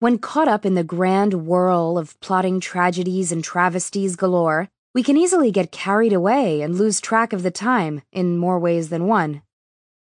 When 0.00 0.18
caught 0.18 0.48
up 0.48 0.66
in 0.66 0.74
the 0.74 0.82
grand 0.82 1.46
whirl 1.46 1.96
of 1.96 2.18
plotting 2.18 2.58
tragedies 2.58 3.30
and 3.30 3.44
travesties 3.44 4.16
galore, 4.16 4.68
we 4.92 5.04
can 5.04 5.16
easily 5.16 5.52
get 5.52 5.70
carried 5.70 6.12
away 6.12 6.60
and 6.60 6.74
lose 6.74 7.00
track 7.00 7.32
of 7.32 7.44
the 7.44 7.52
time 7.52 8.02
in 8.10 8.36
more 8.36 8.58
ways 8.58 8.88
than 8.88 9.06
one. 9.06 9.42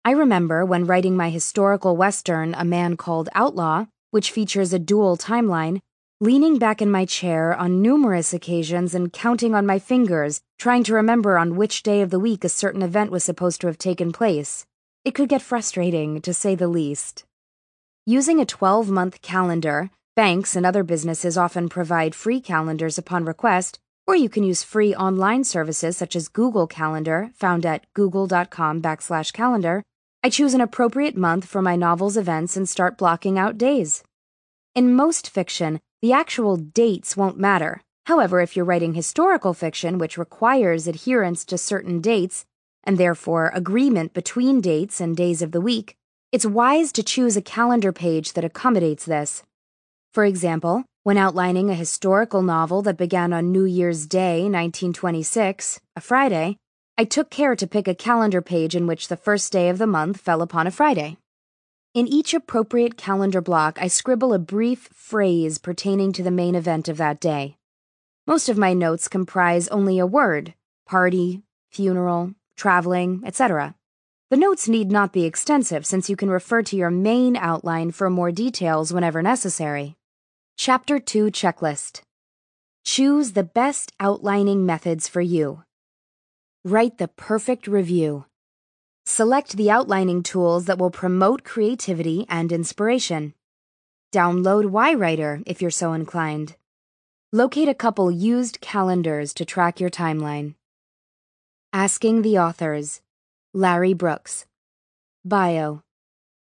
I 0.05 0.11
remember 0.11 0.63
when 0.63 0.85
writing 0.85 1.17
my 1.17 1.29
historical 1.29 1.97
western, 1.97 2.53
A 2.53 2.63
Man 2.63 2.95
Called 2.95 3.27
Outlaw, 3.35 3.87
which 4.11 4.31
features 4.31 4.71
a 4.71 4.79
dual 4.79 5.17
timeline, 5.17 5.81
leaning 6.21 6.57
back 6.57 6.81
in 6.81 6.89
my 6.89 7.03
chair 7.03 7.53
on 7.53 7.81
numerous 7.81 8.33
occasions 8.33 8.95
and 8.95 9.11
counting 9.11 9.53
on 9.53 9.65
my 9.65 9.79
fingers, 9.79 10.39
trying 10.57 10.85
to 10.85 10.93
remember 10.93 11.37
on 11.37 11.57
which 11.57 11.83
day 11.83 11.99
of 11.99 12.09
the 12.09 12.19
week 12.21 12.45
a 12.45 12.49
certain 12.49 12.81
event 12.81 13.11
was 13.11 13.25
supposed 13.25 13.59
to 13.59 13.67
have 13.67 13.77
taken 13.77 14.13
place. 14.13 14.65
It 15.09 15.15
could 15.15 15.29
get 15.29 15.41
frustrating, 15.41 16.21
to 16.21 16.35
say 16.35 16.53
the 16.53 16.67
least. 16.67 17.23
Using 18.05 18.39
a 18.39 18.45
12 18.45 18.91
month 18.91 19.23
calendar, 19.23 19.89
banks 20.15 20.55
and 20.55 20.67
other 20.67 20.83
businesses 20.83 21.35
often 21.35 21.67
provide 21.67 22.13
free 22.13 22.39
calendars 22.39 22.99
upon 22.99 23.25
request, 23.25 23.79
or 24.05 24.15
you 24.15 24.29
can 24.29 24.43
use 24.43 24.61
free 24.61 24.93
online 24.93 25.45
services 25.45 25.97
such 25.97 26.15
as 26.15 26.27
Google 26.27 26.67
Calendar, 26.67 27.31
found 27.33 27.65
at 27.65 27.91
google.com 27.95 28.83
backslash 28.83 29.33
calendar. 29.33 29.81
I 30.23 30.29
choose 30.29 30.53
an 30.53 30.61
appropriate 30.61 31.17
month 31.17 31.45
for 31.45 31.63
my 31.63 31.75
novel's 31.75 32.15
events 32.15 32.55
and 32.55 32.69
start 32.69 32.95
blocking 32.95 33.39
out 33.39 33.57
days. 33.57 34.03
In 34.75 34.95
most 34.95 35.27
fiction, 35.27 35.79
the 36.03 36.13
actual 36.13 36.55
dates 36.55 37.17
won't 37.17 37.39
matter. 37.39 37.81
However, 38.05 38.41
if 38.41 38.55
you're 38.55 38.63
writing 38.63 38.93
historical 38.93 39.55
fiction, 39.55 39.97
which 39.97 40.19
requires 40.19 40.85
adherence 40.85 41.45
to 41.45 41.57
certain 41.57 41.99
dates, 41.99 42.45
and 42.89 42.97
therefore 42.97 43.51
agreement 43.53 44.15
between 44.15 44.61
dates 44.61 44.99
and 44.99 45.15
days 45.15 45.43
of 45.43 45.51
the 45.51 45.61
week, 45.61 45.95
it's 46.31 46.43
wise 46.43 46.91
to 46.91 47.03
choose 47.03 47.37
a 47.37 47.41
calendar 47.57 47.91
page 47.91 48.33
that 48.33 48.43
accommodates 48.43 49.05
this. 49.05 49.43
For 50.11 50.25
example, 50.25 50.85
when 51.03 51.15
outlining 51.15 51.69
a 51.69 51.75
historical 51.75 52.41
novel 52.41 52.81
that 52.81 52.97
began 52.97 53.31
on 53.31 53.51
New 53.51 53.65
Year's 53.65 54.07
Day, 54.07 54.41
1926, 54.41 55.79
a 55.95 56.01
Friday, 56.01 56.57
I 56.97 57.03
took 57.03 57.29
care 57.29 57.55
to 57.55 57.67
pick 57.67 57.87
a 57.87 57.93
calendar 57.93 58.41
page 58.41 58.75
in 58.75 58.87
which 58.87 59.07
the 59.07 59.15
first 59.15 59.53
day 59.53 59.69
of 59.69 59.77
the 59.77 59.85
month 59.85 60.19
fell 60.19 60.41
upon 60.41 60.65
a 60.65 60.71
Friday. 60.71 61.17
In 61.93 62.07
each 62.07 62.33
appropriate 62.33 62.97
calendar 62.97 63.39
block, 63.39 63.77
I 63.79 63.87
scribble 63.87 64.33
a 64.33 64.39
brief 64.39 64.89
phrase 64.91 65.59
pertaining 65.59 66.11
to 66.13 66.23
the 66.23 66.31
main 66.31 66.55
event 66.55 66.89
of 66.89 66.97
that 66.97 67.19
day. 67.19 67.55
Most 68.25 68.49
of 68.49 68.57
my 68.57 68.73
notes 68.73 69.07
comprise 69.07 69.67
only 69.67 69.99
a 69.99 70.07
word 70.07 70.55
party, 70.87 71.43
funeral, 71.69 72.33
traveling, 72.59 73.23
etc. 73.25 73.73
The 74.29 74.37
notes 74.37 74.67
need 74.67 74.91
not 74.91 75.11
be 75.11 75.25
extensive 75.25 75.87
since 75.87 76.07
you 76.07 76.15
can 76.15 76.29
refer 76.29 76.61
to 76.61 76.75
your 76.75 76.91
main 76.91 77.35
outline 77.35 77.89
for 77.91 78.11
more 78.11 78.31
details 78.31 78.93
whenever 78.93 79.23
necessary. 79.23 79.95
Chapter 80.57 80.99
2 80.99 81.31
Checklist 81.31 82.01
Choose 82.85 83.31
the 83.31 83.43
best 83.43 83.91
outlining 83.99 84.65
methods 84.65 85.07
for 85.07 85.21
you. 85.21 85.63
Write 86.63 86.97
the 86.97 87.07
perfect 87.07 87.65
review. 87.65 88.25
Select 89.05 89.57
the 89.57 89.71
outlining 89.71 90.21
tools 90.21 90.65
that 90.65 90.77
will 90.77 90.91
promote 90.91 91.43
creativity 91.43 92.25
and 92.29 92.51
inspiration. 92.51 93.33
Download 94.13 94.65
yWriter 94.65 95.41
if 95.47 95.61
you're 95.61 95.71
so 95.71 95.93
inclined. 95.93 96.55
Locate 97.31 97.69
a 97.69 97.73
couple 97.73 98.11
used 98.11 98.59
calendars 98.59 99.33
to 99.33 99.45
track 99.45 99.79
your 99.79 99.89
timeline. 99.89 100.55
Asking 101.71 102.23
the 102.23 102.39
Authors 102.39 103.01
Larry 103.53 103.93
Brooks 103.93 104.47
Bio 105.23 105.83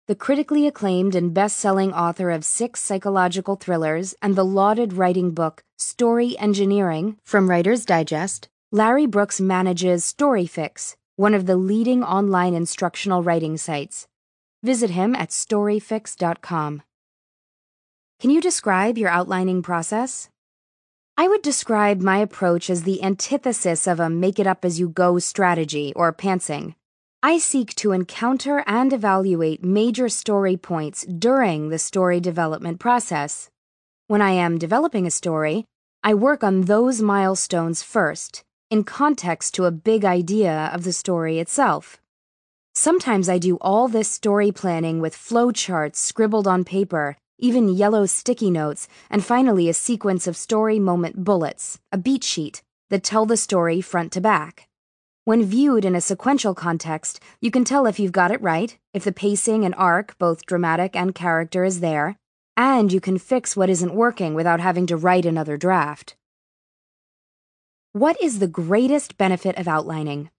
The 0.06 0.14
critically 0.14 0.66
acclaimed 0.66 1.14
and 1.14 1.34
best-selling 1.34 1.92
author 1.92 2.30
of 2.30 2.42
six 2.42 2.80
psychological 2.80 3.56
thrillers 3.56 4.14
and 4.22 4.34
the 4.34 4.46
lauded 4.46 4.94
writing 4.94 5.32
book 5.32 5.62
Story 5.76 6.38
Engineering 6.38 7.18
from 7.22 7.50
Writer's 7.50 7.84
Digest, 7.84 8.48
Larry 8.72 9.04
Brooks 9.04 9.42
manages 9.42 10.10
StoryFix, 10.10 10.96
one 11.16 11.34
of 11.34 11.44
the 11.44 11.56
leading 11.56 12.02
online 12.02 12.54
instructional 12.54 13.22
writing 13.22 13.58
sites. 13.58 14.08
Visit 14.62 14.88
him 14.88 15.14
at 15.14 15.28
storyfix.com. 15.28 16.82
Can 18.20 18.30
you 18.30 18.40
describe 18.40 18.96
your 18.96 19.10
outlining 19.10 19.60
process? 19.60 20.30
I 21.20 21.28
would 21.28 21.42
describe 21.42 22.00
my 22.00 22.16
approach 22.16 22.70
as 22.70 22.84
the 22.84 23.02
antithesis 23.02 23.86
of 23.86 24.00
a 24.00 24.08
make 24.08 24.38
it 24.38 24.46
up 24.46 24.64
as 24.64 24.80
you 24.80 24.88
go 24.88 25.18
strategy 25.18 25.92
or 25.94 26.14
pantsing. 26.14 26.76
I 27.22 27.36
seek 27.36 27.74
to 27.74 27.92
encounter 27.92 28.64
and 28.66 28.90
evaluate 28.90 29.62
major 29.62 30.08
story 30.08 30.56
points 30.56 31.04
during 31.04 31.68
the 31.68 31.78
story 31.78 32.20
development 32.20 32.80
process. 32.80 33.50
When 34.06 34.22
I 34.22 34.30
am 34.30 34.56
developing 34.56 35.06
a 35.06 35.10
story, 35.10 35.66
I 36.02 36.14
work 36.14 36.42
on 36.42 36.62
those 36.62 37.02
milestones 37.02 37.82
first 37.82 38.42
in 38.70 38.82
context 38.82 39.52
to 39.56 39.66
a 39.66 39.70
big 39.70 40.06
idea 40.06 40.70
of 40.72 40.84
the 40.84 40.92
story 40.94 41.38
itself. 41.38 42.00
Sometimes 42.74 43.28
I 43.28 43.36
do 43.36 43.58
all 43.60 43.88
this 43.88 44.10
story 44.10 44.52
planning 44.52 45.00
with 45.02 45.14
flowcharts 45.14 45.96
scribbled 45.96 46.48
on 46.48 46.64
paper, 46.64 47.18
even 47.40 47.68
yellow 47.68 48.06
sticky 48.06 48.50
notes, 48.50 48.88
and 49.10 49.24
finally 49.24 49.68
a 49.68 49.74
sequence 49.74 50.26
of 50.26 50.36
story 50.36 50.78
moment 50.78 51.24
bullets, 51.24 51.80
a 51.90 51.98
beat 51.98 52.24
sheet, 52.24 52.62
that 52.90 53.02
tell 53.02 53.26
the 53.26 53.36
story 53.36 53.80
front 53.80 54.12
to 54.12 54.20
back. 54.20 54.68
When 55.24 55.44
viewed 55.44 55.84
in 55.84 55.94
a 55.94 56.00
sequential 56.00 56.54
context, 56.54 57.20
you 57.40 57.50
can 57.50 57.64
tell 57.64 57.86
if 57.86 58.00
you've 58.00 58.12
got 58.12 58.30
it 58.30 58.42
right, 58.42 58.76
if 58.94 59.04
the 59.04 59.12
pacing 59.12 59.64
and 59.64 59.74
arc, 59.76 60.18
both 60.18 60.46
dramatic 60.46 60.96
and 60.96 61.14
character, 61.14 61.64
is 61.64 61.80
there, 61.80 62.16
and 62.56 62.92
you 62.92 63.00
can 63.00 63.18
fix 63.18 63.56
what 63.56 63.70
isn't 63.70 63.94
working 63.94 64.34
without 64.34 64.60
having 64.60 64.86
to 64.86 64.96
write 64.96 65.26
another 65.26 65.56
draft. 65.56 66.16
What 67.92 68.20
is 68.20 68.38
the 68.38 68.48
greatest 68.48 69.18
benefit 69.18 69.56
of 69.56 69.68
outlining? 69.68 70.30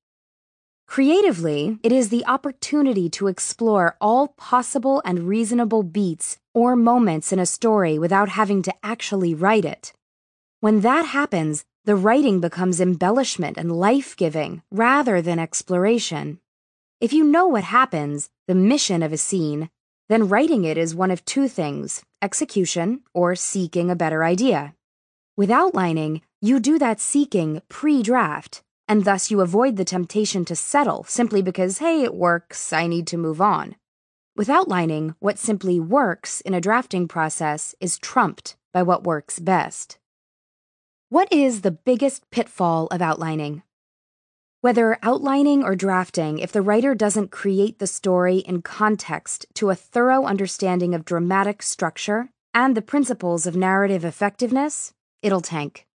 Creatively, 0.87 1.79
it 1.83 1.93
is 1.93 2.09
the 2.09 2.25
opportunity 2.25 3.09
to 3.11 3.27
explore 3.27 3.95
all 4.01 4.29
possible 4.29 5.01
and 5.05 5.27
reasonable 5.27 5.83
beats 5.83 6.37
or 6.53 6.75
moments 6.75 7.31
in 7.31 7.39
a 7.39 7.45
story 7.45 7.97
without 7.97 8.29
having 8.29 8.61
to 8.63 8.73
actually 8.83 9.33
write 9.33 9.65
it. 9.65 9.93
When 10.59 10.81
that 10.81 11.05
happens, 11.07 11.65
the 11.85 11.95
writing 11.95 12.39
becomes 12.39 12.79
embellishment 12.79 13.57
and 13.57 13.71
life 13.71 14.15
giving 14.15 14.61
rather 14.71 15.21
than 15.21 15.39
exploration. 15.39 16.39
If 16.99 17.13
you 17.13 17.23
know 17.23 17.47
what 17.47 17.63
happens, 17.63 18.29
the 18.47 18.55
mission 18.55 19.01
of 19.01 19.11
a 19.11 19.17
scene, 19.17 19.69
then 20.09 20.27
writing 20.27 20.63
it 20.65 20.77
is 20.77 20.93
one 20.93 21.09
of 21.09 21.25
two 21.25 21.47
things 21.47 22.03
execution 22.21 23.01
or 23.13 23.35
seeking 23.35 23.89
a 23.89 23.95
better 23.95 24.23
idea. 24.23 24.75
With 25.35 25.49
outlining, 25.49 26.21
you 26.41 26.59
do 26.59 26.77
that 26.77 26.99
seeking 26.99 27.61
pre 27.69 28.03
draft 28.03 28.61
and 28.87 29.05
thus 29.05 29.31
you 29.31 29.39
avoid 29.39 29.77
the 29.77 29.85
temptation 29.85 30.43
to 30.43 30.55
settle 30.55 31.05
simply 31.05 31.41
because, 31.41 31.77
hey, 31.77 32.03
it 32.03 32.13
works, 32.13 32.73
I 32.73 32.87
need 32.87 33.07
to 33.07 33.17
move 33.17 33.39
on. 33.39 33.75
With 34.33 34.49
outlining, 34.49 35.15
what 35.19 35.37
simply 35.37 35.79
works 35.79 36.39
in 36.41 36.53
a 36.53 36.61
drafting 36.61 37.07
process 37.07 37.75
is 37.81 37.99
trumped 37.99 38.55
by 38.73 38.81
what 38.81 39.03
works 39.03 39.39
best. 39.39 39.99
What 41.09 41.31
is 41.33 41.61
the 41.61 41.71
biggest 41.71 42.29
pitfall 42.31 42.87
of 42.87 43.01
outlining? 43.01 43.63
Whether 44.61 44.97
outlining 45.03 45.63
or 45.63 45.75
drafting, 45.75 46.39
if 46.39 46.53
the 46.53 46.61
writer 46.61 46.95
doesn't 46.95 47.31
create 47.31 47.79
the 47.79 47.87
story 47.87 48.37
in 48.37 48.61
context 48.61 49.47
to 49.55 49.69
a 49.69 49.75
thorough 49.75 50.23
understanding 50.23 50.95
of 50.95 51.03
dramatic 51.03 51.61
structure 51.61 52.29
and 52.53 52.77
the 52.77 52.81
principles 52.81 53.45
of 53.45 53.57
narrative 53.57 54.05
effectiveness, 54.05 54.93
it'll 55.21 55.41
tank. 55.41 55.87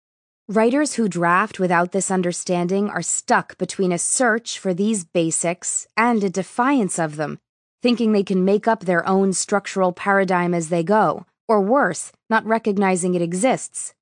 Writers 0.50 0.96
who 0.96 1.08
draft 1.08 1.58
without 1.58 1.94
this 1.94 2.12
understanding 2.12 2.90
are 2.90 3.02
stuck 3.02 3.58
between 3.58 3.94
a 3.94 3.98
search 3.98 4.60
for 4.60 4.74
these 4.74 5.06
basics 5.06 5.88
and 5.96 6.22
a 6.24 6.30
defiance 6.30 7.00
of 7.00 7.16
them, 7.16 7.40
thinking 7.86 8.14
they 8.14 8.24
can 8.24 8.44
make 8.44 8.68
up 8.68 8.80
their 8.80 9.08
own 9.08 9.32
structural 9.32 9.92
paradigm 9.94 10.56
as 10.56 10.70
they 10.70 10.82
go, 10.82 11.24
or 11.48 11.62
worse, 11.62 12.12
not 12.32 12.44
recognizing 12.44 13.14
it 13.14 13.22
exists. 13.22 13.94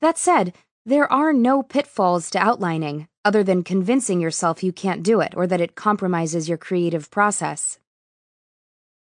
That 0.00 0.16
said, 0.16 0.54
there 0.86 1.12
are 1.12 1.34
no 1.34 1.62
pitfalls 1.62 2.30
to 2.30 2.38
outlining, 2.38 3.08
other 3.26 3.44
than 3.44 3.62
convincing 3.62 4.22
yourself 4.22 4.62
you 4.62 4.72
can't 4.72 5.02
do 5.02 5.20
it 5.20 5.34
or 5.36 5.46
that 5.48 5.60
it 5.60 5.74
compromises 5.74 6.48
your 6.48 6.56
creative 6.56 7.10
process. 7.10 7.78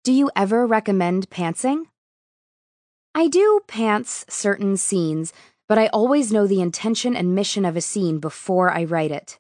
Do 0.04 0.12
you 0.12 0.30
ever 0.36 0.68
recommend 0.68 1.30
pantsing? 1.30 1.86
I 3.14 3.30
do 3.30 3.62
pants 3.68 4.26
certain 4.28 4.76
scenes 4.76 5.32
but 5.68 5.78
I 5.78 5.88
always 5.88 6.32
know 6.32 6.46
the 6.46 6.62
intention 6.62 7.16
and 7.16 7.34
mission 7.34 7.66
of 7.66 7.76
a 7.76 7.82
scene 7.82 8.20
before 8.20 8.70
I 8.72 8.84
write 8.84 9.12
it. 9.12 9.40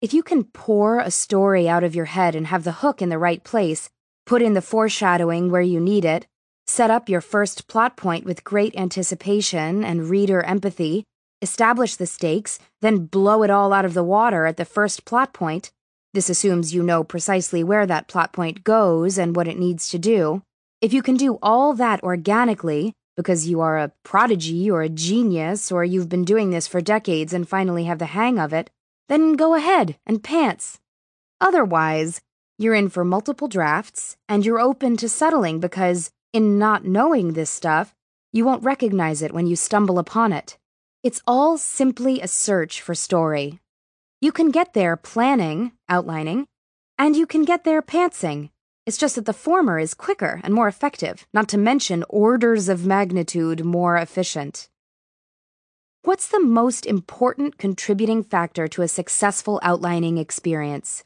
If 0.00 0.12
you 0.12 0.22
can 0.22 0.44
pour 0.44 0.98
a 0.98 1.10
story 1.10 1.68
out 1.68 1.84
of 1.84 1.94
your 1.94 2.04
head 2.04 2.34
and 2.34 2.48
have 2.48 2.64
the 2.64 2.80
hook 2.82 3.00
in 3.00 3.08
the 3.08 3.18
right 3.18 3.42
place, 3.42 3.88
put 4.26 4.42
in 4.42 4.54
the 4.54 4.62
foreshadowing 4.62 5.50
where 5.50 5.62
you 5.62 5.80
need 5.80 6.04
it, 6.04 6.26
set 6.66 6.90
up 6.90 7.08
your 7.08 7.20
first 7.20 7.68
plot 7.68 7.96
point 7.96 8.24
with 8.24 8.44
great 8.44 8.74
anticipation 8.76 9.84
and 9.84 10.08
reader 10.08 10.42
empathy, 10.42 11.04
establish 11.42 11.96
the 11.96 12.06
stakes, 12.06 12.58
then 12.80 13.06
blow 13.06 13.42
it 13.42 13.50
all 13.50 13.72
out 13.72 13.84
of 13.84 13.94
the 13.94 14.04
water 14.04 14.46
at 14.46 14.56
the 14.56 14.64
first 14.64 15.04
plot 15.04 15.32
point. 15.32 15.70
This 16.14 16.30
assumes 16.30 16.74
you 16.74 16.82
know 16.82 17.04
precisely 17.04 17.62
where 17.62 17.86
that 17.86 18.08
plot 18.08 18.32
point 18.32 18.64
goes 18.64 19.18
and 19.18 19.36
what 19.36 19.48
it 19.48 19.58
needs 19.58 19.88
to 19.90 19.98
do. 19.98 20.42
If 20.80 20.92
you 20.92 21.02
can 21.02 21.16
do 21.16 21.38
all 21.42 21.74
that 21.74 22.02
organically, 22.02 22.94
because 23.16 23.48
you 23.48 23.60
are 23.60 23.78
a 23.78 23.92
prodigy 24.02 24.70
or 24.70 24.82
a 24.82 24.88
genius 24.88 25.70
or 25.70 25.84
you've 25.84 26.08
been 26.08 26.24
doing 26.24 26.50
this 26.50 26.66
for 26.66 26.80
decades 26.80 27.32
and 27.32 27.48
finally 27.48 27.84
have 27.84 27.98
the 27.98 28.06
hang 28.06 28.38
of 28.38 28.52
it, 28.52 28.70
then 29.08 29.34
go 29.34 29.54
ahead 29.54 29.96
and 30.06 30.22
pants. 30.22 30.80
Otherwise, 31.40 32.20
you're 32.58 32.74
in 32.74 32.88
for 32.88 33.04
multiple 33.04 33.48
drafts 33.48 34.16
and 34.28 34.44
you're 34.44 34.60
open 34.60 34.96
to 34.98 35.08
settling 35.08 35.60
because, 35.60 36.10
in 36.32 36.58
not 36.58 36.84
knowing 36.84 37.32
this 37.32 37.50
stuff, 37.50 37.94
you 38.32 38.44
won't 38.44 38.64
recognize 38.64 39.22
it 39.22 39.32
when 39.32 39.46
you 39.46 39.56
stumble 39.56 39.98
upon 39.98 40.32
it. 40.32 40.58
It's 41.02 41.22
all 41.26 41.58
simply 41.58 42.20
a 42.20 42.28
search 42.28 42.80
for 42.80 42.94
story. 42.94 43.60
You 44.20 44.32
can 44.32 44.50
get 44.50 44.74
there 44.74 44.96
planning, 44.96 45.72
outlining, 45.88 46.46
and 46.98 47.16
you 47.16 47.26
can 47.26 47.44
get 47.44 47.64
there 47.64 47.82
pantsing, 47.82 48.50
it's 48.86 48.98
just 48.98 49.14
that 49.14 49.24
the 49.24 49.32
former 49.32 49.78
is 49.78 49.94
quicker 49.94 50.42
and 50.44 50.52
more 50.52 50.68
effective, 50.68 51.26
not 51.32 51.48
to 51.48 51.58
mention 51.58 52.04
orders 52.10 52.68
of 52.68 52.84
magnitude 52.84 53.64
more 53.64 53.96
efficient. 53.96 54.68
What's 56.02 56.28
the 56.28 56.40
most 56.40 56.84
important 56.84 57.56
contributing 57.56 58.22
factor 58.22 58.68
to 58.68 58.82
a 58.82 58.88
successful 58.88 59.58
outlining 59.62 60.18
experience? 60.18 61.02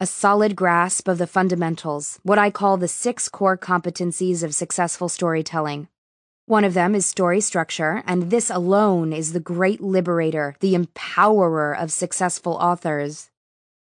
A 0.00 0.06
solid 0.06 0.54
grasp 0.54 1.08
of 1.08 1.18
the 1.18 1.26
fundamentals, 1.26 2.20
what 2.22 2.38
I 2.38 2.50
call 2.50 2.76
the 2.76 2.86
six 2.86 3.28
core 3.28 3.58
competencies 3.58 4.44
of 4.44 4.54
successful 4.54 5.08
storytelling. 5.08 5.88
One 6.46 6.62
of 6.62 6.72
them 6.72 6.94
is 6.94 7.04
story 7.04 7.40
structure, 7.40 8.04
and 8.06 8.30
this 8.30 8.48
alone 8.48 9.12
is 9.12 9.32
the 9.32 9.40
great 9.40 9.80
liberator, 9.80 10.54
the 10.60 10.76
empowerer 10.76 11.76
of 11.76 11.90
successful 11.90 12.52
authors. 12.52 13.30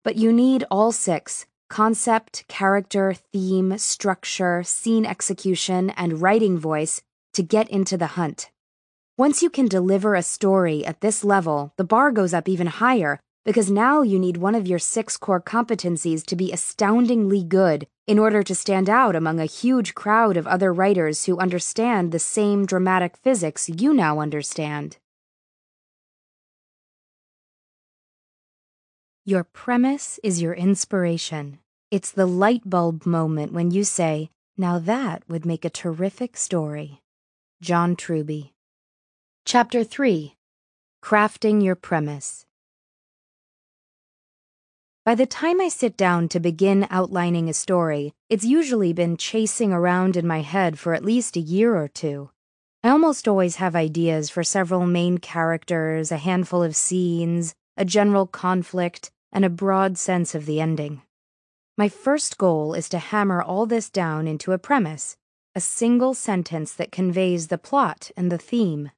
But 0.03 0.17
you 0.17 0.33
need 0.33 0.65
all 0.69 0.91
six 0.91 1.45
concept, 1.69 2.43
character, 2.49 3.13
theme, 3.13 3.77
structure, 3.77 4.61
scene 4.61 5.05
execution, 5.05 5.91
and 5.91 6.21
writing 6.21 6.57
voice 6.59 7.01
to 7.31 7.43
get 7.43 7.69
into 7.69 7.95
the 7.95 8.17
hunt. 8.17 8.51
Once 9.17 9.41
you 9.41 9.49
can 9.49 9.69
deliver 9.69 10.15
a 10.15 10.21
story 10.21 10.85
at 10.85 10.99
this 10.99 11.23
level, 11.23 11.71
the 11.77 11.85
bar 11.85 12.11
goes 12.11 12.33
up 12.33 12.49
even 12.49 12.67
higher 12.67 13.21
because 13.45 13.69
now 13.69 14.01
you 14.01 14.17
need 14.17 14.37
one 14.37 14.55
of 14.55 14.67
your 14.67 14.79
six 14.79 15.17
core 15.17 15.41
competencies 15.41 16.25
to 16.25 16.35
be 16.35 16.51
astoundingly 16.51 17.43
good 17.43 17.87
in 18.07 18.17
order 18.17 18.41
to 18.43 18.55
stand 18.55 18.89
out 18.89 19.15
among 19.15 19.39
a 19.39 19.45
huge 19.45 19.93
crowd 19.93 20.37
of 20.37 20.47
other 20.47 20.71
writers 20.71 21.25
who 21.25 21.37
understand 21.39 22.11
the 22.11 22.19
same 22.19 22.65
dramatic 22.65 23.17
physics 23.17 23.69
you 23.69 23.93
now 23.93 24.19
understand. 24.19 24.97
Your 29.25 29.45
premise 29.45 30.19
is 30.23 30.41
your 30.41 30.53
inspiration. 30.53 31.59
It's 31.91 32.11
the 32.11 32.25
light 32.25 32.69
bulb 32.69 33.05
moment 33.05 33.53
when 33.53 33.71
you 33.71 33.83
say, 33.83 34.29
now 34.57 34.79
that 34.79 35.23
would 35.29 35.45
make 35.45 35.63
a 35.63 35.69
terrific 35.69 36.35
story. 36.35 37.01
John 37.61 37.95
Truby. 37.95 38.53
Chapter 39.45 39.83
3 39.83 40.35
Crafting 41.01 41.63
Your 41.63 41.75
Premise. 41.75 42.45
By 45.05 45.15
the 45.15 45.25
time 45.25 45.59
I 45.59 45.67
sit 45.67 45.97
down 45.97 46.29
to 46.29 46.39
begin 46.39 46.87
outlining 46.89 47.49
a 47.49 47.53
story, 47.53 48.13
it's 48.29 48.45
usually 48.45 48.93
been 48.93 49.17
chasing 49.17 49.73
around 49.73 50.15
in 50.15 50.25
my 50.25 50.39
head 50.39 50.79
for 50.79 50.93
at 50.93 51.03
least 51.03 51.35
a 51.35 51.41
year 51.41 51.75
or 51.75 51.89
two. 51.89 52.29
I 52.85 52.89
almost 52.89 53.27
always 53.27 53.57
have 53.57 53.75
ideas 53.75 54.29
for 54.29 54.45
several 54.45 54.85
main 54.85 55.17
characters, 55.17 56.09
a 56.09 56.15
handful 56.15 56.63
of 56.63 56.73
scenes, 56.73 57.53
a 57.75 57.83
general 57.83 58.25
conflict, 58.27 59.11
and 59.33 59.43
a 59.43 59.49
broad 59.49 59.97
sense 59.97 60.35
of 60.35 60.45
the 60.45 60.61
ending. 60.61 61.01
My 61.77 61.89
first 61.89 62.37
goal 62.37 62.73
is 62.73 62.87
to 62.87 62.97
hammer 62.97 63.41
all 63.43 63.65
this 63.65 63.89
down 63.89 64.25
into 64.25 64.53
a 64.53 64.57
premise, 64.57 65.17
a 65.53 65.59
single 65.59 66.13
sentence 66.13 66.71
that 66.75 66.93
conveys 66.93 67.49
the 67.49 67.57
plot 67.57 68.09
and 68.15 68.31
the 68.31 68.37
theme. 68.37 68.89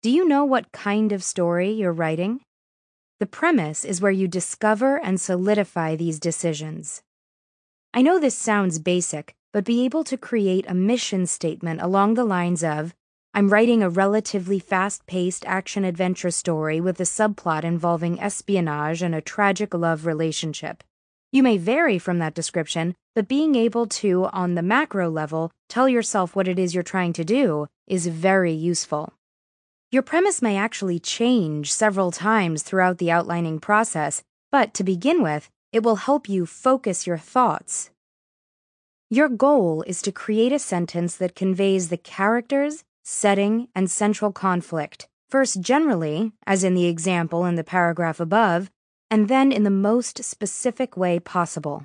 Do 0.00 0.10
you 0.10 0.26
know 0.26 0.46
what 0.46 0.72
kind 0.72 1.12
of 1.12 1.22
story 1.22 1.70
you're 1.72 1.92
writing? 1.92 2.40
The 3.20 3.26
premise 3.26 3.84
is 3.84 4.00
where 4.00 4.10
you 4.10 4.26
discover 4.26 4.96
and 4.96 5.20
solidify 5.20 5.94
these 5.94 6.18
decisions. 6.18 7.02
I 7.92 8.00
know 8.00 8.18
this 8.18 8.34
sounds 8.34 8.78
basic, 8.78 9.34
but 9.52 9.66
be 9.66 9.84
able 9.84 10.04
to 10.04 10.16
create 10.16 10.64
a 10.66 10.74
mission 10.74 11.26
statement 11.26 11.82
along 11.82 12.14
the 12.14 12.24
lines 12.24 12.64
of 12.64 12.94
I'm 13.34 13.50
writing 13.50 13.82
a 13.82 13.90
relatively 13.90 14.58
fast 14.58 15.06
paced 15.06 15.44
action 15.44 15.84
adventure 15.84 16.30
story 16.30 16.80
with 16.80 16.98
a 16.98 17.04
subplot 17.04 17.62
involving 17.62 18.18
espionage 18.18 19.02
and 19.02 19.14
a 19.14 19.20
tragic 19.20 19.74
love 19.74 20.06
relationship. 20.06 20.82
You 21.30 21.42
may 21.42 21.58
vary 21.58 21.98
from 21.98 22.20
that 22.20 22.34
description, 22.34 22.96
but 23.14 23.28
being 23.28 23.54
able 23.54 23.86
to, 23.86 24.30
on 24.32 24.54
the 24.54 24.62
macro 24.62 25.10
level, 25.10 25.52
tell 25.68 25.90
yourself 25.90 26.34
what 26.34 26.48
it 26.48 26.58
is 26.58 26.74
you're 26.74 26.82
trying 26.82 27.12
to 27.12 27.24
do 27.24 27.66
is 27.86 28.06
very 28.06 28.52
useful. 28.52 29.12
Your 29.92 30.02
premise 30.02 30.40
may 30.40 30.56
actually 30.56 31.00
change 31.00 31.72
several 31.72 32.12
times 32.12 32.62
throughout 32.62 32.98
the 32.98 33.10
outlining 33.10 33.58
process, 33.58 34.22
but 34.52 34.72
to 34.74 34.84
begin 34.84 35.20
with, 35.20 35.50
it 35.72 35.82
will 35.82 35.96
help 35.96 36.28
you 36.28 36.46
focus 36.46 37.08
your 37.08 37.18
thoughts. 37.18 37.90
Your 39.10 39.28
goal 39.28 39.82
is 39.88 40.00
to 40.02 40.12
create 40.12 40.52
a 40.52 40.60
sentence 40.60 41.16
that 41.16 41.34
conveys 41.34 41.88
the 41.88 41.96
characters, 41.96 42.84
setting, 43.02 43.66
and 43.74 43.90
central 43.90 44.30
conflict, 44.30 45.08
first 45.28 45.60
generally, 45.60 46.30
as 46.46 46.62
in 46.62 46.74
the 46.74 46.86
example 46.86 47.44
in 47.44 47.56
the 47.56 47.64
paragraph 47.64 48.20
above, 48.20 48.70
and 49.10 49.26
then 49.26 49.50
in 49.50 49.64
the 49.64 49.70
most 49.70 50.22
specific 50.22 50.96
way 50.96 51.18
possible. 51.18 51.84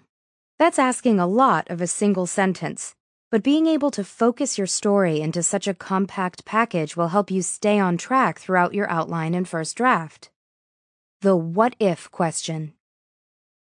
That's 0.59 0.77
asking 0.77 1.19
a 1.19 1.25
lot 1.25 1.71
of 1.71 1.81
a 1.81 1.87
single 1.87 2.27
sentence, 2.27 2.93
but 3.35 3.43
being 3.43 3.67
able 3.67 3.91
to 3.91 4.01
focus 4.01 4.57
your 4.57 4.65
story 4.65 5.19
into 5.19 5.43
such 5.43 5.67
a 5.67 5.73
compact 5.73 6.45
package 6.45 6.95
will 6.95 7.09
help 7.09 7.29
you 7.29 7.41
stay 7.41 7.77
on 7.77 7.97
track 7.97 8.39
throughout 8.39 8.73
your 8.73 8.89
outline 8.89 9.33
and 9.33 9.45
first 9.45 9.75
draft. 9.75 10.29
The 11.19 11.35
what 11.35 11.75
if 11.77 12.09
question. 12.11 12.71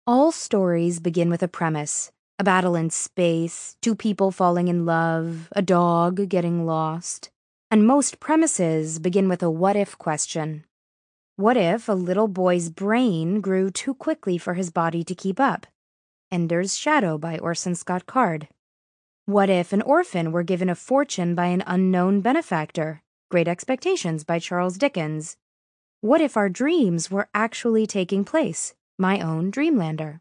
All 0.05 0.33
stories 0.33 0.99
begin 0.99 1.29
with 1.29 1.41
a 1.41 1.47
premise 1.47 2.11
a 2.37 2.43
battle 2.43 2.75
in 2.75 2.89
space, 2.89 3.77
two 3.81 3.95
people 3.95 4.29
falling 4.29 4.67
in 4.67 4.85
love, 4.85 5.47
a 5.53 5.61
dog 5.61 6.27
getting 6.27 6.65
lost. 6.65 7.29
And 7.69 7.87
most 7.87 8.19
premises 8.19 8.99
begin 8.99 9.29
with 9.29 9.41
a 9.41 9.49
what 9.49 9.77
if 9.77 9.97
question. 9.97 10.65
What 11.37 11.55
if 11.55 11.87
a 11.87 11.93
little 11.93 12.27
boy's 12.27 12.69
brain 12.69 13.39
grew 13.39 13.71
too 13.71 13.93
quickly 13.93 14.37
for 14.37 14.55
his 14.55 14.69
body 14.69 15.05
to 15.05 15.15
keep 15.15 15.39
up? 15.39 15.65
Ender's 16.29 16.77
Shadow 16.77 17.17
by 17.17 17.37
Orson 17.37 17.73
Scott 17.73 18.05
Card. 18.05 18.49
What 19.31 19.49
if 19.49 19.71
an 19.71 19.81
orphan 19.83 20.33
were 20.33 20.43
given 20.43 20.67
a 20.69 20.75
fortune 20.75 21.35
by 21.35 21.45
an 21.45 21.63
unknown 21.65 22.19
benefactor? 22.19 23.01
Great 23.29 23.47
Expectations 23.47 24.25
by 24.25 24.39
Charles 24.39 24.77
Dickens. 24.77 25.37
What 26.01 26.19
if 26.19 26.35
our 26.35 26.49
dreams 26.49 27.09
were 27.09 27.29
actually 27.33 27.87
taking 27.87 28.25
place? 28.25 28.73
My 28.99 29.21
own 29.21 29.49
Dreamlander. 29.49 30.19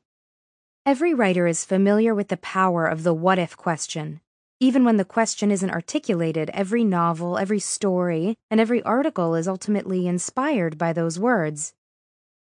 Every 0.86 1.12
writer 1.12 1.48
is 1.48 1.64
familiar 1.64 2.14
with 2.14 2.28
the 2.28 2.36
power 2.36 2.86
of 2.86 3.02
the 3.02 3.12
what 3.12 3.40
if 3.40 3.56
question. 3.56 4.20
Even 4.60 4.84
when 4.84 4.96
the 4.96 5.04
question 5.04 5.50
isn't 5.50 5.72
articulated, 5.72 6.48
every 6.54 6.84
novel, 6.84 7.36
every 7.36 7.58
story, 7.58 8.36
and 8.48 8.60
every 8.60 8.80
article 8.84 9.34
is 9.34 9.48
ultimately 9.48 10.06
inspired 10.06 10.78
by 10.78 10.92
those 10.92 11.18
words. 11.18 11.74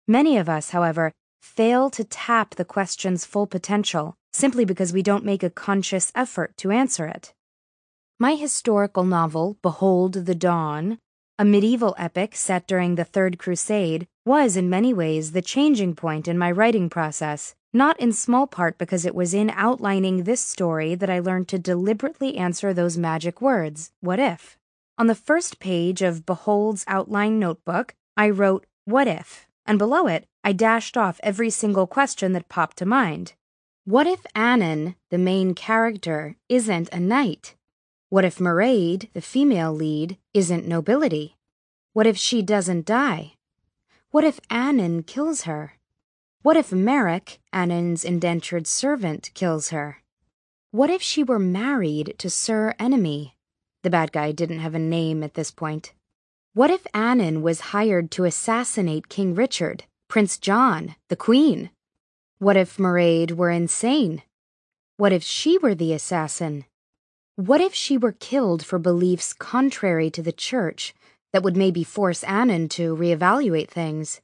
Many 0.06 0.36
of 0.36 0.48
us, 0.48 0.70
however, 0.70 1.10
fail 1.42 1.90
to 1.90 2.04
tap 2.04 2.54
the 2.54 2.64
question's 2.64 3.24
full 3.24 3.48
potential 3.48 4.14
simply 4.32 4.64
because 4.64 4.92
we 4.92 5.02
don't 5.02 5.24
make 5.24 5.42
a 5.42 5.50
conscious 5.50 6.12
effort 6.14 6.56
to 6.56 6.70
answer 6.70 7.06
it. 7.06 7.34
My 8.18 8.34
historical 8.34 9.04
novel, 9.04 9.56
Behold 9.62 10.26
the 10.26 10.34
Dawn, 10.34 10.98
a 11.38 11.44
medieval 11.44 11.94
epic 11.96 12.36
set 12.36 12.66
during 12.66 12.96
the 12.96 13.04
Third 13.04 13.38
Crusade, 13.38 14.06
was 14.26 14.56
in 14.56 14.68
many 14.68 14.92
ways 14.92 15.32
the 15.32 15.40
changing 15.40 15.94
point 15.94 16.28
in 16.28 16.36
my 16.36 16.50
writing 16.50 16.90
process, 16.90 17.54
not 17.72 17.98
in 17.98 18.12
small 18.12 18.46
part 18.46 18.76
because 18.76 19.06
it 19.06 19.14
was 19.14 19.32
in 19.32 19.48
outlining 19.50 20.24
this 20.24 20.40
story 20.42 20.94
that 20.94 21.08
I 21.08 21.18
learned 21.18 21.48
to 21.48 21.58
deliberately 21.58 22.36
answer 22.36 22.74
those 22.74 22.98
magic 22.98 23.40
words, 23.40 23.90
what 24.00 24.18
if? 24.18 24.58
On 24.98 25.06
the 25.06 25.14
first 25.14 25.60
page 25.60 26.02
of 26.02 26.26
Behold's 26.26 26.84
outline 26.86 27.38
notebook, 27.38 27.94
I 28.18 28.28
wrote, 28.28 28.66
what 28.84 29.08
if? 29.08 29.48
And 29.64 29.78
below 29.78 30.06
it, 30.06 30.26
I 30.44 30.52
dashed 30.52 30.96
off 30.96 31.20
every 31.22 31.48
single 31.48 31.86
question 31.86 32.32
that 32.32 32.50
popped 32.50 32.76
to 32.78 32.84
mind. 32.86 33.32
What 33.86 34.06
if 34.06 34.26
Annan, 34.34 34.94
the 35.08 35.16
main 35.16 35.54
character, 35.54 36.36
isn't 36.50 36.90
a 36.92 37.00
knight? 37.00 37.54
What 38.10 38.26
if 38.26 38.36
Mairead, 38.36 39.10
the 39.14 39.22
female 39.22 39.72
lead, 39.72 40.18
isn't 40.34 40.68
nobility? 40.68 41.38
What 41.94 42.06
if 42.06 42.18
she 42.18 42.42
doesn't 42.42 42.84
die? 42.84 43.36
What 44.10 44.22
if 44.22 44.38
Annan 44.50 45.04
kills 45.04 45.42
her? 45.42 45.78
What 46.42 46.58
if 46.58 46.72
Merrick, 46.72 47.40
Annan's 47.54 48.04
indentured 48.04 48.66
servant, 48.66 49.30
kills 49.32 49.70
her? 49.70 50.02
What 50.72 50.90
if 50.90 51.00
she 51.00 51.24
were 51.24 51.38
married 51.38 52.16
to 52.18 52.28
Sir 52.28 52.74
Enemy? 52.78 53.34
The 53.82 53.90
bad 53.90 54.12
guy 54.12 54.32
didn't 54.32 54.58
have 54.58 54.74
a 54.74 54.78
name 54.78 55.22
at 55.22 55.34
this 55.34 55.50
point. 55.50 55.94
What 56.52 56.70
if 56.70 56.86
Annan 56.92 57.40
was 57.40 57.72
hired 57.72 58.10
to 58.10 58.24
assassinate 58.24 59.08
King 59.08 59.34
Richard, 59.34 59.84
Prince 60.06 60.36
John, 60.36 60.96
the 61.08 61.16
Queen? 61.16 61.70
What 62.40 62.56
if 62.56 62.78
Mairead 62.78 63.32
were 63.32 63.50
insane? 63.50 64.22
What 64.96 65.12
if 65.12 65.22
she 65.22 65.58
were 65.58 65.74
the 65.74 65.92
assassin? 65.92 66.64
What 67.36 67.60
if 67.60 67.74
she 67.74 67.98
were 67.98 68.12
killed 68.12 68.64
for 68.64 68.78
beliefs 68.78 69.34
contrary 69.34 70.08
to 70.12 70.22
the 70.22 70.32
church 70.32 70.94
that 71.34 71.42
would 71.42 71.54
maybe 71.54 71.84
force 71.84 72.24
Annan 72.24 72.70
to 72.70 72.96
reevaluate 72.96 73.68
things? 73.68 74.22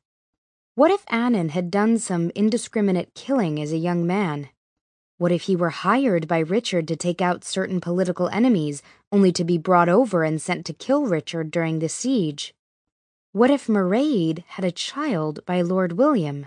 What 0.76 0.90
if 0.90 1.04
Annan 1.08 1.50
had 1.50 1.70
done 1.70 1.98
some 1.98 2.30
indiscriminate 2.34 3.12
killing 3.12 3.60
as 3.60 3.70
a 3.70 3.76
young 3.76 4.06
man? 4.06 4.48
What 5.18 5.30
if 5.30 5.42
he 5.42 5.54
were 5.54 5.84
hired 5.84 6.26
by 6.26 6.38
Richard 6.38 6.88
to 6.88 6.96
take 6.96 7.20
out 7.20 7.44
certain 7.44 7.82
political 7.82 8.30
enemies, 8.30 8.82
only 9.12 9.30
to 9.32 9.44
be 9.44 9.58
brought 9.58 9.90
over 9.90 10.24
and 10.24 10.40
sent 10.40 10.64
to 10.64 10.72
kill 10.72 11.04
Richard 11.04 11.50
during 11.50 11.80
the 11.80 11.90
siege? 11.90 12.54
What 13.32 13.50
if 13.50 13.66
Mairead 13.66 14.42
had 14.46 14.64
a 14.64 14.72
child 14.72 15.44
by 15.44 15.60
Lord 15.60 15.98
William? 15.98 16.46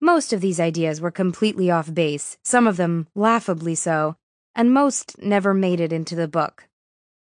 Most 0.00 0.32
of 0.32 0.40
these 0.40 0.58
ideas 0.58 1.00
were 1.00 1.10
completely 1.10 1.70
off 1.70 1.92
base, 1.92 2.38
some 2.42 2.66
of 2.66 2.78
them 2.78 3.06
laughably 3.14 3.74
so, 3.74 4.16
and 4.54 4.72
most 4.72 5.22
never 5.22 5.52
made 5.52 5.78
it 5.78 5.92
into 5.92 6.14
the 6.14 6.28
book. 6.28 6.68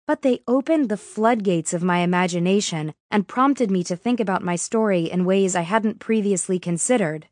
But 0.05 0.21
they 0.21 0.43
opened 0.47 0.89
the 0.89 0.97
floodgates 0.97 1.73
of 1.73 1.83
my 1.83 1.99
imagination 1.99 2.93
and 3.09 3.27
prompted 3.27 3.71
me 3.71 3.83
to 3.85 3.95
think 3.95 4.19
about 4.19 4.43
my 4.43 4.55
story 4.55 5.09
in 5.09 5.25
ways 5.25 5.55
I 5.55 5.61
hadn't 5.61 5.99
previously 5.99 6.59
considered. 6.59 7.27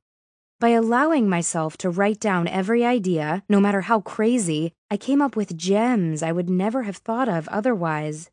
By 0.59 0.69
allowing 0.69 1.30
myself 1.30 1.77
to 1.77 1.89
write 1.89 2.19
down 2.19 2.47
every 2.47 2.84
idea, 2.84 3.43
no 3.47 3.59
matter 3.59 3.82
how 3.82 4.01
crazy, 4.01 4.73
I 4.89 4.97
came 4.97 5.21
up 5.21 5.36
with 5.36 5.55
gems 5.55 6.23
I 6.23 6.32
would 6.32 6.49
never 6.49 6.84
have 6.84 6.97
thought 6.97 7.30
of 7.30 7.47
otherwise. 7.49 8.32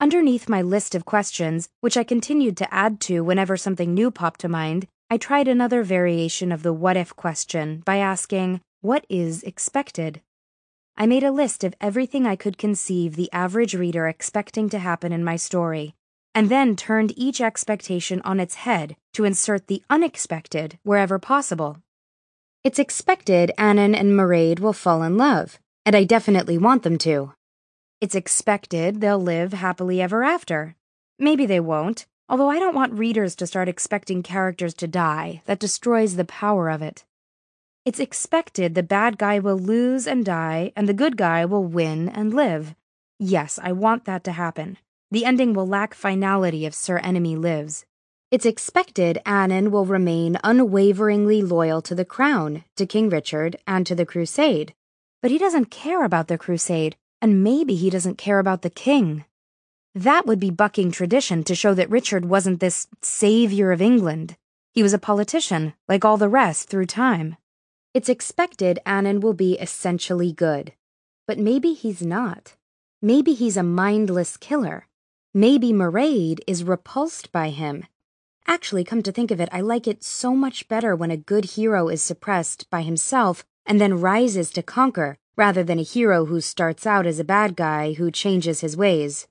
Underneath 0.00 0.48
my 0.48 0.60
list 0.60 0.94
of 0.94 1.04
questions, 1.04 1.68
which 1.80 1.96
I 1.96 2.04
continued 2.04 2.56
to 2.58 2.74
add 2.74 3.00
to 3.02 3.22
whenever 3.22 3.56
something 3.56 3.94
new 3.94 4.10
popped 4.10 4.40
to 4.40 4.48
mind, 4.48 4.86
I 5.14 5.16
tried 5.16 5.46
another 5.46 5.84
variation 5.84 6.50
of 6.50 6.64
the 6.64 6.72
what 6.72 6.96
if 6.96 7.14
question 7.14 7.84
by 7.86 7.98
asking, 7.98 8.60
What 8.80 9.06
is 9.08 9.44
expected? 9.44 10.20
I 10.96 11.06
made 11.06 11.22
a 11.22 11.30
list 11.30 11.62
of 11.62 11.76
everything 11.80 12.26
I 12.26 12.34
could 12.34 12.58
conceive 12.58 13.14
the 13.14 13.32
average 13.32 13.74
reader 13.74 14.08
expecting 14.08 14.68
to 14.70 14.80
happen 14.80 15.12
in 15.12 15.22
my 15.22 15.36
story, 15.36 15.94
and 16.34 16.48
then 16.48 16.74
turned 16.74 17.16
each 17.16 17.40
expectation 17.40 18.22
on 18.22 18.40
its 18.40 18.56
head 18.56 18.96
to 19.12 19.22
insert 19.22 19.68
the 19.68 19.84
unexpected 19.88 20.80
wherever 20.82 21.20
possible. 21.20 21.78
It's 22.64 22.80
expected 22.80 23.52
Annan 23.56 23.94
and 23.94 24.18
Mairead 24.18 24.58
will 24.58 24.72
fall 24.72 25.04
in 25.04 25.16
love, 25.16 25.60
and 25.86 25.94
I 25.94 26.02
definitely 26.02 26.58
want 26.58 26.82
them 26.82 26.98
to. 27.06 27.34
It's 28.00 28.16
expected 28.16 29.00
they'll 29.00 29.22
live 29.22 29.52
happily 29.52 30.02
ever 30.02 30.24
after. 30.24 30.74
Maybe 31.20 31.46
they 31.46 31.60
won't, 31.60 32.06
Although 32.28 32.48
I 32.48 32.58
don't 32.58 32.74
want 32.74 32.98
readers 32.98 33.36
to 33.36 33.46
start 33.46 33.68
expecting 33.68 34.22
characters 34.22 34.72
to 34.74 34.86
die, 34.86 35.42
that 35.44 35.58
destroys 35.58 36.16
the 36.16 36.24
power 36.24 36.70
of 36.70 36.80
it. 36.80 37.04
It's 37.84 38.00
expected 38.00 38.74
the 38.74 38.82
bad 38.82 39.18
guy 39.18 39.38
will 39.38 39.58
lose 39.58 40.06
and 40.06 40.24
die, 40.24 40.72
and 40.74 40.88
the 40.88 40.94
good 40.94 41.18
guy 41.18 41.44
will 41.44 41.64
win 41.64 42.08
and 42.08 42.32
live. 42.32 42.74
Yes, 43.18 43.58
I 43.62 43.72
want 43.72 44.06
that 44.06 44.24
to 44.24 44.32
happen. 44.32 44.78
The 45.10 45.26
ending 45.26 45.52
will 45.52 45.68
lack 45.68 45.92
finality 45.92 46.64
if 46.64 46.74
Sir 46.74 46.96
Enemy 46.98 47.36
lives. 47.36 47.84
It's 48.30 48.46
expected 48.46 49.20
Annan 49.26 49.70
will 49.70 49.84
remain 49.84 50.38
unwaveringly 50.42 51.42
loyal 51.42 51.82
to 51.82 51.94
the 51.94 52.06
crown, 52.06 52.64
to 52.76 52.86
King 52.86 53.10
Richard, 53.10 53.56
and 53.66 53.86
to 53.86 53.94
the 53.94 54.06
crusade. 54.06 54.74
But 55.20 55.30
he 55.30 55.38
doesn't 55.38 55.66
care 55.66 56.04
about 56.04 56.28
the 56.28 56.38
crusade, 56.38 56.96
and 57.20 57.44
maybe 57.44 57.74
he 57.74 57.90
doesn't 57.90 58.18
care 58.18 58.38
about 58.38 58.62
the 58.62 58.70
king. 58.70 59.24
That 59.94 60.26
would 60.26 60.40
be 60.40 60.50
bucking 60.50 60.90
tradition 60.90 61.44
to 61.44 61.54
show 61.54 61.72
that 61.74 61.88
Richard 61.88 62.24
wasn't 62.24 62.58
this 62.58 62.88
savior 63.00 63.70
of 63.70 63.80
England. 63.80 64.36
He 64.72 64.82
was 64.82 64.92
a 64.92 64.98
politician, 64.98 65.74
like 65.88 66.04
all 66.04 66.16
the 66.16 66.28
rest, 66.28 66.68
through 66.68 66.86
time. 66.86 67.36
It's 67.94 68.08
expected 68.08 68.80
Annan 68.84 69.20
will 69.20 69.34
be 69.34 69.52
essentially 69.54 70.32
good. 70.32 70.72
But 71.28 71.38
maybe 71.38 71.74
he's 71.74 72.02
not. 72.02 72.56
Maybe 73.00 73.34
he's 73.34 73.56
a 73.56 73.62
mindless 73.62 74.36
killer. 74.36 74.88
Maybe 75.32 75.72
Mairead 75.72 76.40
is 76.48 76.64
repulsed 76.64 77.30
by 77.30 77.50
him. 77.50 77.84
Actually, 78.48 78.82
come 78.82 79.02
to 79.04 79.12
think 79.12 79.30
of 79.30 79.40
it, 79.40 79.48
I 79.52 79.60
like 79.60 79.86
it 79.86 80.02
so 80.02 80.34
much 80.34 80.66
better 80.66 80.96
when 80.96 81.12
a 81.12 81.16
good 81.16 81.44
hero 81.44 81.88
is 81.88 82.02
suppressed 82.02 82.68
by 82.68 82.82
himself 82.82 83.44
and 83.64 83.80
then 83.80 84.00
rises 84.00 84.50
to 84.50 84.62
conquer, 84.62 85.16
rather 85.36 85.62
than 85.62 85.78
a 85.78 85.82
hero 85.82 86.24
who 86.24 86.40
starts 86.40 86.84
out 86.84 87.06
as 87.06 87.20
a 87.20 87.24
bad 87.24 87.54
guy 87.54 87.92
who 87.92 88.10
changes 88.10 88.60
his 88.60 88.76
ways. 88.76 89.28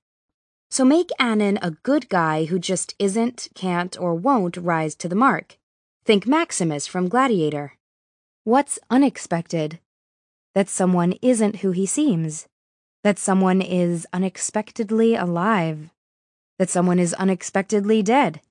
So 0.73 0.83
make 0.83 1.11
Annan 1.19 1.59
a 1.61 1.77
good 1.83 2.09
guy 2.09 2.45
who 2.45 2.57
just 2.57 2.95
isn't, 2.97 3.49
can't, 3.53 3.95
or 3.99 4.15
won't 4.15 4.57
rise 4.57 4.95
to 4.95 5.07
the 5.07 5.13
mark. 5.13 5.59
Think 6.03 6.25
Maximus 6.25 6.87
from 6.87 7.09
Gladiator. 7.09 7.77
What's 8.43 8.79
unexpected? 8.89 9.77
That 10.55 10.69
someone 10.69 11.13
isn't 11.21 11.57
who 11.57 11.73
he 11.73 11.85
seems. 11.85 12.47
That 13.03 13.19
someone 13.19 13.61
is 13.61 14.07
unexpectedly 14.13 15.13
alive. 15.13 15.91
that 16.57 16.69
someone 16.69 16.97
is 16.97 17.13
unexpectedly 17.15 18.01
dead. 18.01 18.41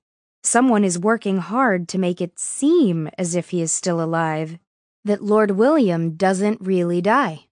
Someone 0.43 0.83
is 0.83 0.99
working 0.99 1.39
hard 1.39 1.87
to 1.89 1.97
make 1.97 2.21
it 2.21 2.39
seem 2.39 3.09
as 3.17 3.35
if 3.35 3.49
he 3.49 3.61
is 3.61 3.71
still 3.71 4.01
alive, 4.01 4.59
that 5.03 5.23
Lord 5.23 5.51
William 5.51 6.15
doesn't 6.15 6.61
really 6.61 7.01
die. 7.01 7.47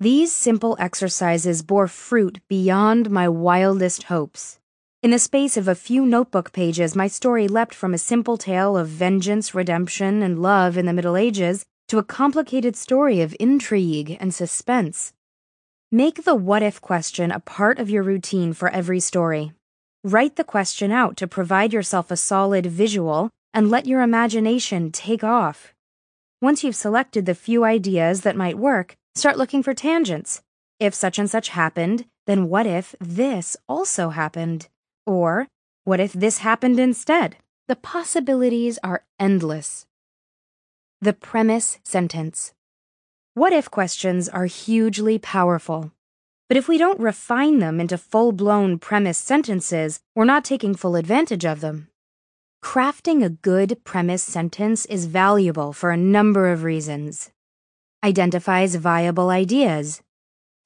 These 0.00 0.32
simple 0.32 0.76
exercises 0.80 1.62
bore 1.62 1.86
fruit 1.86 2.40
beyond 2.48 3.10
my 3.10 3.28
wildest 3.28 4.04
hopes. 4.04 4.58
In 5.04 5.12
the 5.12 5.20
space 5.20 5.56
of 5.56 5.68
a 5.68 5.76
few 5.76 6.04
notebook 6.04 6.52
pages, 6.52 6.96
my 6.96 7.06
story 7.06 7.46
leapt 7.46 7.74
from 7.74 7.94
a 7.94 7.98
simple 7.98 8.36
tale 8.36 8.76
of 8.76 8.88
vengeance, 8.88 9.54
redemption, 9.54 10.20
and 10.20 10.42
love 10.42 10.76
in 10.76 10.86
the 10.86 10.92
Middle 10.92 11.16
Ages 11.16 11.64
to 11.88 11.98
a 11.98 12.02
complicated 12.02 12.74
story 12.74 13.20
of 13.20 13.36
intrigue 13.38 14.16
and 14.18 14.34
suspense. 14.34 15.12
Make 15.92 16.24
the 16.24 16.34
what 16.34 16.64
if 16.64 16.80
question 16.80 17.30
a 17.30 17.38
part 17.38 17.78
of 17.78 17.88
your 17.88 18.02
routine 18.02 18.52
for 18.52 18.68
every 18.70 18.98
story. 18.98 19.52
Write 20.02 20.34
the 20.34 20.42
question 20.42 20.90
out 20.90 21.16
to 21.18 21.28
provide 21.28 21.72
yourself 21.72 22.10
a 22.10 22.16
solid 22.16 22.66
visual 22.66 23.30
and 23.52 23.70
let 23.70 23.86
your 23.86 24.02
imagination 24.02 24.90
take 24.90 25.22
off. 25.22 25.72
Once 26.40 26.64
you've 26.64 26.74
selected 26.74 27.26
the 27.26 27.34
few 27.34 27.62
ideas 27.62 28.22
that 28.22 28.36
might 28.36 28.58
work, 28.58 28.96
start 29.14 29.38
looking 29.38 29.62
for 29.62 29.74
tangents. 29.74 30.42
If 30.80 30.94
such 30.94 31.18
and 31.18 31.30
such 31.30 31.50
happened, 31.50 32.06
then 32.26 32.48
what 32.48 32.66
if 32.66 32.94
this 33.00 33.56
also 33.68 34.10
happened? 34.10 34.68
Or 35.06 35.48
what 35.84 36.00
if 36.00 36.12
this 36.12 36.38
happened 36.38 36.80
instead? 36.80 37.36
The 37.68 37.76
possibilities 37.76 38.78
are 38.82 39.04
endless. 39.18 39.86
The 41.00 41.12
premise 41.12 41.78
sentence. 41.84 42.54
What 43.34 43.52
if 43.52 43.70
questions 43.70 44.28
are 44.28 44.46
hugely 44.46 45.18
powerful. 45.18 45.92
But 46.48 46.56
if 46.56 46.68
we 46.68 46.78
don't 46.78 47.00
refine 47.00 47.58
them 47.58 47.80
into 47.80 47.98
full 47.98 48.32
blown 48.32 48.78
premise 48.78 49.18
sentences, 49.18 50.00
we're 50.14 50.24
not 50.24 50.44
taking 50.44 50.74
full 50.74 50.94
advantage 50.94 51.44
of 51.44 51.60
them. 51.60 51.88
Crafting 52.62 53.24
a 53.24 53.30
good 53.30 53.82
premise 53.84 54.22
sentence 54.22 54.86
is 54.86 55.06
valuable 55.06 55.72
for 55.72 55.90
a 55.90 55.96
number 55.96 56.52
of 56.52 56.62
reasons. 56.62 57.30
Identifies 58.04 58.74
viable 58.74 59.30
ideas. 59.30 60.02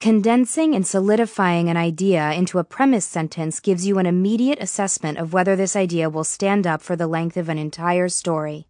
Condensing 0.01 0.75
and 0.75 0.85
solidifying 0.85 1.69
an 1.69 1.77
idea 1.77 2.33
into 2.33 2.59
a 2.59 2.65
premise 2.65 3.05
sentence 3.05 3.61
gives 3.61 3.87
you 3.87 3.97
an 3.97 4.05
immediate 4.05 4.59
assessment 4.61 5.17
of 5.17 5.31
whether 5.31 5.55
this 5.55 5.73
idea 5.73 6.09
will 6.09 6.25
stand 6.25 6.67
up 6.67 6.81
for 6.81 6.97
the 6.97 7.07
length 7.07 7.37
of 7.37 7.47
an 7.47 7.57
entire 7.57 8.09
story. 8.09 8.67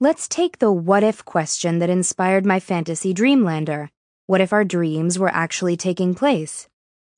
Let's 0.00 0.26
take 0.28 0.60
the 0.60 0.72
what 0.72 1.02
if 1.02 1.26
question 1.26 1.78
that 1.80 1.90
inspired 1.90 2.46
my 2.46 2.58
fantasy 2.58 3.12
Dreamlander 3.12 3.90
what 4.26 4.40
if 4.40 4.54
our 4.54 4.64
dreams 4.64 5.18
were 5.18 5.28
actually 5.28 5.76
taking 5.76 6.14
place? 6.14 6.68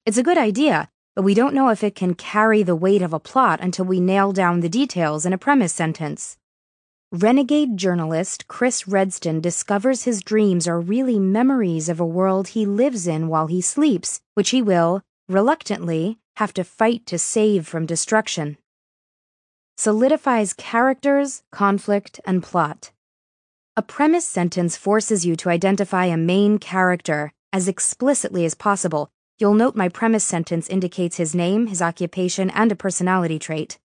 It's 0.04 0.18
a 0.18 0.24
good 0.24 0.38
idea, 0.38 0.88
but 1.14 1.22
we 1.22 1.34
don't 1.34 1.54
know 1.54 1.68
if 1.68 1.84
it 1.84 1.94
can 1.94 2.14
carry 2.14 2.64
the 2.64 2.74
weight 2.74 3.02
of 3.02 3.12
a 3.12 3.20
plot 3.20 3.60
until 3.60 3.84
we 3.84 4.00
nail 4.00 4.32
down 4.32 4.60
the 4.60 4.68
details 4.68 5.24
in 5.24 5.32
a 5.32 5.38
premise 5.38 5.72
sentence. 5.72 6.38
Renegade 7.12 7.76
journalist 7.76 8.46
Chris 8.46 8.84
Redston 8.84 9.42
discovers 9.42 10.04
his 10.04 10.22
dreams 10.22 10.68
are 10.68 10.78
really 10.78 11.18
memories 11.18 11.88
of 11.88 11.98
a 11.98 12.06
world 12.06 12.46
he 12.46 12.64
lives 12.64 13.08
in 13.08 13.26
while 13.26 13.48
he 13.48 13.60
sleeps, 13.60 14.20
which 14.34 14.50
he 14.50 14.62
will, 14.62 15.02
reluctantly, 15.28 16.20
have 16.36 16.54
to 16.54 16.62
fight 16.62 17.06
to 17.06 17.18
save 17.18 17.66
from 17.66 17.84
destruction. 17.84 18.58
Solidifies 19.76 20.52
characters, 20.52 21.42
conflict, 21.50 22.20
and 22.24 22.44
plot. 22.44 22.92
A 23.76 23.82
premise 23.82 24.24
sentence 24.24 24.76
forces 24.76 25.26
you 25.26 25.34
to 25.34 25.50
identify 25.50 26.04
a 26.04 26.16
main 26.16 26.58
character 26.58 27.32
as 27.52 27.66
explicitly 27.66 28.44
as 28.44 28.54
possible. 28.54 29.10
You'll 29.36 29.54
note 29.54 29.74
my 29.74 29.88
premise 29.88 30.22
sentence 30.22 30.68
indicates 30.68 31.16
his 31.16 31.34
name, 31.34 31.66
his 31.66 31.82
occupation, 31.82 32.50
and 32.50 32.70
a 32.70 32.76
personality 32.76 33.40
trait, 33.40 33.80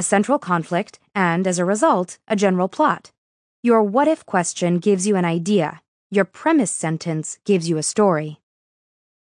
a 0.00 0.02
central 0.02 0.38
conflict, 0.38 0.98
and, 1.14 1.46
as 1.46 1.58
a 1.58 1.64
result, 1.66 2.16
a 2.26 2.34
general 2.34 2.68
plot. 2.68 3.12
Your 3.62 3.82
what 3.82 4.08
if 4.08 4.24
question 4.24 4.78
gives 4.78 5.06
you 5.06 5.14
an 5.14 5.26
idea. 5.26 5.82
Your 6.10 6.24
premise 6.24 6.70
sentence 6.70 7.38
gives 7.44 7.68
you 7.68 7.76
a 7.76 7.82
story. 7.82 8.40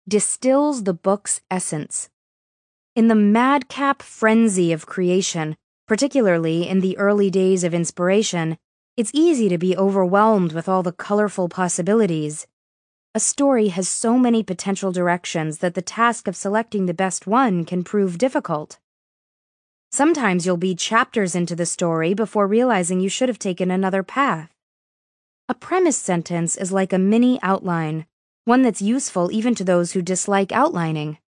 Distills 0.07 0.86
the 0.86 0.93
book's 0.95 1.41
essence. 1.51 2.09
In 2.95 3.07
the 3.07 3.13
madcap 3.13 4.01
frenzy 4.01 4.71
of 4.71 4.88
creation, 4.88 5.55
particularly 5.88 6.67
in 6.67 6.80
the 6.80 6.97
early 6.97 7.30
days 7.30 7.63
of 7.63 7.76
inspiration, 7.76 8.57
it's 8.97 9.11
easy 9.13 9.49
to 9.49 9.59
be 9.59 9.78
overwhelmed 9.78 10.53
with 10.53 10.67
all 10.67 10.82
the 10.82 10.91
colorful 11.07 11.49
possibilities. 11.49 12.47
A 13.13 13.19
story 13.19 13.67
has 13.67 13.88
so 13.88 14.17
many 14.17 14.41
potential 14.41 14.91
directions 14.91 15.59
that 15.59 15.76
the 15.76 15.84
task 15.84 16.28
of 16.28 16.36
selecting 16.36 16.88
the 16.88 16.95
best 16.95 17.28
one 17.28 17.63
can 17.63 17.84
prove 17.84 18.17
difficult. 18.17 18.80
Sometimes 19.94 20.44
you'll 20.44 20.58
be 20.58 20.74
chapters 20.74 21.36
into 21.36 21.56
the 21.56 21.68
story 21.68 22.16
before 22.16 22.48
realizing 22.48 23.00
you 23.00 23.10
should 23.10 23.30
have 23.30 23.38
taken 23.38 23.70
another 23.70 24.02
path. 24.02 24.50
A 25.48 25.54
premise 25.54 25.98
sentence 25.98 26.56
is 26.56 26.72
like 26.72 26.91
a 26.91 26.98
mini 26.98 27.39
outline, 27.44 28.08
one 28.46 28.64
that's 28.64 28.82
useful 28.82 29.32
even 29.32 29.54
to 29.54 29.64
those 29.64 29.91
who 29.91 30.02
dislike 30.02 30.52
outlining. 30.52 31.20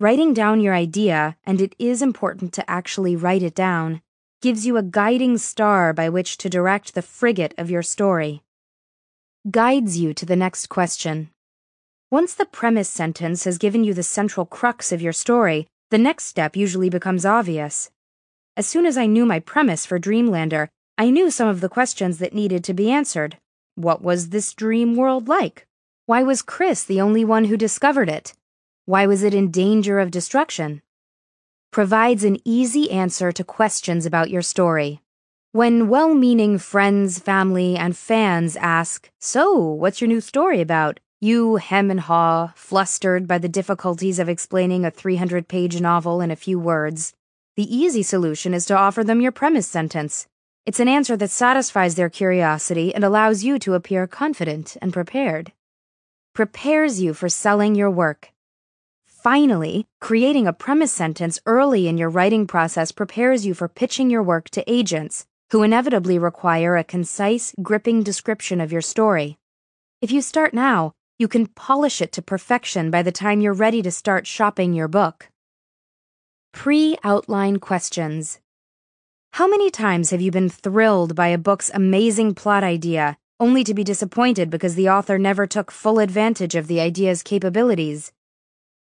Writing 0.00 0.34
down 0.34 0.60
your 0.60 0.74
idea, 0.74 1.36
and 1.44 1.60
it 1.60 1.76
is 1.78 2.02
important 2.02 2.52
to 2.54 2.68
actually 2.68 3.14
write 3.14 3.44
it 3.44 3.54
down, 3.54 4.02
gives 4.42 4.66
you 4.66 4.76
a 4.76 4.82
guiding 4.82 5.38
star 5.38 5.92
by 5.92 6.08
which 6.08 6.36
to 6.38 6.50
direct 6.50 6.96
the 6.96 7.00
frigate 7.00 7.54
of 7.56 7.70
your 7.70 7.84
story. 7.84 8.42
Guides 9.48 9.98
you 9.98 10.12
to 10.14 10.26
the 10.26 10.34
next 10.34 10.66
question. 10.66 11.30
Once 12.10 12.34
the 12.34 12.44
premise 12.44 12.88
sentence 12.88 13.44
has 13.44 13.56
given 13.56 13.84
you 13.84 13.94
the 13.94 14.02
central 14.02 14.44
crux 14.44 14.90
of 14.90 15.00
your 15.00 15.12
story, 15.12 15.68
the 15.94 15.98
next 15.98 16.24
step 16.24 16.56
usually 16.56 16.90
becomes 16.90 17.24
obvious. 17.24 17.88
As 18.56 18.66
soon 18.66 18.84
as 18.84 18.98
I 18.98 19.06
knew 19.06 19.24
my 19.24 19.38
premise 19.38 19.86
for 19.86 20.00
Dreamlander, 20.00 20.66
I 20.98 21.08
knew 21.08 21.30
some 21.30 21.46
of 21.46 21.60
the 21.60 21.68
questions 21.68 22.18
that 22.18 22.34
needed 22.34 22.64
to 22.64 22.74
be 22.74 22.90
answered. 22.90 23.36
What 23.76 24.02
was 24.02 24.30
this 24.30 24.52
dream 24.54 24.96
world 24.96 25.28
like? 25.28 25.68
Why 26.06 26.24
was 26.24 26.42
Chris 26.42 26.82
the 26.82 27.00
only 27.00 27.24
one 27.24 27.44
who 27.44 27.56
discovered 27.56 28.08
it? 28.08 28.34
Why 28.86 29.06
was 29.06 29.22
it 29.22 29.34
in 29.34 29.52
danger 29.52 30.00
of 30.00 30.10
destruction? 30.10 30.82
provides 31.70 32.24
an 32.24 32.38
easy 32.44 32.90
answer 32.90 33.30
to 33.30 33.44
questions 33.44 34.04
about 34.04 34.30
your 34.30 34.42
story. 34.42 35.00
When 35.52 35.88
well 35.88 36.12
meaning 36.12 36.58
friends, 36.58 37.20
family, 37.20 37.76
and 37.76 37.96
fans 37.96 38.56
ask, 38.56 39.12
So, 39.20 39.60
what's 39.60 40.00
your 40.00 40.08
new 40.08 40.20
story 40.20 40.60
about? 40.60 40.98
You 41.24 41.56
hem 41.56 41.90
and 41.90 42.00
haw, 42.00 42.52
flustered 42.54 43.26
by 43.26 43.38
the 43.38 43.48
difficulties 43.48 44.18
of 44.18 44.28
explaining 44.28 44.84
a 44.84 44.90
300 44.90 45.48
page 45.48 45.80
novel 45.80 46.20
in 46.20 46.30
a 46.30 46.36
few 46.36 46.58
words. 46.58 47.14
The 47.56 47.74
easy 47.74 48.02
solution 48.02 48.52
is 48.52 48.66
to 48.66 48.76
offer 48.76 49.02
them 49.02 49.22
your 49.22 49.32
premise 49.32 49.66
sentence. 49.66 50.26
It's 50.66 50.80
an 50.80 50.86
answer 50.86 51.16
that 51.16 51.30
satisfies 51.30 51.94
their 51.94 52.10
curiosity 52.10 52.94
and 52.94 53.02
allows 53.02 53.42
you 53.42 53.58
to 53.60 53.72
appear 53.72 54.06
confident 54.06 54.76
and 54.82 54.92
prepared. 54.92 55.52
Prepares 56.34 57.00
you 57.00 57.14
for 57.14 57.30
selling 57.30 57.74
your 57.74 57.90
work. 57.90 58.30
Finally, 59.06 59.86
creating 60.02 60.46
a 60.46 60.52
premise 60.52 60.92
sentence 60.92 61.40
early 61.46 61.88
in 61.88 61.96
your 61.96 62.10
writing 62.10 62.46
process 62.46 62.92
prepares 62.92 63.46
you 63.46 63.54
for 63.54 63.66
pitching 63.66 64.10
your 64.10 64.22
work 64.22 64.50
to 64.50 64.70
agents, 64.70 65.24
who 65.52 65.62
inevitably 65.62 66.18
require 66.18 66.76
a 66.76 66.84
concise, 66.84 67.54
gripping 67.62 68.02
description 68.02 68.60
of 68.60 68.70
your 68.70 68.82
story. 68.82 69.38
If 70.02 70.12
you 70.12 70.20
start 70.20 70.52
now, 70.52 70.92
you 71.24 71.28
can 71.28 71.46
polish 71.46 72.02
it 72.02 72.12
to 72.12 72.20
perfection 72.20 72.90
by 72.90 73.00
the 73.02 73.10
time 73.10 73.40
you're 73.40 73.54
ready 73.54 73.80
to 73.80 73.90
start 73.90 74.26
shopping 74.26 74.74
your 74.74 74.88
book. 74.88 75.30
Pre 76.52 76.98
outline 77.02 77.60
questions. 77.60 78.40
How 79.32 79.48
many 79.48 79.70
times 79.70 80.10
have 80.10 80.20
you 80.20 80.30
been 80.30 80.50
thrilled 80.50 81.14
by 81.14 81.28
a 81.28 81.38
book's 81.38 81.70
amazing 81.72 82.34
plot 82.34 82.62
idea, 82.62 83.16
only 83.40 83.64
to 83.64 83.72
be 83.72 83.82
disappointed 83.82 84.50
because 84.50 84.74
the 84.74 84.90
author 84.90 85.16
never 85.18 85.46
took 85.46 85.70
full 85.70 85.98
advantage 85.98 86.54
of 86.54 86.66
the 86.66 86.78
idea's 86.78 87.22
capabilities? 87.22 88.12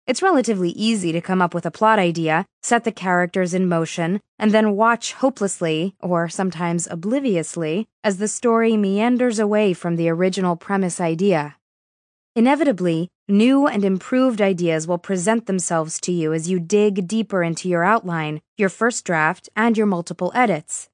It's 0.06 0.22
relatively 0.22 0.70
easy 0.70 1.10
to 1.10 1.20
come 1.20 1.42
up 1.42 1.54
with 1.54 1.66
a 1.66 1.72
plot 1.72 1.98
idea, 1.98 2.46
set 2.62 2.84
the 2.84 2.92
characters 2.92 3.52
in 3.52 3.68
motion, 3.68 4.20
and 4.38 4.52
then 4.52 4.76
watch 4.76 5.14
hopelessly, 5.14 5.96
or 6.00 6.28
sometimes 6.28 6.86
obliviously, 6.88 7.88
as 8.04 8.18
the 8.18 8.28
story 8.28 8.76
meanders 8.76 9.40
away 9.40 9.74
from 9.74 9.96
the 9.96 10.08
original 10.08 10.54
premise 10.54 11.00
idea. 11.00 11.57
Inevitably, 12.38 13.08
new 13.26 13.66
and 13.66 13.84
improved 13.84 14.40
ideas 14.40 14.86
will 14.86 14.96
present 14.96 15.46
themselves 15.46 16.00
to 16.02 16.12
you 16.12 16.32
as 16.32 16.48
you 16.48 16.60
dig 16.60 17.08
deeper 17.08 17.42
into 17.42 17.68
your 17.68 17.82
outline, 17.82 18.40
your 18.56 18.68
first 18.68 19.04
draft, 19.04 19.48
and 19.56 19.76
your 19.76 19.88
multiple 19.88 20.30
edits. 20.36 20.88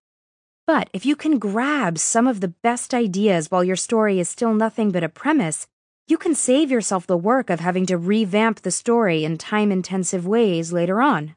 But 0.66 0.88
if 0.94 1.04
you 1.04 1.14
can 1.14 1.38
grab 1.38 1.98
some 1.98 2.26
of 2.26 2.40
the 2.40 2.54
best 2.62 2.94
ideas 2.94 3.50
while 3.50 3.62
your 3.62 3.76
story 3.76 4.18
is 4.18 4.26
still 4.26 4.54
nothing 4.54 4.90
but 4.90 5.04
a 5.04 5.08
premise, 5.10 5.66
you 6.08 6.16
can 6.16 6.34
save 6.34 6.70
yourself 6.70 7.06
the 7.06 7.14
work 7.14 7.50
of 7.50 7.60
having 7.60 7.84
to 7.88 7.98
revamp 7.98 8.62
the 8.62 8.70
story 8.70 9.22
in 9.22 9.36
time 9.36 9.70
intensive 9.70 10.26
ways 10.26 10.72
later 10.72 11.02
on. 11.02 11.36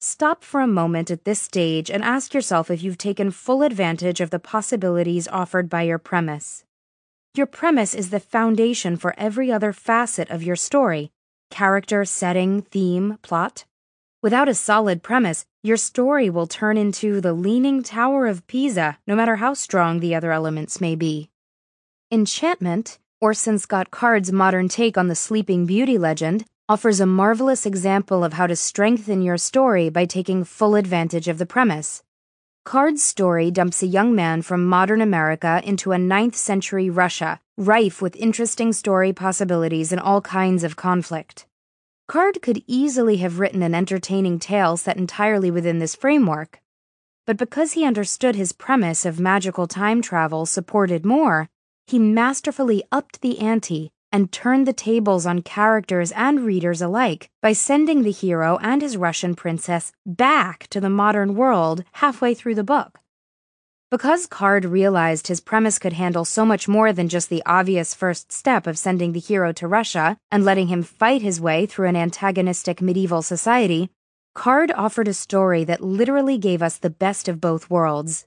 Stop 0.00 0.42
for 0.42 0.60
a 0.60 0.66
moment 0.66 1.12
at 1.12 1.24
this 1.24 1.40
stage 1.40 1.92
and 1.92 2.02
ask 2.02 2.34
yourself 2.34 2.72
if 2.72 2.82
you've 2.82 2.98
taken 2.98 3.30
full 3.30 3.62
advantage 3.62 4.20
of 4.20 4.30
the 4.30 4.40
possibilities 4.40 5.28
offered 5.28 5.70
by 5.70 5.82
your 5.82 5.98
premise. 5.98 6.64
Your 7.34 7.46
premise 7.46 7.94
is 7.94 8.10
the 8.10 8.20
foundation 8.20 8.96
for 8.96 9.14
every 9.16 9.52
other 9.52 9.72
facet 9.72 10.30
of 10.30 10.42
your 10.42 10.56
story 10.56 11.10
character, 11.50 12.04
setting, 12.04 12.62
theme, 12.62 13.18
plot. 13.22 13.64
Without 14.22 14.48
a 14.48 14.54
solid 14.54 15.02
premise, 15.02 15.46
your 15.62 15.76
story 15.76 16.28
will 16.28 16.46
turn 16.46 16.76
into 16.76 17.20
the 17.20 17.32
Leaning 17.32 17.82
Tower 17.82 18.26
of 18.26 18.46
Pisa, 18.46 18.98
no 19.06 19.14
matter 19.14 19.36
how 19.36 19.54
strong 19.54 20.00
the 20.00 20.14
other 20.14 20.32
elements 20.32 20.80
may 20.80 20.94
be. 20.94 21.30
Enchantment, 22.10 22.98
Orson 23.20 23.58
Scott 23.58 23.90
Card's 23.90 24.32
modern 24.32 24.68
take 24.68 24.98
on 24.98 25.08
the 25.08 25.14
Sleeping 25.14 25.66
Beauty 25.66 25.98
legend, 25.98 26.44
offers 26.68 27.00
a 27.00 27.06
marvelous 27.06 27.64
example 27.64 28.22
of 28.22 28.34
how 28.34 28.46
to 28.46 28.56
strengthen 28.56 29.22
your 29.22 29.38
story 29.38 29.88
by 29.88 30.04
taking 30.04 30.44
full 30.44 30.74
advantage 30.74 31.28
of 31.28 31.38
the 31.38 31.46
premise. 31.46 32.02
Card's 32.64 33.02
story 33.02 33.50
dumps 33.50 33.82
a 33.82 33.86
young 33.86 34.14
man 34.14 34.42
from 34.42 34.66
modern 34.66 35.00
America 35.00 35.62
into 35.64 35.92
a 35.92 35.96
9th 35.96 36.34
century 36.34 36.90
Russia, 36.90 37.40
rife 37.56 38.02
with 38.02 38.14
interesting 38.16 38.72
story 38.72 39.12
possibilities 39.12 39.90
and 39.90 40.00
all 40.00 40.20
kinds 40.20 40.62
of 40.64 40.76
conflict. 40.76 41.46
Card 42.08 42.42
could 42.42 42.62
easily 42.66 43.18
have 43.18 43.38
written 43.38 43.62
an 43.62 43.74
entertaining 43.74 44.38
tale 44.38 44.76
set 44.76 44.96
entirely 44.96 45.50
within 45.50 45.78
this 45.78 45.94
framework. 45.94 46.60
But 47.26 47.36
because 47.36 47.72
he 47.72 47.84
understood 47.84 48.34
his 48.36 48.52
premise 48.52 49.04
of 49.04 49.20
magical 49.20 49.66
time 49.66 50.00
travel 50.00 50.46
supported 50.46 51.04
more, 51.04 51.48
he 51.86 51.98
masterfully 51.98 52.82
upped 52.90 53.20
the 53.20 53.38
ante 53.38 53.92
and 54.10 54.32
turned 54.32 54.66
the 54.66 54.72
tables 54.72 55.26
on 55.26 55.42
characters 55.42 56.12
and 56.12 56.40
readers 56.40 56.80
alike 56.80 57.30
by 57.42 57.52
sending 57.52 58.02
the 58.02 58.10
hero 58.10 58.58
and 58.62 58.82
his 58.82 58.96
Russian 58.96 59.34
princess 59.34 59.92
back 60.06 60.66
to 60.68 60.80
the 60.80 60.90
modern 60.90 61.34
world 61.34 61.84
halfway 61.92 62.34
through 62.34 62.54
the 62.54 62.64
book. 62.64 63.00
Because 63.90 64.26
Card 64.26 64.66
realized 64.66 65.28
his 65.28 65.40
premise 65.40 65.78
could 65.78 65.94
handle 65.94 66.26
so 66.26 66.44
much 66.44 66.68
more 66.68 66.92
than 66.92 67.08
just 67.08 67.30
the 67.30 67.42
obvious 67.46 67.94
first 67.94 68.30
step 68.30 68.66
of 68.66 68.76
sending 68.76 69.12
the 69.12 69.20
hero 69.20 69.50
to 69.52 69.66
Russia 69.66 70.18
and 70.30 70.44
letting 70.44 70.66
him 70.66 70.82
fight 70.82 71.22
his 71.22 71.40
way 71.40 71.64
through 71.64 71.88
an 71.88 71.96
antagonistic 71.96 72.82
medieval 72.82 73.22
society, 73.22 73.90
Card 74.34 74.70
offered 74.72 75.08
a 75.08 75.14
story 75.14 75.64
that 75.64 75.82
literally 75.82 76.36
gave 76.36 76.62
us 76.62 76.76
the 76.76 76.90
best 76.90 77.28
of 77.28 77.40
both 77.40 77.70
worlds. 77.70 78.26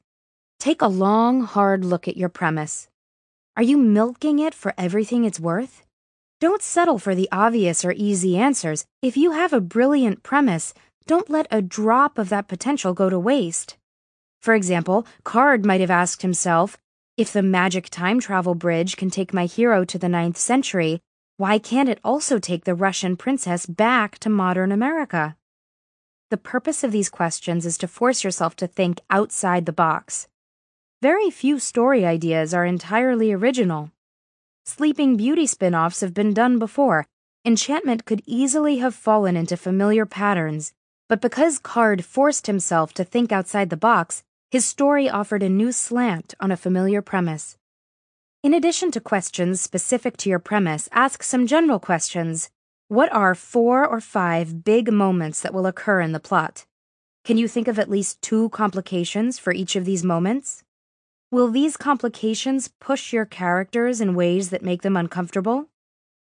Take 0.60 0.82
a 0.82 0.88
long, 0.88 1.42
hard 1.42 1.86
look 1.86 2.08
at 2.08 2.18
your 2.18 2.30
premise. 2.30 2.88
Are 3.58 3.64
you 3.64 3.78
milking 3.78 4.40
it 4.40 4.54
for 4.54 4.74
everything 4.78 5.26
it's 5.26 5.40
worth? 5.40 5.84
Don't 6.40 6.62
settle 6.62 6.98
for 6.98 7.14
the 7.14 7.28
obvious 7.34 7.84
or 7.84 7.92
easy 7.92 8.38
answers. 8.38 8.86
If 9.02 9.18
you 9.18 9.32
have 9.32 9.52
a 9.52 9.60
brilliant 9.60 10.24
premise, 10.24 10.74
don't 11.06 11.30
let 11.30 11.48
a 11.52 11.62
drop 11.62 12.18
of 12.18 12.30
that 12.30 12.48
potential 12.48 12.94
go 12.94 13.10
to 13.10 13.20
waste. 13.20 13.76
For 14.40 14.54
example, 14.54 15.06
Card 15.26 15.66
might 15.66 15.82
have 15.82 15.92
asked 15.92 16.22
himself, 16.22 16.78
if 17.18 17.34
the 17.34 17.44
magic 17.44 17.90
time 17.90 18.22
travel 18.22 18.56
bridge 18.56 18.96
can 18.96 19.10
take 19.10 19.34
my 19.34 19.48
hero 19.48 19.84
to 19.84 20.00
the 20.00 20.08
ninth 20.08 20.38
century, 20.38 21.02
why 21.36 21.60
can't 21.60 21.90
it 21.90 22.00
also 22.06 22.40
take 22.40 22.64
the 22.64 22.74
Russian 22.74 23.18
princess 23.18 23.66
back 23.66 24.18
to 24.20 24.30
modern 24.30 24.72
America? 24.72 25.36
The 26.30 26.38
purpose 26.38 26.86
of 26.86 26.94
these 26.94 27.10
questions 27.10 27.66
is 27.66 27.78
to 27.80 27.88
force 27.90 28.24
yourself 28.24 28.56
to 28.56 28.68
think 28.68 29.02
outside 29.10 29.66
the 29.66 29.74
box. 29.74 30.30
Very 31.02 31.32
few 31.32 31.58
story 31.58 32.06
ideas 32.06 32.54
are 32.54 32.64
entirely 32.64 33.32
original. 33.32 33.90
Sleeping 34.66 35.18
Beauty 35.18 35.48
spin 35.48 35.74
offs 35.74 36.02
have 36.02 36.14
been 36.14 36.32
done 36.32 36.60
before. 36.60 37.08
Enchantment 37.44 38.06
could 38.06 38.22
easily 38.28 38.78
have 38.78 38.94
fallen 38.94 39.36
into 39.36 39.58
familiar 39.58 40.06
patterns, 40.06 40.74
but 41.10 41.20
because 41.20 41.58
Card 41.58 42.06
forced 42.06 42.46
himself 42.46 42.94
to 42.94 43.04
think 43.04 43.32
outside 43.32 43.72
the 43.72 43.78
box, 43.78 44.22
his 44.52 44.64
story 44.64 45.10
offered 45.10 45.42
a 45.42 45.50
new 45.50 45.72
slant 45.72 46.36
on 46.40 46.52
a 46.52 46.58
familiar 46.58 47.02
premise. 47.02 47.58
In 48.44 48.54
addition 48.54 48.92
to 48.92 49.02
questions 49.02 49.60
specific 49.60 50.18
to 50.18 50.30
your 50.30 50.38
premise, 50.38 50.88
ask 50.92 51.24
some 51.24 51.48
general 51.48 51.80
questions. 51.80 52.52
What 52.90 53.12
are 53.12 53.34
four 53.34 53.88
or 53.88 54.02
five 54.02 54.64
big 54.64 54.94
moments 54.94 55.42
that 55.42 55.54
will 55.54 55.66
occur 55.66 56.00
in 56.00 56.12
the 56.12 56.20
plot? 56.20 56.68
Can 57.26 57.40
you 57.40 57.48
think 57.48 57.68
of 57.68 57.80
at 57.80 57.90
least 57.90 58.22
two 58.22 58.50
complications 58.50 59.40
for 59.40 59.52
each 59.52 59.76
of 59.76 59.86
these 59.86 60.04
moments? 60.04 60.64
Will 61.34 61.48
these 61.48 61.78
complications 61.78 62.68
push 62.68 63.14
your 63.14 63.24
characters 63.24 64.02
in 64.02 64.16
ways 64.16 64.50
that 64.50 64.64
make 64.64 64.82
them 64.82 64.98
uncomfortable? 64.98 65.70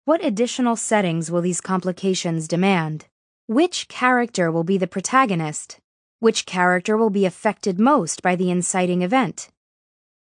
What 0.04 0.24
additional 0.24 0.76
settings 0.76 1.28
will 1.28 1.40
these 1.40 1.60
complications 1.60 2.46
demand? 2.46 3.06
Which 3.48 3.88
character 3.88 4.52
will 4.52 4.62
be 4.62 4.78
the 4.78 4.86
protagonist? 4.86 5.80
Which 6.20 6.46
character 6.46 6.96
will 6.96 7.10
be 7.10 7.26
affected 7.26 7.80
most 7.80 8.22
by 8.22 8.36
the 8.36 8.48
inciting 8.52 9.02
event? 9.02 9.50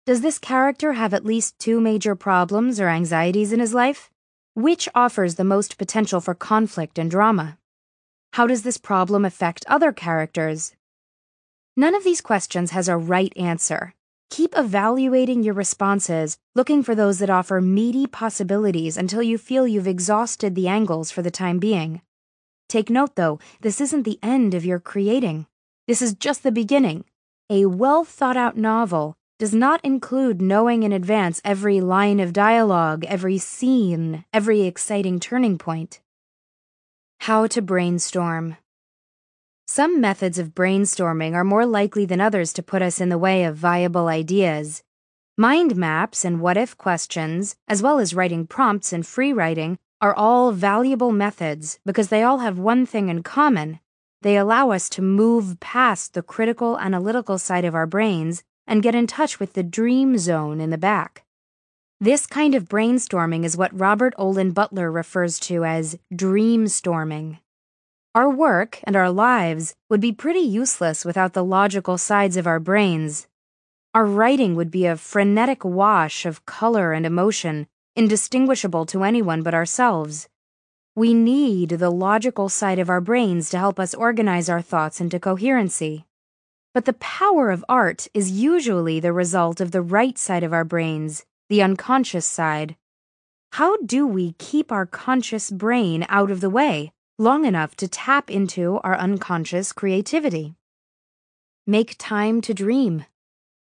Does 0.06 0.22
this 0.22 0.38
character 0.38 0.94
have 0.94 1.12
at 1.12 1.26
least 1.26 1.58
two 1.58 1.78
major 1.78 2.14
problems 2.14 2.80
or 2.80 2.88
anxieties 2.88 3.52
in 3.52 3.60
his 3.60 3.74
life? 3.74 4.10
Which 4.54 4.88
offers 4.94 5.34
the 5.34 5.44
most 5.44 5.76
potential 5.76 6.22
for 6.22 6.34
conflict 6.34 6.98
and 6.98 7.10
drama? 7.10 7.58
How 8.32 8.46
does 8.46 8.62
this 8.62 8.78
problem 8.78 9.26
affect 9.26 9.66
other 9.68 9.92
characters? 9.92 10.74
None 11.76 11.94
of 11.94 12.02
these 12.02 12.22
questions 12.22 12.70
has 12.70 12.88
a 12.88 12.96
right 12.96 13.36
answer. 13.36 13.94
Keep 14.30 14.56
evaluating 14.56 15.42
your 15.42 15.54
responses, 15.54 16.38
looking 16.54 16.84
for 16.84 16.94
those 16.94 17.18
that 17.18 17.30
offer 17.30 17.60
meaty 17.60 18.06
possibilities 18.06 18.96
until 18.96 19.24
you 19.24 19.36
feel 19.36 19.66
you've 19.66 19.88
exhausted 19.88 20.54
the 20.54 20.68
angles 20.68 21.10
for 21.10 21.20
the 21.20 21.32
time 21.32 21.58
being. 21.58 22.00
Take 22.68 22.90
note, 22.90 23.16
though, 23.16 23.40
this 23.60 23.80
isn't 23.80 24.04
the 24.04 24.20
end 24.22 24.54
of 24.54 24.64
your 24.64 24.78
creating. 24.78 25.46
This 25.88 26.00
is 26.00 26.14
just 26.14 26.44
the 26.44 26.52
beginning. 26.52 27.04
A 27.50 27.66
well 27.66 28.04
thought 28.04 28.36
out 28.36 28.56
novel 28.56 29.16
does 29.40 29.52
not 29.52 29.84
include 29.84 30.40
knowing 30.40 30.84
in 30.84 30.92
advance 30.92 31.40
every 31.44 31.80
line 31.80 32.20
of 32.20 32.32
dialogue, 32.32 33.04
every 33.06 33.38
scene, 33.38 34.24
every 34.32 34.62
exciting 34.62 35.18
turning 35.18 35.58
point. 35.58 36.00
How 37.18 37.48
to 37.48 37.60
brainstorm. 37.60 38.56
Some 39.72 40.00
methods 40.00 40.36
of 40.40 40.52
brainstorming 40.52 41.34
are 41.34 41.44
more 41.44 41.64
likely 41.64 42.04
than 42.04 42.20
others 42.20 42.52
to 42.54 42.60
put 42.60 42.82
us 42.82 43.00
in 43.00 43.08
the 43.08 43.16
way 43.16 43.44
of 43.44 43.54
viable 43.54 44.08
ideas. 44.08 44.82
Mind 45.38 45.76
maps 45.76 46.24
and 46.24 46.40
what 46.40 46.56
if 46.56 46.76
questions, 46.76 47.54
as 47.68 47.80
well 47.80 48.00
as 48.00 48.12
writing 48.12 48.48
prompts 48.48 48.92
and 48.92 49.06
free 49.06 49.32
writing, 49.32 49.78
are 50.00 50.12
all 50.12 50.50
valuable 50.50 51.12
methods 51.12 51.78
because 51.86 52.08
they 52.08 52.24
all 52.24 52.38
have 52.38 52.58
one 52.58 52.84
thing 52.84 53.08
in 53.08 53.22
common 53.22 53.78
they 54.22 54.36
allow 54.36 54.72
us 54.72 54.88
to 54.88 55.02
move 55.02 55.60
past 55.60 56.14
the 56.14 56.22
critical 56.22 56.76
analytical 56.80 57.38
side 57.38 57.64
of 57.64 57.76
our 57.76 57.86
brains 57.86 58.42
and 58.66 58.82
get 58.82 58.96
in 58.96 59.06
touch 59.06 59.38
with 59.38 59.52
the 59.52 59.62
dream 59.62 60.18
zone 60.18 60.60
in 60.60 60.70
the 60.70 60.78
back. 60.78 61.22
This 62.00 62.26
kind 62.26 62.56
of 62.56 62.68
brainstorming 62.68 63.44
is 63.44 63.56
what 63.56 63.78
Robert 63.78 64.14
Olen 64.18 64.50
Butler 64.50 64.90
refers 64.90 65.38
to 65.40 65.64
as 65.64 65.96
dream 66.12 66.66
storming. 66.66 67.38
Our 68.12 68.28
work 68.28 68.80
and 68.82 68.96
our 68.96 69.08
lives 69.08 69.76
would 69.88 70.00
be 70.00 70.10
pretty 70.10 70.40
useless 70.40 71.04
without 71.04 71.32
the 71.32 71.44
logical 71.44 71.96
sides 71.96 72.36
of 72.36 72.44
our 72.44 72.58
brains. 72.58 73.28
Our 73.94 74.04
writing 74.04 74.56
would 74.56 74.72
be 74.72 74.84
a 74.84 74.96
frenetic 74.96 75.64
wash 75.64 76.26
of 76.26 76.44
color 76.44 76.92
and 76.92 77.06
emotion, 77.06 77.68
indistinguishable 77.94 78.84
to 78.86 79.04
anyone 79.04 79.44
but 79.44 79.54
ourselves. 79.54 80.28
We 80.96 81.14
need 81.14 81.68
the 81.68 81.90
logical 81.90 82.48
side 82.48 82.80
of 82.80 82.90
our 82.90 83.00
brains 83.00 83.48
to 83.50 83.58
help 83.58 83.78
us 83.78 83.94
organize 83.94 84.48
our 84.48 84.60
thoughts 84.60 85.00
into 85.00 85.20
coherency. 85.20 86.04
But 86.74 86.86
the 86.86 86.94
power 86.94 87.52
of 87.52 87.64
art 87.68 88.08
is 88.12 88.32
usually 88.32 88.98
the 88.98 89.12
result 89.12 89.60
of 89.60 89.70
the 89.70 89.82
right 89.82 90.18
side 90.18 90.42
of 90.42 90.52
our 90.52 90.64
brains, 90.64 91.26
the 91.48 91.62
unconscious 91.62 92.26
side. 92.26 92.74
How 93.52 93.76
do 93.76 94.04
we 94.04 94.32
keep 94.32 94.72
our 94.72 94.84
conscious 94.84 95.48
brain 95.48 96.04
out 96.08 96.32
of 96.32 96.40
the 96.40 96.50
way 96.50 96.92
long 97.20 97.44
enough 97.44 97.76
to 97.76 97.86
tap 97.86 98.30
into 98.30 98.80
our 98.82 98.96
unconscious 98.96 99.72
creativity? 99.74 100.54
Make 101.66 101.96
time 101.98 102.40
to 102.40 102.54
dream. 102.54 103.04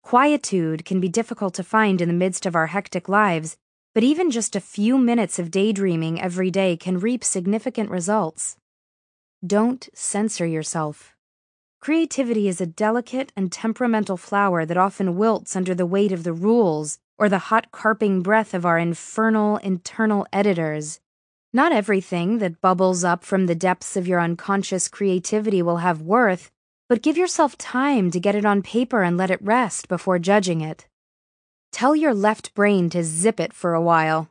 Quietude 0.04 0.86
can 0.86 1.00
be 1.00 1.10
difficult 1.10 1.56
to 1.56 1.64
find 1.64 2.00
in 2.00 2.10
the 2.10 2.14
midst 2.14 2.46
of 2.46 2.56
our 2.56 2.68
hectic 2.68 3.10
lives, 3.10 3.58
but 3.96 4.04
even 4.04 4.30
just 4.30 4.56
a 4.56 4.62
few 4.62 5.00
minutes 5.00 5.40
of 5.40 5.50
daydreaming 5.50 6.22
every 6.22 6.52
day 6.52 6.78
can 6.78 7.00
reap 7.00 7.24
significant 7.24 7.90
results. 7.90 8.56
Don't 9.44 9.90
censor 9.96 10.46
yourself. 10.46 11.16
Creativity 11.80 12.48
is 12.48 12.62
a 12.62 12.68
delicate 12.68 13.34
and 13.36 13.52
temperamental 13.52 14.18
flower 14.18 14.64
that 14.64 14.78
often 14.78 15.18
wilts 15.18 15.56
under 15.56 15.74
the 15.74 15.88
weight 15.88 16.12
of 16.12 16.24
the 16.24 16.34
rules 16.34 17.00
or 17.18 17.28
the 17.28 17.46
hot 17.50 17.72
carping 17.72 18.22
breath 18.22 18.54
of 18.54 18.64
our 18.64 18.78
infernal 18.78 19.58
internal 19.58 20.28
editors. 20.32 21.00
Not 21.52 21.72
everything 21.72 22.38
that 22.40 22.62
bubbles 22.62 23.04
up 23.04 23.24
from 23.24 23.48
the 23.48 23.56
depths 23.56 23.98
of 23.98 24.08
your 24.08 24.20
unconscious 24.20 24.88
creativity 24.88 25.64
will 25.64 25.78
have 25.78 26.00
worth, 26.00 26.52
but 26.88 27.02
give 27.02 27.18
yourself 27.18 27.58
time 27.58 28.12
to 28.12 28.20
get 28.20 28.36
it 28.36 28.46
on 28.46 28.62
paper 28.62 29.02
and 29.02 29.18
let 29.18 29.32
it 29.32 29.42
rest 29.42 29.88
before 29.88 30.20
judging 30.20 30.62
it. 30.62 30.88
Tell 31.72 31.96
your 31.96 32.14
left 32.14 32.54
brain 32.54 32.90
to 32.92 33.04
zip 33.04 33.40
it 33.40 33.52
for 33.52 33.74
a 33.74 33.82
while. 33.82 34.30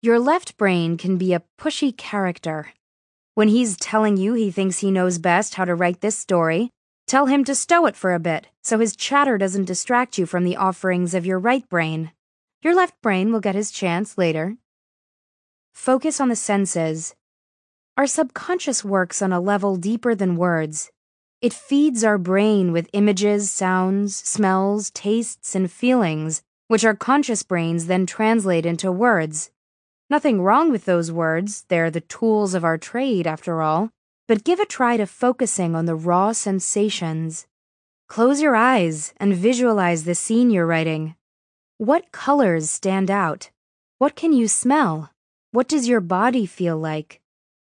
Your 0.00 0.20
left 0.20 0.56
brain 0.56 0.96
can 0.96 1.18
be 1.18 1.32
a 1.32 1.42
pushy 1.58 1.96
character. 1.96 2.72
When 3.34 3.48
he's 3.48 3.76
telling 3.76 4.16
you 4.16 4.34
he 4.34 4.52
thinks 4.52 4.78
he 4.78 4.92
knows 4.92 5.18
best 5.18 5.56
how 5.56 5.64
to 5.64 5.74
write 5.74 6.02
this 6.02 6.16
story, 6.16 6.70
tell 7.08 7.26
him 7.26 7.42
to 7.44 7.54
stow 7.56 7.86
it 7.86 7.96
for 7.96 8.14
a 8.14 8.20
bit 8.20 8.46
so 8.62 8.78
his 8.78 8.94
chatter 8.94 9.38
doesn't 9.38 9.64
distract 9.64 10.18
you 10.18 10.26
from 10.26 10.44
the 10.44 10.56
offerings 10.56 11.14
of 11.14 11.26
your 11.26 11.40
right 11.40 11.68
brain. 11.68 12.12
Your 12.62 12.76
left 12.76 13.00
brain 13.02 13.32
will 13.32 13.40
get 13.40 13.56
his 13.56 13.72
chance 13.72 14.16
later. 14.16 14.56
Focus 15.78 16.20
on 16.20 16.28
the 16.28 16.36
senses. 16.36 17.14
Our 17.96 18.08
subconscious 18.08 18.84
works 18.84 19.22
on 19.22 19.32
a 19.32 19.40
level 19.40 19.76
deeper 19.76 20.12
than 20.12 20.36
words. 20.36 20.90
It 21.40 21.54
feeds 21.54 22.02
our 22.02 22.18
brain 22.18 22.72
with 22.72 22.90
images, 22.92 23.50
sounds, 23.50 24.16
smells, 24.16 24.90
tastes, 24.90 25.54
and 25.54 25.70
feelings, 25.70 26.42
which 26.66 26.84
our 26.84 26.96
conscious 26.96 27.44
brains 27.44 27.86
then 27.86 28.06
translate 28.06 28.66
into 28.66 28.90
words. 28.90 29.50
Nothing 30.10 30.42
wrong 30.42 30.72
with 30.72 30.84
those 30.84 31.12
words, 31.12 31.64
they're 31.68 31.92
the 31.92 32.02
tools 32.02 32.54
of 32.54 32.64
our 32.64 32.76
trade, 32.76 33.26
after 33.26 33.62
all, 33.62 33.90
but 34.26 34.44
give 34.44 34.58
a 34.58 34.66
try 34.66 34.96
to 34.96 35.06
focusing 35.06 35.76
on 35.76 35.86
the 35.86 35.94
raw 35.94 36.32
sensations. 36.32 37.46
Close 38.08 38.42
your 38.42 38.56
eyes 38.56 39.14
and 39.16 39.32
visualize 39.32 40.04
the 40.04 40.16
scene 40.16 40.50
you're 40.50 40.66
writing. 40.66 41.14
What 41.78 42.10
colors 42.10 42.68
stand 42.68 43.12
out? 43.12 43.50
What 43.98 44.16
can 44.16 44.32
you 44.32 44.48
smell? 44.48 45.10
What 45.50 45.66
does 45.66 45.88
your 45.88 46.02
body 46.02 46.44
feel 46.44 46.76
like? 46.76 47.22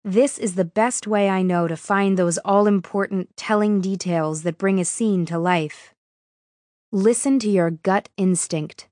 This 0.04 0.40
is 0.40 0.56
the 0.56 0.66
best 0.66 1.06
way 1.06 1.30
I 1.30 1.44
know 1.44 1.68
to 1.68 1.78
find 1.78 2.18
those 2.18 2.40
all 2.40 2.66
important 2.66 3.38
telling 3.38 3.80
details 3.80 4.41
that 4.41 4.58
bring 4.58 4.80
a 4.80 4.86
scene 4.86 5.24
to 5.28 5.38
life. 5.38 5.94
Listen 6.91 7.38
to 7.38 7.48
your 7.48 7.70
gut 7.70 8.10
instinct. 8.18 8.88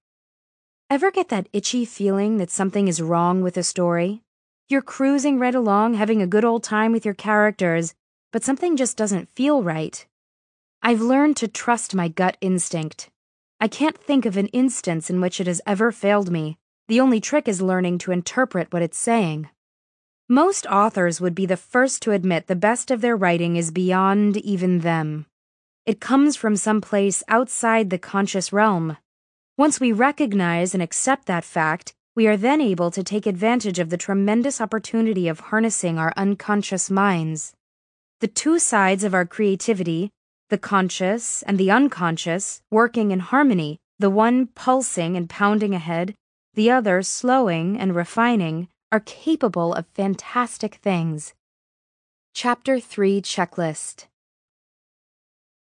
Ever 0.92 1.10
get 1.10 1.30
that 1.30 1.50
itchy 1.52 1.86
feeling 1.86 2.38
that 2.38 2.52
something 2.52 2.88
is 2.88 3.02
wrong 3.02 3.42
with 3.42 3.58
a 3.58 3.64
story? 3.64 4.22
You're 4.70 4.84
cruising 4.84 5.40
right 5.40 5.56
along, 5.56 5.96
having 5.96 6.22
a 6.22 6.28
good 6.28 6.46
old 6.46 6.64
time 6.64 6.92
with 6.92 7.04
your 7.04 7.16
characters, 7.16 7.96
but 8.32 8.44
something 8.44 8.78
just 8.78 8.96
doesn't 8.96 9.36
feel 9.36 9.64
right. 9.64 10.06
I've 10.84 11.02
learned 11.02 11.36
to 11.38 11.48
trust 11.48 11.96
my 11.96 12.10
gut 12.10 12.38
instinct. 12.42 13.10
I 13.60 13.70
can't 13.70 13.98
think 13.98 14.28
of 14.28 14.38
an 14.38 14.48
instance 14.50 15.10
in 15.10 15.20
which 15.20 15.42
it 15.42 15.48
has 15.48 15.62
ever 15.66 15.92
failed 15.92 16.30
me. 16.30 16.60
The 16.88 17.02
only 17.02 17.20
trick 17.20 17.48
is 17.50 17.62
learning 17.62 17.98
to 18.00 18.14
interpret 18.14 18.72
what 18.72 18.82
it's 18.82 18.98
saying. 18.98 19.50
Most 20.30 20.66
authors 20.68 21.20
would 21.20 21.36
be 21.36 21.46
the 21.46 21.58
first 21.58 22.02
to 22.04 22.12
admit 22.12 22.48
the 22.48 22.56
best 22.56 22.92
of 22.92 23.02
their 23.02 23.16
writing 23.16 23.58
is 23.58 23.72
beyond 23.72 24.38
even 24.38 24.80
them. 24.80 25.26
It 25.86 26.00
comes 26.00 26.36
from 26.36 26.56
some 26.56 26.80
place 26.80 27.24
outside 27.28 27.90
the 27.90 27.98
conscious 27.98 28.54
realm. 28.54 28.98
Once 29.58 29.80
we 29.80 29.92
recognize 29.92 30.74
and 30.74 30.84
accept 30.84 31.26
that 31.26 31.44
fact, 31.44 31.94
we 32.16 32.26
are 32.26 32.38
then 32.38 32.62
able 32.62 32.90
to 32.92 33.04
take 33.04 33.26
advantage 33.26 33.80
of 33.80 33.90
the 33.90 33.98
tremendous 33.98 34.62
opportunity 34.62 35.28
of 35.28 35.40
harnessing 35.40 35.98
our 35.98 36.14
unconscious 36.16 36.90
minds. 36.90 37.54
The 38.22 38.28
two 38.28 38.60
sides 38.60 39.04
of 39.04 39.14
our 39.14 39.26
creativity, 39.26 40.10
the 40.50 40.58
conscious 40.58 41.44
and 41.44 41.58
the 41.58 41.70
unconscious, 41.70 42.62
working 42.72 43.12
in 43.12 43.20
harmony, 43.20 43.78
the 44.00 44.10
one 44.10 44.48
pulsing 44.48 45.18
and 45.18 45.30
pounding 45.30 45.76
ahead, 45.76 46.16
the 46.58 46.72
other 46.72 47.04
slowing 47.04 47.78
and 47.78 47.96
refining, 47.96 48.68
are 48.92 49.00
capable 49.00 49.76
of 49.76 49.86
fantastic 49.94 50.76
things. 50.76 51.36
Chapter 52.34 52.80
3 52.80 53.22
Checklist 53.22 54.06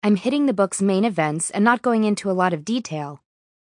I'm 0.02 0.16
hitting 0.16 0.46
the 0.46 0.52
book's 0.52 0.82
main 0.82 1.04
events 1.04 1.50
and 1.50 1.64
not 1.64 1.80
going 1.80 2.02
into 2.02 2.28
a 2.28 2.34
lot 2.42 2.52
of 2.52 2.64
detail, 2.64 3.22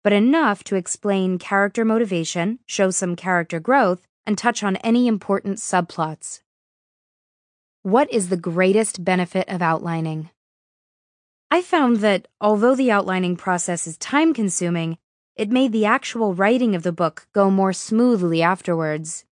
but 0.04 0.12
enough 0.12 0.64
to 0.64 0.76
explain 0.76 1.38
character 1.38 1.86
motivation, 1.86 2.58
show 2.66 2.90
some 2.90 3.16
character 3.16 3.60
growth, 3.60 4.08
and 4.26 4.40
touch 4.40 4.64
on 4.64 4.78
any 4.78 5.06
important 5.06 5.58
subplots. 5.58 6.42
What 7.84 8.12
is 8.12 8.30
the 8.30 8.38
greatest 8.38 9.06
benefit 9.06 9.48
of 9.48 9.62
outlining? 9.62 10.32
I 11.52 11.62
found 11.62 11.98
that 11.98 12.28
although 12.42 12.74
the 12.74 12.90
outlining 12.90 13.36
process 13.36 13.86
is 13.86 13.98
time 13.98 14.34
consuming, 14.34 14.98
it 15.36 15.50
made 15.50 15.72
the 15.72 15.86
actual 15.86 16.34
writing 16.34 16.76
of 16.76 16.84
the 16.84 16.92
book 16.92 17.28
go 17.34 17.50
more 17.50 17.74
smoothly 17.74 18.42
afterwards. 18.42 19.26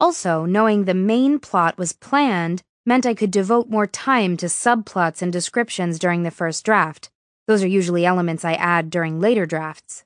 Also, 0.00 0.44
knowing 0.44 0.84
the 0.84 0.94
main 0.94 1.38
plot 1.38 1.76
was 1.76 1.92
planned 1.92 2.62
meant 2.86 3.04
I 3.04 3.14
could 3.14 3.30
devote 3.30 3.68
more 3.68 3.86
time 3.86 4.36
to 4.38 4.46
subplots 4.46 5.20
and 5.20 5.32
descriptions 5.32 5.98
during 5.98 6.22
the 6.22 6.30
first 6.30 6.64
draft. 6.64 7.10
Those 7.46 7.62
are 7.62 7.68
usually 7.68 8.06
elements 8.06 8.44
I 8.44 8.54
add 8.54 8.90
during 8.90 9.20
later 9.20 9.46
drafts. 9.46 10.04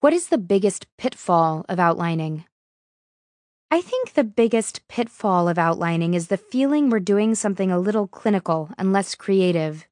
What 0.00 0.12
is 0.12 0.28
the 0.28 0.38
biggest 0.38 0.86
pitfall 0.98 1.64
of 1.68 1.80
outlining? 1.80 2.44
I 3.70 3.80
think 3.80 4.12
the 4.12 4.22
biggest 4.24 4.86
pitfall 4.86 5.48
of 5.48 5.58
outlining 5.58 6.14
is 6.14 6.28
the 6.28 6.36
feeling 6.36 6.88
we're 6.88 7.00
doing 7.00 7.34
something 7.34 7.72
a 7.72 7.80
little 7.80 8.06
clinical 8.06 8.70
and 8.78 8.92
less 8.92 9.14
creative. 9.14 9.86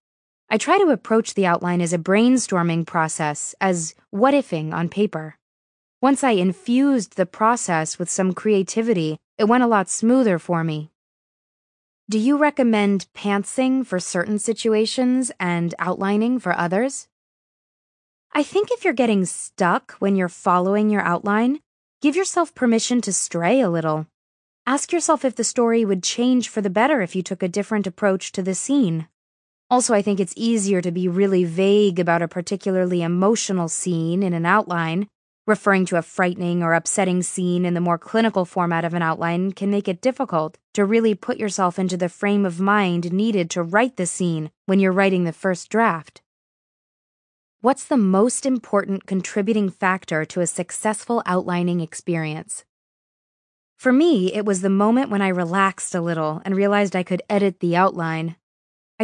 I 0.55 0.57
try 0.57 0.79
to 0.79 0.91
approach 0.91 1.35
the 1.35 1.47
outline 1.47 1.81
as 1.81 1.93
a 1.93 1.99
brainstorming 1.99 2.87
process, 2.87 3.57
as 3.61 3.93
what 4.11 4.35
ifing 4.35 4.73
on 4.73 4.89
paper. 4.89 5.37
Once 6.01 6.23
I 6.23 6.31
infused 6.31 7.17
the 7.17 7.27
process 7.27 7.99
with 7.99 8.09
some 8.09 8.33
creativity, 8.33 9.17
it 9.37 9.49
went 9.49 9.65
a 9.65 9.67
lot 9.67 9.89
smoother 9.89 10.39
for 10.39 10.63
me. 10.63 10.93
Do 12.09 12.21
you 12.21 12.37
recommend 12.37 13.09
pantsing 13.17 13.85
for 13.85 13.99
certain 13.99 14.39
situations 14.39 15.33
and 15.41 15.75
outlining 15.81 16.39
for 16.39 16.57
others? 16.57 17.09
I 18.33 18.45
think 18.45 18.71
if 18.71 18.85
you're 18.85 18.93
getting 18.93 19.25
stuck 19.25 19.97
when 19.99 20.15
you're 20.15 20.29
following 20.29 20.89
your 20.89 21.03
outline, 21.03 21.59
Give 22.01 22.15
yourself 22.15 22.55
permission 22.55 23.01
to 23.01 23.13
stray 23.13 23.61
a 23.61 23.69
little. 23.69 24.07
Ask 24.69 24.93
yourself 24.93 25.25
if 25.25 25.35
the 25.35 25.43
story 25.43 25.85
would 25.85 26.05
change 26.05 26.49
for 26.49 26.61
the 26.61 26.71
better 26.71 27.01
if 27.01 27.17
you 27.17 27.25
took 27.25 27.43
a 27.43 27.49
different 27.49 27.89
approach 27.89 28.31
to 28.31 28.43
the 28.43 28.55
scene. 28.55 29.09
Also, 29.71 29.95
I 29.95 30.03
think 30.03 30.21
it's 30.21 30.35
easier 30.37 30.81
to 30.83 30.93
be 30.93 31.09
really 31.09 31.45
vague 31.45 31.99
about 31.99 32.23
a 32.23 32.29
particularly 32.29 33.03
emotional 33.03 33.69
scene 33.69 34.23
in 34.23 34.33
an 34.33 34.47
outline. 34.47 35.09
Referring 35.47 35.85
to 35.87 35.97
a 35.97 36.03
frightening 36.03 36.63
or 36.63 36.73
upsetting 36.73 37.23
scene 37.23 37.67
in 37.67 37.75
the 37.75 37.81
more 37.81 37.99
clinical 37.99 38.47
format 38.47 38.85
of 38.85 38.95
an 38.95 39.03
outline 39.03 39.53
can 39.53 39.71
make 39.71 39.89
it 39.89 40.01
difficult 40.01 40.57
to 40.73 40.87
really 40.87 41.15
put 41.15 41.39
yourself 41.39 41.79
into 41.79 41.99
the 41.99 42.09
frame 42.09 42.47
of 42.47 42.61
mind 42.61 43.13
needed 43.13 43.51
to 43.51 43.63
write 43.63 43.97
the 43.97 44.07
scene 44.07 44.51
when 44.65 44.81
you're 44.81 44.93
writing 44.93 45.25
the 45.25 45.33
first 45.33 45.69
draft. 45.69 46.23
What's 47.61 47.85
the 47.85 47.97
most 47.97 48.47
important 48.47 49.07
contributing 49.07 49.71
factor 49.71 50.25
to 50.25 50.41
a 50.41 50.47
successful 50.47 51.23
outlining 51.27 51.81
experience? 51.81 52.65
For 53.77 53.93
me, 53.93 54.33
it 54.33 54.47
was 54.47 54.61
the 54.61 54.71
moment 54.71 55.11
when 55.11 55.23
I 55.23 55.29
relaxed 55.29 55.95
a 55.95 56.01
little 56.01 56.41
and 56.45 56.57
realized 56.57 56.97
I 56.97 57.03
could 57.03 57.23
edit 57.29 57.61
the 57.61 57.77
outline. 57.77 58.37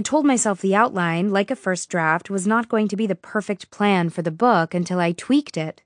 I 0.00 0.02
told 0.02 0.24
myself 0.24 0.62
the 0.62 0.74
outline, 0.74 1.28
like 1.28 1.50
a 1.50 1.54
first 1.54 1.90
draft, 1.90 2.30
was 2.30 2.46
not 2.46 2.70
going 2.70 2.88
to 2.88 2.96
be 2.96 3.06
the 3.06 3.14
perfect 3.14 3.70
plan 3.70 4.08
for 4.08 4.22
the 4.22 4.30
book 4.30 4.72
until 4.72 4.98
I 4.98 5.12
tweaked 5.12 5.58
it. 5.58 5.82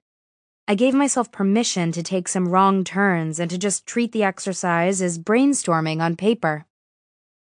I 0.68 0.76
gave 0.76 0.94
myself 0.94 1.32
permission 1.32 1.90
to 1.90 2.00
take 2.00 2.28
some 2.28 2.46
wrong 2.46 2.84
turns 2.84 3.40
and 3.40 3.50
to 3.50 3.58
just 3.58 3.86
treat 3.86 4.12
the 4.12 4.22
exercise 4.22 5.02
as 5.02 5.18
brainstorming 5.18 6.00
on 6.00 6.14
paper. 6.14 6.64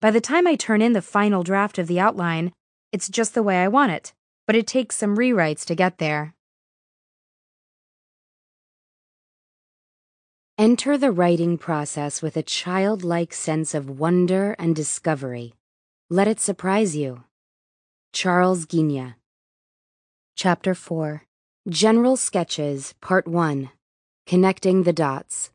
By 0.01 0.13
the 0.13 0.21
time 0.21 0.47
I 0.47 0.55
turn 0.55 0.81
in 0.83 0.93
the 0.93 1.03
final 1.03 1.43
draft 1.43 1.79
of 1.79 1.89
the 1.89 1.99
outline, 1.99 2.53
it's 2.93 3.09
just 3.09 3.35
the 3.35 3.43
way 3.43 3.61
I 3.61 3.67
want 3.67 3.91
it, 3.91 4.13
but 4.47 4.55
it 4.55 4.69
takes 4.69 4.97
some 4.97 5.17
rewrites 5.17 5.65
to 5.65 5.75
get 5.75 5.99
there. 5.99 6.33
Enter 10.57 10.97
the 10.97 11.11
writing 11.11 11.59
process 11.59 12.23
with 12.23 12.37
a 12.37 12.43
childlike 12.45 13.35
sense 13.35 13.75
of 13.75 13.99
wonder 13.99 14.55
and 14.61 14.77
discovery. 14.77 15.55
Let 16.13 16.29
it 16.29 16.41
surprise 16.41 16.95
you. 16.95 17.25
Charles 18.13 18.67
Ghigna. 18.67 19.15
Chapter 20.37 20.75
4 20.75 21.23
General 21.67 22.19
Sketches, 22.19 22.93
Part 23.01 23.27
1 23.27 23.71
Connecting 24.27 24.83
the 24.83 24.93
Dots. 24.93 25.53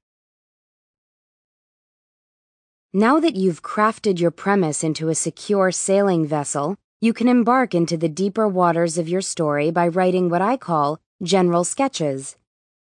Now 2.91 3.19
that 3.19 3.35
you've 3.35 3.61
crafted 3.61 4.19
your 4.19 4.31
premise 4.31 4.83
into 4.83 5.09
a 5.09 5.13
secure 5.13 5.71
sailing 5.71 6.25
vessel, 6.25 6.75
you 7.01 7.13
can 7.13 7.27
embark 7.27 7.75
into 7.75 7.95
the 7.95 8.09
deeper 8.09 8.47
waters 8.47 8.97
of 8.97 9.07
your 9.07 9.21
story 9.21 9.69
by 9.69 9.87
writing 9.87 10.27
what 10.27 10.41
I 10.41 10.57
call 10.57 10.99
general 11.21 11.65
sketches. 11.65 12.35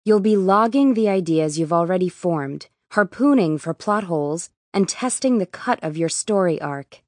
You'll 0.06 0.22
be 0.22 0.38
logging 0.38 0.94
the 0.94 1.10
ideas 1.10 1.60
you've 1.60 1.74
already 1.74 2.08
formed, 2.08 2.68
harpooning 2.94 3.58
for 3.58 3.74
plot 3.74 4.06
holes, 4.06 4.52
and 4.74 4.88
testing 4.88 5.38
the 5.38 5.46
cut 5.46 5.84
of 5.84 5.98
your 5.98 6.08
story 6.08 6.62
arc. 6.62 7.02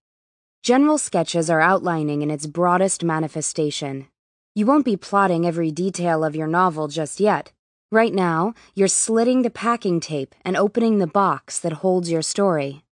General 0.61 0.98
sketches 0.98 1.49
are 1.49 1.61
outlining 1.61 2.22
in 2.22 2.30
its 2.30 2.45
broadest 2.45 3.02
manifestation. 3.02 4.07
You 4.56 4.65
won't 4.65 4.84
be 4.84 4.98
plotting 4.98 5.45
every 5.45 5.72
detail 5.72 6.23
of 6.23 6.36
your 6.36 6.48
novel 6.48 6.90
just 6.90 7.22
yet. 7.22 7.53
Right 7.91 8.14
now, 8.14 8.53
you're 8.76 8.90
slitting 8.90 9.41
the 9.41 9.49
packing 9.49 10.02
tape 10.02 10.36
and 10.44 10.57
opening 10.57 10.99
the 10.99 11.07
box 11.07 11.60
that 11.60 11.81
holds 11.81 12.11
your 12.11 12.22
story. 12.22 12.84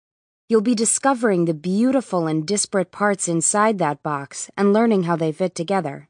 You'll 0.49 0.61
be 0.61 0.77
discovering 0.77 1.45
the 1.45 1.55
beautiful 1.55 2.29
and 2.29 2.47
disparate 2.47 2.93
parts 2.93 3.27
inside 3.27 3.79
that 3.79 4.01
box 4.01 4.49
and 4.57 4.73
learning 4.73 5.03
how 5.03 5.17
they 5.17 5.33
fit 5.33 5.57
together. 5.57 6.09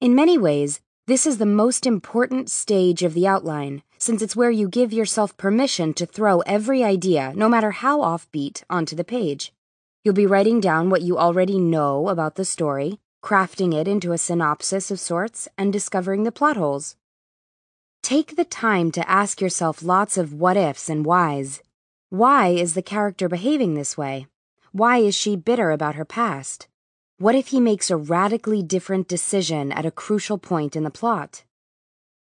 In 0.00 0.14
many 0.14 0.38
ways, 0.38 0.80
this 1.06 1.26
is 1.26 1.36
the 1.36 1.44
most 1.44 1.84
important 1.84 2.48
stage 2.48 3.02
of 3.02 3.12
the 3.12 3.26
outline, 3.26 3.82
since 3.98 4.22
it's 4.22 4.34
where 4.34 4.50
you 4.50 4.68
give 4.68 4.90
yourself 4.90 5.36
permission 5.36 5.92
to 5.94 6.06
throw 6.06 6.40
every 6.40 6.82
idea, 6.82 7.34
no 7.36 7.48
matter 7.48 7.72
how 7.72 8.00
offbeat, 8.00 8.62
onto 8.70 8.96
the 8.96 9.04
page. 9.04 9.52
You'll 10.04 10.14
be 10.14 10.26
writing 10.26 10.58
down 10.58 10.90
what 10.90 11.02
you 11.02 11.16
already 11.16 11.60
know 11.60 12.08
about 12.08 12.34
the 12.34 12.44
story, 12.44 12.98
crafting 13.22 13.72
it 13.72 13.86
into 13.86 14.10
a 14.10 14.18
synopsis 14.18 14.90
of 14.90 14.98
sorts, 14.98 15.46
and 15.56 15.72
discovering 15.72 16.24
the 16.24 16.32
plot 16.32 16.56
holes. 16.56 16.96
Take 18.02 18.34
the 18.34 18.44
time 18.44 18.90
to 18.92 19.08
ask 19.08 19.40
yourself 19.40 19.80
lots 19.80 20.18
of 20.18 20.32
what 20.32 20.56
ifs 20.56 20.88
and 20.88 21.06
whys. 21.06 21.62
Why 22.10 22.48
is 22.48 22.74
the 22.74 22.82
character 22.82 23.28
behaving 23.28 23.74
this 23.74 23.96
way? 23.96 24.26
Why 24.72 24.98
is 24.98 25.14
she 25.14 25.36
bitter 25.36 25.70
about 25.70 25.94
her 25.94 26.04
past? 26.04 26.66
What 27.18 27.36
if 27.36 27.48
he 27.48 27.60
makes 27.60 27.88
a 27.88 27.96
radically 27.96 28.60
different 28.60 29.06
decision 29.06 29.70
at 29.70 29.86
a 29.86 29.92
crucial 29.92 30.36
point 30.36 30.74
in 30.74 30.82
the 30.82 30.90
plot? 30.90 31.44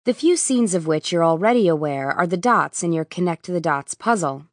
The 0.06 0.14
few 0.14 0.38
scenes 0.38 0.76
of 0.76 0.86
which 0.86 1.12
you're 1.12 1.24
already 1.24 1.68
aware 1.68 2.12
are 2.12 2.28
the 2.28 2.38
dots 2.38 2.84
in 2.84 2.94
your 2.94 3.06
connect 3.06 3.48
the 3.48 3.60
dots 3.60 3.96
puzzle. 3.96 4.46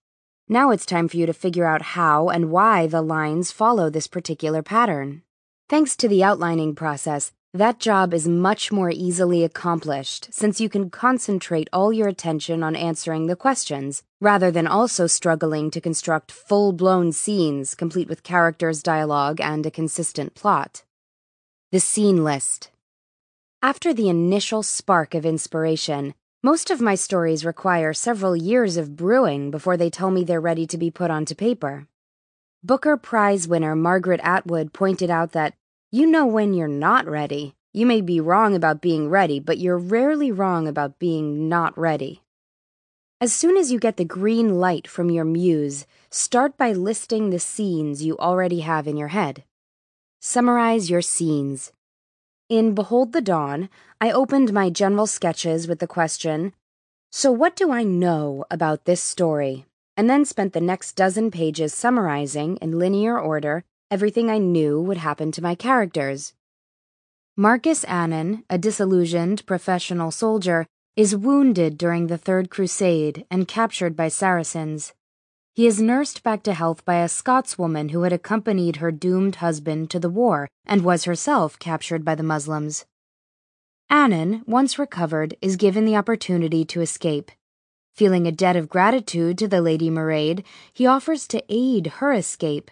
Now 0.53 0.73
it's 0.73 0.85
time 0.85 1.07
for 1.07 1.17
you 1.17 1.27
to 1.27 1.33
figure 1.33 1.65
out 1.65 1.95
how 1.95 2.29
and 2.29 2.51
why 2.51 2.89
the 2.89 3.03
lines 3.03 3.53
follow 3.53 3.89
this 3.89 4.09
particular 4.09 4.65
pattern. 4.65 5.23
Thanks 5.69 5.95
to 5.95 6.09
the 6.09 6.25
outlining 6.25 6.75
process, 6.75 7.31
that 7.55 7.79
job 7.79 8.13
is 8.13 8.27
much 8.27 8.73
more 8.73 8.91
easily 8.91 9.45
accomplished 9.45 10.35
since 10.35 10.61
you 10.61 10.69
can 10.69 10.91
concentrate 10.91 11.71
all 11.73 11.93
your 11.93 12.09
attention 12.09 12.65
on 12.65 12.75
answering 12.75 13.29
the 13.29 13.37
questions, 13.37 14.03
rather 14.21 14.51
than 14.51 14.67
also 14.67 15.07
struggling 15.07 15.71
to 15.71 15.81
construct 15.81 16.33
full 16.33 16.73
blown 16.73 17.13
scenes 17.13 17.77
complete 17.77 18.09
with 18.09 18.25
characters, 18.25 18.83
dialogue, 18.83 19.41
and 19.41 19.65
a 19.67 19.71
consistent 19.71 20.35
plot. 20.35 20.83
The 21.71 21.79
Scene 21.79 22.25
List 22.25 22.73
After 23.63 23.95
the 23.95 24.09
initial 24.09 24.65
spark 24.65 25.15
of 25.15 25.25
inspiration, 25.25 26.15
most 26.43 26.71
of 26.71 26.81
my 26.81 26.95
stories 26.95 27.45
require 27.45 27.93
several 27.93 28.35
years 28.35 28.79
of 28.79 28.97
brewing 28.97 29.51
before 29.51 29.77
they 29.77 29.91
tell 29.91 30.11
me 30.11 30.25
they're 30.25 30.41
ready 30.41 30.67
to 30.67 30.79
be 30.79 30.91
put 30.91 31.11
onto 31.11 31.35
paper. 31.35 31.87
Booker 32.65 32.97
Prize 32.97 33.47
winner 33.47 33.77
Margaret 33.77 34.21
Atwood 34.23 34.73
pointed 34.73 35.11
out 35.11 35.33
that 35.33 35.55
you 35.91 36.07
know 36.07 36.25
when 36.25 36.55
you're 36.55 36.67
not 36.67 37.07
ready. 37.07 37.55
You 37.75 37.85
may 37.85 38.01
be 38.01 38.21
wrong 38.21 38.55
about 38.55 38.81
being 38.81 39.11
ready, 39.11 39.39
but 39.39 39.59
you're 39.59 39.79
rarely 39.79 40.33
wrong 40.33 40.67
about 40.67 40.99
being 40.99 41.49
not 41.49 41.77
ready. 41.77 42.23
As 43.21 43.35
soon 43.35 43.59
as 43.59 43.71
you 43.71 43.79
get 43.79 43.99
the 43.99 44.05
green 44.07 44.59
light 44.59 44.89
from 44.89 45.11
your 45.11 45.27
muse, 45.27 45.87
start 46.09 46.57
by 46.57 46.73
listing 46.73 47.29
the 47.29 47.39
scenes 47.39 48.03
you 48.03 48.17
already 48.17 48.61
have 48.61 48.89
in 48.89 48.97
your 48.97 49.09
head. 49.09 49.45
Summarize 50.21 50.89
your 50.89 51.03
scenes. 51.03 51.73
In 52.51 52.75
Behold 52.75 53.13
the 53.13 53.21
Dawn, 53.21 53.69
I 54.01 54.11
opened 54.11 54.53
my 54.53 54.71
general 54.71 55.07
sketches 55.07 55.69
with 55.69 55.79
the 55.79 55.87
question, 55.87 56.53
So 57.13 57.31
what 57.31 57.55
do 57.55 57.71
I 57.71 57.85
know 57.85 58.45
about 58.51 58.87
this 58.87 59.01
story? 59.01 59.67
And 59.97 60.11
then 60.11 60.25
spent 60.25 60.53
the 60.53 60.61
next 60.61 60.97
dozen 60.97 61.31
pages 61.31 61.73
summarizing, 61.73 62.57
in 62.57 62.77
linear 62.77 63.17
order, 63.17 63.63
everything 63.89 64.29
I 64.29 64.39
knew 64.39 64.81
would 64.81 64.97
happen 64.97 65.31
to 65.31 65.43
my 65.43 65.55
characters. 65.55 66.35
Marcus 67.37 67.85
Annan, 67.85 68.45
a 68.51 68.59
disillusioned 68.59 69.47
professional 69.47 70.11
soldier, 70.11 70.67
is 70.97 71.15
wounded 71.15 71.79
during 71.79 72.09
the 72.09 72.19
Third 72.19 72.51
Crusade 72.51 73.27
and 73.31 73.47
captured 73.47 73.95
by 73.95 74.09
Saracens. 74.09 74.93
He 75.61 75.67
is 75.67 75.79
nursed 75.79 76.23
back 76.23 76.43
to 76.45 76.55
health 76.55 76.87
by 76.87 77.03
a 77.03 77.07
Scotswoman 77.07 77.91
who 77.91 78.01
had 78.01 78.15
accompanied 78.15 78.77
her 78.77 78.91
doomed 78.91 79.37
husband 79.45 79.91
to 79.91 80.01
the 80.01 80.09
war 80.09 80.49
and 80.65 80.81
was 80.81 81.05
herself 81.05 81.59
captured 81.59 82.03
by 82.03 82.15
the 82.15 82.23
Muslims. 82.23 82.87
Annan, 83.91 84.43
once 84.47 84.79
recovered, 84.79 85.37
is 85.43 85.57
given 85.57 85.85
the 85.85 85.97
opportunity 85.97 86.65
to 86.65 86.81
escape. 86.81 87.31
Feeling 87.95 88.27
a 88.27 88.33
debt 88.33 88.57
of 88.57 88.71
gratitude 88.71 89.37
to 89.37 89.47
the 89.47 89.61
Lady 89.61 89.91
Mairead, 89.91 90.47
he 90.73 90.87
offers 90.87 91.29
to 91.29 91.45
aid 91.51 91.89
her 91.99 92.15
escape. 92.15 92.71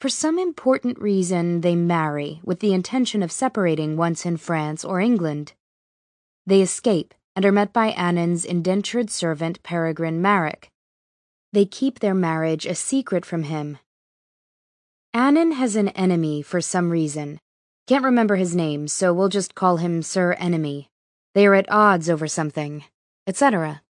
For 0.00 0.08
some 0.08 0.40
important 0.40 0.98
reason, 0.98 1.60
they 1.60 1.76
marry 1.76 2.40
with 2.42 2.58
the 2.58 2.74
intention 2.74 3.22
of 3.22 3.30
separating 3.30 3.96
once 3.96 4.26
in 4.26 4.38
France 4.38 4.84
or 4.84 4.98
England. 4.98 5.52
They 6.44 6.62
escape 6.62 7.14
and 7.36 7.44
are 7.44 7.52
met 7.52 7.72
by 7.72 7.90
Annan's 7.90 8.44
indentured 8.44 9.08
servant 9.08 9.62
Peregrine 9.62 10.20
Marek, 10.20 10.72
they 11.52 11.64
keep 11.64 12.00
their 12.00 12.14
marriage 12.14 12.66
a 12.66 12.74
secret 12.74 13.24
from 13.24 13.44
him. 13.44 13.78
Annan 15.14 15.52
has 15.52 15.76
an 15.76 15.88
enemy 15.90 16.42
for 16.42 16.60
some 16.60 16.90
reason. 16.90 17.40
Can't 17.86 18.04
remember 18.04 18.36
his 18.36 18.54
name, 18.54 18.86
so 18.86 19.14
we'll 19.14 19.30
just 19.30 19.54
call 19.54 19.78
him 19.78 20.02
Sir 20.02 20.34
Enemy. 20.34 20.90
They 21.34 21.46
are 21.46 21.54
at 21.54 21.70
odds 21.72 22.10
over 22.10 22.28
something, 22.28 22.84
etc. 23.26 23.82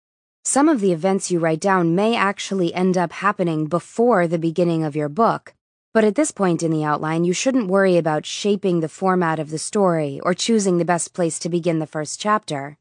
Some 0.44 0.68
of 0.68 0.80
the 0.80 0.92
events 0.92 1.30
you 1.30 1.40
write 1.40 1.60
down 1.60 1.94
may 1.94 2.14
actually 2.14 2.72
end 2.72 2.96
up 2.96 3.12
happening 3.12 3.66
before 3.66 4.28
the 4.28 4.38
beginning 4.38 4.84
of 4.84 4.94
your 4.94 5.08
book, 5.08 5.54
but 5.92 6.04
at 6.04 6.14
this 6.14 6.30
point 6.30 6.62
in 6.62 6.70
the 6.70 6.84
outline, 6.84 7.24
you 7.24 7.32
shouldn't 7.32 7.68
worry 7.68 7.96
about 7.96 8.24
shaping 8.24 8.80
the 8.80 8.88
format 8.88 9.40
of 9.40 9.50
the 9.50 9.58
story 9.58 10.20
or 10.22 10.32
choosing 10.32 10.78
the 10.78 10.84
best 10.84 11.12
place 11.12 11.38
to 11.40 11.48
begin 11.48 11.80
the 11.80 11.86
first 11.86 12.20
chapter. 12.20 12.78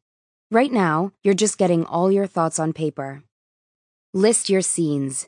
Right 0.52 0.72
now, 0.72 1.12
you're 1.24 1.34
just 1.34 1.58
getting 1.58 1.84
all 1.86 2.12
your 2.12 2.28
thoughts 2.28 2.60
on 2.60 2.74
paper. 2.74 3.24
List 4.14 4.50
your 4.50 4.62
scenes. 4.62 5.28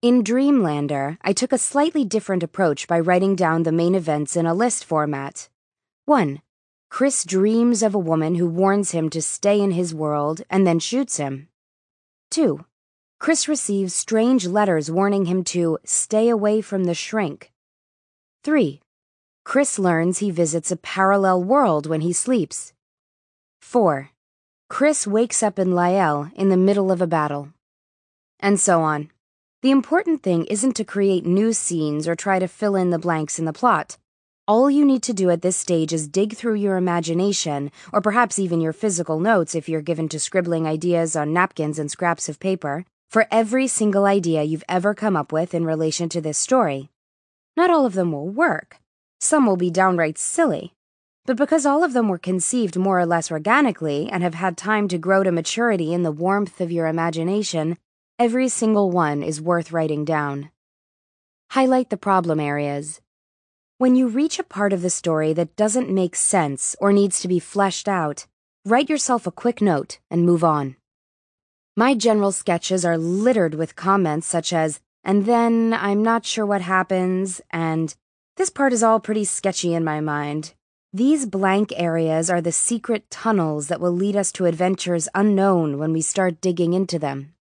In 0.00 0.24
Dreamlander, 0.24 1.18
I 1.20 1.34
took 1.34 1.52
a 1.52 1.58
slightly 1.58 2.06
different 2.06 2.42
approach 2.42 2.88
by 2.88 2.98
writing 2.98 3.36
down 3.36 3.64
the 3.64 3.70
main 3.70 3.94
events 3.94 4.34
in 4.34 4.46
a 4.46 4.54
list 4.54 4.86
format. 4.86 5.50
1. 6.06 6.40
Chris 6.88 7.22
dreams 7.22 7.82
of 7.82 7.94
a 7.94 7.98
woman 7.98 8.36
who 8.36 8.48
warns 8.48 8.92
him 8.92 9.10
to 9.10 9.20
stay 9.20 9.60
in 9.60 9.72
his 9.72 9.94
world 9.94 10.40
and 10.48 10.66
then 10.66 10.78
shoots 10.78 11.18
him. 11.18 11.48
2. 12.30 12.64
Chris 13.20 13.46
receives 13.46 13.94
strange 13.94 14.46
letters 14.46 14.90
warning 14.90 15.26
him 15.26 15.44
to 15.44 15.78
stay 15.84 16.30
away 16.30 16.62
from 16.62 16.84
the 16.84 16.94
shrink. 16.94 17.52
3. 18.42 18.80
Chris 19.44 19.78
learns 19.78 20.18
he 20.18 20.30
visits 20.30 20.70
a 20.70 20.76
parallel 20.76 21.44
world 21.44 21.86
when 21.86 22.00
he 22.00 22.14
sleeps. 22.14 22.72
4. 23.60 24.08
Chris 24.70 25.06
wakes 25.06 25.42
up 25.42 25.58
in 25.58 25.74
Lael 25.74 26.30
in 26.34 26.48
the 26.48 26.56
middle 26.56 26.90
of 26.90 27.02
a 27.02 27.06
battle 27.06 27.52
and 28.42 28.60
so 28.60 28.82
on. 28.82 29.10
The 29.62 29.70
important 29.70 30.22
thing 30.22 30.44
isn't 30.46 30.74
to 30.74 30.84
create 30.84 31.24
new 31.24 31.52
scenes 31.52 32.08
or 32.08 32.16
try 32.16 32.40
to 32.40 32.48
fill 32.48 32.74
in 32.74 32.90
the 32.90 32.98
blanks 32.98 33.38
in 33.38 33.44
the 33.44 33.52
plot. 33.52 33.96
All 34.48 34.68
you 34.68 34.84
need 34.84 35.04
to 35.04 35.12
do 35.12 35.30
at 35.30 35.40
this 35.40 35.56
stage 35.56 35.92
is 35.92 36.08
dig 36.08 36.34
through 36.34 36.56
your 36.56 36.76
imagination, 36.76 37.70
or 37.92 38.00
perhaps 38.00 38.40
even 38.40 38.60
your 38.60 38.72
physical 38.72 39.20
notes 39.20 39.54
if 39.54 39.68
you're 39.68 39.80
given 39.80 40.08
to 40.08 40.18
scribbling 40.18 40.66
ideas 40.66 41.14
on 41.14 41.32
napkins 41.32 41.78
and 41.78 41.88
scraps 41.88 42.28
of 42.28 42.40
paper, 42.40 42.84
for 43.08 43.28
every 43.30 43.68
single 43.68 44.04
idea 44.04 44.42
you've 44.42 44.64
ever 44.68 44.94
come 44.94 45.16
up 45.16 45.32
with 45.32 45.54
in 45.54 45.64
relation 45.64 46.08
to 46.08 46.20
this 46.20 46.38
story. 46.38 46.90
Not 47.56 47.70
all 47.70 47.86
of 47.86 47.94
them 47.94 48.10
will 48.10 48.28
work. 48.28 48.78
Some 49.20 49.46
will 49.46 49.56
be 49.56 49.70
downright 49.70 50.18
silly. 50.18 50.72
But 51.24 51.36
because 51.36 51.64
all 51.64 51.84
of 51.84 51.92
them 51.92 52.08
were 52.08 52.18
conceived 52.18 52.76
more 52.76 52.98
or 52.98 53.06
less 53.06 53.30
organically 53.30 54.08
and 54.10 54.24
have 54.24 54.34
had 54.34 54.56
time 54.56 54.88
to 54.88 54.98
grow 54.98 55.22
to 55.22 55.30
maturity 55.30 55.94
in 55.94 56.02
the 56.02 56.10
warmth 56.10 56.60
of 56.60 56.72
your 56.72 56.88
imagination, 56.88 57.78
every 58.22 58.48
single 58.48 58.88
one 58.88 59.20
is 59.20 59.40
worth 59.40 59.72
writing 59.72 60.04
down. 60.04 60.48
Highlight 61.50 61.90
the 61.90 61.96
problem 61.96 62.38
areas. 62.38 63.00
When 63.78 63.96
you 63.96 64.06
reach 64.06 64.38
a 64.38 64.44
part 64.44 64.72
of 64.72 64.80
the 64.80 64.90
story 64.90 65.32
that 65.32 65.56
doesn't 65.56 65.90
make 65.90 66.14
sense 66.14 66.76
or 66.78 66.92
needs 66.92 67.20
to 67.20 67.26
be 67.26 67.40
fleshed 67.40 67.88
out, 67.88 68.26
write 68.64 68.88
yourself 68.88 69.26
a 69.26 69.32
quick 69.32 69.60
note 69.60 69.98
and 70.08 70.24
move 70.24 70.44
on. 70.44 70.76
My 71.76 71.94
general 71.96 72.30
sketches 72.30 72.84
are 72.84 72.96
littered 72.96 73.56
with 73.56 73.74
comments 73.74 74.28
such 74.28 74.52
as, 74.52 74.78
and 75.02 75.26
then 75.26 75.74
I'm 75.74 76.04
not 76.04 76.24
sure 76.24 76.46
what 76.46 76.60
happens, 76.60 77.40
and 77.50 77.92
this 78.36 78.50
part 78.50 78.72
is 78.72 78.84
all 78.84 79.00
pretty 79.00 79.24
sketchy 79.24 79.74
in 79.74 79.82
my 79.82 79.98
mind. 79.98 80.54
These 80.92 81.26
blank 81.26 81.72
areas 81.74 82.30
are 82.30 82.40
the 82.40 82.52
secret 82.52 83.10
tunnels 83.10 83.66
that 83.66 83.80
will 83.80 83.90
lead 83.90 84.14
us 84.14 84.30
to 84.34 84.46
adventures 84.46 85.08
unknown 85.12 85.76
when 85.76 85.92
we 85.92 86.02
start 86.02 86.40
digging 86.40 86.72
into 86.72 87.00
them. 87.00 87.31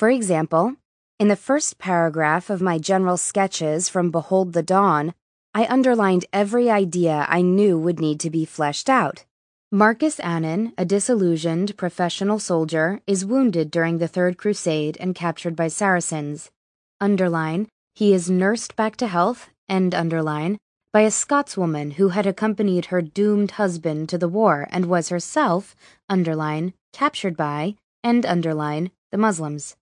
For 0.00 0.08
example, 0.08 0.76
in 1.18 1.28
the 1.28 1.36
first 1.36 1.76
paragraph 1.76 2.48
of 2.48 2.62
my 2.62 2.78
general 2.78 3.18
sketches 3.18 3.90
from 3.90 4.10
Behold 4.10 4.54
the 4.54 4.62
Dawn, 4.62 5.12
I 5.52 5.66
underlined 5.66 6.24
every 6.32 6.70
idea 6.70 7.26
I 7.28 7.42
knew 7.42 7.78
would 7.78 8.00
need 8.00 8.18
to 8.20 8.30
be 8.30 8.46
fleshed 8.46 8.88
out. 8.88 9.26
Marcus 9.70 10.18
Annan, 10.20 10.72
a 10.78 10.86
disillusioned 10.86 11.76
professional 11.76 12.38
soldier, 12.38 13.02
is 13.06 13.26
wounded 13.26 13.70
during 13.70 13.98
the 13.98 14.08
Third 14.08 14.38
Crusade 14.38 14.96
and 14.98 15.14
captured 15.14 15.54
by 15.54 15.68
Saracens. 15.68 16.50
Underline, 16.98 17.68
he 17.94 18.14
is 18.14 18.30
nursed 18.30 18.76
back 18.76 18.96
to 18.96 19.06
health, 19.06 19.50
end 19.68 19.94
underline, 19.94 20.56
by 20.94 21.02
a 21.02 21.10
Scotswoman 21.10 21.96
who 21.96 22.08
had 22.08 22.26
accompanied 22.26 22.86
her 22.86 23.02
doomed 23.02 23.50
husband 23.50 24.08
to 24.08 24.16
the 24.16 24.30
war 24.30 24.66
and 24.70 24.86
was 24.86 25.10
herself, 25.10 25.76
underline, 26.08 26.72
captured 26.94 27.36
by, 27.36 27.74
end 28.02 28.24
underline, 28.24 28.90
the 29.10 29.18
Muslims. 29.18 29.76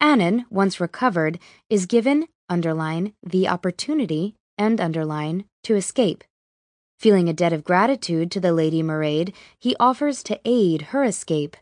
Annan, 0.00 0.46
once 0.48 0.80
recovered, 0.80 1.38
is 1.68 1.86
given, 1.86 2.28
underline, 2.48 3.14
the 3.22 3.48
opportunity 3.48 4.36
and 4.56 4.80
underline, 4.80 5.44
to 5.64 5.74
escape. 5.74 6.24
Feeling 6.98 7.28
a 7.28 7.32
debt 7.32 7.52
of 7.52 7.64
gratitude 7.64 8.30
to 8.30 8.40
the 8.40 8.52
Lady 8.52 8.82
Mairead, 8.82 9.34
he 9.58 9.76
offers 9.78 10.22
to 10.24 10.40
aid 10.44 10.82
her 10.90 11.04
escape. 11.04 11.56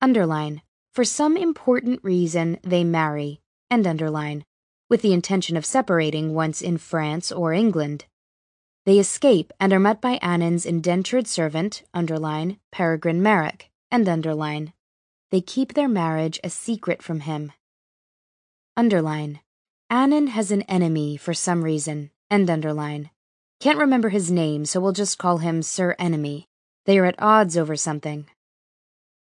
Underline, 0.00 0.62
for 0.92 1.04
some 1.04 1.36
important 1.36 2.00
reason 2.02 2.58
they 2.62 2.84
marry, 2.84 3.40
and 3.70 3.86
underline, 3.86 4.44
with 4.88 5.02
the 5.02 5.12
intention 5.12 5.56
of 5.56 5.66
separating 5.66 6.34
once 6.34 6.62
in 6.62 6.78
France 6.78 7.30
or 7.30 7.52
England. 7.52 8.06
They 8.86 8.98
escape 8.98 9.52
and 9.60 9.72
are 9.72 9.78
met 9.78 10.00
by 10.00 10.18
Annan's 10.22 10.64
indentured 10.64 11.26
servant, 11.26 11.82
underline, 11.92 12.58
Peregrine 12.72 13.22
Marek, 13.22 13.70
and 13.90 14.08
underline. 14.08 14.72
They 15.30 15.42
keep 15.42 15.74
their 15.74 15.88
marriage 15.88 16.40
a 16.42 16.48
secret 16.48 17.02
from 17.02 17.20
him. 17.20 17.52
Underline. 18.78 19.40
Annan 19.90 20.28
has 20.28 20.52
an 20.52 20.62
enemy 20.62 21.16
for 21.16 21.34
some 21.34 21.64
reason, 21.64 22.12
End 22.30 22.48
underline. 22.48 23.10
Can't 23.58 23.80
remember 23.80 24.10
his 24.10 24.30
name, 24.30 24.64
so 24.66 24.78
we'll 24.78 24.92
just 24.92 25.18
call 25.18 25.38
him 25.38 25.62
Sir 25.62 25.96
Enemy. 25.98 26.46
They 26.86 27.00
are 27.00 27.04
at 27.04 27.20
odds 27.20 27.58
over 27.58 27.74
something. 27.74 28.26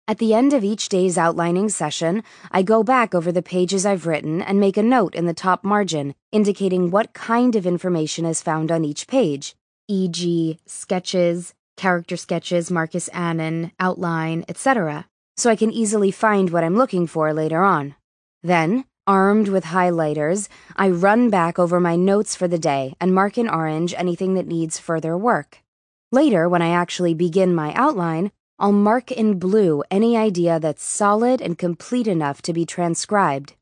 At 0.07 0.19
the 0.19 0.35
end 0.35 0.53
of 0.53 0.62
each 0.62 0.91
day's 0.91 1.16
outlining 1.16 1.70
session, 1.70 2.23
I 2.51 2.61
go 2.61 2.83
back 2.83 3.15
over 3.15 3.33
the 3.33 3.41
pages 3.41 3.87
I've 3.87 4.07
written 4.07 4.43
and 4.43 4.61
make 4.61 4.77
a 4.77 4.83
note 4.83 5.15
in 5.15 5.24
the 5.24 5.33
top 5.33 5.65
margin 5.65 6.15
indicating 6.33 6.91
what 6.91 7.15
kind 7.15 7.57
of 7.57 7.66
information 7.66 8.27
is 8.27 8.43
found 8.43 8.70
on 8.70 8.85
each 8.85 9.07
page, 9.07 9.57
e.g., 9.89 10.59
sketches, 10.66 11.55
character 11.78 12.19
sketches, 12.19 12.70
Marcus 12.70 13.09
Annan, 13.09 13.73
outline, 13.81 14.45
etc., 14.51 15.07
so 15.39 15.49
I 15.49 15.57
can 15.57 15.73
easily 15.73 16.11
find 16.11 16.51
what 16.51 16.62
I'm 16.62 16.77
looking 16.77 17.07
for 17.07 17.33
later 17.33 17.62
on. 17.62 17.95
Then, 18.43 18.85
Armed 19.09 19.47
with 19.47 19.66
highlighters, 19.66 20.49
I 20.74 20.91
run 20.91 21.31
back 21.31 21.61
over 21.61 21.78
my 21.78 21.95
notes 21.95 22.35
for 22.35 22.49
the 22.49 22.59
day 22.59 22.97
and 23.01 23.15
mark 23.15 23.39
in 23.39 23.49
orange 23.49 23.95
anything 23.97 24.35
that 24.35 24.49
needs 24.49 24.81
further 24.81 25.16
work. 25.16 25.62
Later, 26.11 26.49
when 26.49 26.61
I 26.61 26.70
actually 26.70 27.15
begin 27.15 27.55
my 27.55 27.73
outline, 27.74 28.33
I'll 28.59 28.73
mark 28.73 29.12
in 29.12 29.39
blue 29.39 29.85
any 29.93 30.16
idea 30.16 30.59
that's 30.59 30.83
solid 30.83 31.41
and 31.41 31.57
complete 31.57 32.09
enough 32.09 32.43
to 32.43 32.53
be 32.53 32.66
transcribed. 32.66 33.55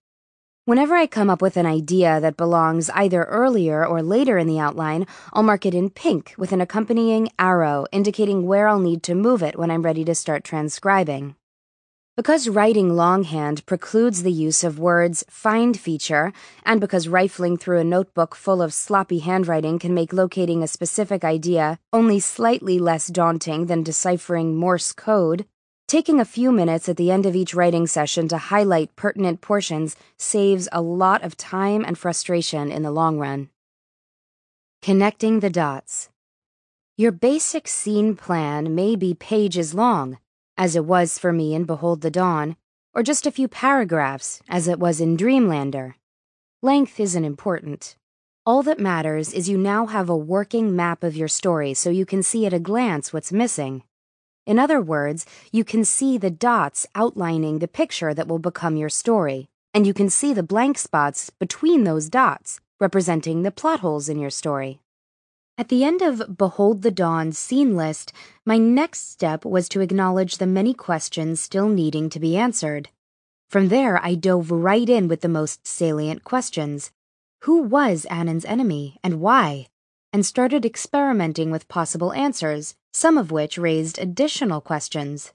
Whenever 0.64 0.94
I 0.94 1.06
come 1.06 1.28
up 1.28 1.42
with 1.42 1.58
an 1.58 1.66
idea 1.66 2.20
that 2.20 2.38
belongs 2.38 2.88
either 2.94 3.24
earlier 3.24 3.86
or 3.86 4.02
later 4.02 4.38
in 4.38 4.46
the 4.46 4.60
outline, 4.60 5.06
I'll 5.34 5.42
mark 5.42 5.66
it 5.66 5.74
in 5.74 5.90
pink 5.90 6.32
with 6.38 6.52
an 6.52 6.62
accompanying 6.62 7.28
arrow 7.38 7.84
indicating 7.92 8.46
where 8.46 8.66
I'll 8.66 8.78
need 8.78 9.02
to 9.02 9.14
move 9.14 9.42
it 9.42 9.58
when 9.58 9.70
I'm 9.70 9.82
ready 9.82 10.06
to 10.06 10.14
start 10.14 10.42
transcribing. 10.42 11.36
Because 12.16 12.48
writing 12.48 12.94
longhand 12.94 13.66
precludes 13.66 14.22
the 14.22 14.30
use 14.30 14.62
of 14.62 14.78
words 14.78 15.24
find 15.28 15.76
feature, 15.76 16.32
and 16.64 16.80
because 16.80 17.08
rifling 17.08 17.56
through 17.56 17.80
a 17.80 17.84
notebook 17.84 18.36
full 18.36 18.62
of 18.62 18.72
sloppy 18.72 19.18
handwriting 19.18 19.80
can 19.80 19.94
make 19.94 20.12
locating 20.12 20.62
a 20.62 20.68
specific 20.68 21.24
idea 21.24 21.80
only 21.92 22.20
slightly 22.20 22.78
less 22.78 23.08
daunting 23.08 23.66
than 23.66 23.82
deciphering 23.82 24.54
Morse 24.54 24.92
code, 24.92 25.44
taking 25.88 26.20
a 26.20 26.24
few 26.24 26.52
minutes 26.52 26.88
at 26.88 26.98
the 26.98 27.10
end 27.10 27.26
of 27.26 27.34
each 27.34 27.52
writing 27.52 27.88
session 27.88 28.28
to 28.28 28.38
highlight 28.38 28.94
pertinent 28.94 29.40
portions 29.40 29.96
saves 30.16 30.68
a 30.70 30.80
lot 30.80 31.24
of 31.24 31.36
time 31.36 31.84
and 31.84 31.98
frustration 31.98 32.70
in 32.70 32.84
the 32.84 32.92
long 32.92 33.18
run. 33.18 33.48
Connecting 34.82 35.40
the 35.40 35.50
dots. 35.50 36.10
Your 36.96 37.10
basic 37.10 37.66
scene 37.66 38.14
plan 38.14 38.72
may 38.72 38.94
be 38.94 39.14
pages 39.14 39.74
long 39.74 40.18
as 40.56 40.76
it 40.76 40.84
was 40.84 41.18
for 41.18 41.32
me 41.32 41.54
in 41.54 41.64
Behold 41.64 42.00
the 42.00 42.10
Dawn, 42.10 42.56
or 42.94 43.02
just 43.02 43.26
a 43.26 43.30
few 43.30 43.48
paragraphs, 43.48 44.40
as 44.48 44.68
it 44.68 44.78
was 44.78 45.00
in 45.00 45.16
Dreamlander. 45.16 45.94
Length 46.62 47.00
isn't 47.00 47.24
important. 47.24 47.96
All 48.46 48.62
that 48.62 48.78
matters 48.78 49.32
is 49.32 49.48
you 49.48 49.56
now 49.56 49.86
have 49.86 50.08
a 50.08 50.16
working 50.16 50.76
map 50.76 51.02
of 51.02 51.16
your 51.16 51.28
story 51.28 51.74
so 51.74 51.90
you 51.90 52.06
can 52.06 52.22
see 52.22 52.46
at 52.46 52.52
a 52.52 52.58
glance 52.60 53.12
what's 53.12 53.32
missing. 53.32 53.82
In 54.46 54.58
other 54.58 54.80
words, 54.80 55.24
you 55.50 55.64
can 55.64 55.84
see 55.84 56.18
the 56.18 56.30
dots 56.30 56.86
outlining 56.94 57.58
the 57.58 57.68
picture 57.68 58.12
that 58.12 58.28
will 58.28 58.38
become 58.38 58.76
your 58.76 58.90
story, 58.90 59.48
and 59.72 59.86
you 59.86 59.94
can 59.94 60.10
see 60.10 60.34
the 60.34 60.42
blank 60.42 60.76
spots 60.78 61.30
between 61.30 61.84
those 61.84 62.10
dots, 62.10 62.60
representing 62.78 63.42
the 63.42 63.50
plot 63.50 63.80
holes 63.80 64.08
in 64.10 64.18
your 64.18 64.30
story. 64.30 64.80
At 65.56 65.68
the 65.68 65.84
end 65.84 66.02
of 66.02 66.36
Behold 66.36 66.82
the 66.82 66.90
Dawn 66.90 67.30
scene 67.30 67.76
list, 67.76 68.12
my 68.44 68.58
next 68.58 69.12
step 69.12 69.44
was 69.44 69.68
to 69.68 69.80
acknowledge 69.80 70.38
the 70.38 70.48
many 70.48 70.74
questions 70.74 71.38
still 71.38 71.68
needing 71.68 72.10
to 72.10 72.18
be 72.18 72.36
answered. 72.36 72.88
From 73.48 73.68
there, 73.68 74.04
I 74.04 74.16
dove 74.16 74.50
right 74.50 74.88
in 74.88 75.06
with 75.06 75.20
the 75.20 75.28
most 75.28 75.64
salient 75.64 76.24
questions. 76.24 76.90
Who 77.42 77.62
was 77.62 78.04
Annan's 78.06 78.44
enemy, 78.44 78.98
and 79.04 79.20
why? 79.20 79.68
And 80.12 80.26
started 80.26 80.64
experimenting 80.66 81.52
with 81.52 81.68
possible 81.68 82.12
answers, 82.12 82.74
some 82.92 83.16
of 83.16 83.30
which 83.30 83.56
raised 83.56 84.00
additional 84.00 84.60
questions. 84.60 85.32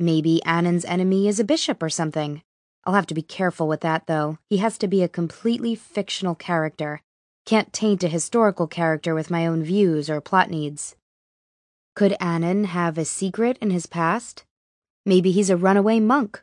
Maybe 0.00 0.42
Annan's 0.42 0.84
enemy 0.84 1.28
is 1.28 1.38
a 1.38 1.44
bishop 1.44 1.80
or 1.80 1.90
something. 1.90 2.42
I'll 2.84 2.94
have 2.94 3.06
to 3.06 3.14
be 3.14 3.22
careful 3.22 3.68
with 3.68 3.82
that, 3.82 4.08
though. 4.08 4.38
He 4.50 4.56
has 4.56 4.76
to 4.78 4.88
be 4.88 5.04
a 5.04 5.08
completely 5.08 5.76
fictional 5.76 6.34
character, 6.34 7.02
can't 7.44 7.72
taint 7.72 8.02
a 8.02 8.08
historical 8.08 8.66
character 8.66 9.14
with 9.14 9.30
my 9.30 9.46
own 9.46 9.62
views 9.62 10.08
or 10.08 10.20
plot 10.20 10.50
needs. 10.50 10.96
Could 11.94 12.16
Annan 12.18 12.64
have 12.64 12.98
a 12.98 13.04
secret 13.04 13.58
in 13.60 13.70
his 13.70 13.86
past? 13.86 14.44
Maybe 15.06 15.30
he's 15.30 15.50
a 15.50 15.56
runaway 15.56 16.00
monk. 16.00 16.42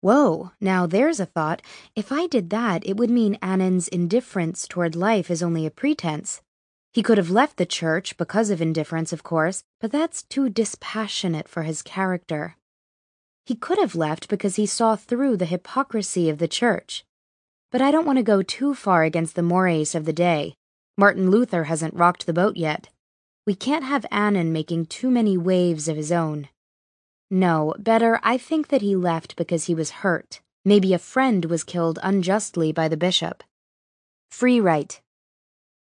Whoa, 0.00 0.52
now 0.60 0.86
there's 0.86 1.20
a 1.20 1.26
thought. 1.26 1.60
If 1.94 2.10
I 2.10 2.26
did 2.26 2.50
that, 2.50 2.86
it 2.86 2.96
would 2.96 3.10
mean 3.10 3.38
Annan's 3.42 3.88
indifference 3.88 4.66
toward 4.66 4.96
life 4.96 5.30
is 5.30 5.42
only 5.42 5.66
a 5.66 5.70
pretense. 5.70 6.40
He 6.92 7.02
could 7.02 7.18
have 7.18 7.30
left 7.30 7.58
the 7.58 7.66
church 7.66 8.16
because 8.16 8.48
of 8.48 8.62
indifference, 8.62 9.12
of 9.12 9.22
course, 9.22 9.62
but 9.80 9.92
that's 9.92 10.22
too 10.22 10.48
dispassionate 10.48 11.48
for 11.48 11.64
his 11.64 11.82
character. 11.82 12.56
He 13.44 13.54
could 13.54 13.78
have 13.78 13.94
left 13.94 14.28
because 14.28 14.56
he 14.56 14.66
saw 14.66 14.96
through 14.96 15.36
the 15.36 15.46
hypocrisy 15.46 16.28
of 16.28 16.38
the 16.38 16.48
church. 16.48 17.04
But 17.70 17.82
I 17.82 17.90
don't 17.90 18.06
want 18.06 18.18
to 18.18 18.22
go 18.22 18.42
too 18.42 18.74
far 18.74 19.04
against 19.04 19.34
the 19.34 19.42
mores 19.42 19.94
of 19.94 20.04
the 20.04 20.12
day. 20.12 20.54
Martin 20.96 21.30
Luther 21.30 21.64
hasn't 21.64 21.94
rocked 21.94 22.26
the 22.26 22.32
boat 22.32 22.56
yet. 22.56 22.88
We 23.46 23.54
can't 23.54 23.84
have 23.84 24.06
Annan 24.10 24.52
making 24.52 24.86
too 24.86 25.10
many 25.10 25.36
waves 25.36 25.86
of 25.86 25.96
his 25.96 26.10
own. 26.10 26.48
No, 27.30 27.74
better, 27.78 28.20
I 28.22 28.38
think 28.38 28.68
that 28.68 28.82
he 28.82 28.96
left 28.96 29.36
because 29.36 29.66
he 29.66 29.74
was 29.74 30.00
hurt. 30.02 30.40
Maybe 30.64 30.94
a 30.94 30.98
friend 30.98 31.44
was 31.44 31.62
killed 31.62 31.98
unjustly 32.02 32.72
by 32.72 32.88
the 32.88 32.96
bishop. 32.96 33.44
Free 34.30 34.60
write. 34.60 35.00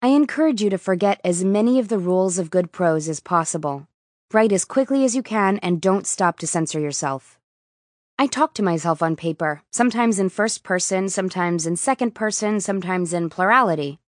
I 0.02 0.08
encourage 0.08 0.62
you 0.62 0.70
to 0.70 0.78
forget 0.78 1.22
as 1.24 1.44
many 1.44 1.80
of 1.80 1.90
the 1.90 2.00
rules 2.00 2.38
of 2.38 2.50
good 2.50 2.72
prose 2.72 3.08
as 3.08 3.20
possible. 3.20 3.88
Write 4.34 4.52
as 4.52 4.66
quickly 4.66 5.06
as 5.06 5.16
you 5.16 5.24
can 5.24 5.58
and 5.60 5.80
don't 5.80 6.08
stop 6.08 6.40
to 6.40 6.48
censor 6.48 6.80
yourself. 6.80 7.40
I 8.20 8.28
talk 8.28 8.54
to 8.56 8.64
myself 8.64 9.02
on 9.02 9.16
paper, 9.16 9.64
sometimes 9.72 10.20
in 10.20 10.30
first 10.30 10.64
person, 10.64 11.10
sometimes 11.10 11.66
in 11.66 11.76
second 11.76 12.14
person, 12.14 12.60
sometimes 12.60 13.12
in 13.12 13.28
plurality. 13.28 14.00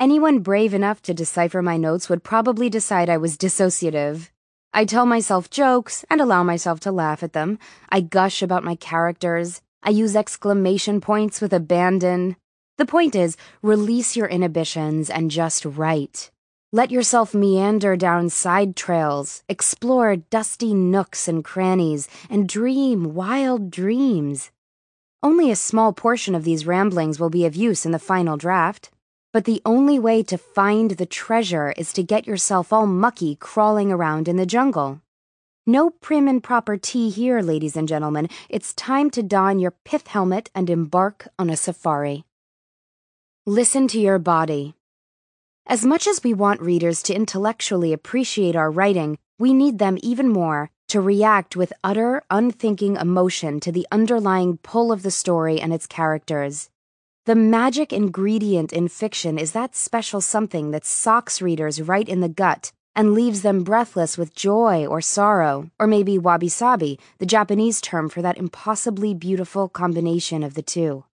Anyone 0.00 0.40
brave 0.40 0.74
enough 0.74 1.00
to 1.02 1.14
decipher 1.14 1.62
my 1.62 1.76
notes 1.76 2.08
would 2.08 2.24
probably 2.24 2.68
decide 2.68 3.08
I 3.08 3.16
was 3.16 3.38
dissociative. 3.38 4.30
I 4.72 4.84
tell 4.84 5.06
myself 5.06 5.50
jokes 5.50 6.04
and 6.10 6.20
allow 6.20 6.42
myself 6.42 6.80
to 6.80 6.90
laugh 6.90 7.22
at 7.22 7.32
them. 7.32 7.60
I 7.90 8.00
gush 8.00 8.42
about 8.42 8.64
my 8.64 8.74
characters. 8.74 9.62
I 9.84 9.90
use 9.90 10.16
exclamation 10.16 11.00
points 11.00 11.40
with 11.40 11.52
abandon. 11.52 12.34
The 12.76 12.86
point 12.86 13.14
is, 13.14 13.36
release 13.62 14.16
your 14.16 14.26
inhibitions 14.26 15.08
and 15.08 15.30
just 15.30 15.64
write. 15.64 16.32
Let 16.74 16.90
yourself 16.90 17.34
meander 17.34 17.94
down 17.94 18.30
side 18.30 18.74
trails, 18.74 19.44
explore 19.48 20.16
dusty 20.16 20.74
nooks 20.74 21.28
and 21.28 21.44
crannies, 21.44 22.08
and 22.28 22.48
dream 22.48 23.14
wild 23.14 23.70
dreams. 23.70 24.50
Only 25.22 25.52
a 25.52 25.54
small 25.70 25.92
portion 25.92 26.34
of 26.34 26.42
these 26.42 26.66
ramblings 26.66 27.20
will 27.20 27.30
be 27.30 27.46
of 27.46 27.54
use 27.54 27.86
in 27.86 27.92
the 27.92 28.00
final 28.00 28.36
draft. 28.36 28.90
But 29.32 29.44
the 29.44 29.62
only 29.64 30.00
way 30.00 30.24
to 30.24 30.36
find 30.36 30.90
the 30.90 31.06
treasure 31.06 31.72
is 31.76 31.92
to 31.92 32.02
get 32.02 32.26
yourself 32.26 32.72
all 32.72 32.88
mucky 32.88 33.36
crawling 33.36 33.92
around 33.92 34.26
in 34.26 34.34
the 34.34 34.44
jungle. 34.44 35.00
No 35.68 35.90
prim 35.90 36.26
and 36.26 36.42
proper 36.42 36.76
tea 36.76 37.08
here, 37.08 37.40
ladies 37.40 37.76
and 37.76 37.86
gentlemen. 37.86 38.28
It's 38.48 38.74
time 38.74 39.10
to 39.10 39.22
don 39.22 39.60
your 39.60 39.74
pith 39.84 40.08
helmet 40.08 40.50
and 40.56 40.68
embark 40.68 41.28
on 41.38 41.50
a 41.50 41.56
safari. 41.56 42.24
Listen 43.46 43.86
to 43.86 44.00
your 44.00 44.18
body. 44.18 44.74
As 45.66 45.86
much 45.86 46.06
as 46.06 46.22
we 46.22 46.34
want 46.34 46.60
readers 46.60 47.02
to 47.04 47.14
intellectually 47.14 47.94
appreciate 47.94 48.54
our 48.54 48.70
writing, 48.70 49.16
we 49.38 49.54
need 49.54 49.78
them 49.78 49.96
even 50.02 50.28
more 50.28 50.68
to 50.88 51.00
react 51.00 51.56
with 51.56 51.72
utter, 51.82 52.22
unthinking 52.28 52.96
emotion 52.96 53.60
to 53.60 53.72
the 53.72 53.86
underlying 53.90 54.58
pull 54.58 54.92
of 54.92 55.02
the 55.02 55.10
story 55.10 55.58
and 55.58 55.72
its 55.72 55.86
characters. 55.86 56.68
The 57.24 57.34
magic 57.34 57.94
ingredient 57.94 58.74
in 58.74 58.88
fiction 58.88 59.38
is 59.38 59.52
that 59.52 59.74
special 59.74 60.20
something 60.20 60.70
that 60.72 60.84
socks 60.84 61.40
readers 61.40 61.80
right 61.80 62.06
in 62.06 62.20
the 62.20 62.28
gut 62.28 62.70
and 62.94 63.14
leaves 63.14 63.40
them 63.40 63.64
breathless 63.64 64.18
with 64.18 64.34
joy 64.34 64.84
or 64.84 65.00
sorrow, 65.00 65.70
or 65.80 65.86
maybe 65.86 66.18
wabi 66.18 66.48
sabi, 66.48 67.00
the 67.18 67.26
Japanese 67.26 67.80
term 67.80 68.10
for 68.10 68.20
that 68.20 68.36
impossibly 68.36 69.14
beautiful 69.14 69.70
combination 69.70 70.42
of 70.42 70.52
the 70.52 70.62
two. 70.62 71.04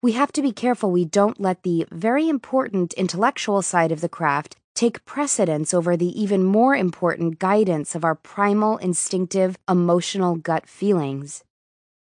We 0.00 0.12
have 0.12 0.30
to 0.32 0.42
be 0.42 0.52
careful 0.52 0.92
we 0.92 1.04
don't 1.04 1.40
let 1.40 1.64
the 1.64 1.84
very 1.90 2.28
important 2.28 2.92
intellectual 2.92 3.62
side 3.62 3.90
of 3.90 4.00
the 4.00 4.08
craft 4.08 4.54
take 4.76 5.04
precedence 5.04 5.74
over 5.74 5.96
the 5.96 6.22
even 6.22 6.44
more 6.44 6.76
important 6.76 7.40
guidance 7.40 7.96
of 7.96 8.04
our 8.04 8.14
primal, 8.14 8.76
instinctive, 8.76 9.58
emotional 9.68 10.36
gut 10.36 10.68
feelings. 10.68 11.42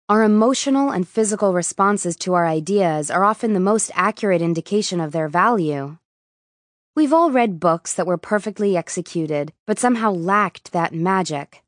Our 0.09 0.23
emotional 0.23 0.89
and 0.89 1.07
physical 1.07 1.53
responses 1.53 2.15
to 2.17 2.33
our 2.33 2.47
ideas 2.47 3.11
are 3.11 3.23
often 3.23 3.53
the 3.53 3.59
most 3.59 3.91
accurate 3.93 4.41
indication 4.41 4.99
of 4.99 5.11
their 5.11 5.27
value. 5.27 5.97
We've 6.95 7.13
all 7.13 7.29
read 7.29 7.59
books 7.59 7.93
that 7.93 8.07
were 8.07 8.17
perfectly 8.17 8.75
executed, 8.75 9.53
but 9.67 9.77
somehow 9.77 10.09
lacked 10.11 10.71
that 10.71 10.91
magic. 10.91 11.61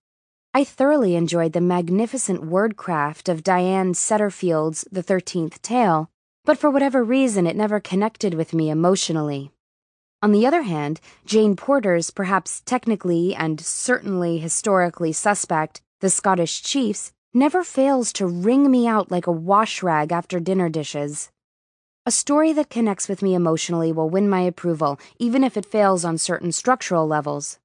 I 0.58 0.64
thoroughly 0.64 1.16
enjoyed 1.16 1.54
the 1.54 1.62
magnificent 1.62 2.42
wordcraft 2.42 3.30
of 3.30 3.44
Diane 3.44 3.94
Setterfield's 3.94 4.88
The 4.92 5.04
Thirteenth 5.04 5.62
Tale, 5.62 6.10
but 6.46 6.58
for 6.58 6.72
whatever 6.72 7.04
reason 7.04 7.46
it 7.46 7.56
never 7.56 7.80
connected 7.80 8.34
with 8.34 8.56
me 8.56 8.72
emotionally. 8.72 9.52
On 10.24 10.32
the 10.32 10.48
other 10.48 10.64
hand, 10.64 11.00
Jane 11.28 11.56
Porter's 11.56 12.10
perhaps 12.10 12.64
technically 12.66 13.36
and 13.36 13.62
certainly 13.62 14.40
historically 14.40 15.12
suspect 15.12 15.84
The 16.00 16.10
Scottish 16.10 16.64
Chiefs 16.64 17.12
never 17.36 17.64
fails 17.64 18.12
to 18.14 18.26
wring 18.26 18.72
me 18.72 18.88
out 18.88 19.12
like 19.12 19.28
a 19.28 19.32
wash 19.32 19.84
rag 19.84 20.12
after 20.12 20.40
dinner 20.40 20.70
dishes. 20.70 21.30
A 22.04 22.10
story 22.10 22.52
that 22.54 22.72
connects 22.72 23.08
with 23.08 23.22
me 23.22 23.36
emotionally 23.36 23.92
will 23.92 24.10
win 24.10 24.28
my 24.28 24.42
approval, 24.42 25.00
even 25.20 25.44
if 25.44 25.56
it 25.56 25.68
fails 25.68 26.04
on 26.04 26.18
certain 26.18 26.52
structural 26.52 27.06
levels. 27.06 27.60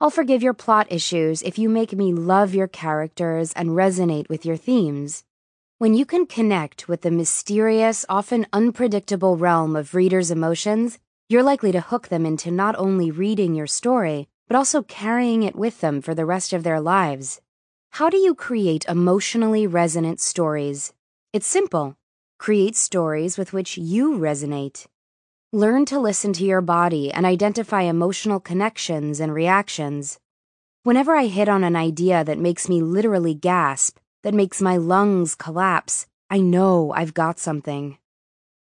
I'll 0.00 0.10
forgive 0.10 0.42
your 0.42 0.54
plot 0.54 0.88
issues 0.90 1.40
if 1.42 1.56
you 1.56 1.68
make 1.68 1.92
me 1.92 2.12
love 2.12 2.54
your 2.54 2.66
characters 2.66 3.52
and 3.52 3.70
resonate 3.70 4.28
with 4.28 4.44
your 4.44 4.56
themes. 4.56 5.24
When 5.78 5.94
you 5.94 6.04
can 6.04 6.26
connect 6.26 6.88
with 6.88 7.02
the 7.02 7.10
mysterious, 7.10 8.04
often 8.08 8.46
unpredictable 8.52 9.36
realm 9.36 9.76
of 9.76 9.94
readers' 9.94 10.32
emotions, 10.32 10.98
you're 11.28 11.44
likely 11.44 11.70
to 11.72 11.80
hook 11.80 12.08
them 12.08 12.26
into 12.26 12.50
not 12.50 12.74
only 12.76 13.10
reading 13.10 13.54
your 13.54 13.68
story, 13.68 14.28
but 14.48 14.56
also 14.56 14.82
carrying 14.82 15.42
it 15.42 15.56
with 15.56 15.80
them 15.80 16.02
for 16.02 16.14
the 16.14 16.26
rest 16.26 16.52
of 16.52 16.64
their 16.64 16.80
lives. 16.80 17.40
How 17.90 18.10
do 18.10 18.16
you 18.16 18.34
create 18.34 18.84
emotionally 18.88 19.66
resonant 19.66 20.20
stories? 20.20 20.92
It's 21.32 21.46
simple. 21.46 21.96
Create 22.38 22.74
stories 22.74 23.38
with 23.38 23.52
which 23.52 23.78
you 23.78 24.18
resonate. 24.18 24.86
Learn 25.54 25.84
to 25.84 26.00
listen 26.00 26.32
to 26.32 26.44
your 26.44 26.60
body 26.60 27.12
and 27.12 27.24
identify 27.24 27.82
emotional 27.82 28.40
connections 28.40 29.20
and 29.20 29.32
reactions. 29.32 30.18
Whenever 30.82 31.14
I 31.14 31.26
hit 31.26 31.48
on 31.48 31.62
an 31.62 31.76
idea 31.76 32.24
that 32.24 32.40
makes 32.40 32.68
me 32.68 32.82
literally 32.82 33.34
gasp, 33.34 33.98
that 34.24 34.34
makes 34.34 34.60
my 34.60 34.76
lungs 34.76 35.36
collapse, 35.36 36.08
I 36.28 36.40
know 36.40 36.90
I've 36.90 37.14
got 37.14 37.38
something. 37.38 37.98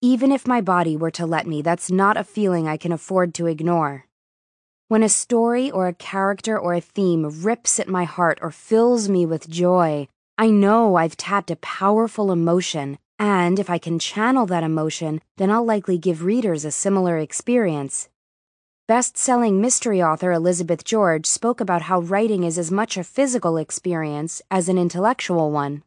Even 0.04 0.32
if 0.32 0.48
my 0.48 0.62
body 0.62 0.96
were 0.96 1.10
to 1.18 1.26
let 1.26 1.48
me, 1.48 1.64
that's 1.64 1.90
not 1.90 2.16
a 2.16 2.24
feeling 2.24 2.68
I 2.68 2.78
can 2.78 2.92
afford 2.92 3.34
to 3.34 3.48
ignore. 3.48 4.06
When 4.88 5.02
a 5.02 5.10
story 5.10 5.72
or 5.72 5.88
a 5.88 5.94
character 5.94 6.60
or 6.60 6.76
a 6.76 6.80
theme 6.80 7.42
rips 7.42 7.80
at 7.80 7.90
my 7.90 8.04
heart 8.04 8.38
or 8.40 8.52
fills 8.52 9.10
me 9.10 9.26
with 9.26 9.50
joy, 9.50 10.10
I 10.38 10.52
know 10.52 10.94
I've 10.94 11.18
tapped 11.18 11.50
a 11.50 11.56
powerful 11.56 12.32
emotion, 12.32 13.00
and 13.20 13.60
if 13.60 13.70
I 13.70 13.78
can 13.78 14.00
channel 14.00 14.46
that 14.48 14.64
emotion, 14.64 15.22
then 15.38 15.50
I'll 15.50 15.66
likely 15.66 15.98
give 15.98 16.24
readers 16.24 16.66
a 16.66 16.72
similar 16.72 17.18
experience. 17.18 18.10
Best 18.88 19.18
selling 19.18 19.60
mystery 19.60 20.02
author 20.02 20.32
Elizabeth 20.32 20.84
George 20.84 21.26
spoke 21.26 21.60
about 21.60 21.84
how 21.84 22.00
writing 22.00 22.44
is 22.44 22.58
as 22.58 22.72
much 22.72 22.96
a 22.96 23.04
physical 23.04 23.58
experience 23.58 24.42
as 24.50 24.70
an 24.70 24.78
intellectual 24.78 25.52
one. 25.52 25.84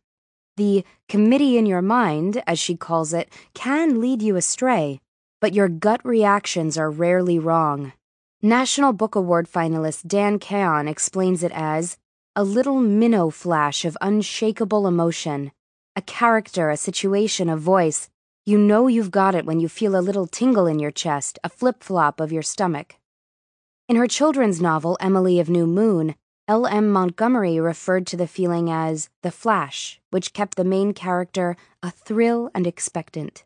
The 0.57 0.85
committee 1.09 1.57
in 1.57 1.65
your 1.65 1.81
mind, 1.81 2.43
as 2.47 2.59
she 2.59 2.77
calls 2.77 3.15
it, 3.15 3.33
can 3.55 4.01
lead 4.01 4.21
you 4.21 4.37
astray, 4.37 5.01
but 5.41 5.55
your 5.55 5.69
gut 5.69 6.05
reactions 6.05 6.77
are 6.77 6.91
rarely 6.91 7.39
wrong. 7.39 7.95
National 8.43 8.93
Book 8.93 9.15
Award 9.15 9.49
finalist 9.51 10.07
Dan 10.07 10.39
Chaon 10.39 10.89
explains 10.89 11.43
it 11.43 11.53
as 11.55 11.97
a 12.37 12.45
little 12.45 12.81
minnow 12.81 13.31
flash 13.31 13.85
of 13.85 13.97
unshakable 14.01 14.87
emotion, 14.87 15.53
a 15.97 16.03
character, 16.03 16.71
a 16.71 16.77
situation, 16.77 17.49
a 17.49 17.57
voice. 17.57 18.09
You 18.47 18.59
know 18.59 18.87
you've 18.87 19.11
got 19.11 19.35
it 19.35 19.45
when 19.45 19.61
you 19.61 19.69
feel 19.69 19.97
a 19.97 20.01
little 20.01 20.27
tingle 20.27 20.67
in 20.67 20.79
your 20.79 20.91
chest, 20.91 21.39
a 21.43 21.49
flip 21.49 21.83
flop 21.83 22.21
of 22.21 22.33
your 22.33 22.43
stomach. 22.43 22.97
In 23.89 23.97
her 23.97 24.07
children's 24.07 24.61
novel, 24.61 24.97
Emily 25.01 25.41
of 25.41 25.51
New 25.51 25.67
Moon, 25.67 26.15
L.M. 26.47 26.91
Montgomery 26.91 27.61
referred 27.61 28.07
to 28.09 28.17
the 28.17 28.27
feeling 28.27 28.71
as 28.71 29.09
the 29.23 29.31
flash, 29.31 30.01
which 30.11 30.33
kept 30.33 30.57
the 30.57 30.65
main 30.65 30.93
character 30.95 31.57
a 31.83 31.91
thrill 31.91 32.51
and 32.55 32.67
expectant. 32.67 33.45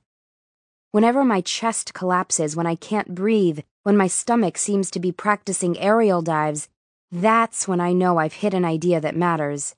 Whenever 0.90 1.24
my 1.24 1.40
chest 1.40 1.92
collapses, 1.92 2.54
when 2.54 2.66
I 2.66 2.76
can't 2.76 3.14
breathe, 3.14 3.60
when 3.82 3.96
my 3.96 4.06
stomach 4.06 4.56
seems 4.58 4.90
to 4.92 5.00
be 5.00 5.12
practicing 5.12 5.78
aerial 5.78 6.22
dives, 6.22 6.68
that's 7.10 7.66
when 7.66 7.80
I 7.80 7.92
know 7.92 8.18
I've 8.18 8.34
hit 8.34 8.54
an 8.54 8.64
idea 8.64 9.00
that 9.00 9.16
matters. 9.16 9.74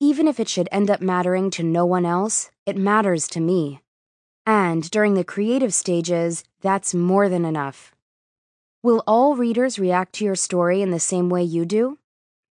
Even 0.00 0.26
if 0.26 0.40
it 0.40 0.48
should 0.48 0.68
end 0.72 0.90
up 0.90 1.00
mattering 1.00 1.50
to 1.50 1.62
no 1.62 1.86
one 1.86 2.04
else, 2.04 2.50
it 2.66 2.76
matters 2.76 3.28
to 3.28 3.40
me. 3.40 3.80
And 4.46 4.90
during 4.90 5.14
the 5.14 5.24
creative 5.24 5.72
stages, 5.72 6.44
that's 6.60 6.94
more 6.94 7.28
than 7.28 7.44
enough. 7.44 7.94
Will 8.82 9.02
all 9.06 9.36
readers 9.36 9.78
react 9.78 10.12
to 10.14 10.24
your 10.24 10.34
story 10.34 10.82
in 10.82 10.90
the 10.90 11.00
same 11.00 11.30
way 11.30 11.42
you 11.42 11.64
do? 11.64 11.98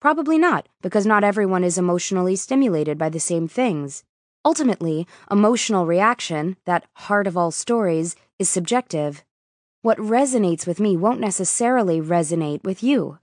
Probably 0.01 0.39
not, 0.39 0.69
because 0.81 1.05
not 1.05 1.25
everyone 1.25 1.63
is 1.63 1.77
emotionally 1.77 2.37
stimulated 2.37 2.97
by 2.97 3.09
the 3.09 3.21
same 3.21 3.47
things. 3.49 4.03
Ultimately, 4.45 5.07
emotional 5.31 5.87
reaction, 5.87 6.57
that 6.65 6.87
heart 6.95 7.27
of 7.27 7.37
all 7.37 7.51
stories, 7.51 8.17
is 8.39 8.49
subjective. 8.49 9.23
What 9.83 9.99
resonates 9.99 10.67
with 10.67 10.81
me 10.81 10.97
won't 10.97 11.21
necessarily 11.21 12.01
resonate 12.01 12.65
with 12.65 12.83
you. 12.83 13.19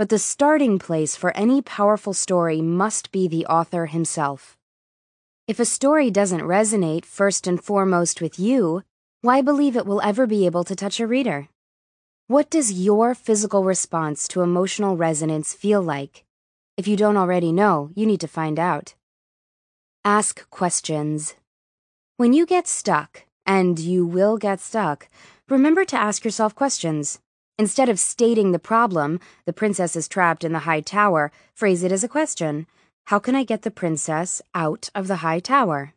But 0.00 0.08
the 0.08 0.18
starting 0.18 0.78
place 0.78 1.14
for 1.14 1.36
any 1.36 1.60
powerful 1.60 2.14
story 2.14 2.62
must 2.62 3.12
be 3.12 3.28
the 3.28 3.44
author 3.44 3.84
himself. 3.84 4.56
If 5.46 5.60
a 5.60 5.66
story 5.66 6.10
doesn't 6.10 6.40
resonate 6.40 7.04
first 7.04 7.46
and 7.46 7.62
foremost 7.62 8.22
with 8.22 8.38
you, 8.38 8.82
why 9.20 9.42
believe 9.42 9.76
it 9.76 9.84
will 9.84 10.00
ever 10.00 10.26
be 10.26 10.46
able 10.46 10.64
to 10.64 10.74
touch 10.74 11.00
a 11.00 11.06
reader? 11.06 11.50
What 12.28 12.48
does 12.48 12.72
your 12.72 13.14
physical 13.14 13.62
response 13.62 14.26
to 14.28 14.40
emotional 14.40 14.96
resonance 14.96 15.52
feel 15.52 15.82
like? 15.82 16.24
If 16.78 16.88
you 16.88 16.96
don't 16.96 17.18
already 17.18 17.52
know, 17.52 17.90
you 17.94 18.06
need 18.06 18.20
to 18.20 18.26
find 18.26 18.58
out. 18.58 18.94
Ask 20.02 20.48
questions. 20.48 21.34
When 22.16 22.32
you 22.32 22.46
get 22.46 22.66
stuck, 22.66 23.26
and 23.44 23.78
you 23.78 24.06
will 24.06 24.38
get 24.38 24.60
stuck, 24.60 25.10
remember 25.50 25.84
to 25.84 26.00
ask 26.00 26.24
yourself 26.24 26.54
questions. 26.54 27.18
Instead 27.60 27.90
of 27.90 28.00
stating 28.00 28.52
the 28.52 28.58
problem, 28.58 29.20
the 29.44 29.52
princess 29.52 29.94
is 29.94 30.08
trapped 30.08 30.44
in 30.44 30.52
the 30.54 30.60
high 30.60 30.80
tower, 30.80 31.30
phrase 31.52 31.82
it 31.82 31.92
as 31.92 32.02
a 32.02 32.08
question. 32.08 32.66
How 33.08 33.18
can 33.18 33.34
I 33.34 33.44
get 33.44 33.60
the 33.60 33.70
princess 33.70 34.40
out 34.54 34.88
of 34.94 35.08
the 35.08 35.16
high 35.16 35.40
tower? 35.40 35.92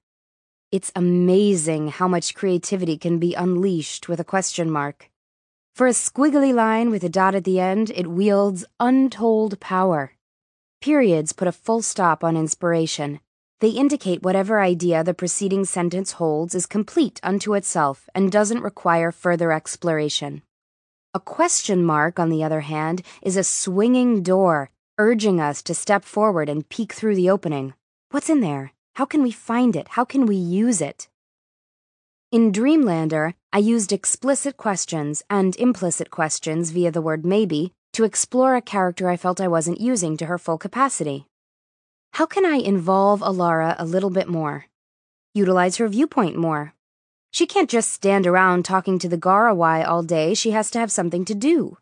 It's 0.73 0.91
amazing 0.93 1.87
how 1.87 2.09
much 2.09 2.35
creativity 2.35 2.97
can 2.97 3.17
be 3.17 3.33
unleashed 3.33 4.09
with 4.09 4.19
a 4.19 4.25
question 4.25 4.69
mark. 4.69 5.09
For 5.73 5.87
a 5.87 5.91
squiggly 5.91 6.53
line 6.53 6.89
with 6.89 7.01
a 7.05 7.07
dot 7.07 7.33
at 7.33 7.45
the 7.45 7.61
end, 7.61 7.91
it 7.91 8.07
wields 8.07 8.65
untold 8.81 9.61
power. 9.61 10.15
Periods 10.81 11.31
put 11.31 11.47
a 11.47 11.53
full 11.53 11.81
stop 11.81 12.25
on 12.25 12.35
inspiration. 12.35 13.21
They 13.61 13.69
indicate 13.69 14.21
whatever 14.21 14.59
idea 14.59 15.01
the 15.01 15.13
preceding 15.13 15.63
sentence 15.63 16.11
holds 16.19 16.55
is 16.55 16.65
complete 16.65 17.21
unto 17.23 17.53
itself 17.53 18.09
and 18.13 18.29
doesn't 18.29 18.63
require 18.63 19.13
further 19.13 19.53
exploration. 19.53 20.41
A 21.15 21.19
question 21.19 21.85
mark, 21.85 22.17
on 22.17 22.29
the 22.29 22.43
other 22.43 22.61
hand, 22.61 23.03
is 23.21 23.37
a 23.37 23.43
swinging 23.43 24.23
door, 24.23 24.71
urging 24.97 25.39
us 25.39 25.61
to 25.61 25.75
step 25.75 26.03
forward 26.03 26.49
and 26.49 26.67
peek 26.67 26.91
through 26.91 27.15
the 27.15 27.29
opening. 27.29 27.75
What's 28.09 28.31
in 28.31 28.39
there? 28.39 28.73
How 28.95 29.05
can 29.05 29.21
we 29.21 29.29
find 29.29 29.75
it? 29.75 29.89
How 29.89 30.05
can 30.05 30.25
we 30.25 30.35
use 30.35 30.81
it? 30.81 31.07
In 32.31 32.51
Dreamlander, 32.51 33.35
I 33.51 33.59
used 33.59 33.91
explicit 33.91 34.57
questions 34.57 35.21
and 35.29 35.55
implicit 35.57 36.09
questions 36.09 36.71
via 36.71 36.89
the 36.89 37.01
word 37.01 37.27
maybe 37.27 37.73
to 37.93 38.05
explore 38.05 38.55
a 38.55 38.61
character 38.61 39.07
I 39.07 39.17
felt 39.17 39.39
I 39.39 39.47
wasn't 39.47 39.79
using 39.79 40.17
to 40.17 40.25
her 40.25 40.39
full 40.39 40.57
capacity. 40.57 41.27
How 42.13 42.25
can 42.25 42.43
I 42.43 42.55
involve 42.55 43.21
Allara 43.21 43.75
a 43.77 43.85
little 43.85 44.09
bit 44.09 44.27
more? 44.27 44.65
Utilize 45.35 45.77
her 45.77 45.87
viewpoint 45.87 46.35
more? 46.35 46.73
She 47.33 47.47
can't 47.47 47.69
just 47.69 47.91
stand 47.91 48.27
around 48.27 48.63
talking 48.63 48.99
to 48.99 49.09
the 49.09 49.17
Garowai 49.17 49.87
all 49.87 50.03
day, 50.03 50.35
she 50.35 50.51
has 50.51 50.69
to 50.69 50.77
have 50.77 50.91
something 50.91 51.25
to 51.25 51.33
do. 51.33 51.79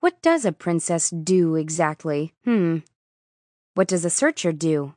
What 0.00 0.22
does 0.22 0.46
a 0.46 0.50
princess 0.50 1.10
do 1.10 1.56
exactly? 1.56 2.32
Hmm. 2.42 2.78
What 3.74 3.86
does 3.86 4.02
a 4.06 4.08
searcher 4.08 4.52
do? 4.52 4.94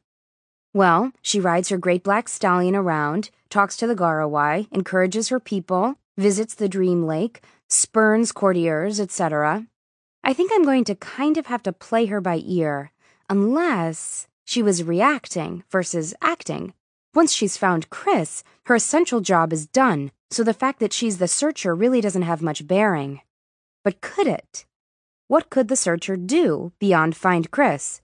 Well, 0.74 1.12
she 1.22 1.42
rides 1.42 1.68
her 1.68 1.78
great 1.78 2.06
black 2.06 2.30
stallion 2.30 2.74
around, 2.74 3.32
talks 3.50 3.76
to 3.78 3.86
the 3.86 3.98
Garowai, 3.98 4.72
encourages 4.72 5.28
her 5.28 5.42
people, 5.42 5.96
visits 6.18 6.56
the 6.56 6.70
dream 6.70 7.06
lake, 7.06 7.42
spurns 7.68 8.32
courtiers, 8.32 8.98
etc. 8.98 9.68
I 10.24 10.32
think 10.32 10.54
I'm 10.54 10.64
going 10.64 10.86
to 10.86 10.96
kind 10.96 11.38
of 11.38 11.48
have 11.48 11.64
to 11.64 11.74
play 11.74 12.06
her 12.06 12.22
by 12.22 12.42
ear, 12.46 12.94
unless 13.30 14.30
she 14.46 14.64
was 14.64 14.86
reacting 14.86 15.66
versus 15.70 16.14
acting. 16.22 16.74
Once 17.16 17.34
she's 17.34 17.58
found 17.58 17.90
Chris, 17.90 18.44
her 18.66 18.76
essential 18.76 19.20
job 19.20 19.52
is 19.52 19.66
done, 19.66 20.12
so 20.30 20.44
the 20.44 20.54
fact 20.54 20.80
that 20.80 20.94
she's 20.94 21.18
the 21.18 21.28
searcher 21.28 21.74
really 21.74 22.02
doesn't 22.02 22.22
have 22.22 22.42
much 22.42 22.68
bearing. 22.68 23.22
But 23.84 24.02
could 24.02 24.28
it? 24.28 24.66
What 25.28 25.50
could 25.50 25.68
the 25.68 25.76
searcher 25.76 26.16
do 26.16 26.72
beyond 26.80 27.16
find 27.16 27.50
Chris? 27.50 28.02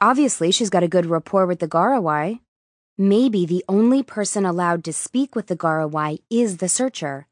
Obviously, 0.00 0.50
she's 0.50 0.70
got 0.70 0.82
a 0.82 0.88
good 0.88 1.06
rapport 1.06 1.46
with 1.46 1.58
the 1.58 1.68
Garowai. 1.68 2.40
Maybe 2.96 3.46
the 3.46 3.64
only 3.68 4.02
person 4.02 4.44
allowed 4.44 4.84
to 4.84 4.92
speak 4.92 5.34
with 5.34 5.48
the 5.48 5.56
Garowai 5.56 6.18
is 6.30 6.58
the 6.58 6.68
searcher. 6.68 7.26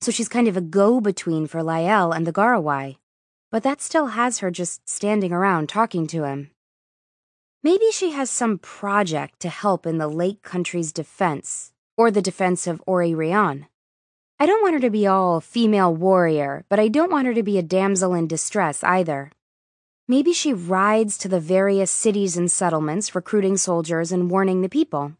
So 0.00 0.12
she's 0.12 0.28
kind 0.28 0.46
of 0.46 0.56
a 0.56 0.60
go 0.60 1.00
between 1.00 1.46
for 1.46 1.62
Lael 1.62 2.12
and 2.12 2.26
the 2.26 2.32
Garowai. 2.32 2.96
But 3.50 3.62
that 3.62 3.80
still 3.80 4.08
has 4.08 4.38
her 4.38 4.50
just 4.50 4.88
standing 4.88 5.32
around 5.32 5.68
talking 5.68 6.06
to 6.08 6.24
him. 6.24 6.50
Maybe 7.66 7.90
she 7.90 8.12
has 8.12 8.30
some 8.30 8.58
project 8.58 9.40
to 9.40 9.48
help 9.48 9.86
in 9.86 9.98
the 9.98 10.06
Lake 10.06 10.40
Country's 10.42 10.92
defense, 10.92 11.72
or 11.96 12.12
the 12.12 12.22
defense 12.22 12.68
of 12.68 12.80
Ori 12.86 13.10
Rian. 13.10 13.66
I 14.38 14.46
don't 14.46 14.62
want 14.62 14.74
her 14.74 14.80
to 14.82 14.88
be 14.98 15.04
all 15.04 15.40
female 15.40 15.92
warrior, 15.92 16.64
but 16.68 16.78
I 16.78 16.86
don't 16.86 17.10
want 17.10 17.26
her 17.26 17.34
to 17.34 17.42
be 17.42 17.58
a 17.58 17.64
damsel 17.64 18.14
in 18.14 18.28
distress 18.28 18.84
either. 18.84 19.32
Maybe 20.06 20.32
she 20.32 20.52
rides 20.52 21.18
to 21.18 21.28
the 21.28 21.40
various 21.40 21.90
cities 21.90 22.36
and 22.36 22.48
settlements, 22.48 23.16
recruiting 23.16 23.56
soldiers 23.56 24.12
and 24.12 24.30
warning 24.30 24.62
the 24.62 24.68
people. 24.68 25.14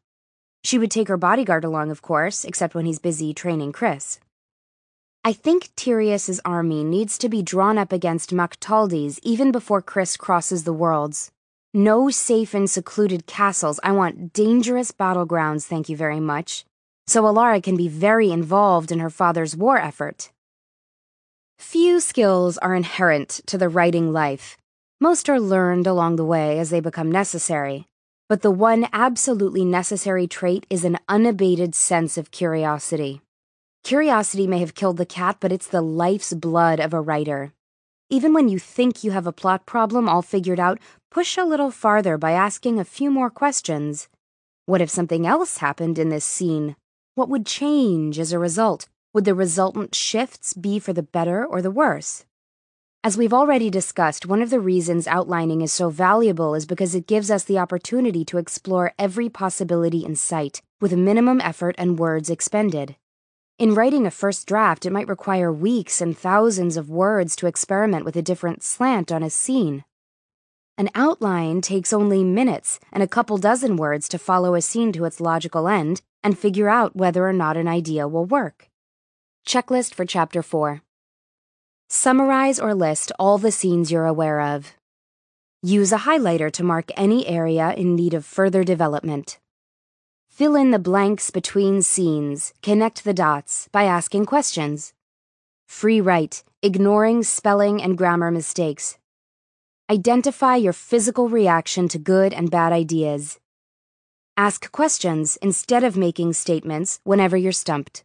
She 0.62 0.78
would 0.78 0.93
take 0.93 1.09
her 1.09 1.16
bodyguard 1.16 1.64
along, 1.64 1.90
of 1.90 2.01
course, 2.01 2.44
except 2.44 2.77
when 2.77 2.86
he's 2.86 3.01
busy 3.01 3.35
training 3.35 3.73
Chris. 3.73 4.20
I 5.24 5.32
think 5.32 5.74
Tirius's 5.74 6.40
army 6.44 6.85
needs 6.85 7.18
to 7.18 7.28
be 7.28 7.43
drawn 7.43 7.77
up 7.77 7.93
against 7.93 8.32
Mactalde's 8.32 9.18
even 9.24 9.51
before 9.51 9.82
Chris 9.82 10.16
crosses 10.16 10.62
the 10.62 10.73
worlds. 10.73 11.32
No 11.77 12.09
safe 12.09 12.55
and 12.55 12.70
secluded 12.70 13.27
castles. 13.27 13.78
I 13.82 13.93
want 13.93 14.32
dangerous 14.32 14.93
battlegrounds, 14.93 15.65
thank 15.65 15.90
you 15.90 15.97
very 15.97 16.20
much. 16.20 16.65
So 17.07 17.24
Allara 17.24 17.62
can 17.62 17.77
be 17.77 17.86
very 17.86 18.31
involved 18.31 18.90
in 18.90 18.98
her 19.01 19.11
father's 19.11 19.55
war 19.55 19.77
effort. 19.77 20.32
Few 21.59 22.01
skills 22.01 22.57
are 22.57 22.74
inherent 22.74 23.43
to 23.44 23.59
the 23.59 23.69
writing 23.69 24.11
life, 24.11 24.57
most 25.03 25.28
are 25.28 25.39
learned 25.39 25.86
along 25.86 26.16
the 26.16 26.24
way 26.24 26.59
as 26.59 26.70
they 26.70 26.81
become 26.81 27.12
necessary, 27.12 27.86
but 28.27 28.40
the 28.40 28.51
one 28.51 28.89
absolutely 28.94 29.62
necessary 29.66 30.27
trait 30.27 30.65
is 30.70 30.82
an 30.82 30.98
unabated 31.11 31.74
sense 31.74 32.16
of 32.16 32.31
curiosity. 32.31 33.20
Curiosity 33.85 34.47
may 34.47 34.61
have 34.61 34.74
killed 34.74 34.97
the 34.97 35.05
cat, 35.05 35.36
but 35.40 35.53
it's 35.53 35.69
the 35.69 35.82
life's 35.82 36.32
blood 36.32 36.81
of 36.81 36.94
a 36.94 37.03
writer. 37.03 37.53
Even 38.09 38.32
when 38.32 38.48
you 38.48 38.57
think 38.59 39.03
you 39.03 39.11
have 39.11 39.27
a 39.27 39.32
plot 39.32 39.66
problem 39.66 40.09
all 40.09 40.23
figured 40.23 40.61
out, 40.61 40.78
push 41.16 41.38
a 41.38 41.44
little 41.44 41.70
farther 41.70 42.18
by 42.18 42.32
asking 42.32 42.78
a 42.78 42.84
few 42.84 43.10
more 43.10 43.30
questions. 43.30 44.06
What 44.66 44.82
if 44.82 44.90
something 44.90 45.26
else 45.26 45.56
happened 45.56 45.98
in 45.98 46.10
this 46.10 46.26
scene? 46.26 46.76
What 47.14 47.30
would 47.30 47.47
change 47.47 48.18
as 48.18 48.32
a 48.32 48.38
result? 48.38 48.86
Would 49.14 49.24
the 49.24 49.34
resultant 49.34 49.94
shifts 49.94 50.52
be 50.52 50.78
for 50.78 50.93
the 50.93 51.02
better 51.02 51.43
or 51.43 51.62
the 51.62 51.70
worse? 51.70 52.26
As 53.02 53.16
we've 53.16 53.32
already 53.32 53.70
discussed, 53.70 54.26
one 54.26 54.43
of 54.43 54.51
the 54.51 54.60
reasons 54.60 55.06
outlining 55.06 55.62
is 55.62 55.72
so 55.72 55.88
valuable 55.88 56.55
is 56.55 56.66
because 56.66 56.94
it 56.94 57.06
gives 57.06 57.30
us 57.30 57.44
the 57.44 57.59
opportunity 57.59 58.22
to 58.26 58.36
explore 58.36 58.93
every 58.98 59.30
possibility 59.30 60.05
in 60.05 60.16
sight, 60.16 60.60
with 60.82 60.93
a 60.93 60.98
minimum 60.98 61.40
effort 61.40 61.74
and 61.78 61.98
words 61.98 62.28
expended. 62.28 62.94
In 63.59 63.74
writing 63.74 64.06
a 64.06 64.10
first 64.10 64.47
draft, 64.47 64.84
it 64.84 64.93
might 64.93 65.09
require 65.09 65.51
weeks 65.51 66.02
and 66.02 66.14
thousands 66.14 66.76
of 66.76 66.90
words 66.90 67.34
to 67.36 67.47
experiment 67.47 68.05
with 68.05 68.16
a 68.16 68.28
different 68.30 68.62
slant 68.62 69.10
on 69.10 69.22
a 69.22 69.30
scene. 69.30 69.82
An 70.78 70.90
outline 70.94 71.62
takes 71.62 71.93
only 71.93 72.23
minutes 72.23 72.78
and 72.93 73.03
a 73.03 73.09
couple 73.09 73.39
dozen 73.39 73.77
words 73.77 74.11
to 74.11 74.19
follow 74.19 74.55
a 74.55 74.61
scene 74.61 74.93
to 74.93 75.07
its 75.07 75.20
logical 75.20 75.69
end 75.69 76.03
and 76.23 76.39
figure 76.39 76.69
out 76.69 76.94
whether 76.94 77.27
or 77.27 77.32
not 77.32 77.57
an 77.57 77.66
idea 77.66 78.07
will 78.07 78.27
work. 78.27 78.69
Checklist 79.47 79.94
for 79.94 80.05
Chapter 80.05 80.43
4 80.43 80.82
Summarize 81.89 82.61
or 82.61 82.74
list 82.74 83.11
all 83.19 83.39
the 83.39 83.53
scenes 83.53 83.90
you're 83.90 84.05
aware 84.05 84.40
of. 84.43 84.74
Use 85.62 85.93
a 85.93 85.98
highlighter 85.98 86.53
to 86.53 86.62
mark 86.62 86.90
any 86.94 87.27
area 87.27 87.73
in 87.73 87.97
need 87.97 88.12
of 88.12 88.27
further 88.27 88.62
development. 88.62 89.39
Fill 90.28 90.57
in 90.57 90.73
the 90.73 90.78
blanks 90.78 91.31
between 91.31 91.81
scenes, 91.81 92.53
connect 92.61 93.03
the 93.05 93.15
dots 93.15 93.69
by 93.73 93.85
asking 93.85 94.27
questions. 94.27 94.93
Free 95.66 96.03
write, 96.03 96.44
ignoring 96.61 97.23
spelling 97.23 97.81
and 97.82 97.97
grammar 97.97 98.31
mistakes. 98.31 98.98
Identify 99.88 100.56
your 100.56 100.72
physical 100.72 101.28
reaction 101.28 101.86
to 101.90 101.98
good 101.98 102.34
and 102.34 102.50
bad 102.50 102.72
ideas. 102.72 103.38
Ask 104.36 104.72
questions 104.72 105.38
instead 105.40 105.84
of 105.84 105.96
making 105.96 106.32
statements 106.32 106.98
whenever 107.04 107.36
you're 107.36 107.52
stumped. 107.52 108.02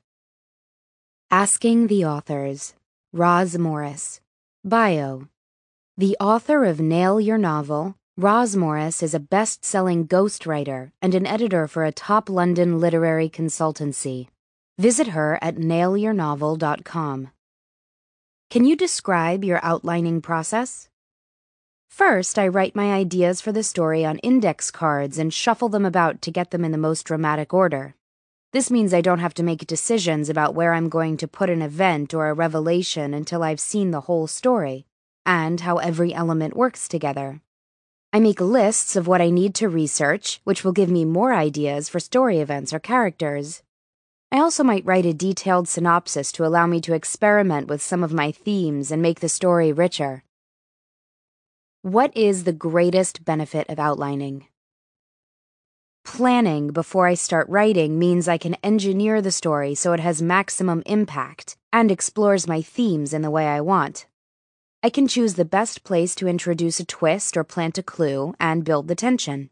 Asking 1.31 1.87
the 1.87 2.05
authors. 2.05 2.75
Roz 3.13 3.57
Morris. 3.57 4.21
Bio 4.63 5.27
The 5.97 6.15
author 6.19 6.65
of 6.65 6.79
Nail 6.79 7.19
Your 7.19 7.39
Novel, 7.39 7.95
Roz 8.15 8.55
Morris 8.55 9.01
is 9.01 9.15
a 9.15 9.19
best 9.19 9.65
selling 9.65 10.07
ghostwriter 10.07 10.91
and 11.01 11.15
an 11.15 11.25
editor 11.25 11.67
for 11.67 11.83
a 11.83 11.91
top 11.91 12.29
London 12.29 12.79
literary 12.79 13.27
consultancy. 13.27 14.27
Visit 14.77 15.07
her 15.07 15.39
at 15.41 15.55
nailyournovel.com. 15.55 17.29
Can 18.51 18.65
you 18.65 18.75
describe 18.75 19.43
your 19.43 19.59
outlining 19.63 20.21
process? 20.21 20.90
First, 21.91 22.39
I 22.39 22.47
write 22.47 22.73
my 22.73 22.93
ideas 22.93 23.41
for 23.41 23.51
the 23.51 23.63
story 23.63 24.05
on 24.05 24.17
index 24.19 24.71
cards 24.71 25.19
and 25.19 25.31
shuffle 25.31 25.67
them 25.67 25.85
about 25.85 26.21
to 26.21 26.31
get 26.31 26.51
them 26.51 26.63
in 26.63 26.71
the 26.71 26.77
most 26.77 27.03
dramatic 27.03 27.53
order. 27.53 27.95
This 28.53 28.71
means 28.71 28.93
I 28.93 29.01
don't 29.01 29.19
have 29.19 29.33
to 29.35 29.43
make 29.43 29.67
decisions 29.67 30.29
about 30.29 30.55
where 30.55 30.73
I'm 30.73 30.87
going 30.87 31.17
to 31.17 31.27
put 31.27 31.49
an 31.49 31.61
event 31.61 32.13
or 32.13 32.29
a 32.29 32.33
revelation 32.33 33.13
until 33.13 33.43
I've 33.43 33.59
seen 33.59 33.91
the 33.91 34.01
whole 34.01 34.25
story, 34.27 34.85
and 35.25 35.59
how 35.59 35.77
every 35.77 36.13
element 36.13 36.55
works 36.55 36.87
together. 36.87 37.41
I 38.13 38.21
make 38.21 38.39
lists 38.39 38.95
of 38.95 39.05
what 39.05 39.21
I 39.21 39.29
need 39.29 39.53
to 39.55 39.67
research, 39.67 40.39
which 40.45 40.63
will 40.63 40.71
give 40.71 40.89
me 40.89 41.03
more 41.03 41.33
ideas 41.33 41.89
for 41.89 41.99
story 41.99 42.39
events 42.39 42.73
or 42.73 42.79
characters. 42.79 43.63
I 44.31 44.39
also 44.39 44.63
might 44.63 44.85
write 44.85 45.05
a 45.05 45.13
detailed 45.13 45.67
synopsis 45.67 46.31
to 46.33 46.45
allow 46.45 46.67
me 46.67 46.79
to 46.81 46.93
experiment 46.93 47.67
with 47.67 47.81
some 47.81 48.01
of 48.01 48.13
my 48.13 48.31
themes 48.31 48.91
and 48.91 49.01
make 49.01 49.19
the 49.19 49.29
story 49.29 49.73
richer. 49.73 50.23
What 51.83 52.15
is 52.15 52.43
the 52.43 52.53
greatest 52.53 53.25
benefit 53.25 53.67
of 53.67 53.79
outlining? 53.79 54.45
Planning 56.05 56.67
before 56.67 57.07
I 57.07 57.15
start 57.15 57.49
writing 57.49 57.97
means 57.97 58.27
I 58.27 58.37
can 58.37 58.53
engineer 58.63 59.19
the 59.19 59.31
story 59.31 59.73
so 59.73 59.91
it 59.93 59.99
has 59.99 60.21
maximum 60.21 60.83
impact 60.85 61.57
and 61.73 61.89
explores 61.89 62.47
my 62.47 62.61
themes 62.61 63.15
in 63.15 63.23
the 63.23 63.31
way 63.31 63.47
I 63.47 63.61
want. 63.61 64.05
I 64.83 64.91
can 64.91 65.07
choose 65.07 65.33
the 65.33 65.43
best 65.43 65.83
place 65.83 66.13
to 66.15 66.27
introduce 66.27 66.79
a 66.79 66.85
twist 66.85 67.35
or 67.35 67.43
plant 67.43 67.79
a 67.79 67.83
clue 67.83 68.35
and 68.39 68.63
build 68.63 68.87
the 68.87 68.93
tension. 68.93 69.49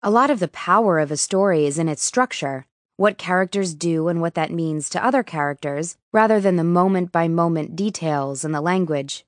A 0.00 0.12
lot 0.12 0.30
of 0.30 0.38
the 0.38 0.46
power 0.46 1.00
of 1.00 1.10
a 1.10 1.16
story 1.16 1.66
is 1.66 1.76
in 1.76 1.88
its 1.88 2.04
structure, 2.04 2.66
what 2.98 3.18
characters 3.18 3.74
do 3.74 4.06
and 4.06 4.20
what 4.20 4.34
that 4.34 4.52
means 4.52 4.88
to 4.90 5.04
other 5.04 5.24
characters, 5.24 5.96
rather 6.12 6.38
than 6.38 6.54
the 6.54 6.62
moment 6.62 7.10
by 7.10 7.26
moment 7.26 7.74
details 7.74 8.44
and 8.44 8.54
the 8.54 8.60
language. 8.60 9.26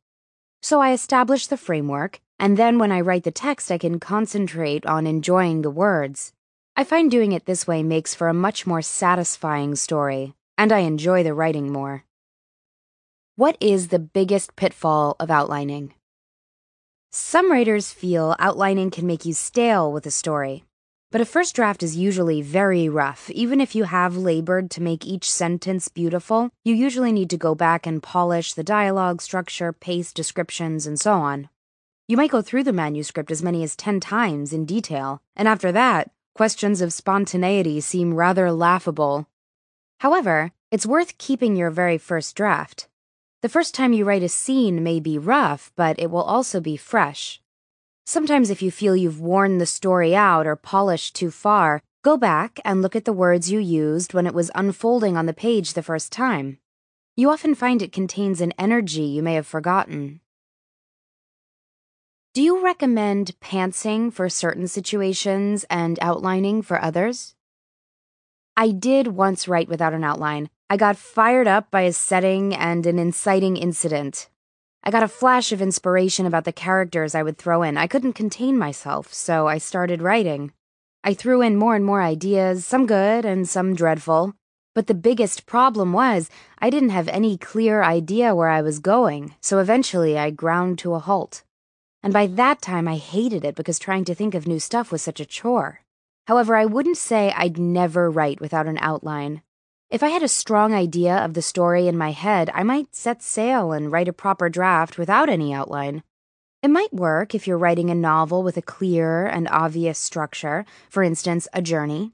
So 0.63 0.81
I 0.81 0.93
establish 0.93 1.49
the 1.49 1.57
framework, 1.57 2.21
and 2.39 2.57
then 2.57 2.79
when 2.79 2.93
I 2.93 3.01
write 3.01 3.25
the 3.25 3.31
text, 3.31 3.71
I 3.71 3.79
can 3.79 3.99
concentrate 3.99 4.85
on 4.87 5.07
enjoying 5.07 5.63
the 5.63 5.71
words. 5.71 6.33
I 6.77 6.85
find 6.85 7.11
doing 7.11 7.33
it 7.33 7.47
this 7.47 7.67
way 7.67 7.83
makes 7.83 8.15
for 8.15 8.29
a 8.29 8.35
much 8.35 8.67
more 8.67 8.83
satisfying 8.83 9.75
story, 9.75 10.35
and 10.59 10.73
I 10.73 10.81
enjoy 10.81 11.23
the 11.23 11.35
writing 11.35 11.73
more. 11.73 12.05
What 13.37 13.57
is 13.61 13.89
the 13.89 13.99
biggest 13.99 14.57
pitfall 14.57 15.17
of 15.19 15.31
outlining? 15.31 15.95
Some 17.11 17.51
writers 17.51 17.93
feel 17.93 18.37
outlining 18.39 18.91
can 18.91 19.07
make 19.07 19.25
you 19.25 19.33
stale 19.33 19.91
with 19.91 20.05
a 20.05 20.11
story. 20.11 20.65
But 21.13 21.21
a 21.21 21.25
first 21.25 21.55
draft 21.55 21.83
is 21.83 21.97
usually 21.97 22.43
very 22.43 22.89
rough. 22.89 23.31
Even 23.31 23.61
if 23.61 23.75
you 23.75 23.85
have 23.85 24.17
labored 24.17 24.71
to 24.73 24.83
make 24.83 25.07
each 25.07 25.31
sentence 25.31 25.89
beautiful, 25.89 26.51
you 26.65 26.75
usually 26.75 27.13
need 27.13 27.31
to 27.31 27.39
go 27.39 27.55
back 27.55 27.87
and 27.87 28.03
polish 28.03 28.53
the 28.53 28.65
dialogue 28.65 29.23
structure, 29.23 29.73
pace, 29.73 30.13
descriptions, 30.13 30.87
and 30.87 31.01
so 31.01 31.13
on. 31.15 31.49
You 32.09 32.17
might 32.17 32.31
go 32.31 32.41
through 32.41 32.63
the 32.63 32.73
manuscript 32.73 33.33
as 33.33 33.43
many 33.43 33.65
as 33.65 33.75
10 33.75 33.99
times 33.99 34.53
in 34.53 34.65
detail, 34.65 35.21
and 35.35 35.49
after 35.49 35.73
that, 35.73 36.13
questions 36.37 36.81
of 36.81 36.93
spontaneity 36.93 37.81
seem 37.81 38.15
rather 38.15 38.53
laughable. 38.53 39.27
However, 39.99 40.53
it's 40.71 40.87
worth 40.87 41.19
keeping 41.19 41.57
your 41.57 41.71
very 41.71 41.99
first 41.99 42.37
draft. 42.37 42.87
The 43.43 43.49
first 43.49 43.75
time 43.75 43.93
you 43.93 44.05
write 44.05 44.23
a 44.23 44.29
scene 44.29 44.85
may 44.85 45.01
be 45.01 45.19
rough, 45.19 45.73
but 45.75 45.99
it 45.99 46.09
will 46.09 46.23
also 46.23 46.61
be 46.61 46.77
fresh. 46.77 47.41
Sometimes, 48.05 48.51
if 48.51 48.63
you 48.63 48.71
feel 48.71 48.95
you've 48.95 49.21
worn 49.21 49.59
the 49.59 49.67
story 49.67 50.15
out 50.15 50.47
or 50.47 50.55
polished 50.55 51.17
too 51.17 51.33
far, 51.33 51.83
go 52.05 52.17
back 52.17 52.61
and 52.65 52.83
look 52.83 52.95
at 52.95 53.05
the 53.05 53.13
words 53.13 53.51
you 53.51 53.59
used 53.59 54.15
when 54.15 54.29
it 54.29 54.35
was 54.35 54.53
unfolding 54.55 55.17
on 55.17 55.27
the 55.27 55.35
page 55.35 55.73
the 55.73 55.83
first 55.83 56.13
time. 56.13 56.59
You 57.17 57.31
often 57.31 57.57
find 57.57 57.83
it 57.83 57.91
contains 57.91 58.41
an 58.41 58.53
energy 58.59 59.03
you 59.03 59.25
may 59.25 59.35
have 59.35 59.47
forgotten. 59.47 60.21
Do 62.37 62.43
you 62.43 62.63
recommend 62.63 63.35
pantsing 63.41 64.13
for 64.13 64.29
certain 64.29 64.69
situations 64.69 65.65
and 65.71 65.99
outlining 66.03 66.61
for 66.61 66.79
others? 66.79 67.35
I 68.55 68.73
did 68.73 69.07
once 69.07 69.49
write 69.49 69.71
without 69.71 69.95
an 69.95 70.05
outline. 70.05 70.51
I 70.69 70.77
got 70.77 70.99
fired 70.99 71.49
up 71.49 71.71
by 71.71 71.81
a 71.89 71.95
setting 71.95 72.55
and 72.55 72.85
an 72.85 72.99
inciting 72.99 73.57
incident. 73.57 74.29
I 74.85 74.91
got 74.91 75.03
a 75.03 75.09
flash 75.09 75.51
of 75.51 75.63
inspiration 75.63 76.27
about 76.27 76.45
the 76.45 76.53
characters 76.53 77.15
I 77.15 77.23
would 77.23 77.39
throw 77.39 77.63
in. 77.63 77.79
I 77.79 77.87
couldn't 77.87 78.13
contain 78.13 78.59
myself, 78.59 79.15
so 79.15 79.49
I 79.49 79.57
started 79.57 80.03
writing. 80.03 80.53
I 81.03 81.15
threw 81.15 81.41
in 81.41 81.57
more 81.57 81.75
and 81.75 81.87
more 81.87 82.03
ideas, 82.03 82.67
some 82.67 82.85
good 82.87 83.25
and 83.25 83.49
some 83.49 83.75
dreadful. 83.75 84.35
But 84.75 84.89
the 84.89 84.95
biggest 85.09 85.47
problem 85.47 85.95
was 85.95 86.29
I 86.59 86.69
didn't 86.69 86.91
have 86.91 87.09
any 87.09 87.39
clear 87.39 87.83
idea 87.83 88.35
where 88.35 88.51
I 88.51 88.61
was 88.61 88.79
going, 88.79 89.35
so 89.41 89.59
eventually 89.59 90.19
I 90.19 90.29
ground 90.29 90.79
to 90.81 90.93
a 90.93 90.99
halt 90.99 91.43
and 92.07 92.13
by 92.13 92.29
that 92.29 92.63
time 92.63 92.87
I 92.87 92.99
hated 92.99 93.45
it 93.45 93.57
because 93.57 93.81
trying 93.81 94.05
to 94.05 94.15
think 94.15 94.37
of 94.37 94.47
new 94.47 94.61
stuff 94.61 94.93
was 94.93 95.03
such 95.03 95.19
a 95.19 95.27
chore. 95.27 95.81
However, 96.29 96.55
I 96.55 96.65
wouldn't 96.65 96.99
say 96.99 97.35
I'd 97.37 97.59
never 97.59 98.09
write 98.09 98.41
without 98.41 98.69
an 98.69 98.79
outline. 98.81 99.43
If 99.91 100.05
I 100.05 100.11
had 100.11 100.23
a 100.23 100.29
strong 100.29 100.73
idea 100.73 101.17
of 101.17 101.35
the 101.35 101.43
story 101.43 101.89
in 101.89 101.99
my 101.99 102.13
head, 102.13 102.49
I 102.55 102.63
might 102.63 102.95
set 102.95 103.25
sail 103.25 103.73
and 103.73 103.91
write 103.91 104.07
a 104.07 104.13
proper 104.13 104.49
draft 104.49 104.99
without 104.99 105.29
any 105.29 105.53
outline. 105.53 106.05
It 106.63 106.69
might 106.69 106.95
work 106.95 107.35
if 107.35 107.49
you're 107.49 107.59
writing 107.59 107.91
a 107.91 107.95
novel 107.97 108.45
with 108.45 108.57
a 108.57 108.63
clear 108.63 109.27
and 109.27 109.49
obvious 109.49 109.99
structure, 109.99 110.65
for 110.89 111.03
instance, 111.03 111.49
a 111.53 111.61
journey. 111.61 112.13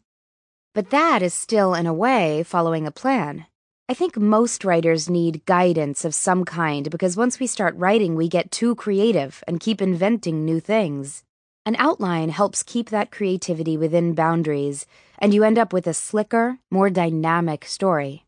But 0.73 0.89
that 0.89 1.21
is 1.21 1.35
still, 1.35 1.75
in 1.75 1.87
a 1.87 1.93
way, 1.93 2.45
following 2.45 2.87
a 2.87 2.91
plan. 2.91 3.45
I 3.93 3.95
think 3.95 4.17
most 4.17 4.65
writers 4.65 5.11
need 5.11 5.45
guidance 5.45 6.07
of 6.07 6.15
some 6.15 6.47
kind 6.47 6.91
because 6.91 7.15
once 7.15 7.39
we 7.39 7.47
start 7.47 7.77
writing, 7.77 8.15
we 8.15 8.27
get 8.27 8.51
too 8.51 8.75
creative 8.75 9.45
and 9.47 9.61
keep 9.61 9.83
inventing 9.83 10.47
new 10.47 10.61
things. 10.61 11.25
An 11.67 11.77
outline 11.79 12.31
helps 12.31 12.63
keep 12.63 12.89
that 12.89 13.11
creativity 13.11 13.77
within 13.77 14.15
boundaries, 14.15 14.87
and 15.19 15.35
you 15.35 15.45
end 15.45 15.59
up 15.59 15.75
with 15.75 15.87
a 15.87 15.93
slicker, 15.93 16.57
more 16.71 16.89
dynamic 16.89 17.67
story. 17.67 18.25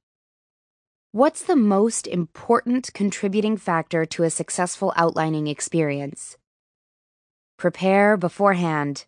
What's 1.12 1.42
the 1.42 1.56
most 1.56 2.06
important 2.06 2.92
contributing 2.92 3.56
factor 3.56 4.04
to 4.04 4.24
a 4.24 4.28
successful 4.28 4.92
outlining 4.96 5.46
experience? 5.46 6.36
Prepare 7.56 8.18
beforehand. 8.18 9.06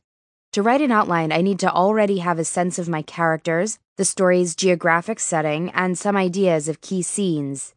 To 0.56 0.62
write 0.62 0.80
an 0.80 0.90
outline, 0.90 1.32
I 1.32 1.42
need 1.42 1.58
to 1.58 1.70
already 1.70 2.20
have 2.20 2.38
a 2.38 2.42
sense 2.42 2.78
of 2.78 2.88
my 2.88 3.02
characters, 3.02 3.78
the 3.98 4.06
story's 4.06 4.56
geographic 4.56 5.20
setting, 5.20 5.68
and 5.72 5.98
some 5.98 6.16
ideas 6.16 6.66
of 6.66 6.80
key 6.80 7.02
scenes. 7.02 7.74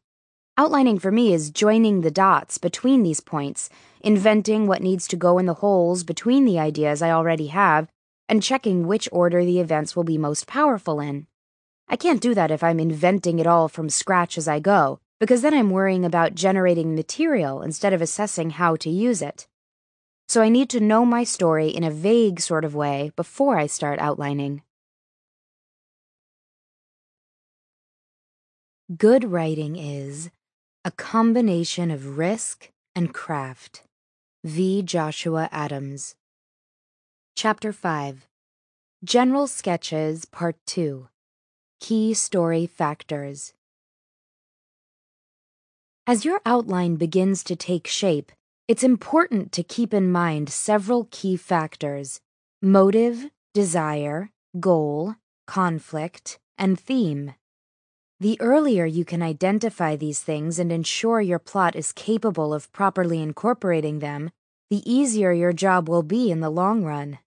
Outlining 0.58 0.98
for 0.98 1.12
me 1.12 1.34
is 1.34 1.50
joining 1.50 2.00
the 2.00 2.10
dots 2.10 2.58
between 2.58 3.04
these 3.04 3.20
points, 3.20 3.70
inventing 4.00 4.66
what 4.66 4.82
needs 4.82 5.10
to 5.10 5.18
go 5.18 5.40
in 5.40 5.46
the 5.46 5.56
holes 5.56 6.06
between 6.06 6.46
the 6.46 6.58
ideas 6.58 7.02
I 7.02 7.12
already 7.12 7.48
have, 7.48 7.90
and 8.30 8.42
checking 8.42 8.88
which 8.88 9.10
order 9.12 9.44
the 9.44 9.60
events 9.60 9.98
will 9.98 10.06
be 10.06 10.18
most 10.18 10.48
powerful 10.48 11.02
in. 11.02 11.28
I 11.90 11.98
can't 11.98 12.22
do 12.22 12.34
that 12.34 12.50
if 12.50 12.64
I'm 12.64 12.80
inventing 12.80 13.40
it 13.40 13.46
all 13.46 13.68
from 13.68 13.90
scratch 13.90 14.38
as 14.38 14.48
I 14.48 14.62
go, 14.62 15.02
because 15.20 15.42
then 15.42 15.54
I'm 15.54 15.70
worrying 15.70 16.06
about 16.06 16.34
generating 16.34 16.96
material 16.96 17.62
instead 17.62 17.92
of 17.92 18.02
assessing 18.02 18.52
how 18.52 18.78
to 18.78 18.90
use 18.90 19.22
it 19.22 19.49
so 20.30 20.44
I 20.44 20.50
need 20.50 20.70
to 20.70 20.80
know 20.80 21.06
my 21.06 21.24
story 21.24 21.70
in 21.70 21.84
a 21.84 21.90
vague 21.90 22.40
sort 22.40 22.64
of 22.64 22.76
way 22.76 23.12
before 23.16 23.58
I 23.58 23.66
start 23.66 23.98
outlining. 23.98 24.62
Good 28.96 29.24
writing 29.24 29.76
is 29.76 30.30
a 30.86 30.92
combination 30.92 31.90
of 31.90 32.20
risk 32.20 32.70
and 32.96 33.12
craft. 33.12 33.84
V. 34.44 34.84
Joshua 34.84 35.50
Adams. 35.52 36.16
Chapter 37.36 37.74
5 37.74 38.28
General 39.04 39.48
Sketches, 39.48 40.26
Part 40.26 40.58
2 40.68 41.08
Key 41.80 42.14
Story 42.14 42.68
Factors. 42.68 43.54
As 46.06 46.24
your 46.24 46.40
outline 46.46 46.96
begins 46.98 47.44
to 47.46 47.56
take 47.56 47.88
shape, 47.88 48.32
it's 48.70 48.84
important 48.84 49.52
to 49.52 49.64
keep 49.64 49.96
in 49.96 50.12
mind 50.12 50.48
several 50.48 51.08
key 51.10 51.36
factors 51.36 52.22
motive, 52.62 53.32
desire, 53.52 54.30
goal, 54.60 55.16
conflict, 55.48 56.38
and 56.56 56.80
theme. 56.80 57.34
The 58.20 58.40
earlier 58.40 58.86
you 58.86 59.06
can 59.06 59.24
identify 59.24 59.96
these 59.96 60.20
things 60.20 60.60
and 60.60 60.72
ensure 60.72 61.20
your 61.20 61.40
plot 61.40 61.76
is 61.76 61.92
capable 61.92 62.54
of 62.54 62.72
properly 62.72 63.24
incorporating 63.24 64.00
them, 64.00 64.30
the 64.70 64.84
easier 64.86 65.32
your 65.32 65.54
job 65.54 65.90
will 65.90 66.04
be 66.04 66.30
in 66.30 66.40
the 66.40 66.52
long 66.52 66.84
run. 66.84 67.18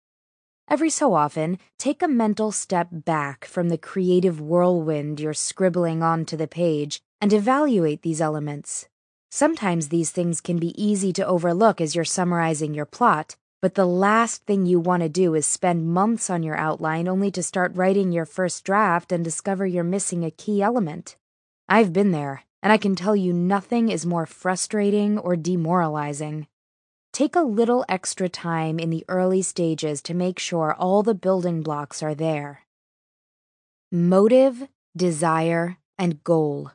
Every 0.71 0.91
so 0.91 1.13
often, 1.13 1.59
take 1.77 2.05
a 2.05 2.09
mental 2.09 2.53
step 2.53 2.87
back 2.93 3.47
from 3.47 3.69
the 3.69 3.79
creative 3.79 4.41
whirlwind 4.41 5.19
you're 5.19 5.35
scribbling 5.35 6.05
onto 6.05 6.37
the 6.37 6.47
page 6.47 7.01
and 7.21 7.33
evaluate 7.33 8.03
these 8.03 8.21
elements. 8.21 8.87
Sometimes 9.35 9.89
these 9.89 10.11
things 10.11 10.43
can 10.43 10.59
be 10.59 10.75
easy 10.77 11.11
to 11.15 11.27
overlook 11.27 11.81
as 11.81 11.95
you're 11.95 12.05
summarizing 12.05 12.75
your 12.75 12.85
plot, 12.85 13.35
but 13.63 13.77
the 13.77 13.87
last 13.87 14.45
thing 14.45 14.67
you 14.67 14.79
want 14.79 15.03
to 15.03 15.09
do 15.09 15.35
is 15.35 15.47
spend 15.47 15.89
months 15.89 16.29
on 16.29 16.43
your 16.43 16.59
outline 16.59 17.09
only 17.09 17.31
to 17.31 17.43
start 17.43 17.75
writing 17.75 18.13
your 18.13 18.27
first 18.27 18.63
draft 18.63 19.11
and 19.11 19.25
discover 19.25 19.67
you're 19.67 19.85
missing 19.85 20.23
a 20.23 20.31
key 20.31 20.61
element. 20.61 21.17
I've 21.67 21.95
been 21.95 22.11
there, 22.11 22.45
and 22.63 22.75
I 22.75 22.77
can 22.77 22.95
tell 22.95 23.17
you 23.17 23.33
nothing 23.33 23.89
is 23.89 24.05
more 24.05 24.27
frustrating 24.27 25.19
or 25.19 25.35
demoralizing. 25.35 26.47
Take 27.15 27.35
a 27.35 27.41
little 27.41 27.87
extra 27.89 28.29
time 28.29 28.79
in 28.79 28.91
the 28.91 29.07
early 29.09 29.41
stages 29.41 30.03
to 30.03 30.13
make 30.13 30.39
sure 30.39 30.75
all 30.75 31.03
the 31.03 31.15
building 31.15 31.63
blocks 31.63 32.03
are 32.03 32.15
there. 32.15 32.67
Motive, 33.91 34.69
desire, 34.95 35.79
and 35.99 36.23
goal. 36.23 36.73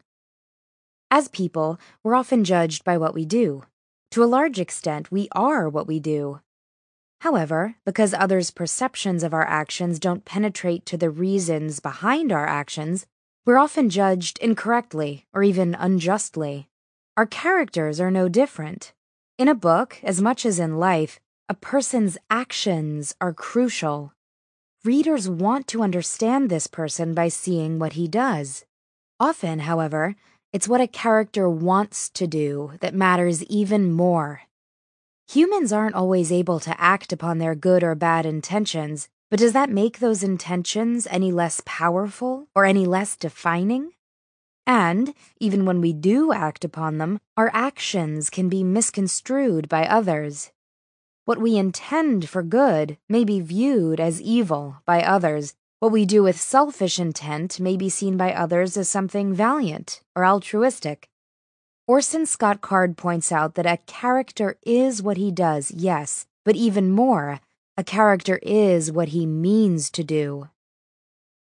As 1.10 1.30
people, 1.30 1.80
we're 2.04 2.16
often 2.16 2.44
judged 2.44 2.84
by 2.84 2.98
what 2.98 3.14
we 3.14 3.24
do. 3.24 3.64
To 4.12 4.24
a 4.24 4.26
large 4.26 4.60
extent, 4.60 5.10
we 5.10 5.30
are 5.32 5.70
what 5.70 5.88
we 5.88 6.00
do. 6.00 6.42
However, 7.22 7.76
because 7.86 8.14
others' 8.14 8.52
perceptions 8.52 9.24
of 9.24 9.34
our 9.34 9.48
actions 9.48 10.00
don't 10.00 10.26
penetrate 10.26 10.86
to 10.88 10.98
the 10.98 11.10
reasons 11.10 11.80
behind 11.80 12.32
our 12.32 12.46
actions, 12.46 13.06
we're 13.46 13.58
often 13.58 13.90
judged 13.90 14.38
incorrectly 14.40 15.26
or 15.34 15.44
even 15.44 15.76
unjustly. 15.76 16.68
Our 17.16 17.26
characters 17.26 18.02
are 18.02 18.12
no 18.12 18.28
different. 18.28 18.94
In 19.38 19.48
a 19.48 19.56
book, 19.56 20.00
as 20.04 20.22
much 20.22 20.46
as 20.46 20.60
in 20.60 20.78
life, 20.78 21.20
a 21.48 21.54
person's 21.54 22.18
actions 22.30 23.16
are 23.22 23.34
crucial. 23.34 24.14
readers 24.84 25.30
want 25.30 25.68
to 25.68 25.84
understand 25.84 26.50
this 26.50 26.68
person 26.68 27.14
by 27.14 27.28
seeing 27.30 27.80
what 27.80 27.94
he 27.94 28.08
does. 28.08 28.66
Often, 29.20 29.60
however, 29.60 30.16
it's 30.58 30.68
what 30.68 30.82
a 30.82 30.88
character 30.88 31.48
wants 31.48 32.10
to 32.10 32.26
do 32.26 32.72
that 32.80 32.92
matters 32.92 33.44
even 33.44 33.92
more. 33.92 34.42
Humans 35.28 35.72
aren't 35.72 35.94
always 35.94 36.32
able 36.32 36.60
to 36.62 36.82
act 36.82 37.14
upon 37.14 37.38
their 37.38 37.54
good 37.54 37.84
or 37.84 37.94
bad 37.94 38.26
intentions, 38.26 39.08
but 39.30 39.38
does 39.38 39.54
that 39.54 39.70
make 39.70 40.00
those 40.00 40.24
intentions 40.24 41.06
any 41.12 41.32
less 41.32 41.62
powerful 41.64 42.48
or 42.56 42.66
any 42.66 42.88
less 42.88 43.16
defining? 43.16 43.92
And, 44.66 45.14
even 45.40 45.64
when 45.64 45.80
we 45.80 45.94
do 45.94 46.34
act 46.34 46.66
upon 46.66 46.98
them, 46.98 47.20
our 47.38 47.52
actions 47.54 48.32
can 48.32 48.50
be 48.50 48.64
misconstrued 48.64 49.70
by 49.70 49.86
others. 49.86 50.52
What 51.26 51.38
we 51.38 51.56
intend 51.56 52.28
for 52.30 52.42
good 52.42 52.98
may 53.08 53.24
be 53.24 53.42
viewed 53.42 54.00
as 54.00 54.20
evil 54.20 54.78
by 54.88 55.04
others. 55.04 55.54
What 55.80 55.92
we 55.92 56.06
do 56.08 56.24
with 56.24 56.42
selfish 56.42 56.98
intent 56.98 57.60
may 57.60 57.78
be 57.78 57.88
seen 57.88 58.18
by 58.18 58.34
others 58.34 58.78
as 58.78 58.90
something 58.90 59.32
valiant 59.32 60.02
or 60.16 60.26
altruistic. 60.26 61.08
Orson 61.86 62.26
Scott 62.26 62.62
Card 62.62 62.98
points 62.98 63.32
out 63.32 63.54
that 63.54 63.68
a 63.68 63.78
character 63.86 64.58
is 64.66 65.04
what 65.04 65.18
he 65.18 65.30
does, 65.30 65.70
yes, 65.70 66.26
but 66.44 66.56
even 66.56 66.90
more, 66.90 67.42
a 67.78 67.84
character 67.84 68.40
is 68.42 68.92
what 68.92 69.10
he 69.10 69.28
means 69.28 69.92
to 69.92 70.04
do. 70.04 70.50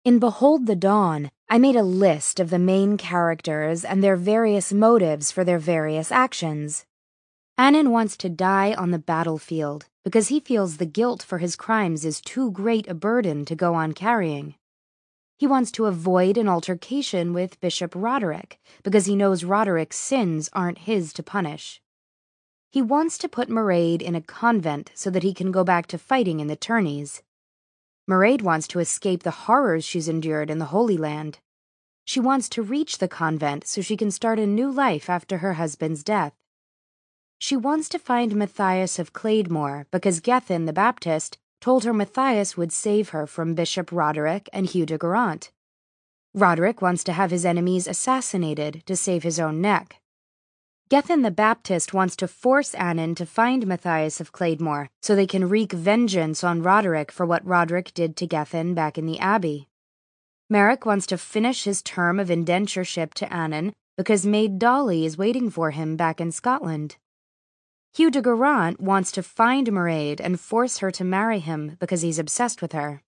In 0.05 0.19
Behold 0.19 0.67
the 0.67 0.75
Dawn, 0.77 1.29
I 1.49 1.57
made 1.57 1.75
a 1.75 1.83
list 1.83 2.39
of 2.39 2.49
the 2.49 2.57
main 2.57 2.95
characters 2.95 3.83
and 3.83 4.01
their 4.01 4.15
various 4.15 4.71
motives 4.71 5.33
for 5.33 5.43
their 5.43 5.59
various 5.59 6.13
actions. 6.13 6.85
Annan 7.57 7.91
wants 7.91 8.17
to 8.17 8.29
die 8.29 8.73
on 8.73 8.89
the 8.89 8.97
battlefield 8.97 9.85
because 10.03 10.29
he 10.29 10.39
feels 10.39 10.77
the 10.77 10.87
guilt 10.87 11.21
for 11.21 11.37
his 11.37 11.55
crimes 11.55 12.03
is 12.03 12.19
too 12.19 12.49
great 12.49 12.87
a 12.87 12.95
burden 12.95 13.45
to 13.45 13.55
go 13.55 13.75
on 13.75 13.93
carrying. 13.93 14.55
He 15.37 15.45
wants 15.45 15.71
to 15.73 15.85
avoid 15.85 16.37
an 16.37 16.49
altercation 16.49 17.31
with 17.31 17.59
Bishop 17.61 17.93
Roderick 17.95 18.59
because 18.81 19.05
he 19.05 19.15
knows 19.15 19.43
Roderick's 19.43 19.99
sins 19.99 20.49
aren't 20.53 20.79
his 20.79 21.13
to 21.13 21.21
punish. 21.21 21.79
He 22.71 22.81
wants 22.81 23.19
to 23.19 23.29
put 23.29 23.49
Mairead 23.49 24.01
in 24.01 24.15
a 24.15 24.21
convent 24.21 24.91
so 24.95 25.11
that 25.11 25.23
he 25.23 25.33
can 25.33 25.51
go 25.51 25.63
back 25.63 25.85
to 25.87 25.99
fighting 25.99 26.39
in 26.39 26.47
the 26.47 26.55
tourneys. 26.55 27.21
Mairead 28.09 28.41
wants 28.41 28.67
to 28.69 28.79
escape 28.79 29.21
the 29.21 29.45
horrors 29.45 29.85
she's 29.85 30.09
endured 30.09 30.49
in 30.49 30.57
the 30.57 30.73
Holy 30.73 30.97
Land. 30.97 31.37
She 32.03 32.19
wants 32.19 32.49
to 32.49 32.63
reach 32.63 32.97
the 32.97 33.07
convent 33.07 33.67
so 33.67 33.81
she 33.81 33.95
can 33.95 34.09
start 34.09 34.39
a 34.39 34.47
new 34.47 34.71
life 34.71 35.07
after 35.07 35.37
her 35.37 35.53
husband's 35.53 36.03
death. 36.03 36.33
She 37.37 37.55
wants 37.55 37.89
to 37.89 37.99
find 37.99 38.35
Matthias 38.35 38.99
of 38.99 39.13
Claidmore 39.13 39.87
because 39.91 40.19
Gethin 40.19 40.65
the 40.65 40.73
Baptist 40.73 41.37
told 41.59 41.83
her 41.83 41.93
Matthias 41.93 42.57
would 42.57 42.71
save 42.71 43.09
her 43.09 43.25
from 43.25 43.53
Bishop 43.53 43.91
Roderick 43.91 44.49
and 44.51 44.65
Hugh 44.65 44.85
de 44.85 44.97
Garant. 44.97 45.51
Roderick 46.33 46.81
wants 46.81 47.03
to 47.05 47.13
have 47.13 47.31
his 47.31 47.45
enemies 47.45 47.87
assassinated 47.87 48.83
to 48.85 48.95
save 48.95 49.23
his 49.23 49.39
own 49.39 49.61
neck. 49.61 50.01
Gethin 50.89 51.21
the 51.21 51.31
Baptist 51.31 51.93
wants 51.93 52.15
to 52.17 52.27
force 52.27 52.75
Annan 52.75 53.15
to 53.15 53.25
find 53.25 53.65
Matthias 53.65 54.19
of 54.19 54.31
Claidmore 54.31 54.89
so 55.01 55.15
they 55.15 55.25
can 55.25 55.49
wreak 55.49 55.71
vengeance 55.71 56.43
on 56.43 56.61
Roderick 56.61 57.11
for 57.11 57.25
what 57.25 57.45
Roderick 57.45 57.93
did 57.93 58.15
to 58.17 58.27
Gethin 58.27 58.73
back 58.73 58.97
in 58.97 59.05
the 59.05 59.19
Abbey. 59.19 59.69
Merrick 60.49 60.85
wants 60.85 61.05
to 61.07 61.17
finish 61.17 61.63
his 61.63 61.81
term 61.81 62.19
of 62.19 62.27
indentureship 62.27 63.13
to 63.15 63.33
Annan 63.33 63.73
because 63.97 64.25
Maid 64.25 64.59
Dolly 64.59 65.05
is 65.05 65.17
waiting 65.17 65.49
for 65.49 65.71
him 65.71 65.95
back 65.95 66.19
in 66.19 66.31
Scotland. 66.31 66.97
Hugh 67.95 68.09
de 68.09 68.23
Garant 68.23 68.79
wants 68.79 69.11
to 69.11 69.21
find 69.21 69.67
Mairead 69.67 70.19
and 70.19 70.39
force 70.39 70.79
her 70.79 70.89
to 70.89 71.03
marry 71.03 71.37
him 71.37 71.77
because 71.79 72.01
he's 72.01 72.17
obsessed 72.17 72.59
with 72.59 72.71
her. 72.71 73.03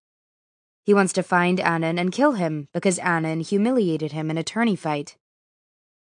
He 0.83 0.93
wants 0.93 1.11
to 1.13 1.23
find 1.23 1.59
Annan 1.59 1.97
and 1.97 2.11
kill 2.11 2.33
him 2.33 2.67
because 2.71 2.99
Annan 2.99 3.39
humiliated 3.39 4.11
him 4.11 4.29
in 4.29 4.37
a 4.37 4.43
tourney 4.43 4.75
fight. 4.75 5.17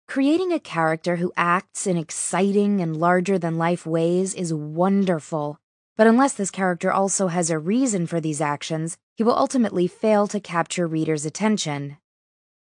Creating 0.06 0.52
a 0.52 0.60
character 0.60 1.16
who 1.16 1.32
acts 1.38 1.88
in 1.88 1.96
exciting 1.96 2.82
and 2.82 2.98
larger 2.98 3.40
than 3.40 3.58
life 3.58 3.86
ways 3.86 4.34
is 4.34 4.54
wonderful, 4.54 5.62
but 5.96 6.08
unless 6.08 6.34
this 6.34 6.52
character 6.52 6.92
also 6.92 7.28
has 7.28 7.50
a 7.50 7.58
reason 7.58 8.06
for 8.06 8.20
these 8.20 8.42
actions, 8.42 8.98
he 9.16 9.24
will 9.24 9.38
ultimately 9.38 9.88
fail 9.88 10.28
to 10.28 10.42
capture 10.42 10.88
readers' 10.88 11.26
attention. 11.26 11.96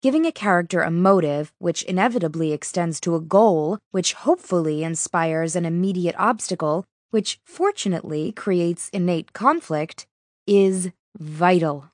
Giving 0.00 0.26
a 0.26 0.32
character 0.32 0.82
a 0.82 0.92
motive, 0.92 1.52
which 1.58 1.82
inevitably 1.82 2.52
extends 2.52 3.00
to 3.00 3.16
a 3.16 3.20
goal, 3.20 3.78
which 3.90 4.12
hopefully 4.12 4.84
inspires 4.84 5.56
an 5.56 5.64
immediate 5.64 6.14
obstacle, 6.16 6.84
which 7.10 7.40
fortunately 7.44 8.30
creates 8.30 8.90
innate 8.90 9.32
conflict, 9.32 10.06
is 10.46 10.90
vital. 11.18 11.90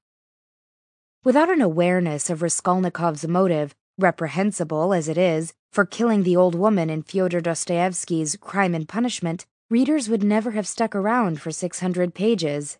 Without 1.24 1.48
an 1.48 1.62
awareness 1.62 2.28
of 2.28 2.40
Raskolnikov's 2.42 3.26
motive, 3.26 3.74
reprehensible 3.98 4.92
as 4.92 5.08
it 5.08 5.16
is, 5.16 5.54
for 5.72 5.86
killing 5.86 6.24
the 6.24 6.36
old 6.36 6.54
woman 6.54 6.90
in 6.90 7.04
Fyodor 7.04 7.40
Dostoevsky's 7.40 8.36
Crime 8.36 8.74
and 8.74 8.86
Punishment, 8.86 9.46
readers 9.70 10.10
would 10.10 10.22
never 10.22 10.50
have 10.50 10.68
stuck 10.68 10.94
around 10.94 11.40
for 11.40 11.50
600 11.50 12.14
pages. 12.14 12.76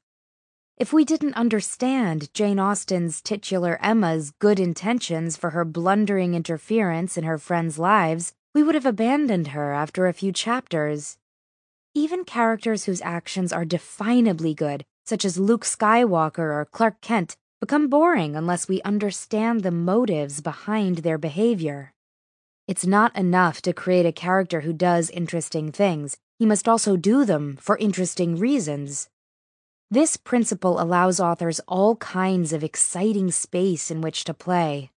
If 0.77 0.93
we 0.93 1.05
didn't 1.05 1.35
understand 1.35 2.35
Jane 2.35 2.59
Austen's 2.59 3.23
titular 3.23 3.79
Emma's 3.81 4.33
good 4.41 4.59
intentions 4.59 5.37
for 5.37 5.51
her 5.51 5.65
blundering 5.65 6.35
interference 6.35 7.17
in 7.17 7.23
her 7.23 7.39
friends' 7.39 7.79
lives, 7.79 8.33
we 8.57 8.65
would 8.65 8.75
have 8.75 8.85
abandoned 8.85 9.49
her 9.49 9.73
after 9.73 10.09
a 10.09 10.13
few 10.13 10.33
chapters. 10.33 11.17
Even 11.95 12.25
characters 12.25 12.87
whose 12.87 13.01
actions 13.03 13.53
are 13.53 13.65
definably 13.65 14.55
good, 14.55 14.85
such 15.07 15.25
as 15.25 15.39
Luke 15.39 15.65
Skywalker 15.65 16.53
or 16.53 16.67
Clark 16.69 17.01
Kent, 17.01 17.37
become 17.61 17.87
boring 17.89 18.35
unless 18.35 18.67
we 18.67 18.83
understand 18.83 19.63
the 19.63 19.71
motives 19.71 20.41
behind 20.41 20.99
their 20.99 21.19
behavior. 21.19 21.93
It's 22.67 22.85
not 22.85 23.15
enough 23.15 23.63
to 23.63 23.73
create 23.73 24.07
a 24.07 24.13
character 24.13 24.63
who 24.63 24.73
does 24.73 25.09
interesting 25.11 25.71
things, 25.71 26.17
he 26.41 26.47
must 26.47 26.69
also 26.69 26.97
do 26.97 27.25
them 27.25 27.59
for 27.61 27.79
interesting 27.79 28.41
reasons. 28.41 29.09
This 29.95 30.17
principle 30.17 30.81
allows 30.81 31.21
authors 31.21 31.61
all 31.69 31.95
kinds 31.95 32.53
of 32.53 32.65
exciting 32.65 33.31
space 33.31 33.93
in 33.93 34.01
which 34.01 34.25
to 34.25 34.35
play. 34.35 34.91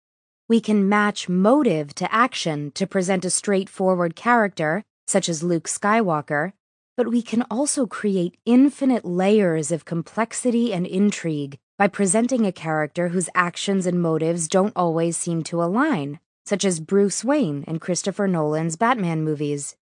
We 0.48 0.59
can 0.59 0.89
match 0.89 1.28
motive 1.28 1.94
to 1.97 2.10
action 2.10 2.70
to 2.70 2.86
present 2.86 3.27
a 3.27 3.28
straightforward 3.28 4.16
character, 4.16 4.85
such 5.06 5.28
as 5.28 5.43
Luke 5.43 5.68
Skywalker, 5.68 6.55
but 6.97 7.09
we 7.09 7.20
can 7.20 7.43
also 7.51 7.86
create 7.86 8.39
infinite 8.47 9.05
layers 9.05 9.70
of 9.70 9.85
complexity 9.85 10.73
and 10.73 10.86
intrigue 10.86 11.59
by 11.77 11.89
presenting 11.89 12.47
a 12.47 12.51
character 12.51 13.09
whose 13.09 13.28
actions 13.35 13.85
and 13.85 14.01
motives 14.01 14.48
don't 14.48 14.73
always 14.74 15.14
seem 15.18 15.43
to 15.43 15.62
align, 15.62 16.20
such 16.47 16.64
as 16.64 16.81
Bruce 16.81 17.23
Wayne 17.23 17.64
in 17.64 17.81
Christopher 17.81 18.27
Nolan's 18.27 18.77
Batman 18.77 19.23
movies. 19.23 19.77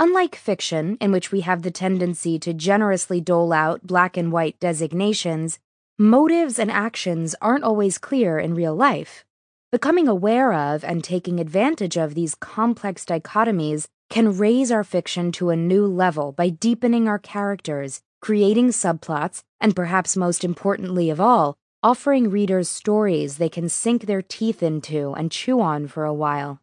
Unlike 0.00 0.34
fiction, 0.34 0.96
in 1.00 1.12
which 1.12 1.30
we 1.30 1.42
have 1.42 1.62
the 1.62 1.70
tendency 1.70 2.36
to 2.40 2.52
generously 2.52 3.20
dole 3.20 3.52
out 3.52 3.86
black 3.86 4.16
and 4.16 4.32
white 4.32 4.58
designations, 4.58 5.60
motives 5.98 6.58
and 6.58 6.68
actions 6.68 7.36
aren't 7.40 7.62
always 7.62 7.98
clear 7.98 8.36
in 8.38 8.54
real 8.54 8.74
life. 8.74 9.24
Becoming 9.70 10.08
aware 10.08 10.52
of 10.52 10.82
and 10.82 11.04
taking 11.04 11.38
advantage 11.38 11.96
of 11.96 12.14
these 12.14 12.34
complex 12.34 13.04
dichotomies 13.04 13.86
can 14.10 14.36
raise 14.36 14.72
our 14.72 14.82
fiction 14.82 15.30
to 15.32 15.50
a 15.50 15.56
new 15.56 15.86
level 15.86 16.32
by 16.32 16.48
deepening 16.48 17.06
our 17.06 17.18
characters, 17.18 18.02
creating 18.20 18.70
subplots, 18.70 19.42
and 19.60 19.76
perhaps 19.76 20.16
most 20.16 20.42
importantly 20.42 21.08
of 21.08 21.20
all, 21.20 21.54
offering 21.84 22.30
readers 22.30 22.68
stories 22.68 23.38
they 23.38 23.48
can 23.48 23.68
sink 23.68 24.06
their 24.06 24.22
teeth 24.22 24.60
into 24.60 25.12
and 25.12 25.30
chew 25.30 25.60
on 25.60 25.86
for 25.86 26.04
a 26.04 26.14
while. 26.14 26.60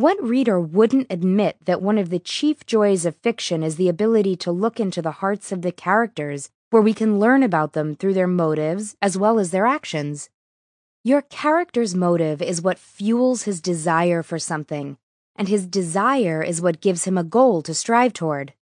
What 0.00 0.22
reader 0.22 0.58
wouldn't 0.58 1.08
admit 1.10 1.58
that 1.66 1.82
one 1.82 1.98
of 1.98 2.08
the 2.08 2.18
chief 2.18 2.64
joys 2.64 3.04
of 3.04 3.16
fiction 3.16 3.62
is 3.62 3.76
the 3.76 3.90
ability 3.90 4.34
to 4.36 4.50
look 4.50 4.80
into 4.80 5.02
the 5.02 5.18
hearts 5.20 5.52
of 5.52 5.60
the 5.60 5.72
characters, 5.72 6.48
where 6.70 6.80
we 6.80 6.94
can 6.94 7.20
learn 7.20 7.42
about 7.42 7.74
them 7.74 7.94
through 7.94 8.14
their 8.14 8.26
motives 8.26 8.96
as 9.02 9.18
well 9.18 9.38
as 9.38 9.50
their 9.50 9.66
actions? 9.66 10.30
Your 11.04 11.20
character's 11.20 11.94
motive 11.94 12.40
is 12.40 12.62
what 12.62 12.78
fuels 12.78 13.42
his 13.42 13.60
desire 13.60 14.22
for 14.22 14.38
something, 14.38 14.96
and 15.36 15.48
his 15.48 15.66
desire 15.66 16.42
is 16.42 16.62
what 16.62 16.80
gives 16.80 17.04
him 17.04 17.18
a 17.18 17.22
goal 17.22 17.60
to 17.60 17.74
strive 17.74 18.14
toward. 18.14 18.54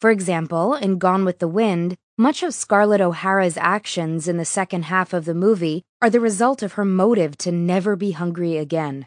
For 0.00 0.10
example, 0.10 0.72
in 0.72 0.96
Gone 0.96 1.26
with 1.26 1.38
the 1.38 1.48
Wind, 1.48 1.98
much 2.16 2.42
of 2.42 2.54
Scarlett 2.54 3.02
O'Hara's 3.02 3.58
actions 3.58 4.26
in 4.26 4.38
the 4.38 4.46
second 4.46 4.86
half 4.86 5.12
of 5.12 5.26
the 5.26 5.34
movie 5.34 5.82
are 6.00 6.08
the 6.08 6.18
result 6.18 6.62
of 6.62 6.72
her 6.72 6.84
motive 6.86 7.36
to 7.44 7.52
never 7.52 7.94
be 7.94 8.12
hungry 8.12 8.56
again. 8.56 9.04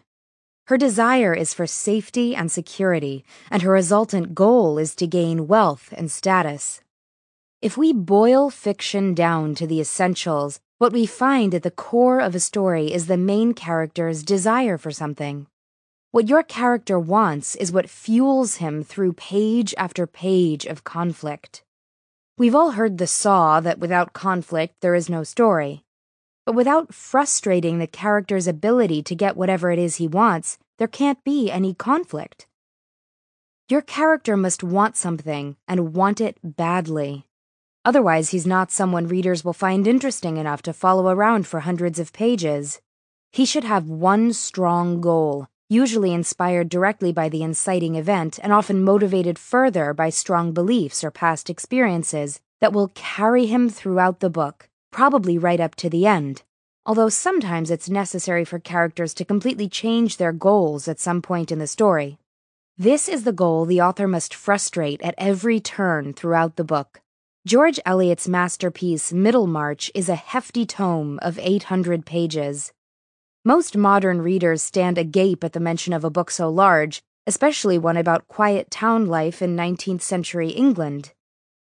Her 0.66 0.78
desire 0.78 1.34
is 1.34 1.54
for 1.54 1.68
safety 1.68 2.36
and 2.36 2.52
security, 2.52 3.26
and 3.50 3.62
her 3.62 3.72
resultant 3.72 4.34
goal 4.36 4.78
is 4.78 4.96
to 4.96 5.08
gain 5.08 5.48
wealth 5.48 5.94
and 5.98 6.12
status. 6.12 6.82
If 7.62 7.78
we 7.78 7.94
boil 7.94 8.50
fiction 8.50 9.14
down 9.14 9.54
to 9.56 9.68
the 9.68 9.80
essentials, 9.80 10.60
what 10.78 10.94
we 10.94 11.06
find 11.06 11.54
at 11.54 11.64
the 11.64 11.70
core 11.70 12.20
of 12.20 12.34
a 12.34 12.40
story 12.40 12.92
is 12.92 13.06
the 13.06 13.18
main 13.18 13.54
character's 13.54 14.24
desire 14.24 14.78
for 14.78 14.92
something. 14.92 15.46
What 16.10 16.28
your 16.28 16.44
character 16.44 17.00
wants 17.00 17.56
is 17.56 17.72
what 17.72 17.90
fuels 17.90 18.56
him 18.56 18.84
through 18.84 19.14
page 19.14 19.76
after 19.78 20.08
page 20.08 20.66
of 20.66 20.84
conflict. 20.84 21.64
We've 22.38 22.56
all 22.56 22.72
heard 22.72 22.98
the 22.98 23.08
saw 23.08 23.60
that 23.60 23.80
without 23.80 24.14
conflict 24.14 24.82
there 24.82 24.96
is 24.96 25.10
no 25.10 25.24
story. 25.24 25.84
But 26.46 26.56
without 26.56 26.94
frustrating 26.94 27.78
the 27.80 27.88
character's 27.88 28.48
ability 28.48 29.04
to 29.04 29.16
get 29.16 29.38
whatever 29.38 29.72
it 29.72 29.80
is 29.80 29.98
he 29.98 30.08
wants, 30.08 30.58
there 30.78 30.88
can't 30.88 31.24
be 31.24 31.52
any 31.52 31.74
conflict. 31.74 32.48
Your 33.70 33.82
character 33.82 34.36
must 34.36 34.64
want 34.64 34.98
something 34.98 35.56
and 35.68 35.94
want 35.94 36.20
it 36.20 36.38
badly. 36.44 37.26
Otherwise, 37.86 38.30
he's 38.30 38.46
not 38.46 38.72
someone 38.72 39.08
readers 39.08 39.46
will 39.46 39.54
find 39.54 39.88
interesting 39.88 40.38
enough 40.38 40.62
to 40.64 40.74
follow 40.74 41.08
around 41.08 41.48
for 41.48 41.62
hundreds 41.62 42.00
of 42.00 42.14
pages. 42.14 42.82
He 43.32 43.46
should 43.46 43.64
have 43.64 43.88
one 43.88 44.34
strong 44.34 45.00
goal, 45.00 45.48
usually 45.70 46.14
inspired 46.14 46.70
directly 46.70 47.14
by 47.14 47.30
the 47.30 47.44
inciting 47.44 47.96
event 47.96 48.40
and 48.44 48.52
often 48.52 48.84
motivated 48.84 49.40
further 49.40 49.94
by 49.94 50.10
strong 50.10 50.52
beliefs 50.52 51.04
or 51.04 51.12
past 51.12 51.50
experiences 51.50 52.42
that 52.60 52.74
will 52.74 52.92
carry 52.94 53.46
him 53.46 53.70
throughout 53.70 54.20
the 54.20 54.30
book, 54.30 54.68
probably 54.92 55.38
right 55.38 55.60
up 55.60 55.76
to 55.76 55.90
the 55.90 56.06
end. 56.06 56.44
Although 56.86 57.10
sometimes 57.10 57.72
it's 57.72 57.90
necessary 57.90 58.44
for 58.44 58.60
characters 58.60 59.14
to 59.16 59.26
completely 59.26 59.70
change 59.70 60.18
their 60.18 60.32
goals 60.32 60.88
at 60.88 61.00
some 61.00 61.22
point 61.22 61.52
in 61.52 61.60
the 61.60 61.68
story. 61.68 62.18
This 62.78 63.08
is 63.08 63.24
the 63.24 63.34
goal 63.34 63.66
the 63.66 63.82
author 63.82 64.08
must 64.08 64.34
frustrate 64.34 65.02
at 65.02 65.16
every 65.18 65.60
turn 65.60 66.14
throughout 66.14 66.56
the 66.56 66.64
book. 66.64 67.02
George 67.46 67.80
Eliot's 67.86 68.28
masterpiece, 68.28 69.12
Middlemarch, 69.12 69.92
is 69.96 70.10
a 70.10 70.16
hefty 70.16 70.66
tome 70.66 71.20
of 71.22 71.40
800 71.40 72.06
pages. 72.06 72.72
Most 73.44 73.76
modern 73.76 74.22
readers 74.22 74.62
stand 74.62 74.98
agape 74.98 75.44
at 75.44 75.54
the 75.54 75.60
mention 75.60 75.94
of 75.94 76.04
a 76.04 76.12
book 76.12 76.30
so 76.30 76.50
large, 76.50 77.02
especially 77.26 77.78
one 77.78 77.98
about 77.98 78.28
quiet 78.28 78.70
town 78.70 79.08
life 79.08 79.42
in 79.42 79.56
19th 79.56 80.02
century 80.02 80.50
England. 80.50 81.14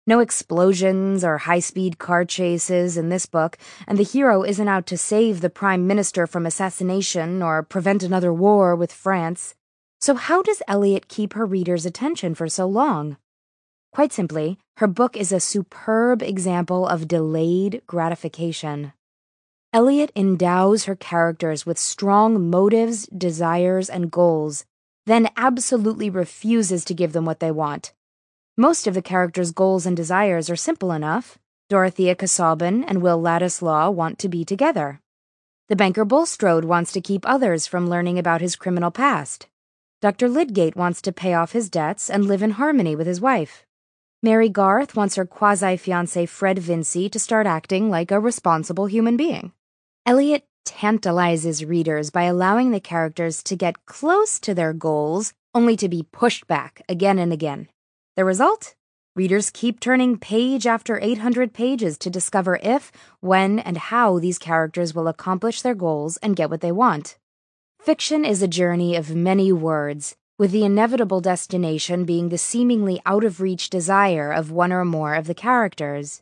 No 0.06 0.20
explosions 0.20 1.24
or 1.24 1.38
high 1.38 1.60
speed 1.60 1.98
car 1.98 2.26
chases 2.26 2.98
in 2.98 3.08
this 3.08 3.26
book, 3.26 3.58
and 3.88 3.98
the 3.98 4.04
hero 4.04 4.44
isn't 4.44 4.68
out 4.68 4.86
to 4.88 4.98
save 4.98 5.40
the 5.40 5.50
Prime 5.50 5.88
Minister 5.88 6.28
from 6.28 6.46
assassination 6.46 7.42
or 7.42 7.64
prevent 7.64 8.04
another 8.04 8.34
war 8.34 8.76
with 8.76 8.92
France. 8.92 9.56
So, 10.02 10.16
how 10.16 10.42
does 10.42 10.62
Eliot 10.68 11.08
keep 11.08 11.34
her 11.34 11.46
readers' 11.46 11.86
attention 11.86 12.36
for 12.36 12.50
so 12.50 12.66
long? 12.66 13.16
Quite 13.94 14.12
simply, 14.12 14.58
her 14.78 14.88
book 14.88 15.16
is 15.16 15.32
a 15.32 15.40
superb 15.40 16.22
example 16.22 16.86
of 16.86 17.08
delayed 17.08 17.82
gratification. 17.88 18.92
Eliot 19.72 20.12
endows 20.18 20.84
her 20.84 20.96
characters 20.96 21.66
with 21.66 21.78
strong 21.78 22.50
motives, 22.50 23.08
desires, 23.08 23.90
and 23.90 24.12
goals, 24.12 24.66
then 25.06 25.30
absolutely 25.38 26.10
refuses 26.10 26.84
to 26.84 26.94
give 26.94 27.14
them 27.14 27.24
what 27.24 27.40
they 27.40 27.52
want. 27.52 27.94
Most 28.58 28.86
of 28.86 28.94
the 28.94 29.02
characters' 29.02 29.52
goals 29.52 29.88
and 29.88 29.98
desires 29.98 30.48
are 30.48 30.56
simple 30.56 30.92
enough. 30.92 31.40
Dorothea 31.70 32.14
Casaubon 32.14 32.84
and 32.84 33.02
Will 33.02 33.20
Ladislaw 33.20 33.90
want 33.90 34.20
to 34.20 34.30
be 34.30 34.46
together. 34.46 35.02
The 35.70 35.76
banker 35.76 36.06
Bulstrode 36.06 36.66
wants 36.66 36.92
to 36.92 37.02
keep 37.02 37.28
others 37.28 37.66
from 37.66 37.90
learning 37.90 38.20
about 38.20 38.42
his 38.42 38.56
criminal 38.56 38.92
past. 38.92 39.48
Dr. 40.02 40.30
Lydgate 40.30 40.76
wants 40.76 41.02
to 41.02 41.12
pay 41.12 41.34
off 41.34 41.54
his 41.54 41.68
debts 41.68 42.12
and 42.12 42.26
live 42.26 42.44
in 42.44 42.52
harmony 42.52 42.96
with 42.96 43.08
his 43.08 43.20
wife. 43.20 43.66
Mary 44.22 44.50
Garth 44.50 44.96
wants 44.96 45.16
her 45.16 45.26
quasi 45.26 45.76
fiance 45.76 46.28
Fred 46.28 46.60
Vincy 46.60 47.10
to 47.10 47.18
start 47.18 47.48
acting 47.48 47.90
like 47.90 48.12
a 48.12 48.20
responsible 48.20 48.86
human 48.86 49.18
being. 49.18 49.52
Eliot 50.06 50.46
tantalizes 50.64 51.66
readers 51.66 52.12
by 52.12 52.26
allowing 52.26 52.70
the 52.70 52.80
characters 52.80 53.42
to 53.44 53.56
get 53.56 53.88
close 53.88 54.40
to 54.40 54.54
their 54.54 54.74
goals, 54.74 55.34
only 55.56 55.76
to 55.76 55.90
be 55.90 56.08
pushed 56.12 56.46
back 56.46 56.84
again 56.88 57.18
and 57.18 57.34
again. 57.34 57.68
The 58.16 58.26
result? 58.26 58.76
Readers 59.16 59.50
keep 59.50 59.80
turning 59.80 60.20
page 60.20 60.68
after 60.68 61.00
800 61.00 61.52
pages 61.52 61.98
to 61.98 62.12
discover 62.12 62.60
if, 62.62 62.92
when, 63.22 63.58
and 63.58 63.76
how 63.76 64.20
these 64.20 64.38
characters 64.38 64.94
will 64.94 65.08
accomplish 65.08 65.64
their 65.64 65.74
goals 65.74 66.18
and 66.18 66.36
get 66.36 66.52
what 66.52 66.62
they 66.62 66.72
want. 66.72 67.18
Fiction 67.82 68.24
is 68.24 68.44
a 68.44 68.48
journey 68.48 68.96
of 68.96 69.16
many 69.16 69.52
words, 69.52 70.16
with 70.38 70.52
the 70.52 70.64
inevitable 70.64 71.22
destination 71.22 72.06
being 72.06 72.30
the 72.30 72.38
seemingly 72.38 73.02
out 73.04 73.24
of 73.24 73.42
reach 73.42 73.72
desire 73.72 74.32
of 74.32 74.52
one 74.52 74.72
or 74.72 74.86
more 74.86 75.16
of 75.16 75.26
the 75.26 75.34
characters. 75.34 76.22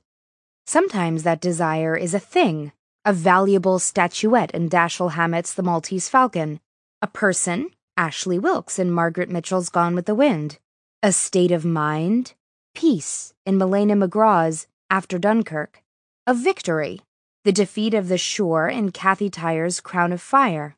Sometimes 0.65 1.23
that 1.23 1.41
desire 1.41 1.97
is 1.97 2.13
a 2.13 2.19
thing, 2.19 2.71
a 3.03 3.11
valuable 3.11 3.79
statuette 3.79 4.51
in 4.51 4.69
Dashiell 4.69 5.11
Hammett's 5.11 5.53
The 5.53 5.63
Maltese 5.63 6.07
Falcon, 6.07 6.61
a 7.01 7.07
person, 7.07 7.71
Ashley 7.97 8.39
Wilkes 8.39 8.79
in 8.79 8.91
Margaret 8.91 9.29
Mitchell's 9.29 9.67
Gone 9.67 9.93
with 9.93 10.05
the 10.05 10.15
Wind, 10.15 10.57
a 11.03 11.11
state 11.11 11.51
of 11.51 11.65
mind, 11.65 12.35
peace 12.75 13.33
in 13.43 13.57
Malayna 13.57 13.97
McGraw's 13.97 14.67
After 14.87 15.17
Dunkirk, 15.17 15.81
a 16.27 16.33
victory, 16.35 16.99
the 17.43 17.51
defeat 17.51 17.95
of 17.95 18.07
the 18.07 18.19
Shuhr 18.19 18.71
in 18.71 18.91
Kathy 18.91 19.27
Tyer's 19.27 19.79
Crown 19.79 20.11
of 20.11 20.21
Fire, 20.21 20.75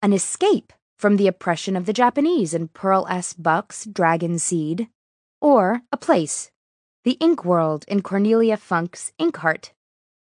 an 0.00 0.14
escape 0.14 0.72
from 0.96 1.18
the 1.18 1.26
oppression 1.26 1.76
of 1.76 1.84
the 1.84 1.92
Japanese 1.92 2.54
in 2.54 2.68
Pearl 2.68 3.06
S. 3.10 3.34
Buck's 3.34 3.84
Dragon 3.84 4.38
Seed, 4.38 4.88
or 5.42 5.82
a 5.92 5.98
place, 5.98 6.50
the 7.04 7.18
ink 7.20 7.44
world 7.44 7.84
in 7.86 8.00
Cornelia 8.00 8.56
Funke's 8.56 9.12
Inkheart. 9.20 9.72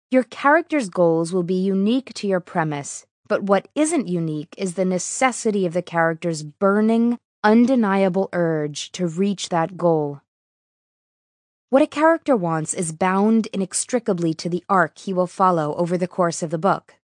Your 0.09 0.23
character's 0.23 0.87
goals 0.87 1.33
will 1.33 1.43
be 1.43 1.61
unique 1.61 2.13
to 2.13 2.27
your 2.27 2.39
premise, 2.39 3.05
but 3.27 3.43
what 3.43 3.67
isn't 3.75 4.07
unique 4.07 4.55
is 4.57 4.75
the 4.75 4.85
necessity 4.85 5.65
of 5.65 5.73
the 5.73 5.81
character's 5.81 6.43
burning, 6.43 7.17
undeniable 7.43 8.29
urge 8.33 8.91
to 8.93 9.07
reach 9.07 9.49
that 9.49 9.77
goal. 9.77 10.21
What 11.69 11.81
a 11.81 11.87
character 11.87 12.35
wants 12.35 12.73
is 12.73 12.91
bound 12.91 13.47
inextricably 13.47 14.33
to 14.35 14.49
the 14.49 14.63
arc 14.69 14.97
he 14.99 15.13
will 15.13 15.27
follow 15.27 15.75
over 15.75 15.97
the 15.97 16.07
course 16.07 16.41
of 16.41 16.49
the 16.49 16.57
book. 16.57 16.95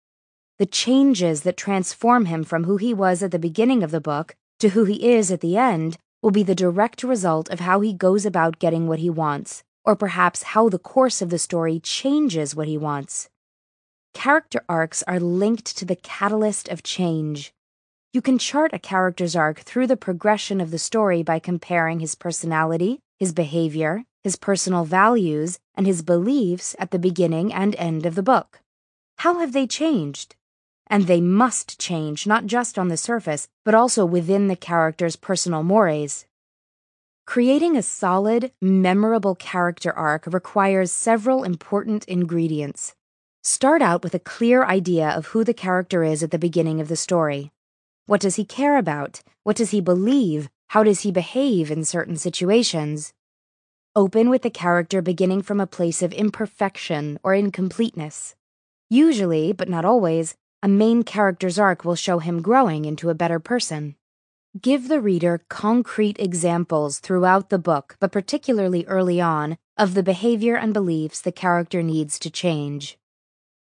The 0.57 0.65
changes 0.65 1.41
that 1.41 1.57
transform 1.57 2.25
him 2.25 2.43
from 2.43 2.63
who 2.63 2.77
he 2.77 2.93
was 2.93 3.21
at 3.21 3.31
the 3.31 3.39
beginning 3.39 3.83
of 3.83 3.91
the 3.91 3.99
book 3.99 4.35
to 4.59 4.69
who 4.69 4.85
he 4.85 5.11
is 5.11 5.31
at 5.31 5.41
the 5.41 5.57
end 5.57 5.97
will 6.21 6.31
be 6.31 6.43
the 6.43 6.55
direct 6.55 7.03
result 7.03 7.49
of 7.49 7.59
how 7.59 7.81
he 7.81 7.91
goes 7.91 8.25
about 8.25 8.59
getting 8.59 8.87
what 8.87 8.99
he 8.99 9.09
wants, 9.09 9.63
or 9.83 9.95
perhaps 9.95 10.43
how 10.43 10.69
the 10.69 10.79
course 10.79 11.21
of 11.21 11.29
the 11.29 11.37
story 11.37 11.79
changes 11.79 12.55
what 12.55 12.67
he 12.67 12.77
wants. 12.77 13.29
Character 14.13 14.63
arcs 14.69 15.03
are 15.03 15.19
linked 15.19 15.75
to 15.75 15.85
the 15.85 15.97
catalyst 15.97 16.69
of 16.69 16.83
change. 16.83 17.53
You 18.13 18.21
can 18.21 18.37
chart 18.37 18.73
a 18.73 18.79
character's 18.79 19.35
arc 19.35 19.61
through 19.61 19.87
the 19.87 19.97
progression 19.97 20.61
of 20.61 20.69
the 20.69 20.77
story 20.77 21.23
by 21.23 21.39
comparing 21.39 21.99
his 21.99 22.13
personality, 22.13 22.99
his 23.17 23.33
behavior, 23.33 24.03
his 24.23 24.35
personal 24.35 24.85
values, 24.85 25.57
and 25.73 25.87
his 25.87 26.03
beliefs 26.03 26.75
at 26.77 26.91
the 26.91 26.99
beginning 26.99 27.51
and 27.51 27.75
end 27.75 28.05
of 28.05 28.13
the 28.13 28.21
book. 28.21 28.61
How 29.17 29.39
have 29.39 29.51
they 29.51 29.65
changed? 29.65 30.35
And 30.85 31.07
they 31.07 31.21
must 31.21 31.79
change 31.79 32.27
not 32.27 32.45
just 32.45 32.77
on 32.77 32.89
the 32.89 32.97
surface, 32.97 33.47
but 33.65 33.73
also 33.73 34.05
within 34.05 34.47
the 34.47 34.55
character's 34.55 35.15
personal 35.15 35.63
mores. 35.63 36.27
Creating 37.25 37.75
a 37.75 37.81
solid, 37.81 38.51
memorable 38.61 39.33
character 39.33 39.91
arc 39.91 40.27
requires 40.27 40.91
several 40.91 41.43
important 41.43 42.05
ingredients. 42.05 42.93
Start 43.41 43.81
out 43.81 44.03
with 44.03 44.13
a 44.13 44.19
clear 44.19 44.63
idea 44.65 45.09
of 45.09 45.27
who 45.27 45.43
the 45.43 45.53
character 45.55 46.03
is 46.03 46.21
at 46.21 46.29
the 46.29 46.37
beginning 46.37 46.79
of 46.79 46.89
the 46.89 46.95
story. 46.95 47.52
What 48.05 48.19
does 48.19 48.35
he 48.35 48.43
care 48.43 48.77
about? 48.77 49.21
What 49.43 49.55
does 49.55 49.71
he 49.71 49.79
believe? 49.79 50.49
How 50.67 50.83
does 50.83 51.01
he 51.01 51.11
behave 51.11 51.71
in 51.71 51.85
certain 51.85 52.17
situations? 52.17 53.13
Open 53.95 54.29
with 54.29 54.41
the 54.41 54.49
character 54.49 55.01
beginning 55.01 55.41
from 55.41 55.61
a 55.61 55.67
place 55.67 56.01
of 56.01 56.11
imperfection 56.11 57.17
or 57.23 57.33
incompleteness. 57.33 58.35
Usually, 58.89 59.53
but 59.53 59.69
not 59.69 59.85
always, 59.85 60.35
a 60.61 60.67
main 60.67 61.03
character's 61.03 61.57
arc 61.57 61.85
will 61.85 61.95
show 61.95 62.19
him 62.19 62.41
growing 62.41 62.83
into 62.83 63.09
a 63.09 63.15
better 63.15 63.39
person. 63.39 63.95
Give 64.61 64.89
the 64.89 64.99
reader 64.99 65.45
concrete 65.47 66.19
examples 66.19 66.99
throughout 66.99 67.49
the 67.49 67.57
book, 67.57 67.95
but 68.01 68.11
particularly 68.11 68.85
early 68.85 69.21
on, 69.21 69.57
of 69.77 69.93
the 69.93 70.03
behavior 70.03 70.55
and 70.55 70.73
beliefs 70.73 71.21
the 71.21 71.31
character 71.31 71.81
needs 71.81 72.19
to 72.19 72.29
change. 72.29 72.97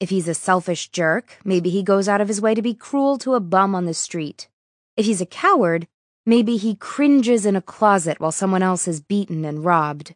If 0.01 0.11
he's 0.11 0.29
a 0.29 0.35
selfish 0.35 0.91
jerk, 0.91 1.39
maybe 1.45 1.71
he 1.71 1.83
goes 1.83 2.09
out 2.09 2.21
of 2.21 2.29
his 2.29 2.41
way 2.41 2.55
to 2.55 2.63
be 2.63 2.73
cruel 2.73 3.19
to 3.19 3.35
a 3.35 3.41
bum 3.41 3.75
on 3.75 3.85
the 3.85 3.95
street. 3.95 4.49
If 4.97 5.07
he's 5.07 5.21
a 5.21 5.27
coward, 5.27 5.89
maybe 6.25 6.57
he 6.57 6.77
cringes 6.77 7.45
in 7.45 7.57
a 7.57 7.63
closet 7.63 8.21
while 8.21 8.31
someone 8.31 8.63
else 8.63 8.87
is 8.87 9.01
beaten 9.01 9.45
and 9.45 9.65
robbed. 9.65 10.15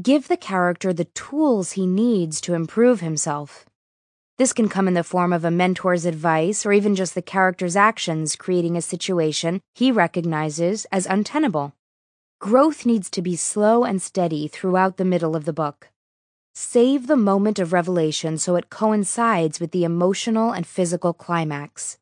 Give 0.00 0.28
the 0.28 0.38
character 0.38 0.94
the 0.94 1.04
tools 1.04 1.72
he 1.72 1.86
needs 1.86 2.40
to 2.40 2.54
improve 2.54 3.00
himself. 3.00 3.66
This 4.38 4.54
can 4.54 4.68
come 4.70 4.88
in 4.88 4.94
the 4.94 5.04
form 5.04 5.34
of 5.34 5.44
a 5.44 5.50
mentor's 5.50 6.06
advice 6.06 6.64
or 6.64 6.72
even 6.72 6.94
just 6.94 7.14
the 7.14 7.20
character's 7.20 7.76
actions 7.76 8.34
creating 8.34 8.76
a 8.76 8.82
situation 8.82 9.60
he 9.74 9.92
recognizes 9.92 10.86
as 10.90 11.04
untenable. 11.04 11.74
Growth 12.38 12.86
needs 12.86 13.10
to 13.10 13.20
be 13.20 13.36
slow 13.36 13.84
and 13.84 14.00
steady 14.00 14.48
throughout 14.48 14.96
the 14.96 15.04
middle 15.04 15.36
of 15.36 15.44
the 15.44 15.52
book. 15.52 15.90
Save 16.60 17.06
the 17.06 17.16
moment 17.16 17.60
of 17.60 17.72
revelation 17.72 18.36
so 18.36 18.56
it 18.56 18.68
coincides 18.68 19.60
with 19.60 19.70
the 19.70 19.84
emotional 19.84 20.50
and 20.50 20.66
physical 20.66 21.12
climax. 21.12 21.98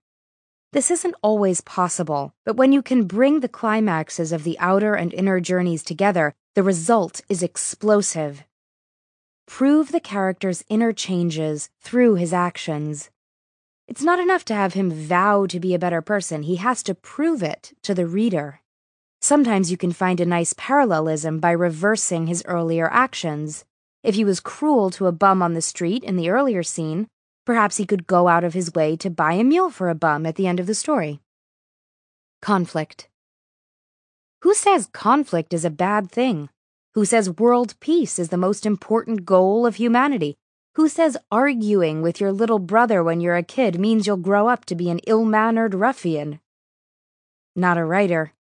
This 0.73 0.91
isn't 0.91 1.15
always 1.21 1.61
possible, 1.61 2.33
but 2.43 2.57
when 2.57 2.73
you 2.73 2.81
can 2.81 3.05
bring 3.05 3.41
the 3.41 3.51
climaxes 3.51 4.33
of 4.33 4.45
the 4.45 4.59
outer 4.59 4.95
and 4.95 5.13
inner 5.13 5.41
journeys 5.41 5.85
together, 5.85 6.35
the 6.55 6.63
result 6.63 7.21
is 7.29 7.43
explosive. 7.43 8.45
prove 9.47 9.93
the 9.93 10.01
character's 10.01 10.65
inner 10.71 10.95
changes 10.95 11.69
through 11.83 12.15
his 12.15 12.33
actions. 12.33 13.11
It's 13.87 14.03
not 14.03 14.19
enough 14.19 14.47
to 14.47 14.55
have 14.55 14.73
him 14.73 14.91
vow 14.91 15.45
to 15.45 15.61
be 15.61 15.75
a 15.75 15.79
better 15.79 16.01
person, 16.01 16.45
he 16.45 16.57
has 16.57 16.83
to 16.85 16.95
prove 16.95 17.43
it 17.43 17.75
to 17.83 17.93
the 17.93 18.07
reader. 18.07 18.63
Sometimes 19.21 19.71
you 19.71 19.77
can 19.77 19.93
find 19.93 20.19
a 20.19 20.25
nice 20.25 20.55
parallelism 20.57 21.41
by 21.41 21.51
reversing 21.51 22.27
his 22.27 22.43
earlier 22.47 22.91
actions. 22.91 23.67
If 24.07 24.15
he 24.15 24.25
was 24.25 24.39
cruel 24.39 24.91
to 24.91 25.09
a 25.09 25.13
bum 25.13 25.43
on 25.43 25.55
the 25.55 25.61
street 25.61 26.05
in 26.05 26.15
the 26.15 26.31
earlier 26.31 26.63
scene, 26.63 27.09
perhaps 27.45 27.79
he 27.79 27.85
could 27.85 28.07
go 28.07 28.29
out 28.29 28.45
of 28.45 28.55
his 28.55 28.73
way 28.73 28.95
to 28.99 29.11
buy 29.11 29.33
a 29.33 29.43
meal 29.43 29.69
for 29.69 29.89
a 29.89 29.97
bum 29.97 30.27
at 30.27 30.37
the 30.37 30.47
end 30.47 30.61
of 30.61 30.69
the 30.69 30.77
story. 30.77 31.19
Conflict. 32.41 33.09
Who 34.43 34.55
says 34.55 34.89
conflict 34.93 35.53
is 35.53 35.65
a 35.65 35.71
bad 35.71 36.09
thing? 36.09 36.51
Who 36.95 37.05
says 37.05 37.31
world 37.31 37.75
peace 37.81 38.21
is 38.21 38.29
the 38.29 38.37
most 38.37 38.65
important 38.65 39.27
goal 39.27 39.67
of 39.67 39.75
humanity? 39.75 40.37
Who 40.77 40.89
says 40.89 41.17
arguing 41.33 42.01
with 42.01 42.21
your 42.21 42.31
little 42.31 42.61
brother 42.61 43.03
when 43.03 43.21
you're 43.21 43.35
a 43.35 43.43
kid 43.43 43.81
means 43.81 44.07
you'll 44.07 44.19
grow 44.19 44.47
up 44.47 44.67
to 44.67 44.77
be 44.77 44.89
an 44.89 45.01
ill 45.09 45.25
mannered 45.25 45.75
ruffian? 45.75 46.39
Not 47.57 47.77
a 47.77 47.85
writer. 47.85 48.35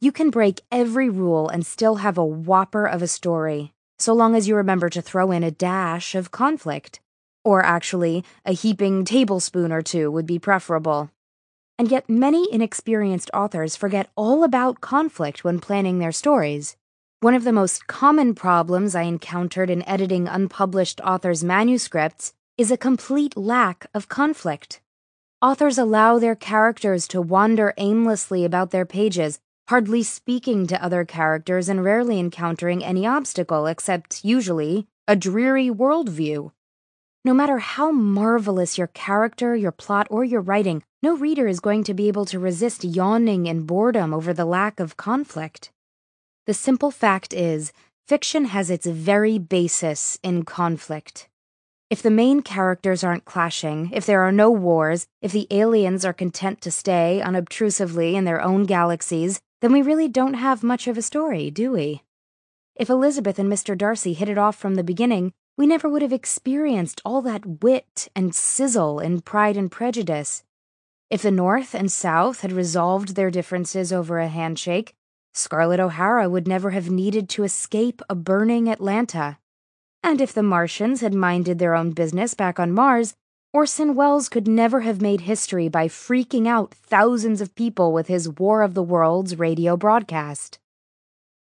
You 0.00 0.12
can 0.12 0.30
break 0.30 0.60
every 0.70 1.10
rule 1.10 1.48
and 1.48 1.66
still 1.66 1.96
have 1.96 2.16
a 2.16 2.24
whopper 2.24 2.86
of 2.86 3.02
a 3.02 3.08
story, 3.08 3.73
so 4.04 4.12
long 4.12 4.36
as 4.36 4.46
you 4.46 4.54
remember 4.54 4.90
to 4.90 5.00
throw 5.00 5.30
in 5.30 5.42
a 5.42 5.50
dash 5.50 6.14
of 6.14 6.30
conflict. 6.30 7.00
Or 7.42 7.64
actually, 7.64 8.22
a 8.44 8.52
heaping 8.52 9.06
tablespoon 9.06 9.72
or 9.72 9.80
two 9.80 10.10
would 10.10 10.26
be 10.26 10.38
preferable. 10.38 11.10
And 11.78 11.90
yet, 11.90 12.08
many 12.08 12.46
inexperienced 12.52 13.30
authors 13.32 13.76
forget 13.76 14.10
all 14.14 14.44
about 14.44 14.82
conflict 14.82 15.42
when 15.42 15.58
planning 15.58 16.00
their 16.00 16.12
stories. 16.12 16.76
One 17.20 17.34
of 17.34 17.44
the 17.44 17.52
most 17.52 17.86
common 17.86 18.34
problems 18.34 18.94
I 18.94 19.02
encountered 19.02 19.70
in 19.70 19.88
editing 19.88 20.28
unpublished 20.28 21.00
authors' 21.00 21.42
manuscripts 21.42 22.34
is 22.58 22.70
a 22.70 22.76
complete 22.76 23.38
lack 23.38 23.86
of 23.94 24.10
conflict. 24.10 24.82
Authors 25.40 25.78
allow 25.78 26.18
their 26.18 26.36
characters 26.36 27.08
to 27.08 27.22
wander 27.22 27.72
aimlessly 27.78 28.44
about 28.44 28.70
their 28.70 28.84
pages, 28.84 29.40
hardly 29.68 30.02
speaking 30.02 30.66
to 30.66 30.82
other 30.84 31.04
characters 31.04 31.68
and 31.68 31.82
rarely 31.82 32.18
encountering 32.18 32.84
any 32.84 33.06
obstacle 33.06 33.66
except, 33.66 34.24
usually, 34.24 34.86
a 35.08 35.16
dreary 35.16 35.68
worldview. 35.68 36.50
No 37.24 37.32
matter 37.32 37.58
how 37.58 37.90
marvelous 37.90 38.76
your 38.76 38.88
character, 38.88 39.56
your 39.56 39.72
plot, 39.72 40.06
or 40.10 40.24
your 40.24 40.42
writing, 40.42 40.82
no 41.02 41.16
reader 41.16 41.46
is 41.46 41.60
going 41.60 41.84
to 41.84 41.94
be 41.94 42.08
able 42.08 42.26
to 42.26 42.38
resist 42.38 42.84
yawning 42.84 43.46
in 43.46 43.64
boredom 43.64 44.12
over 44.12 44.34
the 44.34 44.44
lack 44.44 44.78
of 44.78 44.98
conflict. 44.98 45.70
The 46.46 46.52
simple 46.54 46.90
fact 46.90 47.32
is, 47.32 47.72
fiction 48.06 48.46
has 48.46 48.70
its 48.70 48.86
very 48.86 49.38
basis 49.38 50.18
in 50.22 50.44
conflict. 50.44 51.28
If 51.88 52.02
the 52.02 52.10
main 52.10 52.42
characters 52.42 53.04
aren't 53.04 53.24
clashing, 53.24 53.90
if 53.92 54.04
there 54.04 54.20
are 54.22 54.32
no 54.32 54.50
wars, 54.50 55.06
if 55.22 55.32
the 55.32 55.46
aliens 55.50 56.04
are 56.04 56.12
content 56.12 56.60
to 56.62 56.70
stay 56.70 57.22
unobtrusively 57.24 58.14
in 58.14 58.24
their 58.24 58.42
own 58.42 58.64
galaxies, 58.64 59.40
then 59.64 59.72
we 59.72 59.80
really 59.80 60.08
don't 60.08 60.34
have 60.34 60.62
much 60.62 60.86
of 60.86 60.98
a 60.98 61.00
story, 61.00 61.50
do 61.50 61.72
we? 61.72 62.02
If 62.76 62.90
Elizabeth 62.90 63.38
and 63.38 63.50
Mr. 63.50 63.74
Darcy 63.78 64.12
hit 64.12 64.28
it 64.28 64.36
off 64.36 64.56
from 64.56 64.74
the 64.74 64.84
beginning, 64.84 65.32
we 65.56 65.66
never 65.66 65.88
would 65.88 66.02
have 66.02 66.12
experienced 66.12 67.00
all 67.02 67.22
that 67.22 67.62
wit 67.62 68.08
and 68.14 68.34
sizzle 68.34 69.00
in 69.00 69.22
Pride 69.22 69.56
and 69.56 69.72
Prejudice. 69.72 70.44
If 71.08 71.22
the 71.22 71.30
North 71.30 71.74
and 71.74 71.90
South 71.90 72.42
had 72.42 72.52
resolved 72.52 73.16
their 73.16 73.30
differences 73.30 73.90
over 73.90 74.18
a 74.18 74.28
handshake, 74.28 74.92
Scarlett 75.32 75.80
O'Hara 75.80 76.28
would 76.28 76.46
never 76.46 76.72
have 76.72 76.90
needed 76.90 77.30
to 77.30 77.44
escape 77.44 78.02
a 78.10 78.14
burning 78.14 78.68
Atlanta. 78.68 79.38
And 80.02 80.20
if 80.20 80.34
the 80.34 80.42
Martians 80.42 81.00
had 81.00 81.14
minded 81.14 81.58
their 81.58 81.74
own 81.74 81.92
business 81.92 82.34
back 82.34 82.60
on 82.60 82.70
Mars, 82.70 83.14
Orson 83.54 83.94
Welles 83.94 84.28
could 84.28 84.48
never 84.48 84.80
have 84.80 85.00
made 85.00 85.20
history 85.20 85.68
by 85.68 85.86
freaking 85.86 86.48
out 86.48 86.74
thousands 86.74 87.40
of 87.40 87.54
people 87.54 87.92
with 87.92 88.08
his 88.08 88.28
War 88.28 88.62
of 88.62 88.74
the 88.74 88.82
Worlds 88.82 89.38
radio 89.38 89.76
broadcast. 89.76 90.58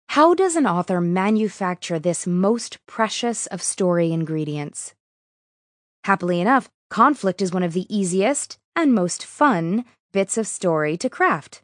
How 0.10 0.34
does 0.34 0.58
an 0.58 0.68
author 0.68 1.00
manufacture 1.00 2.00
this 2.00 2.28
most 2.28 2.86
precious 2.88 3.48
of 3.48 3.62
story 3.62 4.12
ingredients? 4.12 4.94
Happily 6.04 6.42
enough, 6.42 6.70
conflict 6.90 7.42
is 7.42 7.54
one 7.54 7.64
of 7.64 7.72
the 7.72 7.88
easiest 7.88 8.60
and 8.76 8.94
most 8.94 9.24
fun 9.24 9.86
bits 10.12 10.38
of 10.38 10.46
story 10.46 10.98
to 10.98 11.10
craft. 11.10 11.62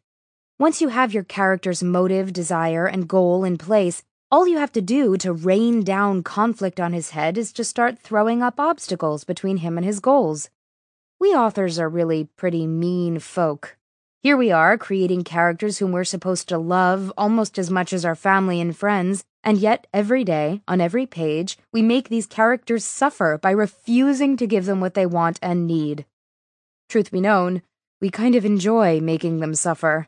Once 0.58 0.80
you 0.80 0.88
have 0.88 1.14
your 1.14 1.26
character's 1.26 1.84
motive, 1.84 2.32
desire, 2.32 2.86
and 2.86 3.10
goal 3.10 3.44
in 3.44 3.58
place, 3.58 4.04
all 4.32 4.48
you 4.48 4.60
have 4.60 4.72
to 4.72 4.82
do 4.82 5.18
to 5.18 5.34
rain 5.34 5.84
down 5.84 6.22
conflict 6.22 6.80
on 6.80 6.94
his 6.94 7.12
head 7.12 7.38
is 7.38 7.52
to 7.52 7.64
start 7.64 7.98
throwing 7.98 8.44
up 8.44 8.60
obstacles 8.60 9.24
between 9.24 9.58
him 9.58 9.76
and 9.76 9.86
his 9.86 10.00
goals. 10.00 10.50
We 11.20 11.30
authors 11.30 11.80
are 11.80 11.90
really 11.90 12.26
pretty 12.38 12.68
mean 12.68 13.20
folk. 13.20 13.76
Here 14.22 14.38
we 14.38 14.52
are, 14.52 14.78
creating 14.78 15.24
characters 15.24 15.80
whom 15.80 15.92
we're 15.92 16.04
supposed 16.04 16.48
to 16.50 16.58
love 16.58 17.12
almost 17.18 17.58
as 17.58 17.72
much 17.72 17.92
as 17.92 18.06
our 18.06 18.16
family 18.16 18.62
and 18.62 18.76
friends, 18.76 19.24
and 19.44 19.58
yet 19.58 19.88
every 19.94 20.24
day, 20.24 20.62
on 20.68 20.82
every 20.82 21.06
page, 21.06 21.58
we 21.74 21.82
make 21.82 22.10
these 22.10 22.28
characters 22.28 22.86
suffer 22.86 23.40
by 23.42 23.52
refusing 23.52 24.38
to 24.38 24.46
give 24.46 24.66
them 24.66 24.80
what 24.80 24.94
they 24.94 25.06
want 25.06 25.40
and 25.42 25.66
need. 25.66 26.06
Truth 26.90 27.12
be 27.12 27.22
known, 27.22 27.64
we 28.00 28.10
kind 28.10 28.36
of 28.36 28.46
enjoy 28.46 29.00
making 29.00 29.40
them 29.40 29.56
suffer. 29.56 30.08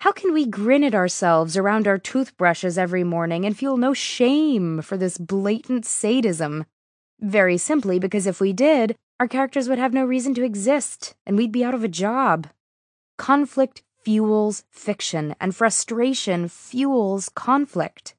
How 0.00 0.12
can 0.12 0.32
we 0.32 0.46
grin 0.46 0.82
at 0.82 0.94
ourselves 0.94 1.58
around 1.58 1.86
our 1.86 1.98
toothbrushes 1.98 2.78
every 2.78 3.04
morning 3.04 3.44
and 3.44 3.54
feel 3.54 3.76
no 3.76 3.92
shame 3.92 4.80
for 4.80 4.96
this 4.96 5.18
blatant 5.18 5.84
sadism? 5.84 6.64
Very 7.20 7.58
simply 7.58 7.98
because 7.98 8.26
if 8.26 8.40
we 8.40 8.54
did, 8.54 8.96
our 9.20 9.28
characters 9.28 9.68
would 9.68 9.78
have 9.78 9.92
no 9.92 10.06
reason 10.06 10.32
to 10.34 10.42
exist 10.42 11.14
and 11.26 11.36
we'd 11.36 11.52
be 11.52 11.62
out 11.62 11.74
of 11.74 11.84
a 11.84 11.88
job. 11.88 12.46
Conflict 13.18 13.82
fuels 14.02 14.64
fiction, 14.70 15.36
and 15.38 15.54
frustration 15.54 16.48
fuels 16.48 17.28
conflict. 17.28 18.14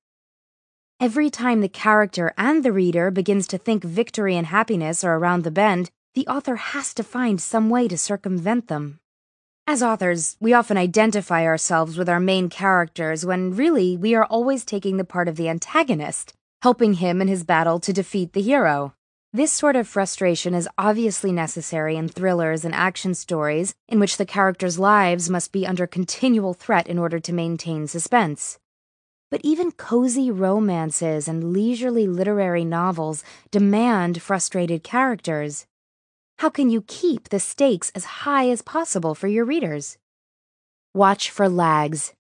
Every 1.00 1.32
time 1.32 1.62
the 1.62 1.68
character 1.68 2.32
and 2.38 2.64
the 2.64 2.72
reader 2.72 3.10
begins 3.10 3.48
to 3.48 3.58
think 3.58 3.84
victory 3.84 4.38
and 4.38 4.46
happiness 4.46 5.04
are 5.04 5.18
around 5.18 5.44
the 5.44 5.50
bend, 5.50 5.90
the 6.14 6.28
author 6.28 6.58
has 6.58 6.94
to 6.94 7.04
find 7.04 7.42
some 7.42 7.72
way 7.72 7.88
to 7.88 7.98
circumvent 7.98 8.68
them. 8.68 9.00
As 9.68 9.84
authors, 9.84 10.38
we 10.40 10.54
often 10.54 10.76
identify 10.76 11.46
ourselves 11.46 11.98
with 11.98 12.10
our 12.10 12.20
main 12.20 12.50
characters 12.50 13.26
when 13.26 13.56
really 13.56 13.96
we 13.96 14.16
are 14.16 14.26
always 14.26 14.66
taking 14.66 14.98
the 14.98 15.06
part 15.06 15.28
of 15.28 15.36
the 15.36 15.48
antagonist, 15.48 16.34
helping 16.62 16.96
him 16.96 17.22
in 17.22 17.28
his 17.28 17.44
battle 17.44 17.80
to 17.80 17.94
defeat 17.94 18.34
the 18.34 18.42
hero. 18.42 18.94
This 19.32 19.54
sort 19.54 19.78
of 19.78 19.88
frustration 19.88 20.54
is 20.54 20.68
obviously 20.78 21.32
necessary 21.32 21.96
in 21.96 22.10
thrillers 22.10 22.66
and 22.66 22.76
action 22.76 23.14
stories 23.14 23.74
in 23.88 24.00
which 24.00 24.18
the 24.18 24.26
characters' 24.26 24.80
lives 24.80 25.30
must 25.30 25.54
be 25.54 25.66
under 25.66 25.88
continual 25.88 26.54
threat 26.54 26.88
in 26.88 26.98
order 26.98 27.20
to 27.20 27.32
maintain 27.32 27.88
suspense. 27.88 28.60
But 29.30 29.42
even 29.42 29.72
cozy 29.72 30.30
romances 30.30 31.30
and 31.30 31.54
leisurely 31.54 32.08
literary 32.08 32.66
novels 32.66 33.24
demand 33.52 34.22
frustrated 34.22 34.84
characters. 34.84 35.66
How 36.42 36.50
can 36.50 36.72
you 36.72 36.82
keep 36.88 37.30
the 37.30 37.40
stakes 37.40 37.92
as 37.94 38.26
high 38.26 38.50
as 38.50 38.64
possible 38.64 39.14
for 39.14 39.28
your 39.28 39.46
readers? 39.46 40.00
Watch 40.92 41.30
for 41.30 41.48
lags. 41.48 42.16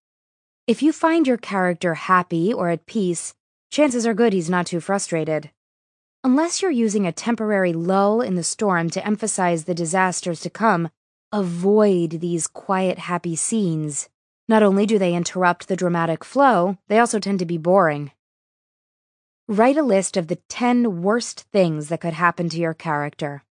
If 0.67 0.83
you 0.83 0.93
find 0.93 1.25
your 1.25 1.37
character 1.37 1.95
happy 1.95 2.53
or 2.53 2.69
at 2.69 2.85
peace, 2.85 3.33
chances 3.71 4.05
are 4.05 4.13
good 4.13 4.31
he's 4.31 4.47
not 4.47 4.67
too 4.67 4.79
frustrated. 4.79 5.49
Unless 6.23 6.61
you're 6.61 6.69
using 6.69 7.07
a 7.07 7.11
temporary 7.11 7.73
lull 7.73 8.21
in 8.21 8.35
the 8.35 8.43
storm 8.43 8.91
to 8.91 9.03
emphasize 9.03 9.63
the 9.63 9.73
disasters 9.73 10.39
to 10.41 10.51
come, 10.51 10.91
avoid 11.31 12.19
these 12.19 12.45
quiet, 12.45 12.99
happy 12.99 13.35
scenes. 13.35 14.07
Not 14.47 14.61
only 14.61 14.85
do 14.85 14.99
they 14.99 15.15
interrupt 15.15 15.67
the 15.67 15.75
dramatic 15.75 16.23
flow, 16.23 16.77
they 16.89 16.99
also 16.99 17.17
tend 17.17 17.39
to 17.39 17.45
be 17.47 17.57
boring. 17.57 18.11
Write 19.47 19.77
a 19.77 19.81
list 19.81 20.15
of 20.15 20.27
the 20.27 20.37
10 20.47 21.01
worst 21.01 21.47
things 21.51 21.89
that 21.89 22.01
could 22.01 22.13
happen 22.13 22.49
to 22.49 22.59
your 22.59 22.75
character. 22.75 23.43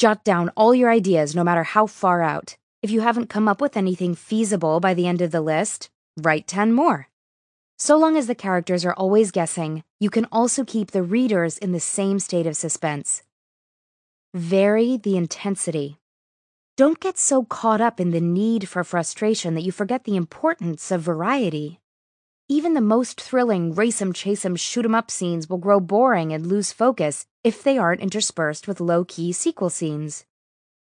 Jot 0.00 0.24
down 0.24 0.48
all 0.56 0.74
your 0.74 0.88
ideas, 0.90 1.36
no 1.36 1.44
matter 1.44 1.62
how 1.62 1.86
far 1.86 2.22
out. 2.22 2.56
If 2.80 2.90
you 2.90 3.02
haven't 3.02 3.28
come 3.28 3.46
up 3.46 3.60
with 3.60 3.76
anything 3.76 4.14
feasible 4.14 4.80
by 4.80 4.94
the 4.94 5.06
end 5.06 5.20
of 5.20 5.30
the 5.30 5.42
list, 5.42 5.90
write 6.16 6.46
10 6.46 6.72
more. 6.72 7.08
So 7.76 7.98
long 7.98 8.16
as 8.16 8.26
the 8.26 8.34
characters 8.34 8.82
are 8.86 8.94
always 8.94 9.30
guessing, 9.30 9.84
you 9.98 10.08
can 10.08 10.26
also 10.32 10.64
keep 10.64 10.92
the 10.92 11.02
readers 11.02 11.58
in 11.58 11.72
the 11.72 11.80
same 11.80 12.18
state 12.18 12.46
of 12.46 12.56
suspense. 12.56 13.24
Vary 14.32 14.96
the 14.96 15.18
intensity. 15.18 15.98
Don't 16.78 16.98
get 16.98 17.18
so 17.18 17.44
caught 17.44 17.82
up 17.82 18.00
in 18.00 18.10
the 18.10 18.22
need 18.22 18.70
for 18.70 18.82
frustration 18.82 19.54
that 19.54 19.64
you 19.64 19.70
forget 19.70 20.04
the 20.04 20.16
importance 20.16 20.90
of 20.90 21.02
variety. 21.02 21.78
Even 22.48 22.72
the 22.72 22.80
most 22.80 23.20
thrilling 23.20 23.74
race 23.74 24.00
'em, 24.00 24.14
chase 24.14 24.46
'em, 24.46 24.56
shoot 24.56 24.86
'em 24.86 24.94
up 24.94 25.10
scenes 25.10 25.50
will 25.50 25.58
grow 25.58 25.78
boring 25.78 26.32
and 26.32 26.46
lose 26.46 26.72
focus 26.72 27.26
if 27.42 27.62
they 27.62 27.78
aren't 27.78 28.02
interspersed 28.02 28.68
with 28.68 28.80
low 28.80 29.04
key 29.04 29.32
sequel 29.32 29.70
scenes. 29.70 30.26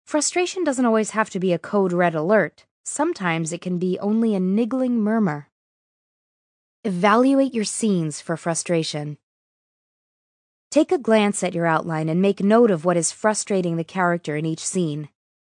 Frustration 0.04 0.62
doesn't 0.62 0.86
always 0.86 1.10
have 1.10 1.30
to 1.30 1.40
be 1.40 1.52
a 1.52 1.58
code 1.58 1.92
red 1.92 2.14
alert, 2.14 2.64
sometimes 2.84 3.52
it 3.52 3.60
can 3.60 3.78
be 3.78 3.98
only 3.98 4.34
a 4.34 4.40
niggling 4.40 5.00
murmur. 5.00 5.48
Evaluate 6.84 7.52
your 7.52 7.64
scenes 7.64 8.20
for 8.20 8.36
frustration. 8.36 9.18
Take 10.70 10.92
a 10.92 10.98
glance 10.98 11.42
at 11.42 11.54
your 11.54 11.66
outline 11.66 12.08
and 12.08 12.22
make 12.22 12.40
note 12.40 12.70
of 12.70 12.84
what 12.84 12.96
is 12.96 13.10
frustrating 13.10 13.76
the 13.76 13.82
character 13.82 14.36
in 14.36 14.46
each 14.46 14.64
scene. 14.64 15.08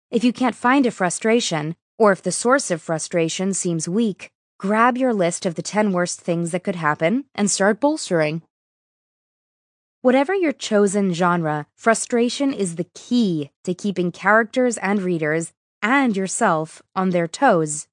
If 0.09 0.26
you 0.26 0.34
can't 0.34 0.55
find 0.55 0.85
a 0.85 0.91
frustration, 0.91 1.77
or 1.97 2.11
if 2.11 2.22
the 2.22 2.34
source 2.34 2.69
of 2.69 2.81
frustration 2.81 3.53
seems 3.53 3.88
weak, 3.88 4.31
grab 4.59 4.97
your 4.97 5.13
list 5.13 5.45
of 5.45 5.55
the 5.55 5.61
10 5.61 5.93
worst 5.93 6.19
things 6.19 6.51
that 6.51 6.63
could 6.63 6.76
happen 6.76 7.23
and 7.34 7.49
start 7.49 7.80
bolstering. 7.80 8.41
Whatever 10.03 10.34
your 10.34 10.52
chosen 10.52 11.14
genre, 11.14 11.68
frustration 11.76 12.53
is 12.53 12.76
the 12.76 12.88
key 12.95 13.52
to 13.64 13.76
keeping 13.76 14.11
characters 14.11 14.80
and 14.80 14.99
readers 14.99 15.53
and 15.84 16.18
yourself 16.18 16.82
on 16.95 17.11
their 17.11 17.28
toes. 17.28 17.88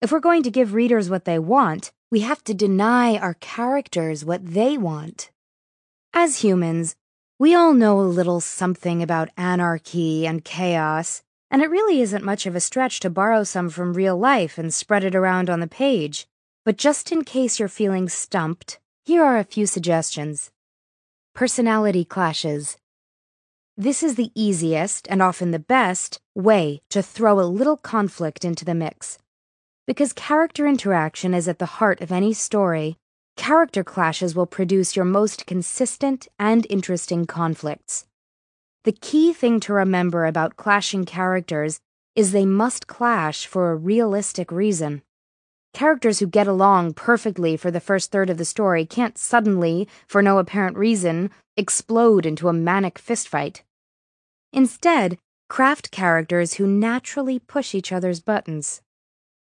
If 0.00 0.12
we're 0.12 0.20
going 0.20 0.44
to 0.44 0.52
give 0.52 0.72
readers 0.72 1.10
what 1.10 1.24
they 1.24 1.40
want, 1.40 1.90
we 2.12 2.20
have 2.20 2.44
to 2.44 2.54
deny 2.54 3.16
our 3.16 3.34
characters 3.34 4.24
what 4.24 4.54
they 4.54 4.78
want. 4.78 5.32
As 6.14 6.44
humans, 6.44 6.94
we 7.40 7.56
all 7.56 7.74
know 7.74 7.98
a 7.98 8.02
little 8.02 8.40
something 8.40 9.02
about 9.02 9.30
anarchy 9.36 10.24
and 10.28 10.44
chaos, 10.44 11.24
and 11.50 11.60
it 11.60 11.70
really 11.70 12.00
isn't 12.00 12.22
much 12.22 12.46
of 12.46 12.54
a 12.54 12.60
stretch 12.60 13.00
to 13.00 13.10
borrow 13.10 13.42
some 13.42 13.68
from 13.68 13.94
real 13.94 14.16
life 14.16 14.58
and 14.58 14.72
spread 14.72 15.02
it 15.02 15.16
around 15.16 15.50
on 15.50 15.58
the 15.58 15.66
page. 15.66 16.28
But 16.64 16.76
just 16.78 17.10
in 17.10 17.24
case 17.24 17.58
you're 17.58 17.66
feeling 17.66 18.08
stumped, 18.08 18.78
here 19.04 19.24
are 19.24 19.38
a 19.38 19.44
few 19.44 19.66
suggestions. 19.66 20.51
Personality 21.34 22.04
clashes. 22.04 22.76
This 23.76 24.02
is 24.02 24.16
the 24.16 24.30
easiest 24.34 25.08
and 25.08 25.22
often 25.22 25.50
the 25.50 25.58
best 25.58 26.20
way 26.34 26.80
to 26.90 27.02
throw 27.02 27.40
a 27.40 27.52
little 27.58 27.76
conflict 27.76 28.44
into 28.44 28.64
the 28.64 28.74
mix. 28.74 29.18
Because 29.86 30.12
character 30.12 30.66
interaction 30.66 31.34
is 31.34 31.48
at 31.48 31.58
the 31.58 31.66
heart 31.80 32.00
of 32.00 32.12
any 32.12 32.32
story, 32.32 32.98
Character 33.36 33.82
clashes 33.82 34.34
will 34.34 34.46
produce 34.46 34.94
your 34.94 35.04
most 35.04 35.46
consistent 35.46 36.28
and 36.38 36.66
interesting 36.68 37.26
conflicts. 37.26 38.04
The 38.84 38.92
key 38.92 39.32
thing 39.32 39.58
to 39.60 39.72
remember 39.72 40.26
about 40.26 40.56
clashing 40.56 41.04
characters 41.04 41.80
is 42.14 42.32
they 42.32 42.44
must 42.44 42.86
clash 42.86 43.46
for 43.46 43.72
a 43.72 43.76
realistic 43.76 44.52
reason. 44.52 45.02
Characters 45.72 46.18
who 46.18 46.26
get 46.26 46.46
along 46.46 46.94
perfectly 46.94 47.56
for 47.56 47.70
the 47.70 47.80
first 47.80 48.10
third 48.10 48.28
of 48.28 48.36
the 48.36 48.44
story 48.44 48.84
can't 48.84 49.16
suddenly, 49.16 49.88
for 50.06 50.22
no 50.22 50.38
apparent 50.38 50.76
reason, 50.76 51.30
explode 51.56 52.26
into 52.26 52.48
a 52.48 52.52
manic 52.52 52.98
fistfight. 52.98 53.62
Instead, 54.52 55.18
craft 55.48 55.90
characters 55.90 56.54
who 56.54 56.66
naturally 56.66 57.38
push 57.38 57.74
each 57.74 57.90
other's 57.90 58.20
buttons. 58.20 58.82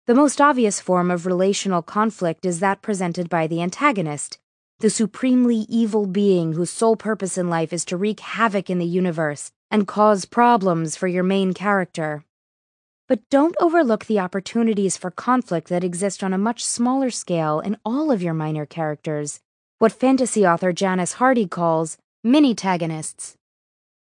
The 0.07 0.15
most 0.15 0.41
obvious 0.41 0.79
form 0.79 1.09
of 1.11 1.25
relational 1.25 1.81
conflict 1.81 2.45
is 2.45 2.59
that 2.59 2.81
presented 2.81 3.29
by 3.29 3.47
the 3.47 3.61
antagonist, 3.61 4.39
the 4.79 4.89
supremely 4.89 5.65
evil 5.69 6.05
being 6.05 6.53
whose 6.53 6.69
sole 6.69 6.95
purpose 6.95 7.37
in 7.37 7.49
life 7.49 7.71
is 7.71 7.85
to 7.85 7.97
wreak 7.97 8.21
havoc 8.21 8.69
in 8.69 8.79
the 8.79 8.85
universe 8.85 9.51
and 9.69 9.87
cause 9.87 10.25
problems 10.25 10.95
for 10.95 11.07
your 11.07 11.23
main 11.23 11.53
character. 11.53 12.23
But 13.09 13.29
don't 13.29 13.57
overlook 13.59 14.05
the 14.05 14.19
opportunities 14.19 14.95
for 14.95 15.11
conflict 15.11 15.67
that 15.67 15.83
exist 15.83 16.23
on 16.23 16.31
a 16.31 16.37
much 16.37 16.63
smaller 16.63 17.09
scale 17.09 17.59
in 17.59 17.75
all 17.83 18.09
of 18.09 18.23
your 18.23 18.33
minor 18.33 18.65
characters, 18.65 19.41
what 19.79 19.91
fantasy 19.91 20.47
author 20.47 20.71
Janice 20.71 21.13
Hardy 21.13 21.47
calls 21.47 21.97
mini-tagonists. 22.23 23.35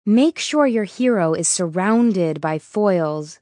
Make 0.05 0.37
sure 0.39 0.67
your 0.67 0.83
hero 0.83 1.33
is 1.33 1.47
surrounded 1.47 2.41
by 2.41 2.59
foils 2.59 3.39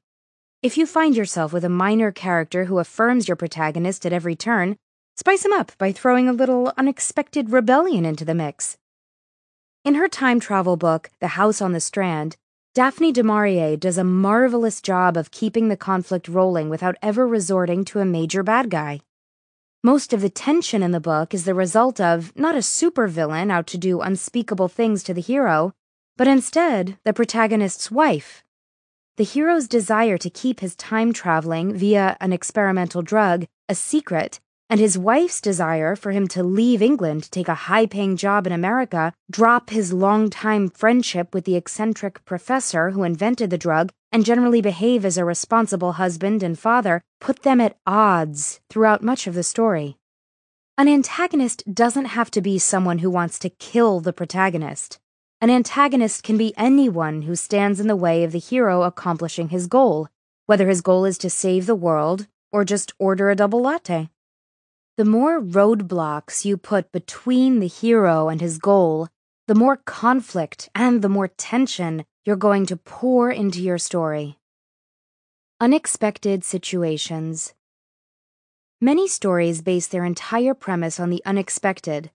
if 0.63 0.77
you 0.77 0.85
find 0.85 1.13
yourself 1.13 1.51
with 1.51 1.65
a 1.65 1.69
minor 1.69 2.09
character 2.09 2.63
who 2.63 2.79
affirms 2.79 3.27
your 3.27 3.35
protagonist 3.35 4.05
at 4.05 4.13
every 4.13 4.33
turn, 4.33 4.77
spice 5.17 5.43
him 5.43 5.51
up 5.51 5.73
by 5.77 5.91
throwing 5.91 6.29
a 6.29 6.33
little 6.33 6.71
unexpected 6.77 7.49
rebellion 7.49 8.05
into 8.05 8.23
the 8.23 8.33
mix. 8.33 8.77
In 9.83 9.95
her 9.95 10.07
time 10.07 10.39
travel 10.39 10.77
book, 10.77 11.09
The 11.19 11.35
House 11.39 11.61
on 11.61 11.73
the 11.73 11.81
Strand, 11.81 12.37
Daphne 12.75 13.11
du 13.11 13.21
does 13.77 13.99
a 13.99 14.03
marvelous 14.03 14.81
job 14.81 15.15
of 15.15 15.29
keeping 15.29 15.67
the 15.67 15.77
conflict 15.77 16.27
rolling 16.27 16.69
without 16.69 16.95
ever 17.03 17.27
resorting 17.27 17.85
to 17.85 17.99
a 17.99 18.05
major 18.05 18.41
bad 18.41 18.71
guy. 18.71 18.99
Most 19.83 20.11
of 20.11 20.21
the 20.21 20.29
tension 20.29 20.81
in 20.81 20.89
the 20.89 20.99
book 20.99 21.35
is 21.35 21.45
the 21.45 21.53
result 21.53 22.01
of 22.01 22.35
not 22.35 22.55
a 22.55 22.63
supervillain 22.63 23.51
out 23.51 23.67
to 23.67 23.77
do 23.77 24.01
unspeakable 24.01 24.69
things 24.69 25.03
to 25.03 25.13
the 25.13 25.21
hero, 25.21 25.71
but 26.17 26.27
instead 26.27 26.97
the 27.03 27.13
protagonist's 27.13 27.91
wife, 27.91 28.43
the 29.17 29.23
hero's 29.23 29.67
desire 29.67 30.17
to 30.17 30.31
keep 30.31 30.59
his 30.59 30.75
time 30.75 31.13
traveling 31.13 31.75
via 31.75 32.17
an 32.19 32.33
experimental 32.33 33.03
drug 33.03 33.45
a 33.69 33.75
secret, 33.75 34.39
and 34.73 34.79
his 34.79 34.97
wife's 34.97 35.39
desire 35.39 35.95
for 35.95 36.09
him 36.09 36.27
to 36.27 36.41
leave 36.41 36.81
England, 36.81 37.21
to 37.21 37.29
take 37.29 37.47
a 37.47 37.69
high 37.69 37.85
paying 37.85 38.17
job 38.17 38.47
in 38.47 38.51
America, 38.51 39.13
drop 39.29 39.69
his 39.69 39.93
long-time 39.93 40.67
friendship 40.67 41.31
with 41.31 41.45
the 41.45 41.55
eccentric 41.55 42.25
professor 42.25 42.89
who 42.89 43.03
invented 43.03 43.51
the 43.51 43.57
drug, 43.59 43.91
and 44.11 44.25
generally 44.25 44.63
behave 44.63 45.05
as 45.05 45.15
a 45.15 45.23
responsible 45.23 45.91
husband 45.91 46.41
and 46.41 46.57
father, 46.57 47.03
put 47.21 47.43
them 47.43 47.61
at 47.61 47.77
odds 47.85 48.61
throughout 48.67 49.03
much 49.03 49.27
of 49.27 49.35
the 49.35 49.43
story. 49.43 49.95
An 50.75 50.87
antagonist 50.87 51.61
doesn't 51.71 52.05
have 52.05 52.31
to 52.31 52.41
be 52.41 52.57
someone 52.57 52.97
who 52.97 53.11
wants 53.11 53.37
to 53.37 53.51
kill 53.51 53.99
the 53.99 54.11
protagonist. 54.11 54.97
An 55.39 55.51
antagonist 55.51 56.23
can 56.23 56.35
be 56.35 56.51
anyone 56.57 57.21
who 57.21 57.35
stands 57.35 57.79
in 57.79 57.85
the 57.85 57.95
way 57.95 58.23
of 58.23 58.31
the 58.31 58.39
hero 58.39 58.81
accomplishing 58.81 59.49
his 59.49 59.67
goal, 59.67 60.07
whether 60.47 60.67
his 60.67 60.81
goal 60.81 61.05
is 61.05 61.19
to 61.19 61.29
save 61.29 61.67
the 61.67 61.75
world 61.75 62.25
or 62.51 62.65
just 62.65 62.91
order 62.97 63.29
a 63.29 63.35
double 63.35 63.61
latte. 63.61 64.09
The 64.97 65.05
more 65.05 65.41
roadblocks 65.41 66.45
you 66.45 66.57
put 66.57 66.91
between 66.91 67.59
the 67.59 67.67
hero 67.67 68.29
and 68.29 68.39
his 68.39 68.57
goal, 68.57 69.07
the 69.47 69.55
more 69.55 69.77
conflict 69.77 70.69
and 70.75 71.01
the 71.01 71.09
more 71.09 71.27
tension 71.27 72.05
you're 72.25 72.35
going 72.35 72.65
to 72.67 72.77
pour 72.77 73.31
into 73.31 73.61
your 73.61 73.77
story. 73.77 74.37
Unexpected 75.59 76.43
situations. 76.43 77.53
Many 78.79 79.07
stories 79.07 79.61
base 79.61 79.87
their 79.87 80.05
entire 80.05 80.53
premise 80.53 80.99
on 80.99 81.09
the 81.09 81.23
unexpected, 81.25 82.11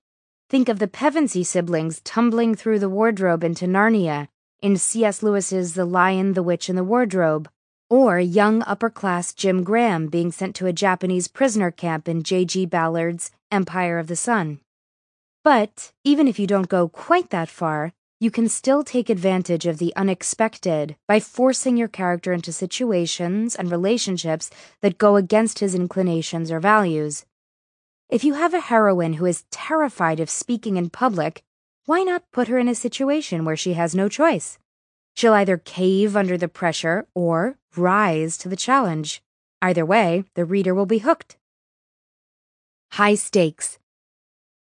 Think 0.51 0.71
of 0.71 0.79
the 0.79 0.89
Pevensie 0.89 1.45
siblings 1.45 2.01
tumbling 2.05 2.55
through 2.55 2.79
the 2.79 2.89
wardrobe 2.89 3.45
into 3.45 3.67
Narnia 3.67 4.29
in 4.63 4.79
C.S. 4.79 5.23
Lewis's 5.23 5.75
The 5.75 5.85
Lion, 5.85 6.33
the 6.33 6.43
Witch, 6.43 6.71
and 6.71 6.79
the 6.79 6.85
Wardrobe, 6.85 7.51
or 7.91 8.19
young 8.21 8.63
upper 8.63 8.91
class 8.91 9.33
Jim 9.33 9.63
Graham 9.63 10.09
being 10.09 10.31
sent 10.31 10.55
to 10.57 10.67
a 10.67 10.73
Japanese 10.73 11.29
prisoner 11.29 11.71
camp 11.71 12.09
in 12.09 12.23
J.G. 12.23 12.67
Ballard's 12.67 13.31
Empire 13.51 13.99
of 13.99 14.07
the 14.07 14.17
Sun. 14.17 14.61
But 15.45 15.93
even 16.05 16.29
if 16.29 16.39
you 16.39 16.47
don't 16.47 16.69
go 16.69 16.89
quite 16.89 17.31
that 17.31 17.49
far, 17.49 17.93
you 18.21 18.31
can 18.31 18.49
still 18.49 18.83
take 18.83 19.09
advantage 19.09 19.65
of 19.65 19.79
the 19.79 19.95
unexpected 19.95 20.97
by 21.07 21.21
forcing 21.21 21.77
your 21.77 21.89
character 21.89 22.33
into 22.33 22.53
situations 22.53 23.55
and 23.55 23.71
relationships 23.71 24.51
that 24.83 24.99
go 24.99 25.17
against 25.17 25.61
his 25.61 25.75
inclinations 25.75 26.51
or 26.51 26.59
values. 26.59 27.25
If 28.11 28.25
you 28.25 28.35
have 28.35 28.55
a 28.55 28.61
heroine 28.61 29.15
who 29.15 29.27
is 29.27 29.45
terrified 29.51 30.19
of 30.19 30.29
speaking 30.29 30.77
in 30.77 30.91
public, 30.91 31.43
why 31.87 32.03
not 32.03 32.31
put 32.33 32.49
her 32.49 32.59
in 32.59 32.69
a 32.69 32.75
situation 32.75 33.45
where 33.45 33.57
she 33.57 33.75
has 33.75 33.95
no 33.95 34.09
choice? 34.09 34.59
She'll 35.19 35.35
either 35.35 35.57
cave 35.57 36.15
under 36.15 36.39
the 36.39 36.47
pressure 36.47 37.05
or 37.13 37.59
rise 37.77 38.39
to 38.39 38.49
the 38.49 38.55
challenge. 38.55 39.21
Either 39.61 39.85
way, 39.85 40.23
the 40.35 40.45
reader 40.45 40.77
will 40.77 40.87
be 40.87 40.99
hooked. 40.99 41.37
High 42.93 43.17
stakes. 43.17 43.81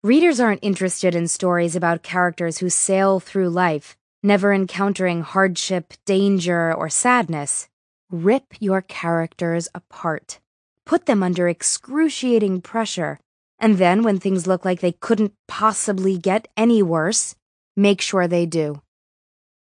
Readers 0.04 0.42
aren't 0.42 0.62
interested 0.62 1.16
in 1.16 1.30
stories 1.30 1.78
about 1.78 2.04
characters 2.04 2.58
who 2.58 2.70
sail 2.70 3.22
through 3.22 3.52
life, 3.52 3.96
never 4.22 4.52
encountering 4.52 5.22
hardship, 5.22 5.94
danger, 6.06 6.74
or 6.74 6.90
sadness. 6.90 7.70
Rip 8.12 8.56
your 8.60 8.82
characters 8.82 9.70
apart. 9.74 10.42
Put 10.86 11.06
them 11.06 11.24
under 11.24 11.48
excruciating 11.48 12.60
pressure 12.60 13.18
and 13.60 13.78
then, 13.78 14.04
when 14.04 14.20
things 14.20 14.46
look 14.46 14.66
like 14.66 14.82
they 14.82 14.92
couldn't 14.92 15.32
possibly 15.48 16.18
get 16.18 16.50
any 16.58 16.84
worse, 16.84 17.34
make 17.78 18.02
sure 18.02 18.28
they 18.28 18.46
do. 18.46 18.82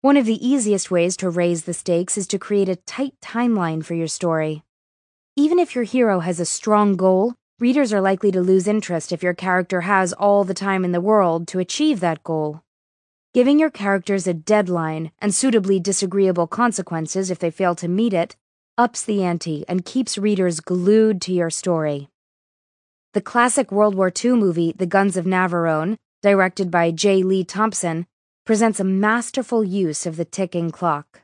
One 0.07 0.17
of 0.17 0.25
the 0.25 0.49
easiest 0.49 0.89
ways 0.89 1.17
to 1.17 1.29
raise 1.29 1.65
the 1.65 1.75
stakes 1.75 2.17
is 2.17 2.29
to 2.29 2.39
create 2.39 2.69
a 2.69 2.77
tight 2.77 3.15
timeline 3.21 3.85
for 3.85 3.95
your 3.95 4.07
story. 4.07 4.63
Even 5.35 5.59
if 5.59 5.75
your 5.75 5.83
hero 5.83 6.21
has 6.21 6.39
a 6.39 6.45
strong 6.45 6.95
goal, 6.95 7.35
readers 7.59 7.93
are 7.93 8.01
likely 8.01 8.31
to 8.31 8.41
lose 8.41 8.69
interest 8.69 9.11
if 9.11 9.21
your 9.21 9.35
character 9.35 9.81
has 9.81 10.13
all 10.13 10.45
the 10.45 10.55
time 10.55 10.85
in 10.85 10.93
the 10.93 11.01
world 11.01 11.49
to 11.49 11.59
achieve 11.59 11.99
that 11.99 12.23
goal. 12.23 12.63
Giving 13.35 13.59
your 13.59 13.69
characters 13.69 14.29
a 14.29 14.33
deadline 14.33 15.11
and 15.19 15.35
suitably 15.35 15.81
disagreeable 15.81 16.47
consequences 16.47 17.29
if 17.29 17.41
they 17.41 17.51
fail 17.51 17.75
to 17.75 17.89
meet 17.89 18.13
it 18.13 18.37
ups 18.79 19.03
the 19.03 19.25
ante 19.25 19.65
and 19.67 19.85
keeps 19.85 20.17
readers 20.17 20.61
glued 20.61 21.21
to 21.23 21.33
your 21.33 21.51
story. 21.51 22.09
The 23.13 23.23
classic 23.23 23.73
World 23.73 23.97
War 23.97 24.13
II 24.25 24.35
movie, 24.35 24.73
The 24.79 24.87
Guns 24.87 25.17
of 25.17 25.25
Navarone, 25.25 25.97
directed 26.23 26.71
by 26.71 26.93
J. 26.93 27.25
Lee 27.25 27.43
Thompson, 27.43 28.07
presents 28.47 28.79
a 28.79 28.85
masterful 28.85 29.65
use 29.65 30.07
of 30.07 30.17
the 30.17 30.25
ticking 30.25 30.71
clock. 30.71 31.23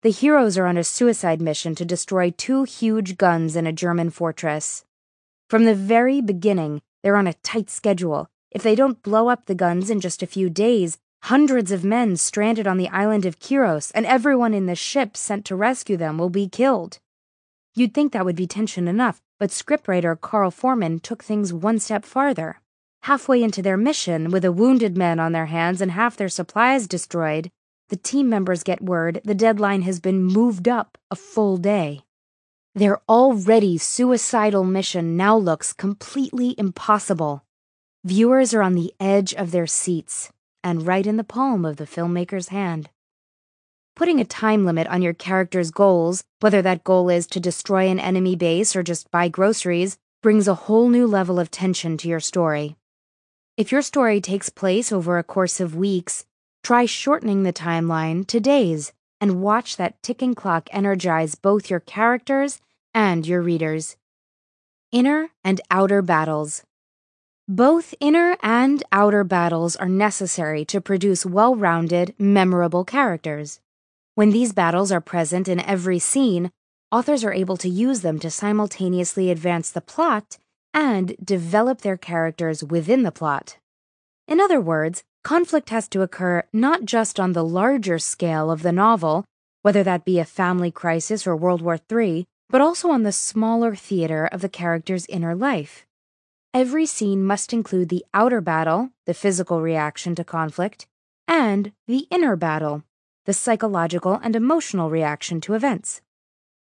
The 0.00 0.10
heroes 0.10 0.56
are 0.56 0.66
on 0.66 0.78
a 0.78 0.82
suicide 0.82 1.42
mission 1.42 1.74
to 1.74 1.84
destroy 1.84 2.30
two 2.30 2.64
huge 2.64 3.18
guns 3.18 3.54
in 3.54 3.66
a 3.66 3.72
German 3.72 4.08
fortress. 4.08 4.86
From 5.50 5.66
the 5.66 5.74
very 5.74 6.22
beginning, 6.22 6.80
they're 7.02 7.18
on 7.18 7.26
a 7.26 7.34
tight 7.34 7.68
schedule, 7.68 8.30
If 8.50 8.62
they 8.62 8.74
don't 8.74 9.02
blow 9.02 9.28
up 9.28 9.44
the 9.44 9.54
guns 9.54 9.90
in 9.90 10.00
just 10.00 10.22
a 10.22 10.26
few 10.26 10.48
days, 10.48 10.96
hundreds 11.24 11.70
of 11.70 11.84
men 11.84 12.16
stranded 12.16 12.66
on 12.66 12.78
the 12.78 12.88
island 12.88 13.26
of 13.26 13.38
Kheros 13.38 13.92
and 13.94 14.06
everyone 14.06 14.54
in 14.54 14.64
the 14.64 14.74
ship 14.74 15.18
sent 15.18 15.44
to 15.46 15.56
rescue 15.56 15.98
them 15.98 16.16
will 16.16 16.30
be 16.30 16.48
killed. 16.48 16.98
You'd 17.74 17.92
think 17.92 18.12
that 18.12 18.24
would 18.24 18.36
be 18.36 18.46
tension 18.46 18.88
enough, 18.88 19.20
but 19.38 19.50
scriptwriter 19.50 20.18
Carl 20.18 20.50
Foreman 20.50 21.00
took 21.00 21.22
things 21.22 21.52
one 21.52 21.78
step 21.78 22.06
farther. 22.06 22.60
Halfway 23.02 23.42
into 23.42 23.62
their 23.62 23.78
mission, 23.78 24.30
with 24.30 24.44
a 24.44 24.52
wounded 24.52 24.96
man 24.98 25.18
on 25.18 25.32
their 25.32 25.46
hands 25.46 25.80
and 25.80 25.92
half 25.92 26.16
their 26.16 26.28
supplies 26.28 26.86
destroyed, 26.86 27.50
the 27.88 27.96
team 27.96 28.28
members 28.28 28.62
get 28.62 28.82
word 28.82 29.22
the 29.24 29.34
deadline 29.34 29.82
has 29.82 29.98
been 29.98 30.22
moved 30.22 30.68
up 30.68 30.98
a 31.10 31.16
full 31.16 31.56
day. 31.56 32.02
Their 32.74 33.00
already 33.08 33.78
suicidal 33.78 34.62
mission 34.62 35.16
now 35.16 35.36
looks 35.36 35.72
completely 35.72 36.54
impossible. 36.58 37.44
Viewers 38.04 38.52
are 38.52 38.62
on 38.62 38.74
the 38.74 38.92
edge 39.00 39.32
of 39.34 39.52
their 39.52 39.66
seats 39.66 40.30
and 40.62 40.86
right 40.86 41.06
in 41.06 41.16
the 41.16 41.24
palm 41.24 41.64
of 41.64 41.76
the 41.76 41.86
filmmaker's 41.86 42.48
hand. 42.48 42.90
Putting 43.96 44.20
a 44.20 44.24
time 44.24 44.64
limit 44.64 44.86
on 44.86 45.02
your 45.02 45.14
character's 45.14 45.70
goals, 45.70 46.24
whether 46.40 46.60
that 46.62 46.84
goal 46.84 47.08
is 47.08 47.26
to 47.28 47.40
destroy 47.40 47.88
an 47.88 47.98
enemy 47.98 48.36
base 48.36 48.76
or 48.76 48.82
just 48.82 49.10
buy 49.10 49.28
groceries, 49.28 49.98
brings 50.22 50.46
a 50.46 50.54
whole 50.54 50.88
new 50.88 51.06
level 51.06 51.40
of 51.40 51.50
tension 51.50 51.96
to 51.96 52.08
your 52.08 52.20
story. 52.20 52.76
If 53.58 53.72
your 53.72 53.82
story 53.82 54.20
takes 54.20 54.50
place 54.50 54.92
over 54.92 55.18
a 55.18 55.24
course 55.24 55.58
of 55.58 55.74
weeks, 55.74 56.24
try 56.62 56.86
shortening 56.86 57.42
the 57.42 57.52
timeline 57.52 58.24
to 58.28 58.38
days 58.38 58.92
and 59.20 59.42
watch 59.42 59.76
that 59.76 60.00
ticking 60.00 60.36
clock 60.36 60.68
energize 60.70 61.34
both 61.34 61.68
your 61.68 61.80
characters 61.80 62.60
and 62.94 63.26
your 63.26 63.42
readers. 63.42 63.96
Inner 64.92 65.30
and 65.42 65.60
outer 65.72 66.02
battles. 66.02 66.62
Both 67.48 67.96
inner 67.98 68.36
and 68.44 68.84
outer 68.92 69.24
battles 69.24 69.74
are 69.74 69.88
necessary 69.88 70.64
to 70.66 70.80
produce 70.80 71.26
well 71.26 71.56
rounded, 71.56 72.14
memorable 72.16 72.84
characters. 72.84 73.58
When 74.14 74.30
these 74.30 74.52
battles 74.52 74.92
are 74.92 75.00
present 75.00 75.48
in 75.48 75.58
every 75.58 75.98
scene, 75.98 76.52
authors 76.92 77.24
are 77.24 77.32
able 77.32 77.56
to 77.56 77.68
use 77.68 78.02
them 78.02 78.20
to 78.20 78.30
simultaneously 78.30 79.32
advance 79.32 79.72
the 79.72 79.80
plot 79.80 80.38
and 80.72 81.16
develop 81.22 81.80
their 81.80 81.96
characters 81.96 82.62
within 82.62 83.02
the 83.02 83.12
plot. 83.12 83.58
In 84.26 84.40
other 84.40 84.60
words, 84.60 85.02
conflict 85.24 85.70
has 85.70 85.88
to 85.88 86.02
occur 86.02 86.44
not 86.52 86.84
just 86.84 87.18
on 87.18 87.32
the 87.32 87.44
larger 87.44 87.98
scale 87.98 88.50
of 88.50 88.62
the 88.62 88.72
novel, 88.72 89.24
whether 89.62 89.82
that 89.82 90.04
be 90.04 90.18
a 90.18 90.24
family 90.24 90.70
crisis 90.70 91.26
or 91.26 91.36
World 91.36 91.62
War 91.62 91.78
III, 91.90 92.24
but 92.50 92.60
also 92.60 92.90
on 92.90 93.02
the 93.02 93.12
smaller 93.12 93.74
theater 93.74 94.26
of 94.26 94.40
the 94.40 94.48
character's 94.48 95.06
inner 95.06 95.34
life. 95.34 95.86
Every 96.54 96.86
scene 96.86 97.24
must 97.24 97.52
include 97.52 97.88
the 97.88 98.04
outer 98.14 98.40
battle, 98.40 98.90
the 99.06 99.14
physical 99.14 99.60
reaction 99.60 100.14
to 100.14 100.24
conflict, 100.24 100.86
and 101.26 101.72
the 101.86 102.06
inner 102.10 102.36
battle, 102.36 102.84
the 103.26 103.34
psychological 103.34 104.18
and 104.22 104.34
emotional 104.34 104.88
reaction 104.88 105.40
to 105.42 105.54
events. 105.54 106.00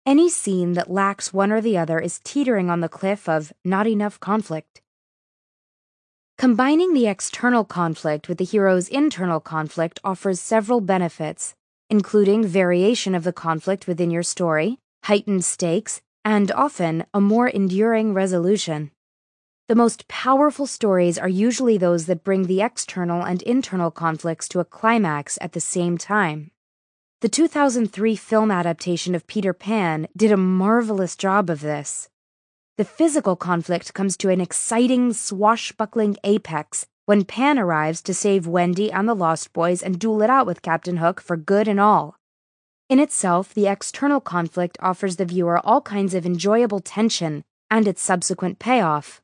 Any 0.09 0.31
scene 0.31 0.73
that 0.73 0.91
lacks 0.91 1.35
one 1.35 1.53
or 1.53 1.61
the 1.61 1.77
other 1.77 1.99
is 1.99 2.19
teetering 2.25 2.71
on 2.71 2.81
the 2.81 2.89
cliff 2.89 3.29
of 3.29 3.53
not 3.63 3.87
enough 3.87 4.19
conflict. 4.19 4.81
Combining 6.39 6.95
the 6.95 7.07
external 7.07 7.63
conflict 7.63 8.27
with 8.27 8.39
the 8.39 8.47
hero's 8.47 8.89
internal 8.89 9.39
conflict 9.39 10.01
offers 10.03 10.41
several 10.41 10.81
benefits, 10.81 11.55
including 11.91 12.43
variation 12.43 13.15
of 13.15 13.23
the 13.23 13.35
conflict 13.35 13.87
within 13.87 14.11
your 14.11 14.23
story, 14.23 14.79
heightened 15.05 15.45
stakes, 15.45 16.01
and 16.25 16.51
often 16.53 17.05
a 17.13 17.21
more 17.21 17.49
enduring 17.49 18.15
resolution. 18.15 18.91
The 19.69 19.75
most 19.75 20.09
powerful 20.09 20.67
stories 20.67 21.19
are 21.19 21.29
usually 21.29 21.77
those 21.77 22.07
that 22.07 22.25
bring 22.25 22.47
the 22.47 22.63
external 22.63 23.23
and 23.27 23.43
internal 23.43 23.91
conflicts 23.91 24.49
to 24.49 24.61
a 24.61 24.65
climax 24.65 25.37
at 25.43 25.53
the 25.53 25.61
same 25.61 25.99
time. 25.99 26.51
The 27.21 27.29
2003 27.29 28.15
film 28.15 28.53
adaptation 28.53 29.17
of 29.17 29.27
Peter 29.27 29.53
Pan 29.53 30.07
did 30.17 30.31
a 30.31 30.37
marvelous 30.37 31.17
job 31.17 31.51
of 31.51 31.63
this. 31.63 32.09
The 32.77 32.85
physical 32.85 33.35
conflict 33.35 33.93
comes 33.93 34.17
to 34.19 34.29
an 34.29 34.41
exciting, 34.41 35.13
swashbuckling 35.13 36.17
apex 36.23 36.87
when 37.07 37.25
Pan 37.25 37.59
arrives 37.59 38.03
to 38.03 38.15
save 38.15 38.47
Wendy 38.47 38.93
and 38.93 39.09
the 39.09 39.17
Lost 39.17 39.53
Boys 39.53 39.83
and 39.83 39.99
duel 39.99 40.23
it 40.23 40.31
out 40.31 40.47
with 40.47 40.63
Captain 40.63 40.99
Hook 40.99 41.21
for 41.21 41.37
good 41.37 41.67
and 41.67 41.81
all. 41.81 42.15
In 42.89 43.01
itself, 43.01 43.53
the 43.53 43.67
external 43.67 44.21
conflict 44.21 44.79
offers 44.81 45.17
the 45.17 45.25
viewer 45.25 45.59
all 45.67 45.81
kinds 45.81 46.15
of 46.15 46.25
enjoyable 46.25 46.79
tension 46.79 47.43
and 47.69 47.89
its 47.89 48.01
subsequent 48.01 48.61
payoff. 48.61 49.21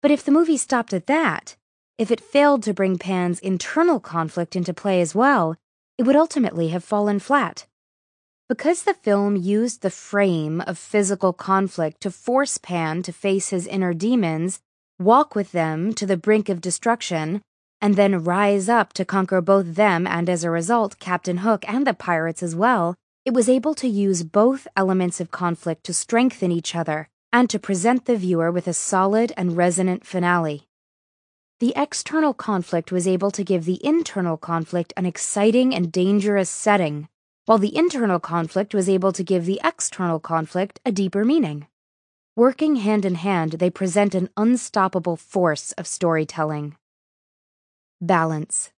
But 0.00 0.12
if 0.12 0.24
the 0.24 0.30
movie 0.30 0.56
stopped 0.56 0.92
at 0.92 1.08
that, 1.08 1.56
if 1.98 2.12
it 2.12 2.20
failed 2.20 2.62
to 2.62 2.72
bring 2.72 2.98
Pan's 2.98 3.40
internal 3.40 3.98
conflict 3.98 4.54
into 4.54 4.72
play 4.72 5.00
as 5.00 5.12
well, 5.12 5.56
it 5.98 6.04
would 6.04 6.16
ultimately 6.16 6.68
have 6.68 6.84
fallen 6.84 7.18
flat. 7.18 7.66
Because 8.48 8.82
the 8.82 8.94
film 8.94 9.36
used 9.36 9.80
the 9.80 9.90
frame 9.90 10.60
of 10.62 10.76
physical 10.76 11.32
conflict 11.32 12.00
to 12.02 12.10
force 12.10 12.58
Pan 12.58 13.02
to 13.02 13.12
face 13.12 13.48
his 13.48 13.66
inner 13.66 13.94
demons, 13.94 14.60
walk 14.98 15.34
with 15.34 15.52
them 15.52 15.94
to 15.94 16.06
the 16.06 16.16
brink 16.16 16.48
of 16.48 16.60
destruction, 16.60 17.40
and 17.80 17.94
then 17.94 18.24
rise 18.24 18.68
up 18.68 18.92
to 18.94 19.04
conquer 19.04 19.40
both 19.40 19.74
them 19.74 20.06
and, 20.06 20.28
as 20.28 20.44
a 20.44 20.50
result, 20.50 20.98
Captain 20.98 21.38
Hook 21.38 21.64
and 21.68 21.86
the 21.86 21.94
pirates 21.94 22.42
as 22.42 22.54
well, 22.54 22.94
it 23.24 23.32
was 23.32 23.48
able 23.48 23.74
to 23.74 23.88
use 23.88 24.22
both 24.22 24.66
elements 24.76 25.20
of 25.20 25.30
conflict 25.30 25.84
to 25.84 25.94
strengthen 25.94 26.52
each 26.52 26.74
other 26.74 27.08
and 27.32 27.48
to 27.50 27.58
present 27.58 28.04
the 28.04 28.16
viewer 28.16 28.50
with 28.52 28.68
a 28.68 28.72
solid 28.72 29.32
and 29.36 29.56
resonant 29.56 30.06
finale. 30.06 30.66
The 31.60 31.72
external 31.76 32.34
conflict 32.34 32.90
was 32.90 33.06
able 33.06 33.30
to 33.30 33.44
give 33.44 33.64
the 33.64 33.84
internal 33.86 34.36
conflict 34.36 34.92
an 34.96 35.06
exciting 35.06 35.72
and 35.72 35.92
dangerous 35.92 36.50
setting, 36.50 37.08
while 37.46 37.58
the 37.58 37.76
internal 37.76 38.18
conflict 38.18 38.74
was 38.74 38.88
able 38.88 39.12
to 39.12 39.22
give 39.22 39.46
the 39.46 39.60
external 39.62 40.18
conflict 40.18 40.80
a 40.84 40.90
deeper 40.90 41.24
meaning. 41.24 41.68
Working 42.34 42.76
hand 42.76 43.04
in 43.04 43.14
hand, 43.14 43.52
they 43.52 43.70
present 43.70 44.16
an 44.16 44.30
unstoppable 44.36 45.16
force 45.16 45.70
of 45.72 45.86
storytelling. 45.86 46.76
Balance. 48.00 48.72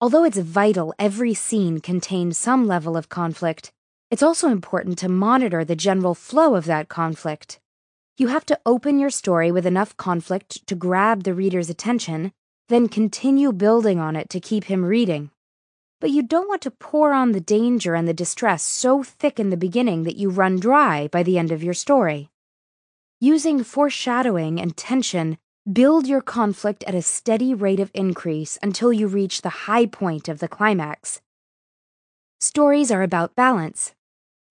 Although 0.00 0.22
it's 0.22 0.38
vital 0.38 0.94
every 1.00 1.34
scene 1.34 1.80
contained 1.80 2.36
some 2.36 2.68
level 2.68 2.96
of 2.96 3.08
conflict, 3.08 3.72
it's 4.08 4.22
also 4.22 4.48
important 4.48 4.98
to 4.98 5.08
monitor 5.08 5.64
the 5.64 5.74
general 5.74 6.14
flow 6.14 6.54
of 6.54 6.66
that 6.66 6.88
conflict. 6.88 7.58
You 8.16 8.28
have 8.28 8.46
to 8.46 8.60
open 8.64 9.00
your 9.00 9.10
story 9.10 9.50
with 9.50 9.66
enough 9.66 9.96
conflict 9.96 10.64
to 10.68 10.76
grab 10.76 11.24
the 11.24 11.34
reader's 11.34 11.68
attention, 11.68 12.32
then 12.68 12.86
continue 12.86 13.52
building 13.52 13.98
on 13.98 14.14
it 14.14 14.30
to 14.30 14.38
keep 14.38 14.64
him 14.64 14.84
reading. 14.84 15.32
But 16.00 16.10
you 16.10 16.22
don't 16.22 16.48
want 16.48 16.62
to 16.62 16.70
pour 16.70 17.12
on 17.12 17.32
the 17.32 17.40
danger 17.40 17.96
and 17.96 18.06
the 18.06 18.14
distress 18.14 18.62
so 18.62 19.02
thick 19.02 19.40
in 19.40 19.50
the 19.50 19.56
beginning 19.56 20.04
that 20.04 20.16
you 20.16 20.30
run 20.30 20.60
dry 20.60 21.08
by 21.08 21.24
the 21.24 21.38
end 21.38 21.50
of 21.50 21.64
your 21.64 21.74
story. 21.74 22.30
Using 23.20 23.64
foreshadowing 23.64 24.60
and 24.60 24.76
tension, 24.76 25.36
build 25.72 26.06
your 26.06 26.20
conflict 26.20 26.84
at 26.84 26.94
a 26.94 27.02
steady 27.02 27.52
rate 27.52 27.80
of 27.80 27.90
increase 27.94 28.58
until 28.62 28.92
you 28.92 29.08
reach 29.08 29.42
the 29.42 29.66
high 29.66 29.86
point 29.86 30.28
of 30.28 30.38
the 30.38 30.46
climax. 30.46 31.20
Stories 32.38 32.92
are 32.92 33.02
about 33.02 33.34
balance. 33.34 33.92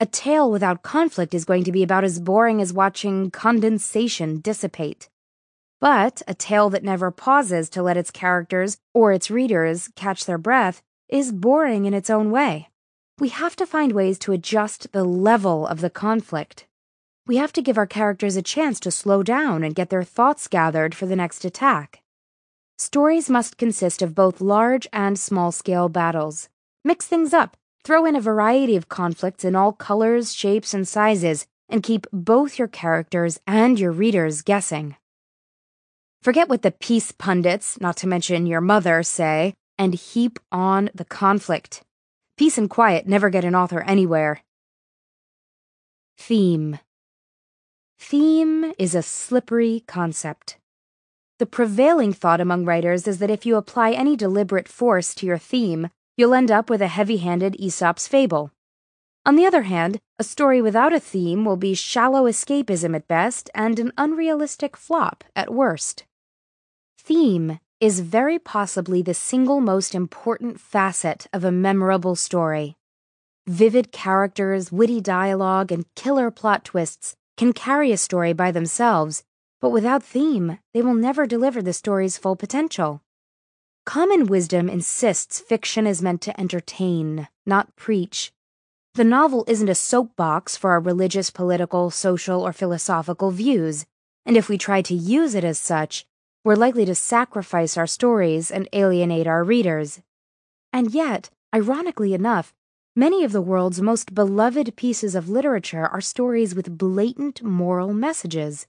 A 0.03 0.05
tale 0.05 0.51
without 0.51 0.83
conflict 0.83 1.33
is 1.33 1.45
going 1.45 1.63
to 1.63 1.71
be 1.71 1.81
about 1.81 2.03
as 2.03 2.19
boring 2.19 2.59
as 2.59 2.73
watching 2.73 3.31
condensation 3.31 4.41
dissipate. 4.41 5.07
But 5.79 6.21
a 6.27 6.33
tale 6.33 6.69
that 6.71 6.83
never 6.83 7.09
pauses 7.09 7.69
to 7.69 7.81
let 7.81 7.95
its 7.95 8.11
characters 8.11 8.75
or 8.93 9.13
its 9.13 9.31
readers 9.31 9.87
catch 9.95 10.25
their 10.25 10.37
breath 10.37 10.81
is 11.07 11.31
boring 11.31 11.85
in 11.85 11.93
its 11.93 12.09
own 12.09 12.31
way. 12.31 12.67
We 13.17 13.29
have 13.29 13.55
to 13.55 13.65
find 13.65 13.93
ways 13.93 14.19
to 14.19 14.33
adjust 14.33 14.91
the 14.91 15.05
level 15.05 15.65
of 15.65 15.79
the 15.79 15.89
conflict. 15.89 16.67
We 17.25 17.37
have 17.37 17.53
to 17.53 17.61
give 17.61 17.77
our 17.77 17.87
characters 17.87 18.35
a 18.35 18.41
chance 18.41 18.81
to 18.81 18.91
slow 18.91 19.23
down 19.23 19.63
and 19.63 19.73
get 19.73 19.89
their 19.89 20.03
thoughts 20.03 20.49
gathered 20.49 20.93
for 20.93 21.05
the 21.05 21.15
next 21.15 21.45
attack. 21.45 22.01
Stories 22.77 23.29
must 23.29 23.57
consist 23.57 24.01
of 24.01 24.15
both 24.15 24.41
large 24.41 24.85
and 24.91 25.17
small 25.17 25.53
scale 25.53 25.87
battles. 25.87 26.49
Mix 26.83 27.07
things 27.07 27.31
up 27.31 27.55
Throw 27.85 28.05
in 28.05 28.15
a 28.15 28.21
variety 28.21 28.77
of 28.77 28.87
conflicts 28.87 29.43
in 29.43 29.55
all 29.55 29.73
colors, 29.73 30.33
shapes, 30.33 30.73
and 30.73 30.87
sizes, 30.87 31.45
and 31.67 31.83
keep 31.83 32.07
both 32.13 32.57
your 32.57 32.69
characters 32.69 33.39
and 33.45 33.77
your 33.77 33.91
readers 33.91 34.41
guessing. 34.41 34.95
Forget 36.21 36.47
what 36.47 36.61
the 36.61 36.71
peace 36.71 37.11
pundits, 37.11 37.81
not 37.81 37.97
to 37.97 38.07
mention 38.07 38.45
your 38.45 38.61
mother, 38.61 39.03
say, 39.03 39.53
and 39.77 39.93
heap 39.93 40.39
on 40.49 40.91
the 40.95 41.03
conflict. 41.03 41.83
Peace 42.37 42.57
and 42.57 42.69
quiet 42.69 43.05
never 43.05 43.29
get 43.29 43.43
an 43.43 43.53
author 43.53 43.81
anywhere. 43.81 44.41
Theme 46.17 46.79
Theme 47.99 48.73
is 48.79 48.95
a 48.95 49.01
slippery 49.01 49.83
concept. 49.87 50.57
The 51.39 51.45
prevailing 51.45 52.13
thought 52.13 52.39
among 52.39 52.63
writers 52.63 53.07
is 53.07 53.19
that 53.19 53.29
if 53.29 53.45
you 53.45 53.57
apply 53.57 53.91
any 53.91 54.15
deliberate 54.15 54.69
force 54.69 55.13
to 55.15 55.25
your 55.25 55.37
theme, 55.37 55.89
you'll 56.17 56.33
end 56.33 56.51
up 56.51 56.69
with 56.69 56.81
a 56.81 56.87
heavy 56.87 57.17
handed 57.17 57.55
Aesop's 57.59 58.07
fable. 58.07 58.51
On 59.25 59.35
the 59.35 59.45
other 59.45 59.63
hand, 59.63 59.99
a 60.19 60.23
story 60.23 60.61
without 60.61 60.93
a 60.93 60.99
theme 60.99 61.45
will 61.45 61.57
be 61.57 61.73
shallow 61.73 62.23
escapism 62.23 62.95
at 62.95 63.07
best 63.07 63.49
and 63.55 63.79
an 63.79 63.93
unrealistic 63.97 64.75
flop 64.75 65.23
at 65.35 65.53
worst. 65.53 66.03
Theme 66.99 67.59
is 67.79 68.01
very 68.01 68.39
possibly 68.39 69.01
the 69.01 69.13
single 69.13 69.59
most 69.59 69.95
important 69.95 70.59
facet 70.59 71.27
of 71.33 71.43
a 71.43 71.51
memorable 71.51 72.15
story. 72.15 72.75
Vivid 73.47 73.91
characters, 73.91 74.71
witty 74.71 75.01
dialogue, 75.01 75.71
and 75.71 75.85
killer 75.95 76.31
plot 76.31 76.63
twists 76.63 77.15
can 77.35 77.51
carry 77.51 77.91
a 77.91 77.97
story 77.97 78.31
by 78.31 78.51
themselves, 78.51 79.23
but 79.59 79.71
without 79.71 80.03
theme, 80.03 80.59
they 80.73 80.81
will 80.81 80.93
never 80.93 81.25
deliver 81.25 81.61
the 81.61 81.73
story's 81.73 82.17
full 82.17 82.35
potential. 82.35 83.01
Common 83.85 84.27
wisdom 84.27 84.69
insists 84.69 85.41
fiction 85.41 85.85
is 85.85 86.01
meant 86.01 86.21
to 86.21 86.39
entertain, 86.39 87.27
not 87.45 87.75
preach. 87.75 88.31
The 88.95 89.03
novel 89.03 89.43
isn't 89.47 89.67
a 89.67 89.75
soapbox 89.75 90.55
for 90.55 90.71
our 90.71 90.79
religious, 90.79 91.29
political, 91.29 91.91
social, 91.91 92.41
or 92.41 92.53
philosophical 92.53 93.31
views, 93.31 93.85
and 94.25 94.37
if 94.37 94.47
we 94.47 94.57
try 94.57 94.81
to 94.83 94.93
use 94.93 95.35
it 95.35 95.43
as 95.43 95.59
such, 95.59 96.05
we're 96.45 96.55
likely 96.55 96.85
to 96.85 96.95
sacrifice 96.95 97.75
our 97.75 97.87
stories 97.87 98.51
and 98.51 98.69
alienate 98.71 99.27
our 99.27 99.43
readers. 99.43 100.01
And 100.71 100.93
yet, 100.93 101.29
ironically 101.53 102.13
enough, 102.13 102.53
many 102.95 103.25
of 103.25 103.33
the 103.33 103.41
world's 103.41 103.81
most 103.81 104.15
beloved 104.15 104.77
pieces 104.77 105.13
of 105.13 105.27
literature 105.27 105.87
are 105.87 106.01
stories 106.01 106.55
with 106.55 106.77
blatant 106.77 107.43
moral 107.43 107.93
messages. 107.93 108.65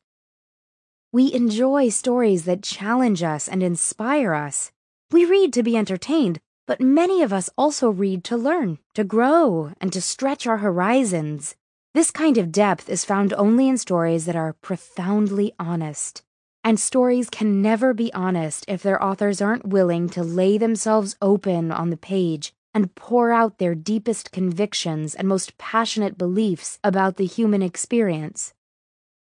We 1.13 1.33
enjoy 1.33 1.91
stories 1.91 2.45
that 2.47 2.65
challenge 2.65 3.23
us 3.23 3.47
and 3.47 3.63
inspire 3.63 4.35
us. 4.35 4.73
We 5.15 5.27
read 5.27 5.53
to 5.53 5.63
be 5.63 5.77
entertained, 5.77 6.41
but 6.67 6.81
many 6.81 7.23
of 7.23 7.33
us 7.33 7.49
also 7.57 7.89
read 7.89 8.25
to 8.25 8.37
learn, 8.37 8.79
to 8.95 9.05
grow, 9.05 9.71
and 9.81 9.93
to 9.93 10.01
stretch 10.01 10.45
our 10.45 10.57
horizons. 10.57 11.55
This 11.95 12.11
kind 12.11 12.37
of 12.37 12.51
depth 12.51 12.91
is 12.91 13.05
found 13.05 13.33
only 13.35 13.69
in 13.69 13.79
stories 13.79 14.25
that 14.25 14.35
are 14.35 14.55
profoundly 14.55 15.53
honest. 15.57 16.25
And 16.65 16.81
stories 16.81 17.31
can 17.31 17.63
never 17.63 17.95
be 17.95 18.13
honest 18.13 18.65
if 18.67 18.83
their 18.83 19.01
authors 19.01 19.41
aren't 19.41 19.69
willing 19.69 20.09
to 20.09 20.25
lay 20.25 20.59
themselves 20.59 21.15
open 21.23 21.71
on 21.71 21.91
the 21.91 21.97
page 21.97 22.53
and 22.75 22.93
pour 22.97 23.31
out 23.31 23.59
their 23.59 23.77
deepest 23.77 24.33
convictions 24.33 25.15
and 25.15 25.29
most 25.29 25.57
passionate 25.59 26.19
beliefs 26.19 26.81
about 26.83 27.19
the 27.19 27.27
human 27.27 27.63
experience. 27.63 28.53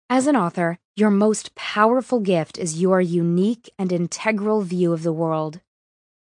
As 0.09 0.27
an 0.27 0.37
author, 0.37 0.79
your 0.95 1.11
most 1.11 1.55
powerful 1.55 2.21
gift 2.21 2.57
is 2.57 2.81
your 2.81 3.01
unique 3.01 3.69
and 3.77 3.91
integral 3.91 4.61
view 4.61 4.93
of 4.93 5.03
the 5.03 5.11
world. 5.11 5.59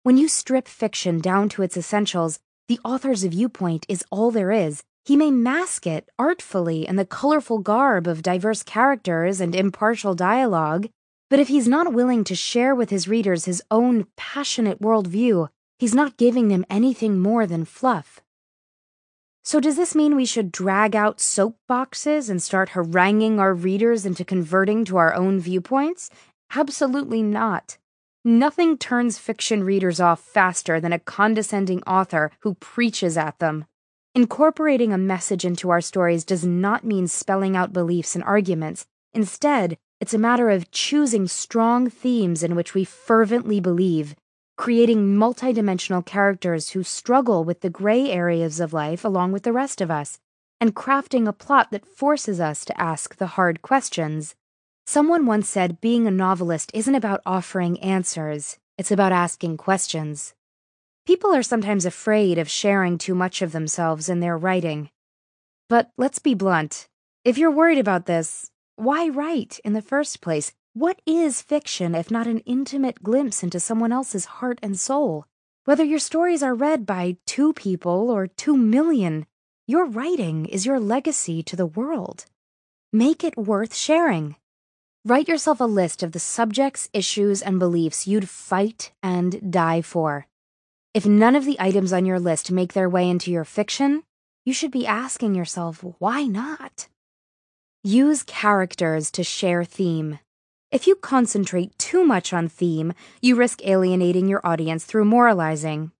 When 0.05 0.17
you 0.17 0.27
strip 0.27 0.67
fiction 0.67 1.17
down 1.17 1.49
to 1.49 1.63
its 1.63 1.75
essentials, 1.75 2.37
the 2.67 2.79
author's 2.85 3.23
viewpoint 3.23 3.87
is 3.89 4.05
all 4.11 4.29
there 4.29 4.51
is. 4.51 4.83
He 5.03 5.17
may 5.17 5.31
mask 5.31 5.87
it 5.87 6.07
artfully 6.19 6.87
in 6.87 6.95
the 6.95 7.07
colorful 7.07 7.57
garb 7.57 8.05
of 8.05 8.21
diverse 8.21 8.61
characters 8.61 9.41
and 9.41 9.55
impartial 9.55 10.13
dialogue, 10.13 10.89
but 11.27 11.39
if 11.39 11.47
he's 11.47 11.67
not 11.67 11.91
willing 11.91 12.23
to 12.25 12.35
share 12.35 12.75
with 12.75 12.91
his 12.91 13.07
readers 13.07 13.45
his 13.45 13.63
own 13.71 14.05
passionate 14.15 14.79
worldview, 14.79 15.49
he's 15.79 15.95
not 15.95 16.17
giving 16.17 16.49
them 16.49 16.67
anything 16.69 17.19
more 17.19 17.47
than 17.47 17.65
fluff. 17.65 18.21
So, 19.43 19.59
does 19.59 19.75
this 19.75 19.95
mean 19.95 20.15
we 20.15 20.27
should 20.27 20.51
drag 20.51 20.95
out 20.95 21.17
soapboxes 21.17 22.29
and 22.29 22.43
start 22.43 22.69
haranguing 22.69 23.39
our 23.39 23.55
readers 23.55 24.05
into 24.05 24.23
converting 24.23 24.85
to 24.85 24.97
our 24.97 25.15
own 25.15 25.39
viewpoints? 25.39 26.11
Absolutely 26.53 27.23
not. 27.23 27.79
Nothing 28.27 28.79
turns 28.79 29.19
fiction 29.19 29.63
readers 29.63 29.99
off 29.99 30.19
faster 30.19 30.79
than 30.79 30.91
a 30.91 30.97
condescending 30.97 31.83
author 31.83 32.31
who 32.39 32.55
preaches 32.55 33.17
at 33.17 33.37
them. 33.37 33.65
Incorporating 34.15 34.91
a 34.91 34.97
message 34.97 35.45
into 35.45 35.69
our 35.69 35.79
stories 35.79 36.25
does 36.25 36.43
not 36.43 36.83
mean 36.83 37.07
spelling 37.07 37.55
out 37.55 37.71
beliefs 37.71 38.15
and 38.15 38.23
arguments. 38.23 38.87
Instead, 39.13 39.77
it's 39.99 40.15
a 40.15 40.17
matter 40.17 40.49
of 40.49 40.71
choosing 40.71 41.27
strong 41.27 41.87
themes 41.87 42.41
in 42.41 42.55
which 42.55 42.73
we 42.73 42.83
fervently 42.83 43.59
believe, 43.59 44.15
creating 44.57 45.15
multidimensional 45.15 46.03
characters 46.03 46.71
who 46.71 46.81
struggle 46.81 47.43
with 47.43 47.61
the 47.61 47.69
gray 47.69 48.09
areas 48.09 48.59
of 48.59 48.73
life 48.73 49.05
along 49.05 49.33
with 49.33 49.43
the 49.43 49.53
rest 49.53 49.81
of 49.81 49.91
us, 49.91 50.17
and 50.59 50.75
crafting 50.75 51.27
a 51.27 51.31
plot 51.31 51.69
that 51.69 51.85
forces 51.85 52.39
us 52.39 52.65
to 52.65 52.81
ask 52.81 53.17
the 53.17 53.27
hard 53.27 53.61
questions. 53.61 54.33
Someone 54.87 55.25
once 55.25 55.49
said 55.49 55.81
being 55.81 56.05
a 56.05 56.11
novelist 56.11 56.69
isn't 56.75 56.93
about 56.93 57.21
offering 57.25 57.79
answers, 57.79 58.59
it's 58.77 58.91
about 58.91 59.11
asking 59.11 59.57
questions. 59.57 60.35
People 61.07 61.33
are 61.33 61.41
sometimes 61.41 61.87
afraid 61.87 62.37
of 62.37 62.49
sharing 62.49 62.99
too 62.99 63.15
much 63.15 63.41
of 63.41 63.51
themselves 63.51 64.09
in 64.09 64.19
their 64.19 64.37
writing. 64.37 64.91
But 65.69 65.89
let's 65.97 66.19
be 66.19 66.35
blunt. 66.35 66.87
If 67.23 67.39
you're 67.39 67.49
worried 67.49 67.79
about 67.79 68.05
this, 68.05 68.51
why 68.75 69.09
write 69.09 69.59
in 69.65 69.73
the 69.73 69.81
first 69.81 70.21
place? 70.21 70.53
What 70.73 71.01
is 71.07 71.41
fiction 71.41 71.95
if 71.95 72.11
not 72.11 72.27
an 72.27 72.39
intimate 72.39 73.01
glimpse 73.01 73.41
into 73.41 73.59
someone 73.59 73.91
else's 73.91 74.25
heart 74.25 74.59
and 74.61 74.79
soul? 74.79 75.25
Whether 75.63 75.83
your 75.83 75.99
stories 75.99 76.43
are 76.43 76.53
read 76.53 76.85
by 76.85 77.17
two 77.25 77.53
people 77.53 78.11
or 78.11 78.27
two 78.27 78.55
million, 78.55 79.25
your 79.65 79.85
writing 79.85 80.45
is 80.45 80.67
your 80.67 80.79
legacy 80.79 81.41
to 81.41 81.55
the 81.55 81.65
world. 81.65 82.25
Make 82.93 83.23
it 83.23 83.35
worth 83.35 83.73
sharing. 83.73 84.35
Write 85.07 85.27
yourself 85.27 85.59
a 85.59 85.65
list 85.65 86.01
of 86.01 86.13
the 86.13 86.19
subjects, 86.19 86.89
issues, 86.91 87.43
and 87.43 87.59
beliefs 87.59 88.07
you'd 88.07 88.27
fight 88.27 88.91
and 89.03 89.51
die 89.51 89.83
for. 89.83 90.25
If 90.95 91.05
none 91.05 91.35
of 91.35 91.45
the 91.45 91.57
items 91.59 91.93
on 91.93 92.07
your 92.07 92.19
list 92.19 92.51
make 92.51 92.73
their 92.73 92.89
way 92.89 93.07
into 93.07 93.29
your 93.29 93.45
fiction, 93.45 94.01
you 94.45 94.51
should 94.51 94.71
be 94.71 94.87
asking 94.87 95.35
yourself, 95.35 95.85
why 95.99 96.23
not? 96.23 96.87
Use 97.83 98.23
characters 98.23 99.11
to 99.11 99.23
share 99.23 99.63
theme. 99.63 100.17
If 100.71 100.87
you 100.87 100.95
concentrate 100.95 101.77
too 101.77 102.03
much 102.03 102.33
on 102.33 102.49
theme, 102.49 102.93
you 103.21 103.35
risk 103.35 103.63
alienating 103.63 104.27
your 104.27 104.41
audience 104.43 104.85
through 104.85 105.05
moralizing. 105.05 105.91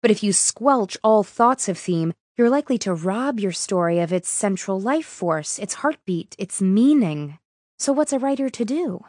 But 0.00 0.10
if 0.10 0.22
you 0.22 0.32
squelch 0.32 0.96
all 1.04 1.22
thoughts 1.22 1.68
of 1.68 1.76
theme, 1.76 2.14
you're 2.38 2.48
likely 2.48 2.78
to 2.78 2.94
rob 2.94 3.38
your 3.38 3.52
story 3.52 3.98
of 3.98 4.10
its 4.10 4.30
central 4.30 4.80
life 4.80 5.04
force, 5.04 5.58
its 5.58 5.74
heartbeat, 5.74 6.34
its 6.38 6.62
meaning. 6.62 7.38
So, 7.84 7.92
what's 7.92 8.14
a 8.14 8.18
writer 8.18 8.48
to 8.48 8.64
do? 8.64 9.04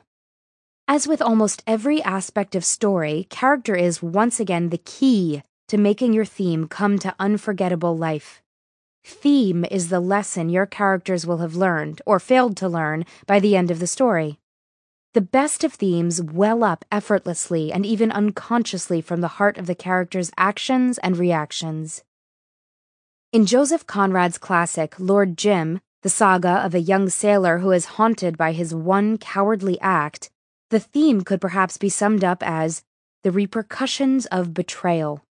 As 0.86 1.08
with 1.08 1.22
almost 1.22 1.64
every 1.66 2.04
aspect 2.04 2.56
of 2.56 2.66
story, 2.66 3.26
character 3.30 3.74
is 3.74 4.04
once 4.04 4.38
again 4.38 4.68
the 4.68 4.78
key 4.78 5.44
to 5.70 5.78
making 5.78 6.12
your 6.12 6.26
theme 6.26 6.68
come 6.68 7.00
to 7.00 7.16
unforgettable 7.18 7.98
life. 7.98 8.42
Theme 9.06 9.64
is 9.72 9.88
the 9.88 10.02
lesson 10.02 10.50
your 10.50 10.66
characters 10.66 11.26
will 11.26 11.38
have 11.38 11.56
learned, 11.56 12.02
or 12.06 12.20
failed 12.20 12.58
to 12.58 12.68
learn, 12.68 13.06
by 13.26 13.40
the 13.40 13.56
end 13.56 13.72
of 13.72 13.80
the 13.80 13.88
story. 13.88 14.40
The 15.14 15.22
best 15.22 15.64
of 15.64 15.72
themes 15.72 16.22
well 16.22 16.62
up 16.62 16.84
effortlessly 16.92 17.72
and 17.72 17.86
even 17.86 18.12
unconsciously 18.12 19.00
from 19.00 19.22
the 19.22 19.40
heart 19.40 19.58
of 19.58 19.68
the 19.68 19.76
character's 19.76 20.32
actions 20.36 20.98
and 20.98 21.16
reactions. 21.16 22.04
In 23.32 23.46
Joseph 23.46 23.88
Conrad's 23.88 24.38
classic, 24.38 25.00
Lord 25.00 25.38
Jim, 25.38 25.80
the 26.06 26.10
saga 26.10 26.64
of 26.64 26.76
a 26.76 26.80
young 26.80 27.10
sailor 27.10 27.58
who 27.58 27.72
is 27.72 27.98
haunted 27.98 28.38
by 28.38 28.52
his 28.52 28.76
one 28.76 29.18
cowardly 29.18 29.82
act, 29.82 30.30
the 30.70 30.80
theme 30.80 31.22
could 31.22 31.42
perhaps 31.42 31.80
be 31.80 31.90
summed 31.90 32.24
up 32.24 32.44
as 32.44 32.84
the 33.24 33.32
repercussions 33.32 34.28
of 34.28 34.54
betrayal. 34.54 35.24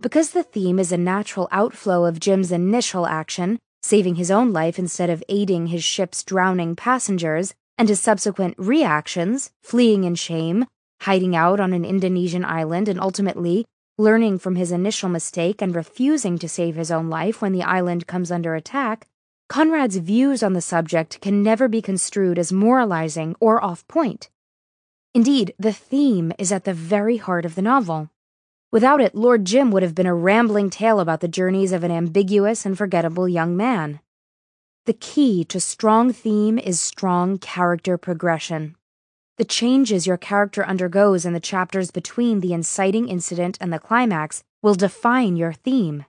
Because 0.00 0.32
the 0.32 0.42
theme 0.42 0.80
is 0.80 0.90
a 0.90 0.96
natural 0.96 1.46
outflow 1.52 2.04
of 2.04 2.18
Jim's 2.18 2.50
initial 2.50 3.06
action, 3.06 3.60
saving 3.80 4.16
his 4.16 4.28
own 4.28 4.52
life 4.52 4.76
instead 4.76 5.08
of 5.08 5.22
aiding 5.28 5.68
his 5.68 5.84
ship's 5.84 6.24
drowning 6.24 6.74
passengers, 6.74 7.54
and 7.78 7.88
his 7.88 8.00
subsequent 8.00 8.56
reactions, 8.58 9.52
fleeing 9.62 10.02
in 10.02 10.16
shame, 10.16 10.66
hiding 11.02 11.36
out 11.36 11.60
on 11.60 11.72
an 11.72 11.84
Indonesian 11.84 12.44
island, 12.44 12.88
and 12.88 12.98
ultimately 12.98 13.66
learning 13.98 14.40
from 14.40 14.56
his 14.56 14.72
initial 14.72 15.08
mistake 15.08 15.62
and 15.62 15.76
refusing 15.76 16.38
to 16.38 16.48
save 16.48 16.74
his 16.74 16.90
own 16.90 17.08
life 17.08 17.40
when 17.40 17.52
the 17.52 17.62
island 17.62 18.08
comes 18.08 18.32
under 18.32 18.56
attack, 18.56 19.06
Conrad's 19.52 19.98
views 19.98 20.42
on 20.42 20.54
the 20.54 20.62
subject 20.62 21.20
can 21.20 21.42
never 21.42 21.68
be 21.68 21.82
construed 21.82 22.38
as 22.38 22.54
moralizing 22.54 23.36
or 23.38 23.62
off 23.62 23.86
point. 23.86 24.30
Indeed, 25.12 25.52
the 25.58 25.74
theme 25.74 26.32
is 26.38 26.50
at 26.50 26.64
the 26.64 26.72
very 26.72 27.18
heart 27.18 27.44
of 27.44 27.54
the 27.54 27.60
novel. 27.60 28.08
Without 28.70 29.02
it, 29.02 29.14
Lord 29.14 29.44
Jim 29.44 29.70
would 29.70 29.82
have 29.82 29.94
been 29.94 30.06
a 30.06 30.14
rambling 30.14 30.70
tale 30.70 31.00
about 31.00 31.20
the 31.20 31.28
journeys 31.28 31.70
of 31.70 31.84
an 31.84 31.90
ambiguous 31.90 32.64
and 32.64 32.78
forgettable 32.78 33.28
young 33.28 33.54
man. 33.54 34.00
The 34.86 34.94
key 34.94 35.44
to 35.44 35.60
strong 35.60 36.14
theme 36.14 36.58
is 36.58 36.80
strong 36.80 37.36
character 37.36 37.98
progression. 37.98 38.74
The 39.36 39.44
changes 39.44 40.06
your 40.06 40.16
character 40.16 40.66
undergoes 40.66 41.26
in 41.26 41.34
the 41.34 41.40
chapters 41.40 41.90
between 41.90 42.40
the 42.40 42.54
inciting 42.54 43.06
incident 43.06 43.58
and 43.60 43.70
the 43.70 43.78
climax 43.78 44.44
will 44.62 44.74
define 44.74 45.36
your 45.36 45.52
theme. 45.52 46.06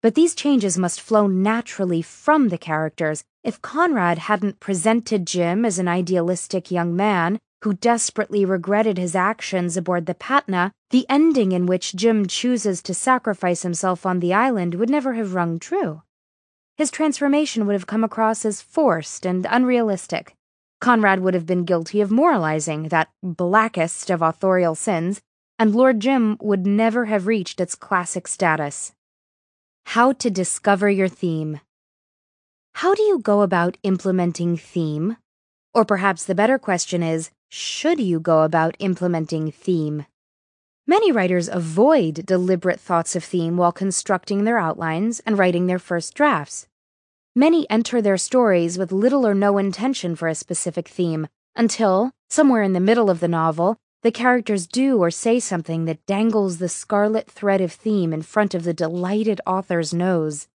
But 0.00 0.14
these 0.14 0.34
changes 0.34 0.78
must 0.78 1.00
flow 1.00 1.26
naturally 1.26 2.02
from 2.02 2.48
the 2.48 2.58
characters. 2.58 3.24
If 3.42 3.60
Conrad 3.62 4.18
hadn't 4.18 4.60
presented 4.60 5.26
Jim 5.26 5.64
as 5.64 5.78
an 5.78 5.88
idealistic 5.88 6.70
young 6.70 6.94
man 6.94 7.38
who 7.64 7.74
desperately 7.74 8.44
regretted 8.44 8.96
his 8.98 9.16
actions 9.16 9.76
aboard 9.76 10.06
the 10.06 10.14
Patna, 10.14 10.70
the 10.90 11.04
ending 11.08 11.50
in 11.50 11.66
which 11.66 11.96
Jim 11.96 12.26
chooses 12.26 12.80
to 12.82 12.94
sacrifice 12.94 13.62
himself 13.62 14.06
on 14.06 14.20
the 14.20 14.32
island 14.32 14.76
would 14.76 14.88
never 14.88 15.14
have 15.14 15.34
rung 15.34 15.58
true. 15.58 16.02
His 16.76 16.92
transformation 16.92 17.66
would 17.66 17.72
have 17.72 17.88
come 17.88 18.04
across 18.04 18.44
as 18.44 18.62
forced 18.62 19.26
and 19.26 19.46
unrealistic. 19.50 20.34
Conrad 20.80 21.18
would 21.18 21.34
have 21.34 21.46
been 21.46 21.64
guilty 21.64 22.00
of 22.00 22.12
moralizing, 22.12 22.84
that 22.84 23.08
blackest 23.20 24.10
of 24.10 24.22
authorial 24.22 24.76
sins, 24.76 25.20
and 25.58 25.74
Lord 25.74 25.98
Jim 25.98 26.36
would 26.40 26.64
never 26.64 27.06
have 27.06 27.26
reached 27.26 27.60
its 27.60 27.74
classic 27.74 28.28
status. 28.28 28.92
How 29.92 30.12
to 30.12 30.28
discover 30.28 30.90
your 30.90 31.08
theme. 31.08 31.60
How 32.74 32.94
do 32.94 33.02
you 33.02 33.20
go 33.20 33.40
about 33.40 33.78
implementing 33.82 34.54
theme? 34.54 35.16
Or 35.72 35.86
perhaps 35.86 36.26
the 36.26 36.34
better 36.34 36.58
question 36.58 37.02
is, 37.02 37.30
should 37.48 37.98
you 37.98 38.20
go 38.20 38.42
about 38.42 38.76
implementing 38.80 39.50
theme? 39.50 40.04
Many 40.86 41.10
writers 41.10 41.48
avoid 41.48 42.26
deliberate 42.26 42.80
thoughts 42.80 43.16
of 43.16 43.24
theme 43.24 43.56
while 43.56 43.72
constructing 43.72 44.44
their 44.44 44.58
outlines 44.58 45.20
and 45.20 45.38
writing 45.38 45.68
their 45.68 45.78
first 45.78 46.12
drafts. 46.12 46.68
Many 47.34 47.64
enter 47.70 48.02
their 48.02 48.18
stories 48.18 48.76
with 48.76 48.92
little 48.92 49.26
or 49.26 49.32
no 49.32 49.56
intention 49.56 50.14
for 50.16 50.28
a 50.28 50.34
specific 50.34 50.86
theme 50.86 51.28
until, 51.56 52.12
somewhere 52.28 52.62
in 52.62 52.74
the 52.74 52.78
middle 52.78 53.08
of 53.08 53.20
the 53.20 53.26
novel, 53.26 53.78
the 54.02 54.12
characters 54.12 54.66
do 54.66 54.98
or 54.98 55.10
say 55.10 55.40
something 55.40 55.84
that 55.84 56.06
dangles 56.06 56.58
the 56.58 56.68
scarlet 56.68 57.28
thread 57.30 57.60
of 57.60 57.72
theme 57.72 58.12
in 58.12 58.22
front 58.22 58.54
of 58.54 58.62
the 58.62 58.74
delighted 58.74 59.40
author's 59.46 59.92
nose. 59.92 60.46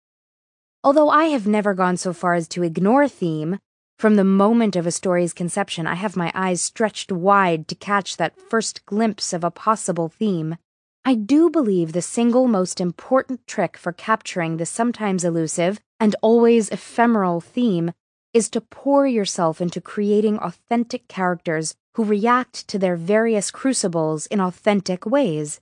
Although 0.83 1.09
I 1.09 1.25
have 1.25 1.47
never 1.47 1.73
gone 1.73 1.97
so 1.97 2.13
far 2.13 2.33
as 2.33 2.47
to 2.49 2.63
ignore 2.63 3.07
theme, 3.07 3.59
from 3.99 4.15
the 4.15 4.23
moment 4.23 4.75
of 4.75 4.87
a 4.87 4.91
story's 4.91 5.33
conception, 5.33 5.87
I 5.87 5.95
have 5.95 6.15
my 6.15 6.31
eyes 6.33 6.61
stretched 6.61 7.11
wide 7.11 7.67
to 7.67 7.75
catch 7.75 8.17
that 8.17 8.39
first 8.39 8.85
glimpse 8.85 9.33
of 9.33 9.43
a 9.43 9.51
possible 9.51 10.09
theme. 10.09 10.57
I 11.05 11.15
do 11.15 11.49
believe 11.49 11.91
the 11.91 12.01
single 12.01 12.47
most 12.47 12.79
important 12.79 13.45
trick 13.45 13.77
for 13.77 13.91
capturing 13.91 14.57
the 14.57 14.65
sometimes 14.65 15.23
elusive 15.23 15.79
and 15.99 16.15
always 16.21 16.69
ephemeral 16.69 17.41
theme 17.41 17.91
is 18.33 18.49
to 18.49 18.61
pour 18.61 19.05
yourself 19.05 19.61
into 19.61 19.79
creating 19.79 20.39
authentic 20.39 21.07
characters 21.07 21.75
who 21.95 22.03
react 22.03 22.67
to 22.67 22.79
their 22.79 22.95
various 22.95 23.51
crucibles 23.51 24.25
in 24.27 24.39
authentic 24.39 25.05
ways. 25.05 25.61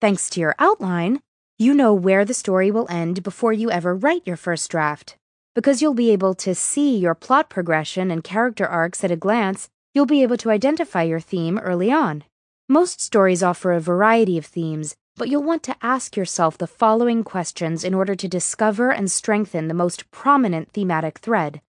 Thanks 0.00 0.30
to 0.30 0.40
your 0.40 0.54
outline, 0.58 1.20
you 1.58 1.74
know 1.74 1.94
where 1.94 2.24
the 2.24 2.34
story 2.34 2.70
will 2.70 2.86
end 2.90 3.22
before 3.22 3.52
you 3.52 3.70
ever 3.70 3.94
write 3.94 4.26
your 4.26 4.36
first 4.36 4.70
draft. 4.70 5.16
Because 5.54 5.82
you'll 5.82 5.94
be 5.94 6.10
able 6.10 6.34
to 6.34 6.54
see 6.54 6.96
your 6.96 7.14
plot 7.14 7.50
progression 7.50 8.10
and 8.10 8.24
character 8.24 8.66
arcs 8.66 9.04
at 9.04 9.10
a 9.10 9.16
glance, 9.16 9.68
you'll 9.94 10.06
be 10.06 10.22
able 10.22 10.38
to 10.38 10.50
identify 10.50 11.02
your 11.02 11.20
theme 11.20 11.58
early 11.58 11.92
on. 11.92 12.24
Most 12.68 13.00
stories 13.00 13.42
offer 13.42 13.72
a 13.72 13.80
variety 13.80 14.38
of 14.38 14.46
themes, 14.46 14.96
but 15.16 15.28
you'll 15.28 15.42
want 15.42 15.62
to 15.64 15.76
ask 15.82 16.16
yourself 16.16 16.56
the 16.56 16.66
following 16.66 17.22
questions 17.22 17.84
in 17.84 17.92
order 17.92 18.14
to 18.14 18.28
discover 18.28 18.90
and 18.90 19.10
strengthen 19.10 19.68
the 19.68 19.74
most 19.74 20.10
prominent 20.10 20.72
thematic 20.72 21.18
thread. 21.18 21.60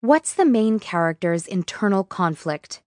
What's 0.00 0.32
the 0.32 0.46
main 0.46 0.78
character's 0.78 1.46
internal 1.46 2.02
conflict? 2.02 2.80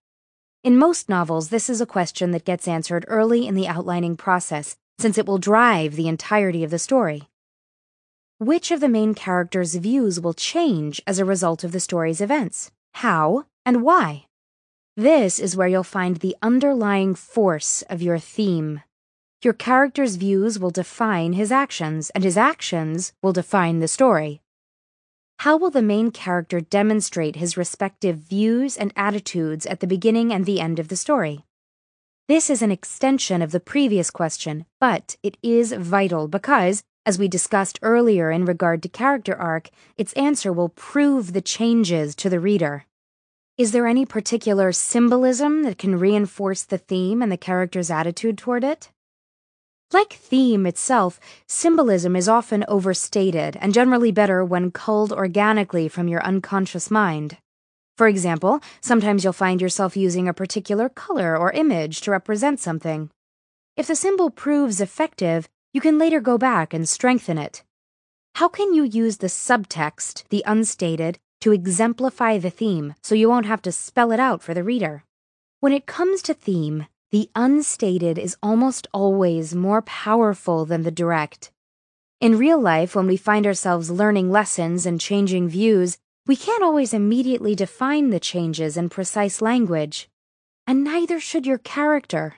In 0.66 0.78
most 0.78 1.08
novels, 1.08 1.50
this 1.50 1.70
is 1.70 1.80
a 1.80 1.86
question 1.86 2.32
that 2.32 2.44
gets 2.44 2.66
answered 2.66 3.04
early 3.06 3.46
in 3.46 3.54
the 3.54 3.68
outlining 3.68 4.16
process, 4.16 4.76
since 4.98 5.16
it 5.16 5.24
will 5.24 5.38
drive 5.38 5.94
the 5.94 6.08
entirety 6.08 6.64
of 6.64 6.72
the 6.72 6.78
story. 6.80 7.28
Which 8.38 8.72
of 8.72 8.80
the 8.80 8.88
main 8.88 9.14
character's 9.14 9.76
views 9.76 10.18
will 10.18 10.34
change 10.34 11.00
as 11.06 11.20
a 11.20 11.24
result 11.24 11.62
of 11.62 11.70
the 11.70 11.78
story's 11.78 12.20
events? 12.20 12.72
How 12.94 13.44
and 13.64 13.84
why? 13.84 14.26
This 14.96 15.38
is 15.38 15.56
where 15.56 15.68
you'll 15.68 15.84
find 15.84 16.16
the 16.16 16.34
underlying 16.42 17.14
force 17.14 17.82
of 17.82 18.02
your 18.02 18.18
theme. 18.18 18.80
Your 19.44 19.54
character's 19.54 20.16
views 20.16 20.58
will 20.58 20.70
define 20.70 21.34
his 21.34 21.52
actions, 21.52 22.10
and 22.10 22.24
his 22.24 22.36
actions 22.36 23.12
will 23.22 23.32
define 23.32 23.78
the 23.78 23.86
story. 23.86 24.40
How 25.40 25.56
will 25.56 25.70
the 25.70 25.82
main 25.82 26.10
character 26.10 26.60
demonstrate 26.60 27.36
his 27.36 27.56
respective 27.56 28.16
views 28.16 28.76
and 28.76 28.92
attitudes 28.96 29.66
at 29.66 29.80
the 29.80 29.86
beginning 29.86 30.32
and 30.32 30.46
the 30.46 30.60
end 30.60 30.78
of 30.78 30.88
the 30.88 30.96
story? 30.96 31.44
This 32.26 32.50
is 32.50 32.62
an 32.62 32.72
extension 32.72 33.42
of 33.42 33.52
the 33.52 33.60
previous 33.60 34.10
question, 34.10 34.64
but 34.80 35.16
it 35.22 35.36
is 35.42 35.72
vital 35.72 36.26
because, 36.26 36.82
as 37.04 37.18
we 37.18 37.28
discussed 37.28 37.78
earlier 37.82 38.32
in 38.32 38.44
regard 38.44 38.82
to 38.82 38.88
character 38.88 39.36
arc, 39.36 39.70
its 39.96 40.12
answer 40.14 40.52
will 40.52 40.70
prove 40.70 41.32
the 41.32 41.40
changes 41.40 42.16
to 42.16 42.28
the 42.28 42.40
reader. 42.40 42.86
Is 43.56 43.72
there 43.72 43.86
any 43.86 44.04
particular 44.04 44.72
symbolism 44.72 45.62
that 45.62 45.78
can 45.78 45.98
reinforce 45.98 46.64
the 46.64 46.78
theme 46.78 47.22
and 47.22 47.30
the 47.30 47.36
character's 47.36 47.90
attitude 47.90 48.38
toward 48.38 48.64
it? 48.64 48.90
Like 49.92 50.14
theme 50.14 50.66
itself, 50.66 51.20
symbolism 51.46 52.16
is 52.16 52.28
often 52.28 52.64
overstated 52.66 53.56
and 53.60 53.72
generally 53.72 54.10
better 54.10 54.44
when 54.44 54.72
culled 54.72 55.12
organically 55.12 55.86
from 55.88 56.08
your 56.08 56.22
unconscious 56.24 56.90
mind. 56.90 57.38
For 57.96 58.08
example, 58.08 58.60
sometimes 58.80 59.22
you'll 59.22 59.32
find 59.32 59.60
yourself 59.60 59.96
using 59.96 60.26
a 60.26 60.34
particular 60.34 60.88
color 60.88 61.36
or 61.36 61.52
image 61.52 62.00
to 62.02 62.10
represent 62.10 62.58
something. 62.58 63.10
If 63.76 63.86
the 63.86 63.94
symbol 63.94 64.28
proves 64.28 64.80
effective, 64.80 65.48
you 65.72 65.80
can 65.80 65.98
later 65.98 66.20
go 66.20 66.36
back 66.36 66.74
and 66.74 66.88
strengthen 66.88 67.38
it. 67.38 67.62
How 68.34 68.48
can 68.48 68.74
you 68.74 68.82
use 68.82 69.18
the 69.18 69.28
subtext, 69.28 70.24
the 70.30 70.42
unstated, 70.46 71.18
to 71.42 71.52
exemplify 71.52 72.38
the 72.38 72.50
theme 72.50 72.94
so 73.02 73.14
you 73.14 73.28
won't 73.28 73.46
have 73.46 73.62
to 73.62 73.72
spell 73.72 74.10
it 74.10 74.18
out 74.18 74.42
for 74.42 74.52
the 74.52 74.64
reader? 74.64 75.04
When 75.60 75.72
it 75.72 75.86
comes 75.86 76.22
to 76.22 76.34
theme, 76.34 76.86
the 77.12 77.30
unstated 77.36 78.18
is 78.18 78.36
almost 78.42 78.88
always 78.92 79.54
more 79.54 79.82
powerful 79.82 80.64
than 80.64 80.82
the 80.82 80.90
direct. 80.90 81.52
In 82.20 82.38
real 82.38 82.60
life, 82.60 82.96
when 82.96 83.06
we 83.06 83.16
find 83.16 83.46
ourselves 83.46 83.90
learning 83.90 84.30
lessons 84.30 84.86
and 84.86 85.00
changing 85.00 85.48
views, 85.48 85.98
we 86.26 86.34
can't 86.34 86.62
always 86.62 86.92
immediately 86.92 87.54
define 87.54 88.10
the 88.10 88.18
changes 88.18 88.76
in 88.76 88.88
precise 88.88 89.40
language. 89.40 90.08
And 90.66 90.82
neither 90.82 91.20
should 91.20 91.46
your 91.46 91.58
character. 91.58 92.36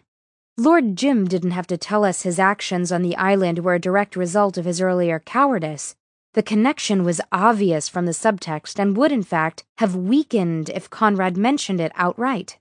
Lord 0.58 0.96
Jim 0.96 1.26
didn't 1.26 1.52
have 1.52 1.66
to 1.68 1.78
tell 1.78 2.04
us 2.04 2.22
his 2.22 2.38
actions 2.38 2.92
on 2.92 3.02
the 3.02 3.16
island 3.16 3.60
were 3.60 3.74
a 3.74 3.80
direct 3.80 4.16
result 4.16 4.58
of 4.58 4.66
his 4.66 4.80
earlier 4.80 5.18
cowardice. 5.20 5.96
The 6.34 6.42
connection 6.42 7.04
was 7.04 7.22
obvious 7.32 7.88
from 7.88 8.04
the 8.04 8.12
subtext 8.12 8.78
and 8.78 8.96
would, 8.96 9.12
in 9.12 9.22
fact, 9.22 9.64
have 9.78 9.96
weakened 9.96 10.68
if 10.68 10.90
Conrad 10.90 11.36
mentioned 11.38 11.80
it 11.80 11.92
outright. 11.94 12.58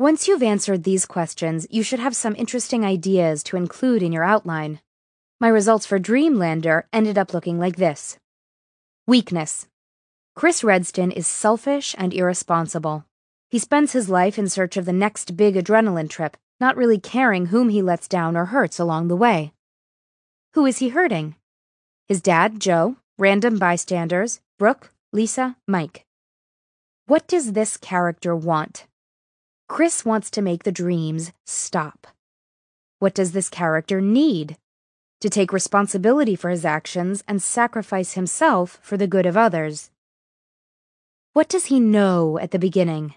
Once 0.00 0.28
you've 0.28 0.44
answered 0.44 0.84
these 0.84 1.04
questions, 1.04 1.66
you 1.70 1.82
should 1.82 1.98
have 1.98 2.14
some 2.14 2.36
interesting 2.36 2.84
ideas 2.84 3.42
to 3.42 3.56
include 3.56 4.00
in 4.00 4.12
your 4.12 4.22
outline. 4.22 4.78
My 5.40 5.48
results 5.48 5.86
for 5.86 5.98
Dreamlander 5.98 6.84
ended 6.92 7.18
up 7.18 7.34
looking 7.34 7.58
like 7.58 7.74
this 7.74 8.16
Weakness 9.08 9.66
Chris 10.36 10.62
Redston 10.62 11.10
is 11.10 11.26
selfish 11.26 11.96
and 11.98 12.14
irresponsible. 12.14 13.06
He 13.50 13.58
spends 13.58 13.90
his 13.90 14.08
life 14.08 14.38
in 14.38 14.48
search 14.48 14.76
of 14.76 14.84
the 14.84 14.92
next 14.92 15.36
big 15.36 15.56
adrenaline 15.56 16.08
trip, 16.08 16.36
not 16.60 16.76
really 16.76 17.00
caring 17.00 17.46
whom 17.46 17.68
he 17.68 17.82
lets 17.82 18.06
down 18.06 18.36
or 18.36 18.46
hurts 18.46 18.78
along 18.78 19.08
the 19.08 19.16
way. 19.16 19.52
Who 20.54 20.64
is 20.64 20.78
he 20.78 20.90
hurting? 20.90 21.34
His 22.06 22.22
dad, 22.22 22.60
Joe, 22.60 22.98
random 23.18 23.58
bystanders, 23.58 24.40
Brooke, 24.60 24.92
Lisa, 25.12 25.56
Mike. 25.66 26.04
What 27.06 27.26
does 27.26 27.54
this 27.54 27.76
character 27.76 28.36
want? 28.36 28.86
Chris 29.68 30.02
wants 30.02 30.30
to 30.30 30.42
make 30.42 30.64
the 30.64 30.72
dreams 30.72 31.30
stop. 31.44 32.06
What 33.00 33.14
does 33.14 33.32
this 33.32 33.50
character 33.50 34.00
need? 34.00 34.56
To 35.20 35.28
take 35.28 35.52
responsibility 35.52 36.34
for 36.34 36.48
his 36.48 36.64
actions 36.64 37.22
and 37.28 37.42
sacrifice 37.42 38.14
himself 38.14 38.78
for 38.82 38.96
the 38.96 39.06
good 39.06 39.26
of 39.26 39.36
others. 39.36 39.90
What 41.34 41.48
does 41.48 41.66
he 41.66 41.80
know 41.80 42.38
at 42.38 42.50
the 42.50 42.58
beginning? 42.58 43.14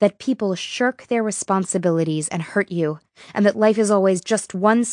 That 0.00 0.18
people 0.18 0.54
shirk 0.54 1.06
their 1.08 1.22
responsibilities 1.22 2.28
and 2.28 2.42
hurt 2.42 2.70
you, 2.70 3.00
and 3.34 3.44
that 3.44 3.56
life 3.56 3.76
is 3.76 3.90
always 3.90 4.20
just 4.20 4.54
one 4.54 4.84
step 4.84 4.90